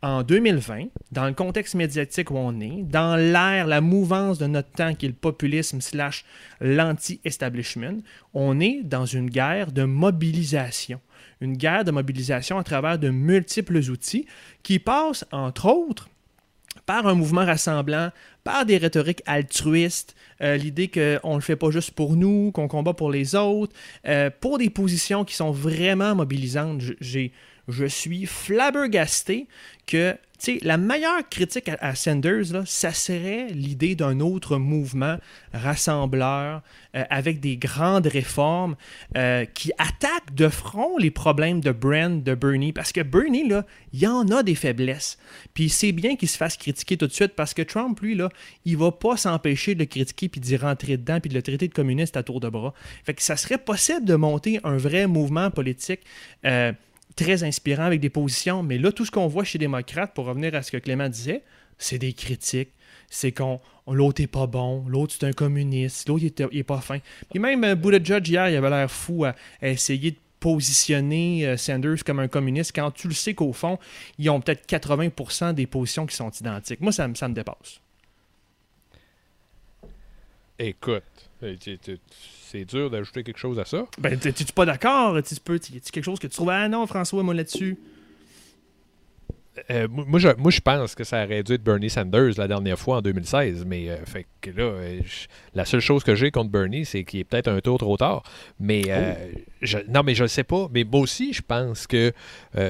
En 0.04 0.22
2020, 0.22 0.88
dans 1.14 1.28
le 1.28 1.34
contexte 1.34 1.76
médiatique 1.76 2.30
où 2.30 2.36
on 2.36 2.60
est, 2.60 2.84
dans 2.84 3.16
l'ère, 3.16 3.68
la 3.68 3.80
mouvance 3.80 4.38
de 4.38 4.47
notre 4.47 4.70
temps 4.72 4.93
qui 4.95 5.06
est 5.06 5.10
le 5.10 5.16
populisme 5.16 5.80
slash 5.80 6.26
l'anti-establishment, 6.60 8.01
on 8.34 8.60
est 8.60 8.82
dans 8.84 9.06
une 9.06 9.30
guerre 9.30 9.72
de 9.72 9.86
mobilisation. 9.86 10.99
Une 11.39 11.56
guerre 11.56 11.86
de 11.86 11.91
mobilisation 11.91 12.58
à 12.58 12.66
travers 12.66 12.99
de 12.99 13.12
multiples 13.12 13.78
outils 13.78 14.26
qui 14.62 14.78
passent, 14.78 15.26
entre 15.32 15.70
autres, 15.70 16.10
par 16.86 17.08
un 17.08 17.14
mouvement 17.14 17.45
rassemblant, 17.45 18.10
par 18.43 18.66
des 18.66 18.78
rhétoriques 18.78 19.24
altruistes, 19.26 20.16
euh, 20.41 20.58
l'idée 20.58 20.89
qu'on 20.89 21.30
ne 21.30 21.36
le 21.36 21.41
fait 21.41 21.56
pas 21.56 21.72
juste 21.72 21.91
pour 21.91 22.18
nous, 22.18 22.51
qu'on 22.51 22.68
combat 22.68 22.93
pour 22.93 23.10
les 23.10 23.36
autres, 23.36 23.74
euh, 24.06 24.30
pour 24.41 24.58
des 24.58 24.70
positions 24.70 25.24
qui 25.24 25.36
sont 25.36 25.51
vraiment 25.51 26.14
mobilisantes. 26.14 26.82
J'ai, 26.99 27.32
je 27.68 27.86
suis 27.86 28.26
flabbergasté 28.26 29.47
que 29.88 30.18
la 30.61 30.78
meilleure 30.78 31.28
critique 31.30 31.70
à, 31.80 31.95
Sanders, 31.95 32.51
là, 32.51 32.64
ça 32.66 32.91
serait 32.91 33.47
l'idée 33.51 33.95
d'un 33.95 34.20
autre 34.20 34.57
mouvement 34.57 35.18
rassembleur 35.53 36.61
euh, 36.95 37.03
avec 37.09 37.39
des 37.39 37.55
grandes 37.55 38.07
réformes 38.07 38.76
euh, 39.16 39.45
qui 39.45 39.72
attaquent 39.78 40.34
de 40.34 40.49
front 40.49 40.97
les 40.97 41.11
problèmes 41.11 41.61
de 41.61 41.72
Brand, 41.72 42.22
de 42.22 42.36
Bernie. 42.36 42.74
Parce 42.74 42.91
que 42.91 43.01
Bernie, 43.01 43.47
là, 43.47 43.66
il 43.93 44.05
en 44.05 44.28
a 44.30 44.43
des 44.43 44.55
faiblesses. 44.55 45.18
Puis 45.53 45.70
c'est 45.70 45.93
bien 45.93 46.18
qu'il 46.18 46.28
se 46.28 46.38
fasse 46.38 46.57
critiquer 46.57 46.97
tout 46.97 47.07
de 47.07 47.14
suite 47.14 47.36
parce 47.36 47.53
que 47.53 47.61
Trump, 47.61 47.97
lui, 48.01 48.16
là, 48.16 48.30
il 48.66 48.76
va 48.76 48.91
pas 48.91 49.16
s'empêcher 49.16 49.76
de 49.76 49.80
le 49.80 49.86
critiquer 49.86 50.28
puis 50.28 50.41
d'y 50.41 50.57
rentrer 50.57 50.97
dedans 50.97 51.22
puis 51.22 51.30
de 51.30 51.36
le 51.36 51.41
traiter 51.41 51.70
de 51.70 51.74
communiste 51.74 52.18
à 52.18 52.24
tour 52.24 52.41
de 52.41 52.49
bras. 52.49 52.74
Fait 53.05 53.14
que 53.14 53.24
ça 53.24 53.38
serait 53.38 53.57
possible 53.57 54.05
de 54.05 54.16
monter 54.16 54.59
un 54.66 54.76
vrai 54.76 55.07
mouvement 55.07 55.51
politique. 55.51 56.01
euh, 56.45 56.74
très 57.16 57.43
inspirant 57.43 57.84
avec 57.84 57.99
des 57.99 58.09
positions, 58.09 58.64
mais 58.64 58.78
là, 58.78 58.91
tout 58.91 59.05
ce 59.05 59.11
qu'on 59.11 59.28
voit 59.28 59.43
chez 59.43 59.57
les 59.57 59.64
démocrates, 59.66 60.14
pour 60.14 60.26
revenir 60.26 60.53
à 60.55 60.61
ce 60.61 60.72
que 60.72 60.78
Clément 60.78 61.09
disait, 61.09 61.43
c'est 61.78 61.97
des 61.99 62.14
critiques. 62.14 62.70
C'est 63.09 63.32
qu'on 63.32 63.59
l'autre 63.88 64.22
est 64.24 64.28
pas 64.28 64.47
bon, 64.47 64.86
l'autre 64.88 65.14
c'est 65.20 65.26
un 65.28 65.34
communiste, 65.34 66.07
l'autre 66.09 66.24
il, 66.24 66.34
il 66.51 66.59
est 66.59 66.64
pas 66.64 66.82
fin. 66.82 66.97
Puis 67.30 67.38
même 67.39 67.64
euh, 67.64 67.76
Buttigieg 67.76 68.28
hier, 68.28 68.49
il 68.49 68.55
avait 68.55 68.70
l'air 68.72 68.89
fou 68.89 69.26
à, 69.26 69.36
essayer 69.61 70.11
de 70.11 70.18
positionner 70.39 71.45
euh, 71.45 71.57
Sanders 71.57 72.03
comme 72.03 72.20
un 72.20 72.28
communiste 72.28 72.72
quand 72.74 72.89
tu 72.91 73.07
le 73.07 73.14
sais 73.14 73.34
qu'au 73.36 73.53
fond, 73.53 73.78
ils 74.18 74.30
ont 74.32 74.41
peut-être 74.41 74.68
80% 74.68 75.53
des 75.53 75.68
positions 75.68 76.05
qui 76.07 76.16
sont 76.16 76.32
identiques. 76.32 76.82
Moi, 76.82 76.91
ça, 76.91 77.07
me- 77.07 77.14
ça 77.16 77.28
me 77.28 77.36
dépasse. 77.36 77.80
Écoute, 80.59 81.03
c'est 82.54 82.66
dur 82.66 82.89
d'ajouter 82.91 83.24
quelque 83.24 83.39
chose 83.39 83.60
à 83.60 83.66
ça. 83.66 83.86
Ben, 83.97 84.18
t'es- 84.18 84.32
t'es-tu 84.32 84.54
pas 84.54 84.66
d'accord? 84.66 85.18
Tu 85.24 85.36
peux, 85.43 85.56
a 85.56 85.60
quelque 85.60 86.04
chose 86.04 86.20
que 86.20 86.28
tu 86.28 86.36
trouves? 86.36 86.49
Ah 86.49 86.70
non, 86.70 86.86
François, 86.88 87.24
moi 87.24 87.34
là-dessus. 87.34 87.78
Euh, 89.70 89.88
moi, 89.88 90.20
je, 90.20 90.30
moi, 90.38 90.49
je 90.49 90.60
pense 90.62 90.95
que 90.95 91.04
ça 91.04 91.24
aurait 91.26 91.43
dû 91.43 91.54
être 91.54 91.64
Bernie 91.64 91.89
Sanders 91.89 92.34
la 92.38 92.47
dernière 92.47 92.78
fois 92.80 92.97
en 92.97 93.01
2016. 93.01 93.66
Mais 93.68 93.88
euh, 93.89 93.97
fait 94.04 94.26
que 94.41 94.49
là, 94.49 94.64
euh, 94.64 94.99
je- 95.06 95.28
la 95.54 95.64
seule 95.64 95.80
chose 95.80 96.04
que 96.04 96.16
j'ai 96.16 96.32
contre 96.32 96.49
Bernie, 96.49 96.86
c'est 96.86 97.04
qu'il 97.04 97.20
est 97.20 97.24
peut-être 97.24 97.49
un 97.49 97.60
tour 97.60 97.78
trop 97.78 97.95
tard. 97.95 98.24
Mais 98.60 98.82
je- 99.62 99.78
non, 99.89 100.01
mais 100.04 100.16
je 100.16 100.24
ne 100.24 100.28
sais 100.28 100.43
pas. 100.43 100.68
Mais 100.74 100.84
moi 100.84 101.01
aussi, 101.01 101.34
je 101.34 101.41
pense 101.43 101.86
que 101.86 102.12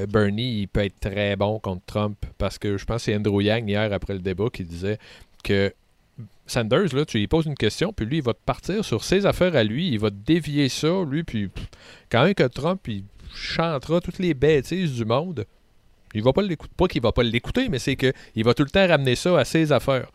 Bernie, 0.09 0.61
il 0.61 0.67
peut 0.67 0.83
être 0.83 0.99
très 0.99 1.37
bon 1.37 1.57
contre 1.59 1.85
Trump. 1.85 2.17
Parce 2.37 2.57
que 2.57 2.75
je 2.77 2.83
pense 2.83 2.97
que 2.97 3.03
c'est 3.11 3.15
Andrew 3.15 3.41
Yang 3.41 3.69
hier 3.69 3.93
après 3.93 4.13
le 4.13 4.19
débat 4.19 4.47
qui 4.51 4.63
disait 4.65 4.97
que 5.41 5.73
Sanders, 6.45 6.93
là, 6.93 7.05
tu 7.05 7.17
lui 7.17 7.27
poses 7.27 7.45
une 7.45 7.55
question, 7.55 7.93
puis 7.93 8.05
lui, 8.05 8.17
il 8.17 8.23
va 8.23 8.33
te 8.33 8.43
partir 8.45 8.83
sur 8.83 9.03
ses 9.03 9.25
affaires 9.25 9.55
à 9.55 9.63
lui, 9.63 9.89
il 9.89 9.99
va 9.99 10.09
te 10.09 10.15
dévier 10.15 10.69
ça, 10.69 11.03
lui, 11.09 11.23
puis 11.23 11.49
quand 12.09 12.23
même 12.23 12.33
que 12.33 12.43
Trump, 12.43 12.81
chantera 13.33 14.01
toutes 14.01 14.19
les 14.19 14.33
bêtises 14.33 14.93
du 14.93 15.05
monde, 15.05 15.45
il 16.13 16.21
va 16.21 16.33
pas 16.33 16.41
l'écouter. 16.41 16.73
Pas 16.77 16.87
qu'il 16.87 17.01
va 17.01 17.11
pas 17.11 17.23
l'écouter, 17.23 17.69
mais 17.69 17.79
c'est 17.79 17.95
qu'il 17.95 18.43
va 18.43 18.53
tout 18.53 18.63
le 18.63 18.69
temps 18.69 18.87
ramener 18.87 19.15
ça 19.15 19.39
à 19.39 19.45
ses 19.45 19.71
affaires. 19.71 20.07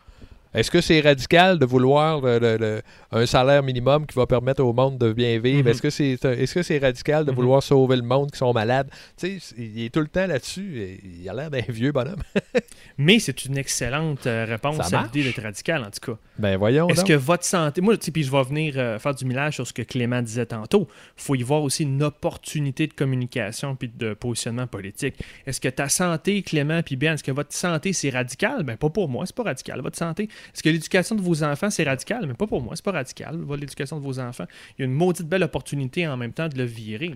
Est-ce 0.53 0.71
que 0.71 0.81
c'est 0.81 0.99
radical 1.01 1.59
de 1.59 1.65
vouloir 1.65 2.21
le- 2.21 2.39
le- 2.39 2.57
le- 2.57 2.81
un 3.11 3.25
salaire 3.27 3.61
minimum 3.61 4.05
qui 4.07 4.15
va 4.15 4.25
permettre 4.25 4.63
au 4.63 4.73
monde 4.73 4.97
de 4.97 5.13
bien 5.13 5.39
vivre? 5.39 5.63
Mhm. 5.63 5.67
Est-ce 5.67 6.53
que 6.53 6.63
c'est 6.63 6.77
radical 6.79 7.23
de 7.25 7.29
Mhm. 7.31 7.35
vouloir 7.35 7.61
sauver 7.61 7.95
le 7.97 8.01
monde 8.01 8.31
qui 8.31 8.37
sont 8.37 8.51
malades? 8.51 8.89
Tu 9.17 9.39
sais, 9.39 9.55
il 9.57 9.85
est 9.85 9.93
tout 9.93 9.99
le 9.99 10.07
temps 10.07 10.25
là-dessus. 10.25 10.79
et 10.81 10.99
Il 11.21 11.29
a 11.29 11.33
l'air 11.33 11.51
d'un 11.51 11.61
vieux 11.69 11.91
bonhomme. 11.91 12.21
Mais 12.97 13.19
c'est 13.19 13.45
une 13.45 13.57
excellente 13.57 14.25
euh, 14.27 14.45
réponse 14.47 14.77
Ça 14.87 15.01
à 15.01 15.03
l'idée 15.03 15.23
d'être 15.23 15.41
radical, 15.41 15.81
en 15.83 15.89
tout 15.91 16.13
cas. 16.13 16.17
Ben 16.37 16.57
voyons 16.57 16.87
Est-ce 16.89 17.05
que 17.05 17.13
votre 17.13 17.45
santé. 17.45 17.81
Moi, 17.81 17.95
puis 18.11 18.23
je 18.23 18.31
vais 18.31 18.43
venir 18.43 18.73
euh, 18.77 18.97
faire 18.99 19.13
du 19.13 19.25
millage 19.25 19.55
sur 19.55 19.67
ce 19.67 19.73
que 19.73 19.81
Clément 19.83 20.21
disait 20.21 20.45
tantôt. 20.47 20.87
Il 21.17 21.23
faut 21.23 21.35
y 21.35 21.43
voir 21.43 21.61
aussi 21.61 21.83
une 21.83 22.01
opportunité 22.03 22.87
de 22.87 22.93
communication 22.93 23.75
puis 23.75 23.89
de 23.95 24.13
positionnement 24.13 24.67
politique. 24.67 25.15
Est-ce 25.45 25.61
que 25.61 25.69
ta 25.69 25.89
santé, 25.89 26.41
Clément 26.41 26.81
puis 26.81 26.95
Ben, 26.95 27.13
est-ce 27.13 27.23
que 27.23 27.31
votre 27.31 27.53
santé, 27.53 27.93
c'est 27.93 28.09
radical? 28.09 28.63
Ben, 28.63 28.77
pas 28.77 28.89
pour 28.89 29.07
moi, 29.09 29.25
c'est 29.25 29.35
pas 29.35 29.43
radical. 29.43 29.81
Votre 29.81 29.97
santé. 29.97 30.27
Est-ce 30.53 30.63
que 30.63 30.69
l'éducation 30.69 31.15
de 31.15 31.21
vos 31.21 31.43
enfants, 31.43 31.69
c'est 31.69 31.83
radical? 31.83 32.25
Mais 32.27 32.33
pas 32.33 32.47
pour 32.47 32.61
moi, 32.61 32.75
c'est 32.75 32.85
pas 32.85 32.91
radical. 32.91 33.39
L'éducation 33.59 33.97
de 33.97 34.03
vos 34.03 34.19
enfants. 34.19 34.45
Il 34.77 34.81
y 34.81 34.83
a 34.83 34.85
une 34.85 34.93
maudite 34.93 35.27
belle 35.27 35.43
opportunité 35.43 36.07
en 36.07 36.17
même 36.17 36.33
temps 36.33 36.47
de 36.47 36.57
le 36.57 36.65
virer. 36.65 37.15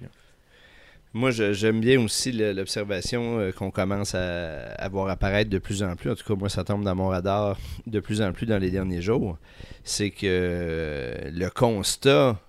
Moi, 1.16 1.30
j'aime 1.30 1.80
bien 1.80 2.02
aussi 2.02 2.32
l'observation 2.32 3.40
euh, 3.40 3.52
qu'on 3.52 3.70
commence 3.70 4.16
à, 4.16 4.72
à 4.72 4.90
voir 4.90 5.10
apparaître 5.10 5.50
de 5.52 5.60
plus 5.60 5.84
en 5.84 5.96
plus. 5.96 6.10
En 6.10 6.16
tout 6.16 6.24
cas, 6.26 6.34
moi, 6.34 6.50
ça 6.50 6.64
tombe 6.64 6.84
dans 6.84 6.96
mon 6.96 7.10
radar 7.10 7.56
de 7.86 8.00
plus 8.00 8.20
en 8.20 8.34
plus 8.34 8.48
dans 8.48 8.58
les 8.58 8.72
derniers 8.72 9.02
jours. 9.04 9.38
C'est 9.84 10.10
que 10.10 10.26
euh, 10.26 11.30
le 11.32 11.50
constat 11.50 12.40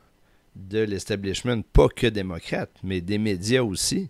de 0.57 0.79
l'establishment, 0.79 1.61
pas 1.75 1.89
que 1.89 2.07
démocrate, 2.07 2.71
mais 2.83 3.03
des 3.03 3.19
médias 3.19 3.63
aussi, 3.63 4.09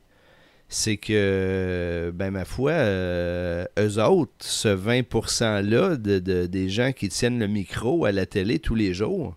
c'est 0.69 0.97
que, 0.97 2.11
ben 2.15 2.31
ma 2.31 2.45
foi, 2.45 2.73
euh, 2.73 3.65
eux 3.79 4.03
autres, 4.03 4.33
ce 4.41 4.69
20%-là 4.69 5.97
de, 5.97 6.19
de- 6.19 6.47
des 6.47 6.69
gens 6.69 6.93
qui 6.93 7.09
tiennent 7.09 7.39
le 7.39 7.47
micro 7.47 8.05
à 8.07 8.13
la 8.13 8.27
télé 8.27 8.59
tous 8.59 8.75
les 8.75 8.93
jours, 8.95 9.37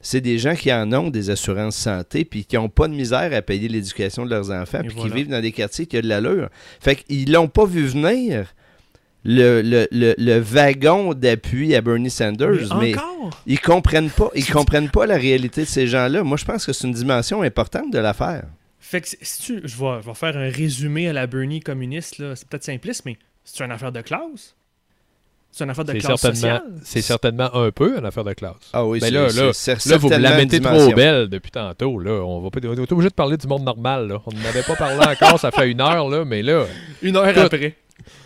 c'est 0.00 0.22
des 0.22 0.38
gens 0.38 0.54
qui 0.54 0.72
en 0.72 0.90
ont 0.94 1.10
des 1.10 1.28
assurances 1.28 1.76
santé 1.76 2.24
puis 2.24 2.46
qui 2.46 2.56
n'ont 2.56 2.70
pas 2.70 2.88
de 2.88 2.94
misère 2.94 3.34
à 3.34 3.42
payer 3.42 3.68
l'éducation 3.68 4.24
de 4.24 4.30
leurs 4.30 4.50
enfants 4.50 4.78
Et 4.82 4.86
puis 4.86 4.94
voilà. 4.96 5.10
qui 5.10 5.16
vivent 5.16 5.28
dans 5.28 5.42
des 5.42 5.52
quartiers 5.52 5.84
qui 5.86 5.98
ont 5.98 6.00
de 6.00 6.06
l'allure. 6.08 6.48
Fait 6.80 6.96
qu'ils 6.96 7.30
l'ont 7.30 7.48
pas 7.48 7.66
vu 7.66 7.84
venir, 7.84 8.54
le, 9.22 9.60
le, 9.60 9.86
le, 9.90 10.14
le 10.16 10.38
wagon 10.38 11.12
d'appui 11.12 11.74
à 11.74 11.82
Bernie 11.82 12.08
Sanders, 12.08 12.74
mais, 12.80 12.94
encore? 12.96 13.30
ils 13.46 13.60
comprennent 13.60 14.08
pas 14.08 14.30
ils 14.34 14.50
comprennent 14.50 14.88
pas 14.88 15.04
la 15.04 15.16
réalité 15.18 15.60
de 15.62 15.66
ces 15.66 15.86
gens-là. 15.86 16.22
Moi, 16.22 16.38
je 16.38 16.46
pense 16.46 16.64
que 16.64 16.72
c'est 16.72 16.86
une 16.86 16.94
dimension 16.94 17.42
importante 17.42 17.92
de 17.92 17.98
l'affaire. 17.98 18.44
Fait 18.90 19.00
que 19.00 19.08
si- 19.08 19.42
tu- 19.42 19.60
je, 19.64 19.76
vais, 19.76 20.02
je 20.02 20.06
vais 20.06 20.14
faire 20.14 20.36
un 20.36 20.50
résumé 20.50 21.08
à 21.08 21.12
la 21.12 21.26
Bernie 21.28 21.60
communiste, 21.60 22.18
là. 22.18 22.34
c'est 22.34 22.48
peut-être 22.48 22.64
simpliste, 22.64 23.04
mais 23.04 23.16
c'est 23.44 23.62
une 23.64 23.70
affaire 23.70 23.92
de 23.92 24.00
classe. 24.00 24.54
C'est 25.52 25.64
une 25.64 25.70
affaire 25.70 25.84
de 25.84 25.92
classe 25.92 26.20
certainement, 26.20 26.58
sociale. 26.58 26.62
c'est 26.84 27.02
certainement 27.02 27.54
un 27.54 27.70
peu 27.72 27.98
une 27.98 28.04
affaire 28.06 28.22
de 28.24 28.32
classe. 28.32 28.54
Ah 28.72 28.84
oui, 28.86 28.98
Mais 29.02 29.08
c'est- 29.08 29.12
là, 29.12 29.26
là, 29.46 29.52
c'est 29.52 29.86
Là, 29.86 29.96
vous 29.96 30.08
la 30.08 30.36
mettez 30.36 30.60
trop 30.60 30.92
belle 30.92 31.28
depuis 31.28 31.50
tantôt. 31.50 31.98
Là. 31.98 32.12
On, 32.24 32.40
va 32.40 32.50
pas, 32.50 32.60
on 32.64 32.72
est 32.74 32.92
obligé 32.92 33.08
de 33.08 33.14
parler 33.14 33.36
du 33.36 33.46
monde 33.48 33.62
normal. 33.64 34.08
Là. 34.08 34.22
On 34.26 34.32
n'avait 34.32 34.62
pas 34.62 34.76
parlé 34.76 34.98
encore, 35.04 35.38
ça 35.40 35.50
fait 35.52 35.70
une 35.70 35.80
heure, 35.80 36.08
là, 36.08 36.24
mais 36.24 36.42
là, 36.42 36.66
Une 37.02 37.16
heure 37.16 37.28
Écoute, 37.28 37.44
après. 37.44 37.76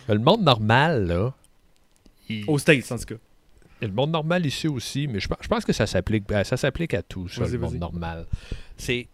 le 0.07 0.19
monde 0.19 0.41
normal, 0.43 1.05
là, 1.07 1.33
il- 2.29 2.43
Aux 2.47 2.57
States, 2.59 2.91
en 2.91 2.97
tout 2.97 3.05
cas. 3.05 3.15
le 3.81 3.87
monde 3.89 4.11
normal 4.11 4.45
ici 4.45 4.67
aussi, 4.67 5.07
mais 5.07 5.19
je, 5.19 5.27
pense- 5.27 5.37
je 5.41 5.47
pense 5.47 5.63
que 5.65 5.73
ça 5.73 5.85
s'applique, 5.87 6.27
ben, 6.27 6.43
ça 6.43 6.57
s'applique 6.57 6.93
à 6.95 7.01
tout, 7.03 7.27
ça, 7.27 7.45
le 7.47 7.57
monde 7.59 7.75
normal. 7.75 8.25
C'est 8.77 9.07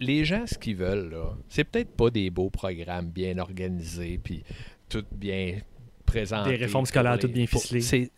les 0.00 0.24
gens, 0.24 0.46
ce 0.46 0.56
qu'ils 0.58 0.76
veulent, 0.76 1.10
là, 1.10 1.36
c'est 1.48 1.64
peut-être 1.64 1.90
pas 1.90 2.10
des 2.10 2.30
beaux 2.30 2.50
programmes 2.50 3.08
bien 3.08 3.38
organisés, 3.38 4.20
puis 4.22 4.42
tout 4.88 5.04
bien 5.12 5.58
présenté. 6.06 6.50
Des 6.50 6.56
réformes 6.56 6.86
scolaires 6.86 7.18
toutes 7.18 7.32
bien 7.32 7.46
ficelées. 7.46 7.80
C'est 7.80 8.10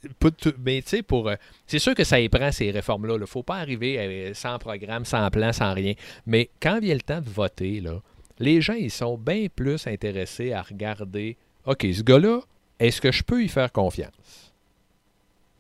mais 0.59 0.83
tu 0.83 0.89
sais, 0.89 1.03
pour. 1.03 1.29
euh, 1.29 1.35
c'est 1.67 1.79
sûr 1.79 1.95
que 1.95 2.05
ça 2.05 2.21
y 2.21 2.29
prend 2.29 2.53
ces 2.53 2.71
réformes-là. 2.71 3.15
Il 3.15 3.21
ne 3.21 3.27
faut 3.27 3.43
pas 3.43 3.57
arriver 3.57 3.99
euh, 3.99 4.35
sans 4.35 4.59
programme, 4.59 5.05
sans 5.05 5.29
plan, 5.31 5.53
sans 5.53 5.75
rien. 5.75 5.95
Mais 6.27 6.51
quand 6.61 6.79
vient 6.81 6.95
le 6.95 7.01
temps 7.01 7.21
de 7.21 7.29
voter, 7.29 7.81
là, 7.81 8.01
les 8.39 8.61
gens, 8.61 8.75
ils 8.75 8.91
sont 8.91 9.19
bien 9.19 9.47
plus 9.55 9.87
intéressés 9.87 10.53
à 10.53 10.63
regarder 10.63 11.37
OK, 11.67 11.87
ce 11.93 12.03
gars-là, 12.03 12.41
est-ce 12.79 13.01
que 13.01 13.13
je 13.13 13.23
peux 13.23 13.43
y 13.43 13.49
faire 13.49 13.73
confiance? 13.73 14.55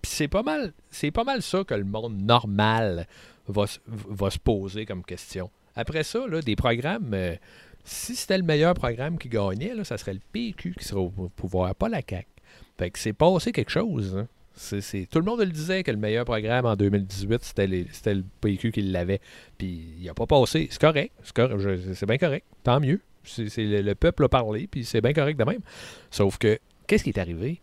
Puis 0.00 0.12
c'est 0.12 0.28
pas 0.28 0.42
mal, 0.42 0.72
c'est 0.90 1.10
pas 1.10 1.24
mal 1.24 1.42
ça 1.42 1.62
que 1.64 1.74
le 1.74 1.84
monde 1.84 2.18
normal 2.22 3.06
va 3.48 3.66
se 3.66 4.38
poser 4.38 4.86
comme 4.86 5.04
question. 5.04 5.50
Après 5.76 6.02
ça, 6.02 6.26
là, 6.26 6.40
des 6.40 6.56
programmes, 6.56 7.12
euh, 7.14 7.34
si 7.84 8.14
c'était 8.16 8.38
le 8.38 8.44
meilleur 8.44 8.74
programme 8.74 9.18
qui 9.18 9.28
gagnait, 9.28 9.74
là, 9.74 9.84
ça 9.84 9.98
serait 9.98 10.14
le 10.14 10.20
PQ 10.32 10.74
qui 10.78 10.84
serait 10.84 11.00
au 11.00 11.10
pouvoir, 11.10 11.74
pas 11.74 11.88
la 11.88 12.00
CAQ. 12.08 12.26
Fait 12.78 12.90
que 12.90 12.98
c'est 12.98 13.12
passé 13.12 13.52
quelque 13.52 13.70
chose. 13.70 14.16
hein. 14.16 14.28
C'est, 14.54 15.06
Tout 15.10 15.20
le 15.20 15.24
monde 15.24 15.40
le 15.40 15.46
disait 15.46 15.82
que 15.82 15.90
le 15.90 15.96
meilleur 15.96 16.24
programme 16.26 16.66
en 16.66 16.76
2018, 16.76 17.42
c'était, 17.42 17.66
le 17.66 18.24
PQ 18.40 18.72
qui 18.72 18.82
l'avait. 18.82 19.20
Puis 19.56 19.94
il 19.98 20.04
n'a 20.04 20.12
pas 20.12 20.26
passé. 20.26 20.68
C'est 20.70 20.80
correct. 20.80 21.12
C'est, 21.22 22.06
bien 22.06 22.18
correct. 22.18 22.44
Tant 22.62 22.78
mieux. 22.78 23.00
C'est, 23.24 23.48
le, 23.58 23.80
le 23.80 23.94
peuple 23.94 24.24
a 24.24 24.28
parlé, 24.28 24.66
puis 24.66 24.84
c'est 24.84 25.00
bien 25.00 25.12
correct 25.12 25.38
de 25.38 25.44
même. 25.44 25.60
Sauf 26.10 26.36
que, 26.36 26.58
qu'est-ce 26.86 27.04
qui 27.04 27.10
est 27.10 27.18
arrivé? 27.18 27.60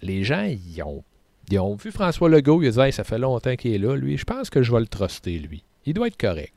Les 0.00 0.24
gens, 0.24 0.44
ils 0.44 0.82
ont, 0.82 1.74
vu 1.76 1.92
François 1.92 2.28
Legault, 2.28 2.62
ils 2.62 2.80
ont 2.80 2.84
dit 2.84 2.92
ça 2.92 3.04
fait 3.04 3.18
longtemps 3.18 3.54
qu'il 3.54 3.74
est 3.74 3.78
là, 3.78 3.94
lui. 3.94 4.16
Je 4.16 4.24
pense 4.24 4.50
que 4.50 4.62
je 4.62 4.72
vais 4.72 4.80
le 4.80 4.86
truster, 4.88 5.38
lui. 5.38 5.62
Il 5.84 5.94
doit 5.94 6.08
être 6.08 6.16
correct. 6.16 6.54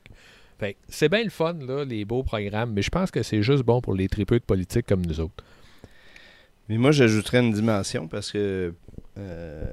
Fait 0.58 0.76
c'est 0.88 1.08
bien 1.08 1.22
le 1.22 1.30
fun, 1.30 1.54
là, 1.54 1.84
les 1.84 2.04
beaux 2.04 2.22
programmes, 2.22 2.72
mais 2.72 2.82
je 2.82 2.90
pense 2.90 3.10
que 3.10 3.22
c'est 3.22 3.42
juste 3.42 3.62
bon 3.62 3.80
pour 3.80 3.94
les 3.94 4.08
tripeux 4.08 4.38
de 4.38 4.44
politique 4.44 4.86
comme 4.86 5.04
nous 5.04 5.20
autres. 5.20 5.44
Mais 6.68 6.78
moi, 6.78 6.90
j'ajouterais 6.90 7.40
une 7.40 7.52
dimension 7.52 8.08
parce 8.08 8.32
que 8.32 8.74
euh, 9.18 9.64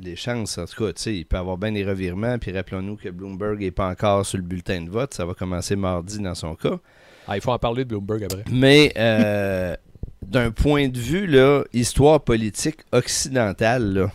les 0.00 0.14
chances, 0.14 0.58
en 0.58 0.66
tout 0.66 0.84
cas, 0.84 0.92
tu 0.92 1.02
sais, 1.02 1.14
il 1.16 1.24
peut 1.26 1.36
y 1.36 1.40
avoir 1.40 1.58
bien 1.58 1.72
des 1.72 1.84
revirements. 1.84 2.38
Puis 2.38 2.52
rappelons-nous 2.52 2.96
que 2.96 3.08
Bloomberg 3.08 3.60
n'est 3.60 3.70
pas 3.70 3.88
encore 3.88 4.24
sur 4.24 4.38
le 4.38 4.44
bulletin 4.44 4.82
de 4.82 4.90
vote. 4.90 5.12
Ça 5.12 5.24
va 5.24 5.34
commencer 5.34 5.74
mardi 5.74 6.18
dans 6.20 6.34
son 6.34 6.54
cas. 6.54 6.78
Ah, 7.26 7.36
il 7.36 7.40
faut 7.40 7.50
en 7.50 7.58
parler 7.58 7.84
de 7.84 7.88
Bloomberg 7.88 8.24
après. 8.24 8.44
Mais 8.50 8.92
euh, 8.96 9.74
d'un 10.22 10.50
point 10.52 10.88
de 10.88 10.98
vue, 10.98 11.26
là, 11.26 11.64
histoire 11.72 12.22
politique 12.22 12.80
occidentale, 12.92 13.92
là, 13.92 14.12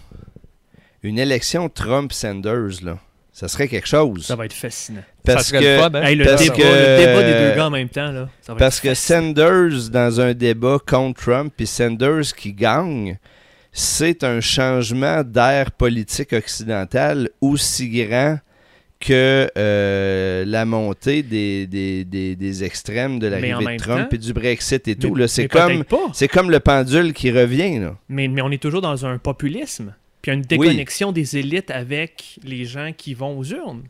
une 1.03 1.19
élection 1.19 1.67
Trump-Sanders, 1.67 2.83
là, 2.83 2.97
ça 3.33 3.47
serait 3.47 3.67
quelque 3.67 3.87
chose. 3.87 4.25
Ça 4.25 4.35
va 4.35 4.45
être 4.45 4.53
fascinant. 4.53 5.03
Parce 5.23 5.43
ça 5.45 5.49
serait 5.49 5.59
que, 5.59 5.65
le 5.65 5.77
fun, 5.79 5.89
hein? 5.93 6.03
Hey, 6.03 6.15
le, 6.15 6.25
parce 6.25 6.41
débat, 6.41 6.55
que- 6.55 6.61
le 6.61 6.97
débat 7.05 7.23
des 7.23 7.49
deux 7.49 7.55
gars 7.55 7.67
en 7.67 7.69
même 7.71 7.89
temps, 7.89 8.11
là. 8.11 8.29
Ça 8.41 8.53
va 8.53 8.59
Parce 8.59 8.77
être 8.77 8.83
que 8.83 8.89
fascinant. 8.89 9.19
Sanders, 9.35 9.89
dans 9.89 10.21
un 10.21 10.33
débat 10.33 10.77
contre 10.85 11.21
Trump, 11.21 11.53
puis 11.55 11.67
Sanders 11.67 12.33
qui 12.35 12.53
gagne, 12.53 13.17
c'est 13.71 14.23
un 14.25 14.41
changement 14.41 15.23
d'air 15.23 15.71
politique 15.71 16.33
occidental 16.33 17.29
aussi 17.39 17.89
grand 17.89 18.39
que 18.99 19.49
euh, 19.57 20.43
la 20.45 20.63
montée 20.65 21.23
des, 21.23 21.65
des, 21.65 22.03
des, 22.05 22.35
des 22.35 22.63
extrêmes 22.63 23.17
de 23.17 23.25
l'arrivée 23.27 23.55
de 23.77 23.77
Trump 23.81 24.09
temps- 24.09 24.15
et 24.15 24.19
du 24.19 24.31
Brexit 24.33 24.87
et 24.87 24.91
Mais- 24.91 24.95
tout. 24.95 25.15
là. 25.15 25.27
C'est 25.27 25.47
comme, 25.47 25.83
comme 26.31 26.51
le 26.51 26.59
pendule 26.59 27.13
qui 27.13 27.31
revient. 27.31 27.79
Là. 27.79 27.95
Mais, 28.09 28.27
mais 28.27 28.41
on 28.43 28.51
est 28.51 28.61
toujours 28.61 28.81
dans 28.81 29.05
un 29.05 29.17
populisme. 29.17 29.95
Puis 30.21 30.31
il 30.31 30.33
y 30.33 30.37
a 30.37 30.39
une 30.39 30.41
déconnexion 30.41 31.11
des 31.11 31.37
élites 31.37 31.71
avec 31.71 32.39
les 32.43 32.65
gens 32.65 32.91
qui 32.95 33.13
vont 33.13 33.37
aux 33.37 33.43
urnes. 33.43 33.83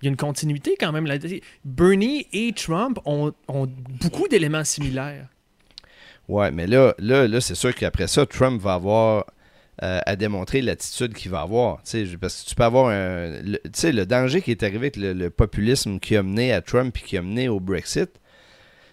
Il 0.00 0.06
y 0.06 0.08
a 0.08 0.10
une 0.10 0.16
continuité 0.16 0.76
quand 0.78 0.92
même. 0.92 1.06
là. 1.06 1.16
Bernie 1.64 2.26
et 2.32 2.52
Trump 2.52 2.98
ont, 3.04 3.32
ont 3.48 3.66
beaucoup 4.00 4.28
d'éléments 4.28 4.64
similaires. 4.64 5.26
Ouais, 6.28 6.50
mais 6.50 6.66
là, 6.66 6.94
là, 6.98 7.26
là 7.28 7.40
c'est 7.40 7.54
sûr 7.54 7.74
qu'après 7.74 8.06
ça, 8.06 8.26
Trump 8.26 8.60
va 8.60 8.74
avoir 8.74 9.26
euh, 9.82 10.00
à 10.04 10.16
démontrer 10.16 10.62
l'attitude 10.62 11.14
qu'il 11.14 11.30
va 11.30 11.42
avoir. 11.42 11.76
Parce 11.76 11.92
que 11.92 12.48
tu 12.48 12.54
peux 12.54 12.64
avoir 12.64 12.88
un. 12.88 13.42
Tu 13.42 13.58
sais, 13.74 13.92
le 13.92 14.06
danger 14.06 14.40
qui 14.42 14.50
est 14.50 14.62
arrivé 14.62 14.78
avec 14.78 14.96
le, 14.96 15.12
le 15.12 15.30
populisme 15.30 15.98
qui 15.98 16.16
a 16.16 16.22
mené 16.22 16.52
à 16.52 16.62
Trump 16.62 16.96
et 16.96 17.04
qui 17.04 17.16
a 17.16 17.22
mené 17.22 17.48
au 17.48 17.60
Brexit, 17.60 18.10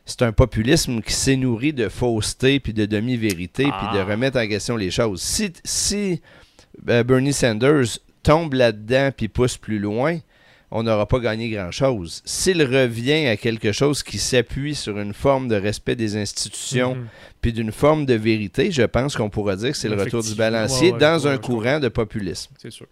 c'est 0.05 0.21
un 0.21 0.31
populisme 0.31 1.01
qui 1.01 1.13
s'est 1.13 1.35
nourri 1.37 1.73
de 1.73 1.87
fausseté 1.89 2.59
puis 2.59 2.73
de 2.73 2.85
demi-vérité 2.85 3.67
Ah. 3.71 3.89
puis 3.89 3.97
de 3.97 4.03
remettre 4.03 4.37
en 4.37 4.47
question 4.47 4.75
les 4.75 4.91
choses. 4.91 5.21
Si, 5.21 5.51
si 5.63 6.21
euh, 6.89 7.03
Bernie 7.03 7.33
Sanders 7.33 7.99
tombe 8.21 8.53
là-dedans 8.53 9.11
puis 9.15 9.27
pousse 9.27 9.57
plus 9.57 9.79
loin, 9.79 10.19
on 10.71 10.83
n'aura 10.83 11.07
pas 11.07 11.19
gagné 11.19 11.49
grand-chose. 11.49 12.21
S'il 12.25 12.63
revient 12.63 13.27
à 13.27 13.37
quelque 13.37 13.71
chose 13.71 14.01
qui 14.01 14.17
s'appuie 14.17 14.73
sur 14.73 14.97
une 14.99 15.13
forme 15.13 15.47
de 15.47 15.55
respect 15.55 15.95
des 15.95 16.15
institutions, 16.17 16.95
Mhm. 16.95 17.07
puis 17.41 17.53
d'une 17.53 17.71
forme 17.71 18.05
de 18.07 18.15
vérité, 18.15 18.71
je 18.71 18.81
pense 18.81 19.15
qu'on 19.15 19.29
pourra 19.29 19.55
dire 19.55 19.71
que 19.71 19.77
c'est 19.77 19.87
le 19.89 20.01
retour 20.01 20.23
du 20.23 20.33
balancier 20.35 20.87
Ouais, 20.87 20.93
ouais, 20.93 20.99
dans 20.99 21.19
ouais, 21.25 21.31
un 21.31 21.37
courant 21.37 21.79
de 21.79 21.89
populisme. 21.89 22.51
C'est 22.57 22.71
sûr. 22.71 22.87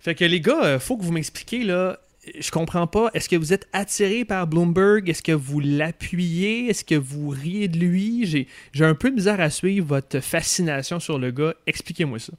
Fait 0.00 0.14
que 0.14 0.24
les 0.24 0.40
gars, 0.40 0.64
euh, 0.64 0.78
faut 0.78 0.96
que 0.96 1.02
vous 1.02 1.12
m'expliquiez 1.12 1.64
là. 1.64 1.98
Je 2.38 2.50
comprends 2.50 2.86
pas. 2.86 3.10
Est-ce 3.14 3.28
que 3.28 3.36
vous 3.36 3.52
êtes 3.52 3.68
attiré 3.72 4.24
par 4.24 4.46
Bloomberg? 4.46 5.08
Est-ce 5.08 5.22
que 5.22 5.32
vous 5.32 5.60
l'appuyez? 5.60 6.68
Est-ce 6.68 6.84
que 6.84 6.94
vous 6.94 7.28
riez 7.30 7.68
de 7.68 7.78
lui? 7.78 8.26
J'ai 8.72 8.84
un 8.84 8.94
peu 8.94 9.10
de 9.10 9.16
misère 9.16 9.40
à 9.40 9.50
suivre 9.50 9.86
votre 9.86 10.20
fascination 10.20 11.00
sur 11.00 11.18
le 11.18 11.30
gars. 11.30 11.54
Expliquez-moi 11.66 12.18
ça. 12.18 12.32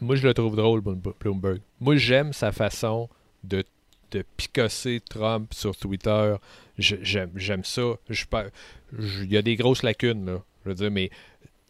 Moi, 0.00 0.16
je 0.16 0.26
le 0.26 0.34
trouve 0.34 0.54
drôle, 0.56 0.80
Bloom- 0.80 1.14
Bloomberg. 1.20 1.60
Moi, 1.80 1.96
j'aime 1.96 2.32
sa 2.32 2.52
façon 2.52 3.08
de, 3.42 3.64
de 4.12 4.24
picosser 4.36 5.00
Trump 5.08 5.52
sur 5.52 5.76
Twitter. 5.76 6.34
J'aime 6.78 7.64
ça. 7.64 7.82
Il 8.98 9.32
y 9.32 9.36
a 9.36 9.42
des 9.42 9.56
grosses 9.56 9.82
lacunes, 9.82 10.24
là. 10.26 10.42
Je 10.64 10.70
veux 10.70 10.74
dire, 10.74 10.90
mais 10.90 11.10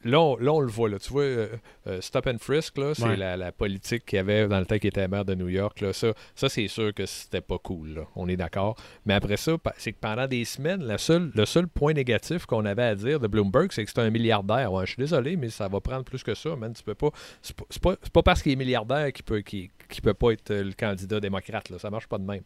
là, 0.04 0.20
on, 0.20 0.36
là, 0.36 0.52
on 0.52 0.60
le 0.60 0.68
voit. 0.68 0.88
Là. 0.88 0.98
Tu 0.98 1.10
vois, 1.12 1.22
euh, 1.22 1.48
euh, 1.86 2.00
Stop 2.00 2.26
and 2.26 2.38
Frisk, 2.38 2.78
là, 2.78 2.94
c'est 2.94 3.04
Ouais. 3.04 3.16
la, 3.16 3.36
la 3.36 3.52
politique 3.52 4.04
qu'il 4.06 4.16
y 4.16 4.20
avait 4.20 4.46
dans 4.48 4.58
le 4.60 4.66
temps 4.66 4.78
qu'il 4.78 4.88
était 4.88 5.06
maire 5.08 5.24
de 5.24 5.34
New 5.34 5.48
York. 5.48 5.80
Là. 5.80 5.92
Ça, 5.92 6.12
ça 6.34 6.48
c'est 6.48 6.68
sûr 6.68 6.92
que 6.94 7.06
c'était 7.06 7.40
pas 7.40 7.58
cool. 7.58 7.94
Là. 7.94 8.02
On 8.16 8.28
est 8.28 8.36
d'accord. 8.36 8.76
Mais 9.06 9.14
après 9.14 9.36
ça, 9.36 9.52
c'est 9.76 9.92
que 9.92 9.98
pendant 10.00 10.26
des 10.26 10.44
semaines, 10.44 10.82
la 10.84 10.98
seule, 10.98 11.30
le 11.34 11.44
seul 11.46 11.66
point 11.68 11.92
négatif 11.92 12.46
qu'on 12.46 12.64
avait 12.64 12.82
à 12.84 12.94
dire 12.94 13.20
de 13.20 13.26
Bloomberg, 13.26 13.72
c'est 13.72 13.84
que 13.84 13.90
c'est 13.90 14.00
un 14.00 14.10
milliardaire. 14.10 14.72
Ouais, 14.72 14.86
je 14.86 14.92
suis 14.92 15.00
désolé, 15.00 15.36
mais 15.36 15.48
ça 15.48 15.68
va 15.68 15.80
prendre 15.80 16.04
plus 16.04 16.22
que 16.22 16.34
ça, 16.34 16.54
man. 16.56 16.72
Tu 16.72 16.82
peux 16.82 16.94
pas. 16.94 17.10
C'est 17.42 17.56
pas, 17.82 18.22
parce 18.22 18.42
qu'il 18.42 18.52
est 18.52 18.56
milliardaire 18.56 19.12
qu'il 19.12 19.24
peut, 19.24 19.40
qu'il, 19.40 19.68
qu'il 19.88 20.02
peut 20.02 20.14
pas 20.14 20.30
être 20.32 20.50
euh, 20.50 20.64
le 20.64 20.72
candidat 20.72 21.20
démocrate. 21.20 21.70
Là. 21.70 21.78
Ça 21.78 21.90
marche 21.90 22.06
pas 22.06 22.18
de 22.18 22.24
même. 22.24 22.42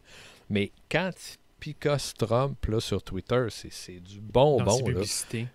Mais 0.49 0.71
quand 0.91 1.11
Trump 2.17 2.65
là, 2.67 2.79
sur 2.79 3.01
Twitter, 3.03 3.47
c'est, 3.49 3.99
du 3.99 4.19
bon 4.19 4.57
Dans 4.57 4.79
là. 4.79 5.01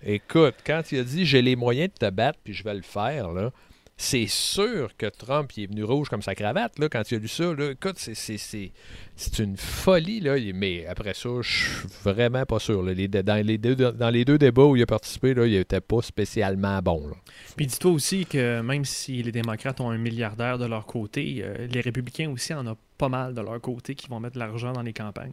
Écoute, 0.02 0.54
quand 0.66 0.92
il 0.92 1.00
a 1.00 1.04
dit 1.04 1.26
j'ai 1.26 1.42
les 1.42 1.56
moyens 1.56 1.90
de 1.92 2.06
te 2.06 2.10
battre 2.10 2.38
puis 2.42 2.54
je 2.54 2.64
vais 2.64 2.74
le 2.74 2.82
faire, 2.82 3.32
là, 3.32 3.52
c'est 4.00 4.28
sûr 4.28 4.96
que 4.96 5.06
Trump 5.06 5.50
il 5.56 5.64
est 5.64 5.66
venu 5.66 5.82
rouge 5.82 6.08
comme 6.08 6.22
sa 6.22 6.36
cravate 6.36 6.78
là, 6.78 6.88
quand 6.88 7.02
il 7.10 7.16
a 7.16 7.18
lu 7.18 7.26
ça. 7.26 7.52
Là. 7.52 7.72
Écoute, 7.72 7.98
c'est, 7.98 9.38
une 9.40 9.56
folie. 9.56 10.20
Là. 10.20 10.36
Mais 10.54 10.86
après 10.86 11.14
ça, 11.14 11.28
je 11.40 11.50
suis 11.50 11.88
vraiment 12.04 12.46
pas 12.46 12.60
sûr. 12.60 12.80
là. 12.82 12.94
Les, 12.94 13.08
dans, 13.08 13.44
les 13.44 13.58
deux, 13.58 13.74
dans 13.74 14.10
les 14.10 14.24
deux 14.24 14.38
débats 14.38 14.64
où 14.64 14.76
il 14.76 14.82
a 14.82 14.86
participé, 14.86 15.34
là, 15.34 15.46
il 15.46 15.54
était 15.56 15.80
pas 15.80 16.00
spécialement 16.00 16.80
bon. 16.80 17.08
là. 17.08 17.16
Puis 17.56 17.66
dis-toi 17.66 17.90
aussi 17.90 18.24
que 18.24 18.60
même 18.60 18.84
si 18.84 19.20
les 19.20 19.32
démocrates 19.32 19.80
ont 19.80 19.90
un 19.90 19.98
milliardaire 19.98 20.58
de 20.58 20.66
leur 20.66 20.86
côté, 20.86 21.40
euh, 21.42 21.66
les 21.66 21.80
républicains 21.80 22.30
aussi 22.30 22.54
en 22.54 22.66
ont 22.68 22.76
pas 22.96 23.08
mal 23.08 23.34
de 23.34 23.40
leur 23.40 23.60
côté 23.60 23.96
qui 23.96 24.06
vont 24.08 24.20
mettre 24.20 24.34
de 24.34 24.40
l'argent 24.40 24.72
dans 24.72 24.82
les 24.82 24.92
campagnes. 24.92 25.32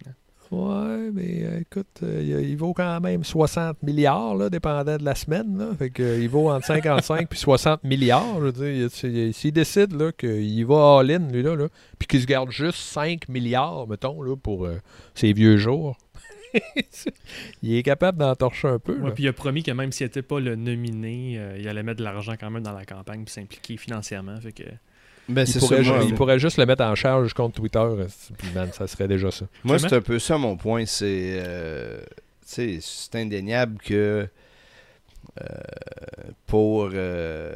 Ouais, 0.52 1.10
mais 1.12 1.44
euh, 1.44 1.60
écoute, 1.62 1.88
euh, 2.04 2.22
il, 2.44 2.56
vaut 2.56 2.74
quand 2.74 3.00
même 3.02 3.24
60 3.24 3.82
milliards, 3.84 4.36
là, 4.36 4.50
dépendant 4.50 4.98
de 4.98 5.04
la 5.04 5.16
semaine. 5.16 5.58
Là. 5.58 5.70
Fait 5.78 5.90
que, 5.90 6.04
euh, 6.04 6.20
il 6.20 6.30
vaut 6.30 6.50
entre 6.52 6.66
55 6.68 7.28
puis 7.28 7.40
60 7.40 7.84
milliards. 7.84 8.36
Je 8.40 8.46
veux 8.46 8.52
dire, 8.52 8.68
il- 8.70 8.90
c'est- 8.90 9.32
s'il 9.32 9.52
décide 9.52 9.94
là, 9.94 10.12
qu'il 10.12 10.66
va 10.66 11.00
all-in, 11.00 11.28
lui, 11.32 11.42
là, 11.42 11.56
là, 11.56 11.68
puis 11.98 12.08
qu'il 12.08 12.22
se 12.22 12.28
garde 12.28 12.52
juste 12.52 12.78
5 12.78 13.28
milliards, 13.28 13.88
mettons, 13.88 14.22
là, 14.22 14.36
pour 14.36 14.68
ses 15.16 15.34
vieux 15.34 15.58
jours, 15.58 15.98
il 17.64 17.76
est 17.76 17.84
capable 17.84 18.18
d'en 18.20 18.36
torcher 18.36 18.68
un 18.68 18.80
peu. 18.80 18.98
Ouais, 19.00 19.12
puis 19.12 19.24
il 19.24 19.28
a 19.28 19.34
promis 19.34 19.64
que 19.64 19.72
même 19.72 19.92
s'il 19.92 20.06
n'était 20.06 20.22
pas 20.22 20.40
le 20.40 20.56
nominé, 20.56 21.40
il 21.60 21.68
allait 21.68 21.84
mettre 21.84 22.00
de 22.00 22.04
l'argent 22.04 22.34
quand 22.40 22.50
même 22.52 22.64
dans 22.64 22.72
la 22.72 22.86
campagne 22.86 23.24
puis 23.26 23.34
s'impliquer 23.34 23.78
financièrement. 23.78 24.40
Fait 24.40 24.52
que 24.54 24.64
Ben, 25.28 25.42
il, 25.42 25.48
c'est 25.48 25.60
pourrait, 25.60 25.82
moi, 25.82 26.00
il 26.04 26.14
pourrait 26.14 26.40
juste 26.40 26.58
le 26.58 26.66
mettre 26.66 26.84
en 26.84 26.94
charge 26.96 27.34
contre 27.34 27.56
Twitter, 27.56 27.88
puis 28.38 28.50
man, 28.54 28.70
ça 28.72 28.88
serait 28.88 29.08
déjà 29.08 29.32
ça. 29.32 29.46
moi, 29.64 29.80
c'est 29.80 29.94
un 29.94 30.02
peu 30.02 30.20
ça 30.20 30.38
mon 30.38 30.56
point. 30.56 30.86
C'est 30.86 31.40
euh, 31.40 32.00
c'est 32.46 33.16
indéniable 33.16 33.78
que 33.84 34.28
euh, 35.42 35.46
pour, 36.46 36.90
euh, 36.94 37.56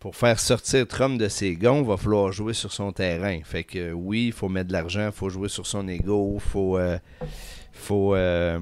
pour 0.00 0.16
faire 0.16 0.40
sortir 0.40 0.86
Trump 0.88 1.20
de 1.20 1.28
ses 1.28 1.54
gonds, 1.54 1.82
il 1.82 1.86
va 1.86 1.96
falloir 1.96 2.32
jouer 2.32 2.54
sur 2.54 2.72
son 2.72 2.92
terrain. 2.92 3.38
Fait 3.44 3.64
que 3.64 3.92
oui, 3.92 4.26
il 4.26 4.32
faut 4.32 4.48
mettre 4.48 4.68
de 4.68 4.72
l'argent, 4.72 5.06
il 5.06 5.12
faut 5.12 5.28
jouer 5.28 5.48
sur 5.48 5.66
son 5.66 5.86
ego, 5.86 6.32
il 6.36 6.40
faut, 6.40 6.78
euh, 6.78 6.98
faut, 7.72 8.14
euh, 8.14 8.58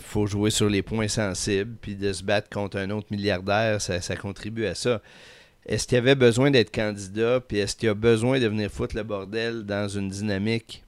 faut 0.00 0.26
jouer 0.26 0.50
sur 0.50 0.68
les 0.68 0.82
points 0.82 1.08
sensibles, 1.08 1.76
puis 1.80 1.94
de 1.94 2.12
se 2.12 2.22
battre 2.22 2.48
contre 2.48 2.78
un 2.78 2.90
autre 2.90 3.08
milliardaire, 3.10 3.80
ça, 3.80 4.00
ça 4.00 4.16
contribue 4.16 4.66
à 4.66 4.74
ça. 4.74 5.00
Est-ce 5.66 5.86
qu'il 5.86 5.96
y 5.96 5.98
avait 5.98 6.14
besoin 6.14 6.50
d'être 6.50 6.72
candidat, 6.72 7.40
puis 7.40 7.58
est-ce 7.58 7.74
qu'il 7.76 7.86
y 7.86 7.90
a 7.90 7.94
besoin 7.94 8.38
de 8.38 8.46
venir 8.46 8.70
foutre 8.70 8.94
le 8.96 9.02
bordel 9.02 9.64
dans 9.64 9.88
une 9.88 10.08
dynamique 10.08 10.84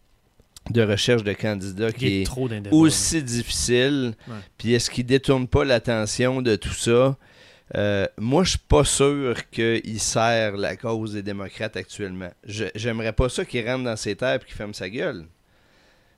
de 0.70 0.82
recherche 0.82 1.24
de 1.24 1.32
candidats 1.32 1.90
qui 1.92 2.22
est 2.22 2.24
trop 2.26 2.46
aussi 2.70 3.22
difficile. 3.22 4.14
Ouais. 4.28 4.34
Puis 4.58 4.74
est-ce 4.74 4.90
qu'il 4.90 5.06
détourne 5.06 5.48
pas 5.48 5.64
l'attention 5.64 6.42
de 6.42 6.56
tout 6.56 6.74
ça? 6.74 7.16
Euh, 7.74 8.06
moi, 8.18 8.44
je 8.44 8.50
suis 8.50 8.58
pas 8.68 8.84
sûr 8.84 9.34
qu'il 9.50 10.00
sert 10.00 10.56
la 10.56 10.76
cause 10.76 11.14
des 11.14 11.22
démocrates 11.22 11.76
actuellement. 11.76 12.30
Je- 12.46 12.66
J'aimerais 12.74 13.12
pas 13.12 13.28
ça 13.28 13.44
qu'il 13.44 13.66
rentre 13.68 13.84
dans 13.84 13.96
ses 13.96 14.14
terres 14.14 14.36
et 14.42 14.44
qu'il 14.44 14.54
ferme 14.54 14.74
sa 14.74 14.88
gueule. 14.88 15.24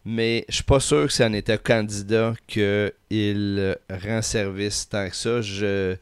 Mais 0.05 0.45
je 0.49 0.55
suis 0.57 0.65
pas 0.65 0.81
sûr 0.81 1.07
que 1.07 1.13
c'est 1.13 1.25
en 1.25 1.33
état 1.33 1.59
candidat 1.59 2.35
qu'il 2.47 2.93
rend 3.91 4.23
service 4.23 4.89
tant 4.89 5.09
que 5.09 5.17
ça. 5.17 5.41
Je, 5.43 5.97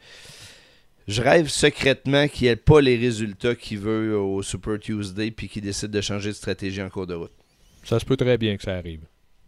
je 1.09 1.23
rêve 1.23 1.49
secrètement 1.49 2.29
qu'il 2.29 2.47
n'ait 2.49 2.57
pas 2.57 2.81
les 2.81 2.97
résultats 2.97 3.55
qu'il 3.55 3.79
veut 3.79 4.17
au 4.19 4.43
Super 4.43 4.79
Tuesday 4.79 5.31
puis 5.31 5.49
qu'il 5.49 5.63
décide 5.63 5.91
de 5.91 6.01
changer 6.01 6.29
de 6.29 6.35
stratégie 6.35 6.81
en 6.83 6.89
cours 6.91 7.07
de 7.07 7.15
route. 7.15 7.33
Ça 7.85 7.99
se 7.99 8.05
peut 8.05 8.17
très 8.17 8.37
bien 8.39 8.57
que 8.57 8.63
ça 8.63 8.77
arrive. 8.77 9.01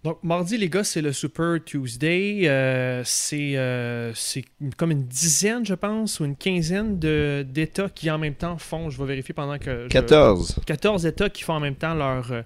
Donc, 0.03 0.19
mardi, 0.23 0.57
les 0.57 0.71
gars, 0.71 0.83
c'est 0.83 1.03
le 1.03 1.13
Super 1.13 1.63
Tuesday. 1.63 2.49
Euh, 2.49 3.03
c'est 3.05 3.55
euh, 3.59 4.15
c'est 4.15 4.45
comme 4.79 4.93
une 4.93 5.05
dizaine, 5.07 5.67
je 5.67 5.75
pense, 5.75 6.21
ou 6.21 6.25
une 6.25 6.37
quinzaine 6.37 6.99
de- 6.99 7.45
d'États 7.47 7.91
qui 7.91 8.11
en 8.11 8.17
même 8.17 8.35
temps 8.35 8.57
font, 8.57 8.89
je 8.89 8.99
vais 8.99 9.05
vérifier 9.07 9.35
pendant 9.35 9.59
que... 9.59 9.83
je- 9.85 9.89
14. 9.89 10.61
14 10.65 11.05
États 11.05 11.29
qui 11.29 11.43
font 11.43 11.53
en 11.53 11.61
même 11.61 11.75
temps 11.75 11.93
leur... 11.93 12.33
euh, 12.33 12.41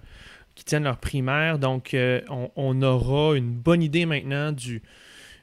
qui 0.57 0.65
tiennent 0.65 0.83
leur 0.83 0.97
primaire. 0.99 1.61
Donc, 1.61 1.95
euh, 1.95 2.21
on, 2.29 2.51
on 2.57 2.83
aura 2.83 3.37
une 3.37 3.53
bonne 3.53 3.83
idée 3.83 4.05
maintenant 4.07 4.51
du, 4.51 4.83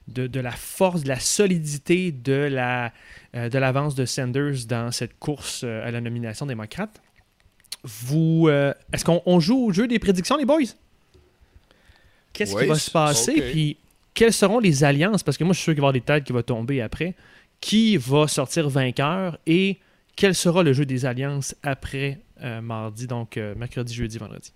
de, 0.07 0.27
de 0.27 0.39
la 0.39 0.51
force, 0.51 1.03
de 1.03 1.07
la 1.07 1.19
solidité 1.19 2.11
de 2.11 2.33
la 2.33 2.91
euh, 3.35 3.49
de 3.49 3.57
l'avance 3.57 3.95
de 3.95 4.05
Sanders 4.05 4.65
dans 4.67 4.91
cette 4.91 5.17
course 5.17 5.61
euh, 5.63 5.87
à 5.87 5.91
la 5.91 6.01
nomination 6.01 6.45
démocrate. 6.45 7.01
Vous, 7.83 8.47
euh, 8.47 8.73
est-ce 8.91 9.05
qu'on 9.05 9.21
on 9.25 9.39
joue 9.39 9.67
au 9.67 9.71
jeu 9.71 9.87
des 9.87 9.99
prédictions, 9.99 10.37
les 10.37 10.45
boys? 10.45 10.59
Qu'est-ce 12.33 12.53
Oui, 12.53 12.63
qui 12.63 12.67
va 12.67 12.75
se 12.75 12.91
passer? 12.91 13.41
Puis, 13.51 13.77
quelles 14.13 14.33
seront 14.33 14.59
les 14.59 14.83
alliances? 14.83 15.23
Parce 15.23 15.37
que 15.37 15.43
moi, 15.43 15.53
je 15.53 15.59
suis 15.59 15.63
sûr 15.63 15.73
qu'il 15.73 15.81
va 15.81 15.87
y 15.87 15.89
avoir 15.89 15.93
des 15.93 16.01
têtes 16.01 16.23
qui 16.25 16.33
vont 16.33 16.41
tomber 16.41 16.81
après. 16.81 17.15
Qui 17.59 17.97
va 17.97 18.27
sortir 18.27 18.69
vainqueur 18.69 19.37
et 19.45 19.79
quel 20.15 20.35
sera 20.35 20.63
le 20.63 20.73
jeu 20.73 20.85
des 20.85 21.05
alliances 21.05 21.55
après 21.63 22.19
mardi, 22.61 23.05
donc 23.05 23.37
mercredi, 23.37 23.93
jeudi, 23.93 24.17
vendredi? 24.17 24.51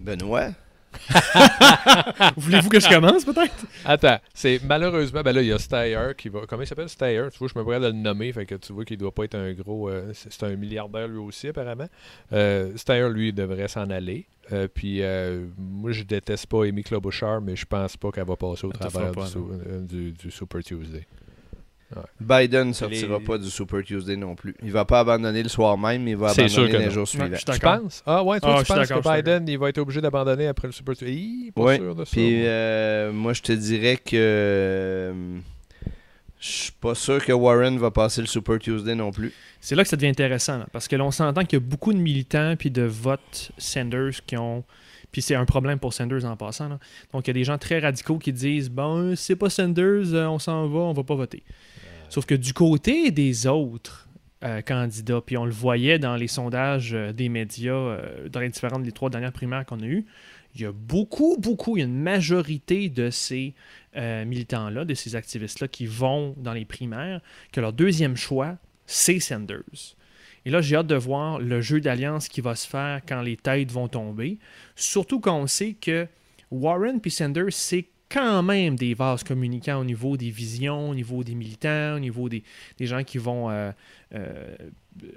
Benoît? 0.00 0.50
Voulez-vous 2.36 2.68
que 2.68 2.80
je 2.80 2.88
commence, 2.88 3.24
peut-être? 3.24 3.66
Attends, 3.84 4.18
c'est 4.34 4.60
malheureusement, 4.64 5.22
ben 5.22 5.32
là, 5.32 5.42
il 5.42 5.48
y 5.48 5.52
a 5.52 5.58
Steyer 5.58 6.12
qui 6.16 6.28
va. 6.28 6.40
Comment 6.48 6.62
il 6.62 6.66
s'appelle? 6.66 6.88
Steyer 6.88 7.24
Tu 7.32 7.38
vois, 7.38 7.48
je 7.52 7.58
me 7.58 7.62
pourrais 7.64 7.80
de 7.80 7.86
le 7.86 7.92
nommer, 7.92 8.32
fait 8.32 8.46
que 8.46 8.54
tu 8.56 8.72
vois 8.72 8.84
qu'il 8.84 8.98
doit 8.98 9.12
pas 9.14 9.24
être 9.24 9.34
un 9.36 9.52
gros. 9.52 9.88
euh, 9.88 10.12
c'est 10.14 10.42
un 10.44 10.56
milliardaire 10.56 11.08
lui 11.08 11.18
aussi, 11.18 11.48
apparemment. 11.48 11.88
Euh, 12.32 12.72
Steyer, 12.76 13.08
lui, 13.10 13.32
devrait 13.32 13.68
s'en 13.68 13.88
aller. 13.90 14.26
Euh, 14.52 14.66
puis, 14.72 15.02
euh, 15.02 15.46
moi, 15.58 15.92
je 15.92 16.02
déteste 16.02 16.46
pas 16.46 16.64
Amy 16.64 16.82
Klobuchar, 16.82 17.40
mais 17.40 17.54
je 17.56 17.64
pense 17.66 17.96
pas 17.96 18.10
qu'elle 18.10 18.24
va 18.26 18.36
passer 18.36 18.66
au 18.66 18.72
travers 18.72 18.90
fera 18.92 19.10
du, 19.10 19.14
pas, 19.16 19.26
sou- 19.26 19.50
euh, 19.66 19.80
du- 19.80 20.12
du 20.12 20.30
Super 20.30 20.62
Tuesday. 20.62 21.06
Biden 22.20 22.68
ne 22.68 22.72
sortira 22.72 23.18
Les- 23.18 23.24
pas 23.24 23.38
du 23.38 23.50
Super 23.50 23.82
Tuesday 23.82 24.16
non 24.16 24.34
plus. 24.34 24.54
Il 24.62 24.70
va 24.70 24.84
pas 24.84 25.00
abandonner 25.00 25.42
le 25.42 25.48
soir 25.48 25.76
même, 25.76 26.02
mais 26.04 26.12
il 26.12 26.16
va 26.16 26.28
C'est 26.28 26.48
sûr 26.48 26.60
abandonner 26.62 26.78
les 26.80 26.86
non. 26.86 26.90
jours 26.92 27.08
suivants. 27.08 27.26
je 27.32 27.58
penses? 27.60 28.02
Ah, 28.06 28.22
ouais, 28.22 28.38
toi, 28.40 28.56
Ah, 28.58 28.62
tu 28.62 28.72
penses 28.72 28.88
que 28.88 29.16
Biden, 29.16 29.48
il 29.48 29.58
va 29.58 29.68
être 29.70 29.78
obligé 29.78 30.00
d'abandonner 30.00 30.46
après 30.46 30.68
le 30.68 30.72
Super 30.72 30.96
Tuesday? 30.96 31.14
Hi, 31.14 31.52
Pas 31.54 31.62
Ouais, 31.62 31.76
sûr 31.78 31.94
de 31.94 32.04
ça. 32.04 32.10
Puis 32.12 32.36
moi. 32.40 32.46
euh, 32.48 33.12
moi, 33.12 33.32
je 33.32 33.42
te 33.42 33.52
dirais 33.52 33.96
que 33.96 34.10
euh, 34.16 35.12
je 36.40 36.48
suis 36.48 36.72
pas 36.72 36.94
sûr 36.94 37.24
que 37.24 37.32
Warren 37.32 37.78
va 37.78 37.90
passer 37.90 38.20
le 38.20 38.26
Super 38.26 38.58
Tuesday 38.58 38.94
non 38.94 39.10
plus. 39.10 39.32
C'est 39.60 39.74
là 39.74 39.82
que 39.82 39.88
ça 39.88 39.96
devient 39.96 40.08
intéressant, 40.10 40.58
là, 40.58 40.66
parce 40.72 40.88
que 40.88 40.96
l'on 40.96 41.10
s'entend 41.10 41.44
qu'il 41.44 41.58
y 41.58 41.62
a 41.62 41.64
beaucoup 41.66 41.92
de 41.92 41.98
militants 41.98 42.54
puis 42.58 42.70
de 42.70 42.82
votes 42.82 43.50
Sanders 43.58 44.24
qui 44.26 44.36
ont. 44.36 44.64
Puis 45.12 45.22
c'est 45.22 45.34
un 45.34 45.44
problème 45.44 45.78
pour 45.78 45.92
Sanders 45.92 46.24
en 46.24 46.36
passant. 46.36 46.68
là. 46.68 46.78
Donc 47.12 47.26
il 47.26 47.28
y 47.28 47.32
a 47.32 47.34
des 47.34 47.44
gens 47.44 47.58
très 47.58 47.78
radicaux 47.78 48.18
qui 48.18 48.32
disent 48.32 48.70
Bon, 48.70 49.14
c'est 49.16 49.36
pas 49.36 49.50
Sanders, 49.50 50.14
euh, 50.14 50.26
on 50.26 50.38
s'en 50.38 50.66
va, 50.68 50.80
on 50.80 50.92
va 50.92 51.04
pas 51.04 51.14
voter. 51.14 51.42
Sauf 52.08 52.26
que 52.26 52.34
du 52.34 52.52
côté 52.52 53.10
des 53.10 53.46
autres 53.46 54.08
euh, 54.42 54.62
candidats, 54.62 55.20
puis 55.24 55.36
on 55.36 55.44
le 55.44 55.52
voyait 55.52 55.98
dans 55.98 56.16
les 56.16 56.28
sondages 56.28 56.94
euh, 56.94 57.12
des 57.12 57.28
médias, 57.28 57.72
euh, 57.72 58.28
dans 58.28 58.40
les 58.40 58.48
différentes, 58.48 58.84
les 58.84 58.92
trois 58.92 59.10
dernières 59.10 59.32
primaires 59.32 59.64
qu'on 59.66 59.80
a 59.80 59.86
eues, 59.86 60.06
il 60.54 60.62
y 60.62 60.64
a 60.64 60.72
beaucoup, 60.72 61.36
beaucoup, 61.38 61.76
il 61.76 61.80
y 61.80 61.82
a 61.82 61.86
une 61.86 62.00
majorité 62.00 62.88
de 62.88 63.10
ces 63.10 63.54
euh, 63.96 64.24
militants-là, 64.24 64.84
de 64.84 64.94
ces 64.94 65.14
activistes-là 65.14 65.68
qui 65.68 65.86
vont 65.86 66.34
dans 66.38 66.52
les 66.52 66.64
primaires, 66.64 67.20
que 67.52 67.60
leur 67.60 67.72
deuxième 67.72 68.16
choix, 68.16 68.56
c'est 68.86 69.20
Sanders. 69.20 69.94
Et 70.50 70.52
là, 70.52 70.60
j'ai 70.60 70.74
hâte 70.74 70.88
de 70.88 70.96
voir 70.96 71.38
le 71.38 71.60
jeu 71.60 71.80
d'alliance 71.80 72.28
qui 72.28 72.40
va 72.40 72.56
se 72.56 72.66
faire 72.66 73.02
quand 73.06 73.22
les 73.22 73.36
têtes 73.36 73.70
vont 73.70 73.86
tomber. 73.86 74.40
Surtout 74.74 75.20
quand 75.20 75.38
on 75.38 75.46
sait 75.46 75.76
que 75.80 76.08
Warren 76.50 76.98
et 77.04 77.08
Sanders, 77.08 77.52
c'est 77.52 77.86
quand 78.08 78.42
même 78.42 78.74
des 78.74 78.94
vases 78.94 79.22
communicants 79.22 79.78
au 79.78 79.84
niveau 79.84 80.16
des 80.16 80.30
visions, 80.30 80.90
au 80.90 80.94
niveau 80.96 81.22
des 81.22 81.36
militants, 81.36 81.94
au 81.94 82.00
niveau 82.00 82.28
des, 82.28 82.42
des 82.78 82.86
gens 82.86 83.04
qui 83.04 83.18
vont 83.18 83.48
euh, 83.48 83.70
euh, 84.16 84.56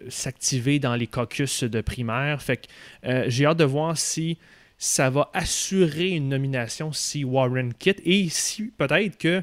s'activer 0.07 0.77
dans 0.77 0.93
les 0.95 1.07
caucus 1.07 1.64
de 1.64 1.81
primaire. 1.81 2.39
Fait 2.39 2.57
que 2.57 2.68
euh, 3.07 3.26
j'ai 3.27 3.47
hâte 3.47 3.57
de 3.57 3.64
voir 3.64 3.97
si 3.97 4.38
ça 4.77 5.10
va 5.10 5.31
assurer 5.34 6.10
une 6.10 6.30
nomination 6.30 6.93
si 6.93 7.23
Warren 7.23 7.73
quitte 7.73 8.03
et 8.05 8.30
si 8.30 8.72
peut-être 8.77 9.18
que 9.18 9.41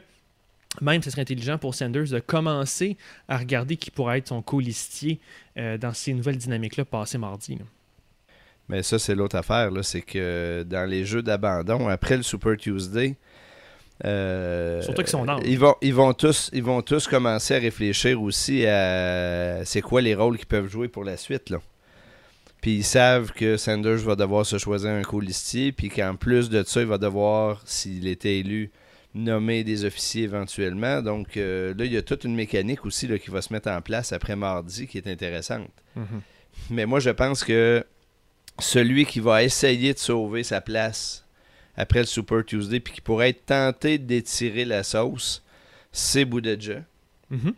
même 0.80 1.02
ce 1.02 1.10
serait 1.10 1.22
intelligent 1.22 1.58
pour 1.58 1.74
Sanders 1.74 2.10
de 2.10 2.20
commencer 2.20 2.96
à 3.28 3.38
regarder 3.38 3.76
qui 3.76 3.90
pourrait 3.90 4.18
être 4.18 4.28
son 4.28 4.42
colistier 4.42 5.18
euh, 5.59 5.78
dans 5.78 5.93
ces 5.93 6.12
nouvelles 6.12 6.39
dynamiques-là 6.39 6.85
passées 6.85 7.18
mardi. 7.18 7.56
là. 7.56 7.64
Mais 8.68 8.85
ça, 8.85 9.01
c'est 9.01 9.16
l'autre 9.16 9.36
affaire, 9.36 9.70
là, 9.70 9.82
c'est 9.82 10.02
que 10.02 10.64
dans 10.68 10.89
les 10.89 11.05
jeux 11.05 11.22
d'abandon, 11.22 11.89
après 11.89 12.16
le 12.16 12.22
Super 12.22 12.56
Tuesday, 12.56 13.16
euh, 14.05 14.81
Surtout 14.81 15.02
qu'ils 15.02 15.10
sont 15.10 15.24
dans. 15.24 15.40
ils 15.40 15.59
vont, 15.59 15.74
ils, 15.82 15.93
vont 15.93 16.14
tous, 16.14 16.51
ils 16.55 16.62
vont 16.62 16.81
tous 16.81 17.06
commencer 17.06 17.55
à 17.55 17.59
réfléchir 17.59 18.22
aussi 18.22 18.64
à 18.66 19.62
c'est 19.64 19.82
quoi 19.82 20.01
les 20.01 20.14
rôles 20.14 20.39
qu'ils 20.39 20.47
peuvent 20.47 20.70
jouer 20.70 20.89
pour 20.89 21.05
la 21.05 21.16
suite. 21.16 21.51
Là. 21.51 21.60
Puis 22.60 22.77
ils 22.77 22.85
savent 22.85 23.32
que 23.32 23.56
Sanders 23.56 23.98
va 23.98 24.16
devoir 24.16 24.47
se 24.47 24.59
choisir 24.59 24.90
un 24.90 25.02
colistier, 25.02 25.72
puis 25.72 25.89
qu'en 25.89 26.14
plus 26.14 26.48
de 26.48 26.62
ça, 26.62 26.81
il 26.81 26.86
va 26.86 26.98
devoir, 26.98 27.62
s'il 27.64 28.06
était 28.06 28.39
élu, 28.39 28.70
nommer 29.15 29.65
des 29.65 29.85
officiers 29.85 30.23
éventuellement. 30.24 31.03
Donc 31.03 31.37
euh, 31.37 31.74
là, 31.77 31.85
il 31.85 31.93
y 31.93 31.97
a 31.97 32.03
toute 32.03 32.24
une 32.24 32.35
mécanique 32.35 32.85
aussi 32.87 33.07
là, 33.09 33.19
qui 33.19 33.31
va 33.31 33.43
se 33.43 33.53
mettre 33.53 33.69
en 33.70 33.81
place 33.81 34.12
après 34.12 34.37
mardi 34.37 34.87
qui 34.87 34.99
est 34.99 35.07
intéressante. 35.07 35.70
Mais 36.70 36.87
moi, 36.87 37.01
je 37.01 37.11
pense 37.11 37.43
que 37.45 37.85
celui 38.59 39.07
qui 39.07 39.20
va 39.20 39.43
essayer 39.43 39.93
de 39.95 39.99
sauver 39.99 40.43
sa 40.43 40.61
place 40.61 41.24
après 41.77 42.01
le 42.01 42.07
Super 42.07 42.45
Tuesday, 42.45 42.78
puis 42.81 42.93
qui 42.95 43.01
pourrait 43.01 43.31
être 43.31 43.47
tenté 43.47 43.97
d'étirer 43.99 44.65
la 44.65 44.82
sauce, 44.82 45.43
c'est 45.93 46.24
Boudeja. 46.24 46.82
Mhm. 47.31 47.55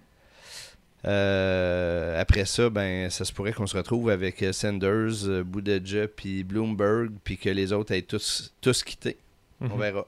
Euh, 1.05 2.20
après 2.20 2.45
ça, 2.45 2.70
ben, 2.70 3.11
ça 3.11 3.24
se 3.24 3.33
pourrait 3.33 3.53
qu'on 3.53 3.66
se 3.66 3.77
retrouve 3.77 4.09
avec 4.11 4.43
euh, 4.43 4.53
Sanders, 4.53 5.43
Boudeja, 5.45 6.07
puis 6.07 6.45
Bloomberg, 6.45 7.11
puis 7.24 7.37
que 7.37 7.49
les 7.49 7.73
autres 7.73 7.93
aient 7.93 8.03
tous, 8.03 8.53
tous 8.61 8.85
quitté. 8.85 9.16
On 9.61 9.70
Mhm. 9.70 9.79
verra. 9.81 10.07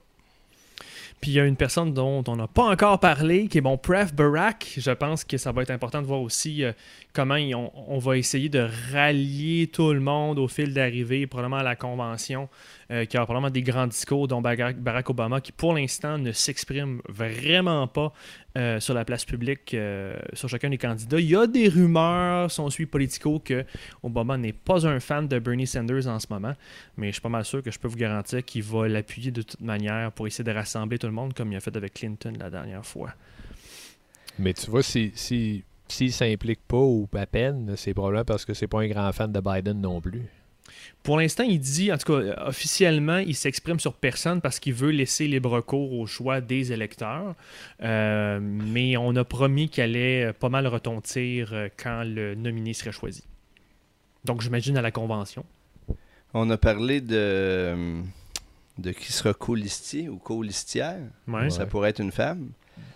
Puis 1.24 1.30
il 1.30 1.36
y 1.36 1.40
a 1.40 1.46
une 1.46 1.56
personne 1.56 1.94
dont 1.94 2.22
on 2.28 2.36
n'a 2.36 2.46
pas 2.46 2.64
encore 2.64 3.00
parlé, 3.00 3.48
qui 3.48 3.56
est 3.56 3.62
bon 3.62 3.78
Pref 3.78 4.12
Barack. 4.12 4.74
Je 4.76 4.90
pense 4.90 5.24
que 5.24 5.38
ça 5.38 5.52
va 5.52 5.62
être 5.62 5.70
important 5.70 6.02
de 6.02 6.06
voir 6.06 6.20
aussi 6.20 6.62
euh, 6.62 6.72
comment 7.14 7.36
on, 7.36 7.98
va 7.98 8.18
essayer 8.18 8.50
de 8.50 8.68
rallier 8.92 9.70
tout 9.72 9.94
le 9.94 10.00
monde 10.00 10.38
au 10.38 10.48
fil 10.48 10.74
d'arrivée, 10.74 11.26
probablement 11.26 11.56
à 11.56 11.62
la 11.62 11.76
convention, 11.76 12.50
euh, 12.90 13.04
qui 13.04 13.16
aura 13.16 13.26
probablement 13.26 13.50
des 13.50 13.62
grands 13.62 13.86
discours, 13.86 14.28
dont 14.28 14.40
Barack 14.40 15.10
Obama, 15.10 15.40
qui 15.40 15.52
pour 15.52 15.74
l'instant 15.74 16.18
ne 16.18 16.32
s'exprime 16.32 17.00
vraiment 17.08 17.86
pas 17.86 18.12
euh, 18.56 18.78
sur 18.80 18.94
la 18.94 19.04
place 19.04 19.24
publique 19.24 19.74
euh, 19.74 20.16
sur 20.32 20.48
chacun 20.48 20.70
des 20.70 20.78
candidats. 20.78 21.18
Il 21.18 21.28
y 21.28 21.36
a 21.36 21.46
des 21.46 21.68
rumeurs, 21.68 22.50
si 22.50 22.60
on 22.60 22.70
suit 22.70 22.86
Politico, 22.86 23.40
que 23.40 23.64
Obama 24.02 24.36
n'est 24.36 24.52
pas 24.52 24.86
un 24.86 25.00
fan 25.00 25.26
de 25.26 25.38
Bernie 25.38 25.66
Sanders 25.66 26.06
en 26.06 26.18
ce 26.18 26.26
moment, 26.30 26.54
mais 26.96 27.08
je 27.08 27.12
suis 27.12 27.22
pas 27.22 27.28
mal 27.28 27.44
sûr 27.44 27.62
que 27.62 27.70
je 27.70 27.78
peux 27.78 27.88
vous 27.88 27.96
garantir 27.96 28.44
qu'il 28.44 28.62
va 28.62 28.86
l'appuyer 28.86 29.30
de 29.30 29.42
toute 29.42 29.60
manière 29.60 30.12
pour 30.12 30.26
essayer 30.26 30.44
de 30.44 30.52
rassembler 30.52 30.98
tout 30.98 31.06
le 31.06 31.12
monde 31.12 31.34
comme 31.34 31.52
il 31.52 31.56
a 31.56 31.60
fait 31.60 31.76
avec 31.76 31.94
Clinton 31.94 32.32
la 32.38 32.50
dernière 32.50 32.84
fois. 32.84 33.10
Mais 34.38 34.52
tu 34.52 34.70
vois, 34.70 34.82
si, 34.82 35.12
si, 35.14 35.64
s'il 35.88 36.12
s'implique 36.12 36.60
pas 36.66 36.76
ou 36.76 37.08
à 37.14 37.26
peine, 37.26 37.74
c'est 37.76 37.94
probablement 37.94 38.24
parce 38.24 38.44
que 38.44 38.54
c'est 38.54 38.66
pas 38.66 38.80
un 38.80 38.88
grand 38.88 39.12
fan 39.12 39.32
de 39.32 39.40
Biden 39.40 39.80
non 39.80 40.00
plus. 40.00 40.22
Pour 41.02 41.18
l'instant, 41.18 41.44
il 41.44 41.60
dit, 41.60 41.92
en 41.92 41.98
tout 41.98 42.12
cas, 42.12 42.18
euh, 42.18 42.34
officiellement, 42.46 43.18
il 43.18 43.34
s'exprime 43.34 43.78
sur 43.78 43.92
personne 43.92 44.40
parce 44.40 44.58
qu'il 44.58 44.72
veut 44.72 44.90
laisser 44.90 45.26
libre 45.26 45.60
cours 45.60 45.92
au 45.92 46.06
choix 46.06 46.40
des 46.40 46.72
électeurs. 46.72 47.34
Euh, 47.82 48.38
mais 48.40 48.96
on 48.96 49.14
a 49.16 49.24
promis 49.24 49.68
qu'il 49.68 49.84
allait 49.84 50.24
euh, 50.24 50.32
pas 50.32 50.48
mal 50.48 50.66
retentir 50.66 51.68
quand 51.76 52.04
le 52.04 52.34
nominé 52.34 52.72
serait 52.72 52.92
choisi. 52.92 53.24
Donc, 54.24 54.40
j'imagine 54.40 54.78
à 54.78 54.82
la 54.82 54.90
convention. 54.90 55.44
On 56.32 56.48
a 56.48 56.56
parlé 56.56 57.02
de, 57.02 58.00
de 58.78 58.90
qui 58.92 59.12
sera 59.12 59.34
colistier 59.34 60.08
ou 60.08 60.16
colistière. 60.16 61.00
Ouais. 61.28 61.50
Ça 61.50 61.66
pourrait 61.66 61.90
être 61.90 62.00
une 62.00 62.12
femme. 62.12 62.48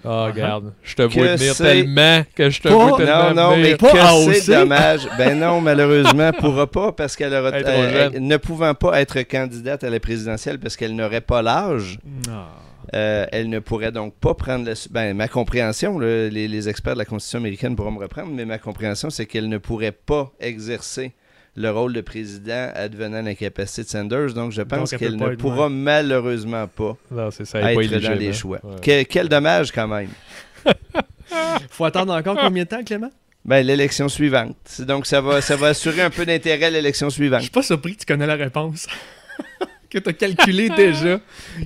Oh, 0.05 0.09
Uh-huh. 0.09 0.27
regarde. 0.33 0.73
Je 0.85 0.95
te 0.95 1.03
vois 1.03 1.11
Que 1.27 1.37
venir 1.37 1.55
c'est- 1.55 1.65
tellement 1.65 2.23
que 2.35 2.51
je 2.51 2.61
te 2.61 2.69
vois 2.69 2.87
Non, 2.91 2.97
tellement 2.97 3.35
non, 3.35 3.51
mais 3.57 3.62
venir. 3.62 3.77
Pas 3.79 3.93
que 4.27 4.33
c'est 4.35 4.53
dommage. 4.55 5.09
Ben 5.19 5.39
non, 5.39 5.61
malheureusement, 5.61 6.29
elle 6.33 6.41
pourra 6.41 6.66
pas 6.69 6.93
parce 6.93 7.16
qu'elle 7.16 7.35
aura 7.35 7.51
euh, 7.53 8.11
ne 8.19 8.37
pouvant 8.37 8.75
pas 8.75 9.01
être 9.01 9.20
candidate 9.23 9.83
à 9.83 9.91
la 9.91 9.99
présidentielle 9.99 10.59
parce 10.61 10.77
qu'elle 10.77 10.95
n'aurait 10.95 11.20
pas 11.20 11.43
l'âge. 11.43 11.99
Ah. 12.31 12.47
euh, 12.95 13.27
elle 13.33 13.49
ne 13.51 13.59
pourrait 13.59 13.91
donc 13.93 14.15
pas 14.15 14.35
prendre 14.35 14.65
le. 14.66 14.75
Ben, 14.91 15.15
ma 15.16 15.27
compréhension, 15.29 15.99
les 15.99 16.69
experts 16.69 16.95
de 16.95 16.99
la 17.01 17.05
Constitution 17.05 17.41
américaine 17.41 17.75
pourront 17.77 17.91
me 17.91 17.99
reprendre, 18.01 18.31
mais 18.33 18.45
ma 18.45 18.59
compréhension, 18.59 19.11
c'est 19.11 19.27
qu'elle 19.27 19.49
ne 19.49 19.59
pourrait 19.59 19.93
pas 19.93 20.31
exercer 20.41 21.12
le 21.59 21.70
rôle 21.70 21.93
de 21.93 22.01
président 22.01 22.70
advenant 22.74 23.20
l'incapacité 23.22 23.82
de 23.82 23.89
Sanders. 23.89 24.32
Donc, 24.32 24.52
je 24.52 24.62
pense 24.62 24.90
qu'elle 24.93 25.16
ne 25.16 25.35
pourra 25.35 25.68
malheureusement 25.68 26.66
pas 26.68 26.97
Non, 27.10 27.30
ça. 27.30 27.43
Être 27.43 27.52
pas 27.60 27.72
éligible, 27.72 28.01
dans 28.02 28.12
les 28.14 28.28
hein. 28.28 28.32
choix. 28.32 28.60
Ouais. 28.62 28.80
Que- 28.80 29.02
quel 29.02 29.28
dommage, 29.28 29.72
quand 29.72 29.89
même. 29.89 30.09
Faut 31.70 31.85
attendre 31.85 32.14
encore 32.14 32.36
combien 32.39 32.64
de 32.64 32.68
temps, 32.68 32.82
Clément? 32.85 33.10
Ben, 33.44 33.64
l'élection 33.66 34.09
suivante. 34.09 34.56
C'est- 34.64 34.85
Donc, 34.85 35.06
ça 35.06 35.20
va, 35.20 35.40
ça 35.40 35.56
va 35.56 35.68
assurer 35.68 36.02
un 36.02 36.10
peu 36.10 36.24
d'intérêt 36.24 36.66
à 36.66 36.70
l'élection 36.70 37.09
Je 37.09 37.14
suivante. 37.14 37.43
suis 37.43 37.51
pas 37.51 37.62
surpris 37.62 37.94
que 37.94 38.01
tu 38.01 38.06
connais 38.06 38.26
la 38.26 38.35
réponse. 38.36 38.86
que 39.90 39.98
tu 39.98 40.09
as 40.09 40.12
calculé 40.12 40.68
déjà. 40.70 41.18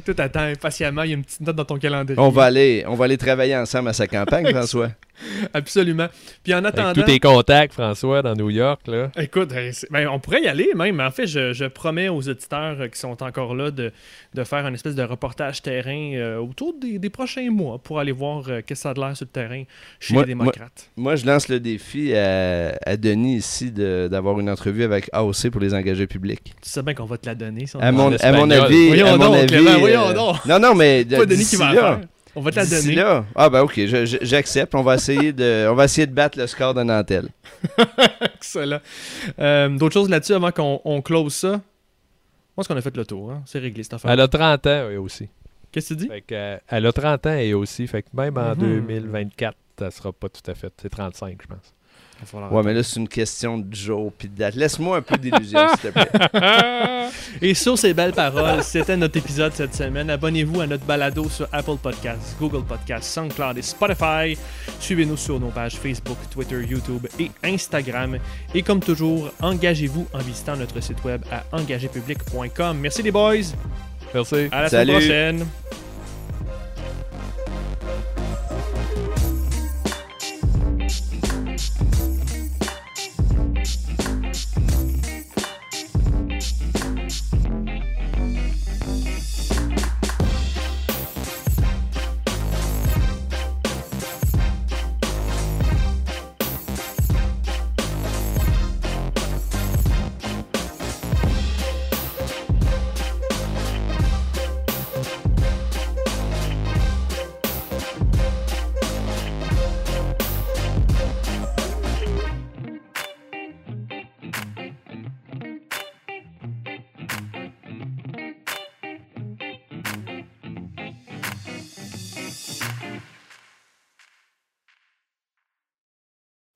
Tout 0.04 0.14
attends 0.18 0.40
impatiemment, 0.40 1.02
il 1.02 1.10
y 1.10 1.12
a 1.12 1.16
une 1.16 1.24
petite 1.24 1.40
note 1.40 1.56
dans 1.56 1.64
ton 1.64 1.78
calendrier. 1.78 2.18
On 2.20 2.28
va 2.30 2.44
aller, 2.44 2.84
on 2.86 2.94
va 2.94 3.06
aller 3.06 3.18
travailler 3.18 3.56
ensemble 3.56 3.88
à 3.88 3.92
sa 3.92 4.06
campagne, 4.06 4.48
François. 4.50 4.90
Absolument. 5.54 6.08
Puis 6.42 6.54
en 6.54 6.58
Avec 6.64 6.78
attendant. 6.78 6.92
tous 6.94 7.02
tes 7.06 7.20
contacts, 7.20 7.74
François, 7.74 8.22
dans 8.22 8.34
New 8.34 8.50
York, 8.50 8.80
là. 8.86 9.10
Écoute, 9.18 9.50
ben, 9.90 10.08
on 10.08 10.18
pourrait 10.18 10.42
y 10.42 10.48
aller 10.48 10.70
même. 10.74 11.00
En 11.00 11.10
fait, 11.10 11.26
je, 11.26 11.52
je 11.52 11.64
promets 11.66 12.08
aux 12.08 12.28
auditeurs 12.28 12.76
euh, 12.80 12.88
qui 12.88 12.98
sont 12.98 13.22
encore 13.22 13.54
là 13.54 13.70
de, 13.70 13.92
de 14.34 14.44
faire 14.44 14.64
un 14.66 14.74
espèce 14.74 14.94
de 14.94 15.02
reportage 15.02 15.62
terrain 15.62 16.12
euh, 16.14 16.38
autour 16.38 16.74
des, 16.80 16.98
des 16.98 17.10
prochains 17.10 17.50
mois 17.50 17.78
pour 17.78 17.98
aller 18.00 18.12
voir 18.12 18.44
euh, 18.48 18.60
qu'est-ce 18.66 18.80
que 18.80 18.82
ça 18.82 18.90
a 18.90 18.94
de 18.94 19.00
l'air 19.00 19.16
sur 19.16 19.26
le 19.26 19.30
terrain 19.30 19.62
chez 20.00 20.14
Moi- 20.14 20.22
les 20.24 20.28
démocrates. 20.28 20.90
Moi, 20.96 21.16
je 21.16 21.26
lance 21.26 21.48
le 21.48 21.60
défi 21.60 22.14
à, 22.14 22.76
à 22.84 22.96
Denis 22.96 23.36
ici 23.36 23.70
de- 23.70 24.08
d'avoir 24.10 24.40
une 24.40 24.50
entrevue 24.50 24.84
avec 24.84 25.08
AOC 25.12 25.50
pour 25.50 25.60
les 25.60 25.74
engagés 25.74 26.06
publics. 26.06 26.54
Tu 26.62 26.68
sais 26.68 26.82
bien 26.82 26.94
qu'on 26.94 27.04
va 27.04 27.18
te 27.18 27.26
la 27.26 27.34
donner. 27.34 27.66
si 27.66 27.76
on 27.76 27.80
À 27.80 27.92
mon, 27.92 28.12
à 28.14 28.32
mon 28.32 28.50
avis, 28.50 28.88
Voyons 28.88 29.06
à 29.06 29.16
mon 29.16 29.24
donc, 29.26 29.34
avis, 29.36 29.46
Clément, 29.46 29.78
voyons 29.78 30.08
euh, 30.08 30.12
donc. 30.14 30.44
Non, 30.46 30.58
non, 30.58 30.74
mais 30.74 31.06
C'est 31.08 31.16
pas 31.16 31.26
Denis 31.26 31.44
qui 31.44 31.56
va 31.56 31.72
là, 31.72 31.80
faire. 31.80 32.00
On 32.34 32.40
va 32.40 32.50
te 32.50 32.56
la 32.56 32.66
donner. 32.66 32.94
là, 32.94 33.24
ah 33.34 33.50
ben 33.50 33.60
ok, 33.62 33.78
j'accepte. 34.22 34.74
On 34.74 34.82
va 34.82 34.94
essayer 34.94 35.32
de, 35.32 35.66
on 35.70 35.74
va 35.74 35.84
essayer 35.84 36.06
de 36.06 36.12
battre 36.14 36.38
le 36.38 36.46
score 36.46 36.72
de 36.74 36.82
Nantel. 36.82 37.28
Excellent. 38.34 38.80
Euh, 39.38 39.68
D'autres 39.68 39.92
choses 39.94 40.08
là-dessus 40.08 40.32
avant 40.34 40.50
qu'on 40.50 40.80
on 40.84 41.02
close 41.02 41.34
ça? 41.34 41.52
Je 41.56 42.54
pense 42.56 42.68
qu'on 42.68 42.76
a 42.76 42.80
fait 42.82 42.96
le 42.96 43.04
tour. 43.06 43.32
hein. 43.32 43.42
C'est 43.46 43.58
réglé 43.58 43.82
cette 43.82 43.94
affaire. 43.94 44.10
Elle 44.10 44.20
a 44.20 44.28
30 44.28 44.66
ans, 44.66 44.88
elle 44.90 44.98
aussi. 44.98 45.28
Qu'est-ce 45.70 45.90
que 45.90 45.94
tu 45.94 46.00
dis? 46.00 46.08
Fait 46.08 46.20
que, 46.20 46.34
euh, 46.34 46.58
elle 46.68 46.86
a 46.86 46.92
30 46.92 47.26
ans, 47.26 47.30
elle 47.30 47.54
aussi. 47.54 47.86
Fait 47.86 48.02
que 48.02 48.08
même 48.14 48.36
en 48.36 48.50
Mhm. 48.50 48.86
2024, 48.86 49.56
ça 49.78 49.90
sera 49.90 50.12
pas 50.12 50.28
tout 50.28 50.50
à 50.50 50.54
fait. 50.54 50.72
C'est 50.80 50.90
35, 50.90 51.38
je 51.42 51.46
pense. 51.46 51.74
Ouais, 52.50 52.62
mais 52.62 52.74
là, 52.74 52.82
c'est 52.82 53.00
une 53.00 53.08
question 53.08 53.58
de 53.58 53.74
jour 53.74 54.12
puis 54.16 54.28
de 54.28 54.36
date. 54.36 54.54
Laisse-moi 54.54 54.98
un 54.98 55.02
peu 55.02 55.16
d'illusion, 55.16 55.60
s'il 55.70 55.78
te 55.78 55.88
plaît. 55.88 56.10
Et 57.42 57.54
sur 57.54 57.76
ces 57.78 57.92
belles 57.94 58.12
paroles, 58.12 58.62
c'était 58.62 58.96
notre 58.96 59.18
épisode 59.18 59.52
cette 59.54 59.74
semaine. 59.74 60.08
Abonnez-vous 60.10 60.60
à 60.60 60.66
notre 60.66 60.84
balado 60.84 61.28
sur 61.28 61.48
Apple 61.52 61.76
Podcasts, 61.82 62.36
Google 62.38 62.64
Podcasts, 62.64 63.12
SoundCloud 63.12 63.58
et 63.58 63.62
Spotify. 63.62 64.38
Suivez-nous 64.80 65.16
sur 65.16 65.40
nos 65.40 65.48
pages 65.48 65.76
Facebook, 65.76 66.18
Twitter, 66.30 66.62
YouTube 66.64 67.06
et 67.18 67.30
Instagram. 67.44 68.18
Et 68.54 68.62
comme 68.62 68.80
toujours, 68.80 69.30
engagez-vous 69.40 70.06
en 70.12 70.18
visitant 70.18 70.56
notre 70.56 70.80
site 70.80 71.02
web 71.04 71.22
à 71.30 71.44
engagépublic.com. 71.56 72.78
Merci 72.78 73.02
les 73.02 73.10
boys. 73.10 73.36
Merci. 74.14 74.48
À 74.52 74.62
la 74.62 74.68
Salut. 74.68 74.92
semaine 75.02 75.38
prochaine. 75.38 75.46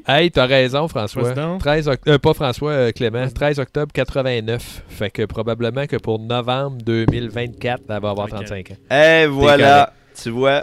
Hey, 0.09 0.31
t'as 0.31 0.47
raison, 0.47 0.87
François. 0.89 1.23
Vas-y 1.23 1.35
donc. 1.35 1.61
13 1.61 1.89
oct- 1.89 2.09
euh, 2.09 2.19
pas 2.19 2.33
François, 2.33 2.71
euh, 2.71 2.93
Clément. 2.93 3.21
Vas-y. 3.23 3.33
13 3.33 3.59
octobre 3.59 3.93
89. 3.93 4.83
Fait 4.89 5.11
que 5.11 5.25
probablement 5.25 5.87
que 5.87 5.97
pour 5.97 6.19
novembre 6.21 6.79
2024, 6.85 7.83
elle 7.89 8.01
va 8.01 8.11
avoir 8.11 8.27
Ok. 8.27 8.31
35 8.31 8.71
ans. 8.73 8.95
Et 8.95 9.27
voilà, 9.27 9.93
tu 10.23 10.31
vois, 10.31 10.63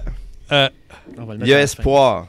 mettre 0.50 1.46
il 1.46 1.48
y 1.48 1.54
a 1.54 1.62
espoir. 1.62 2.28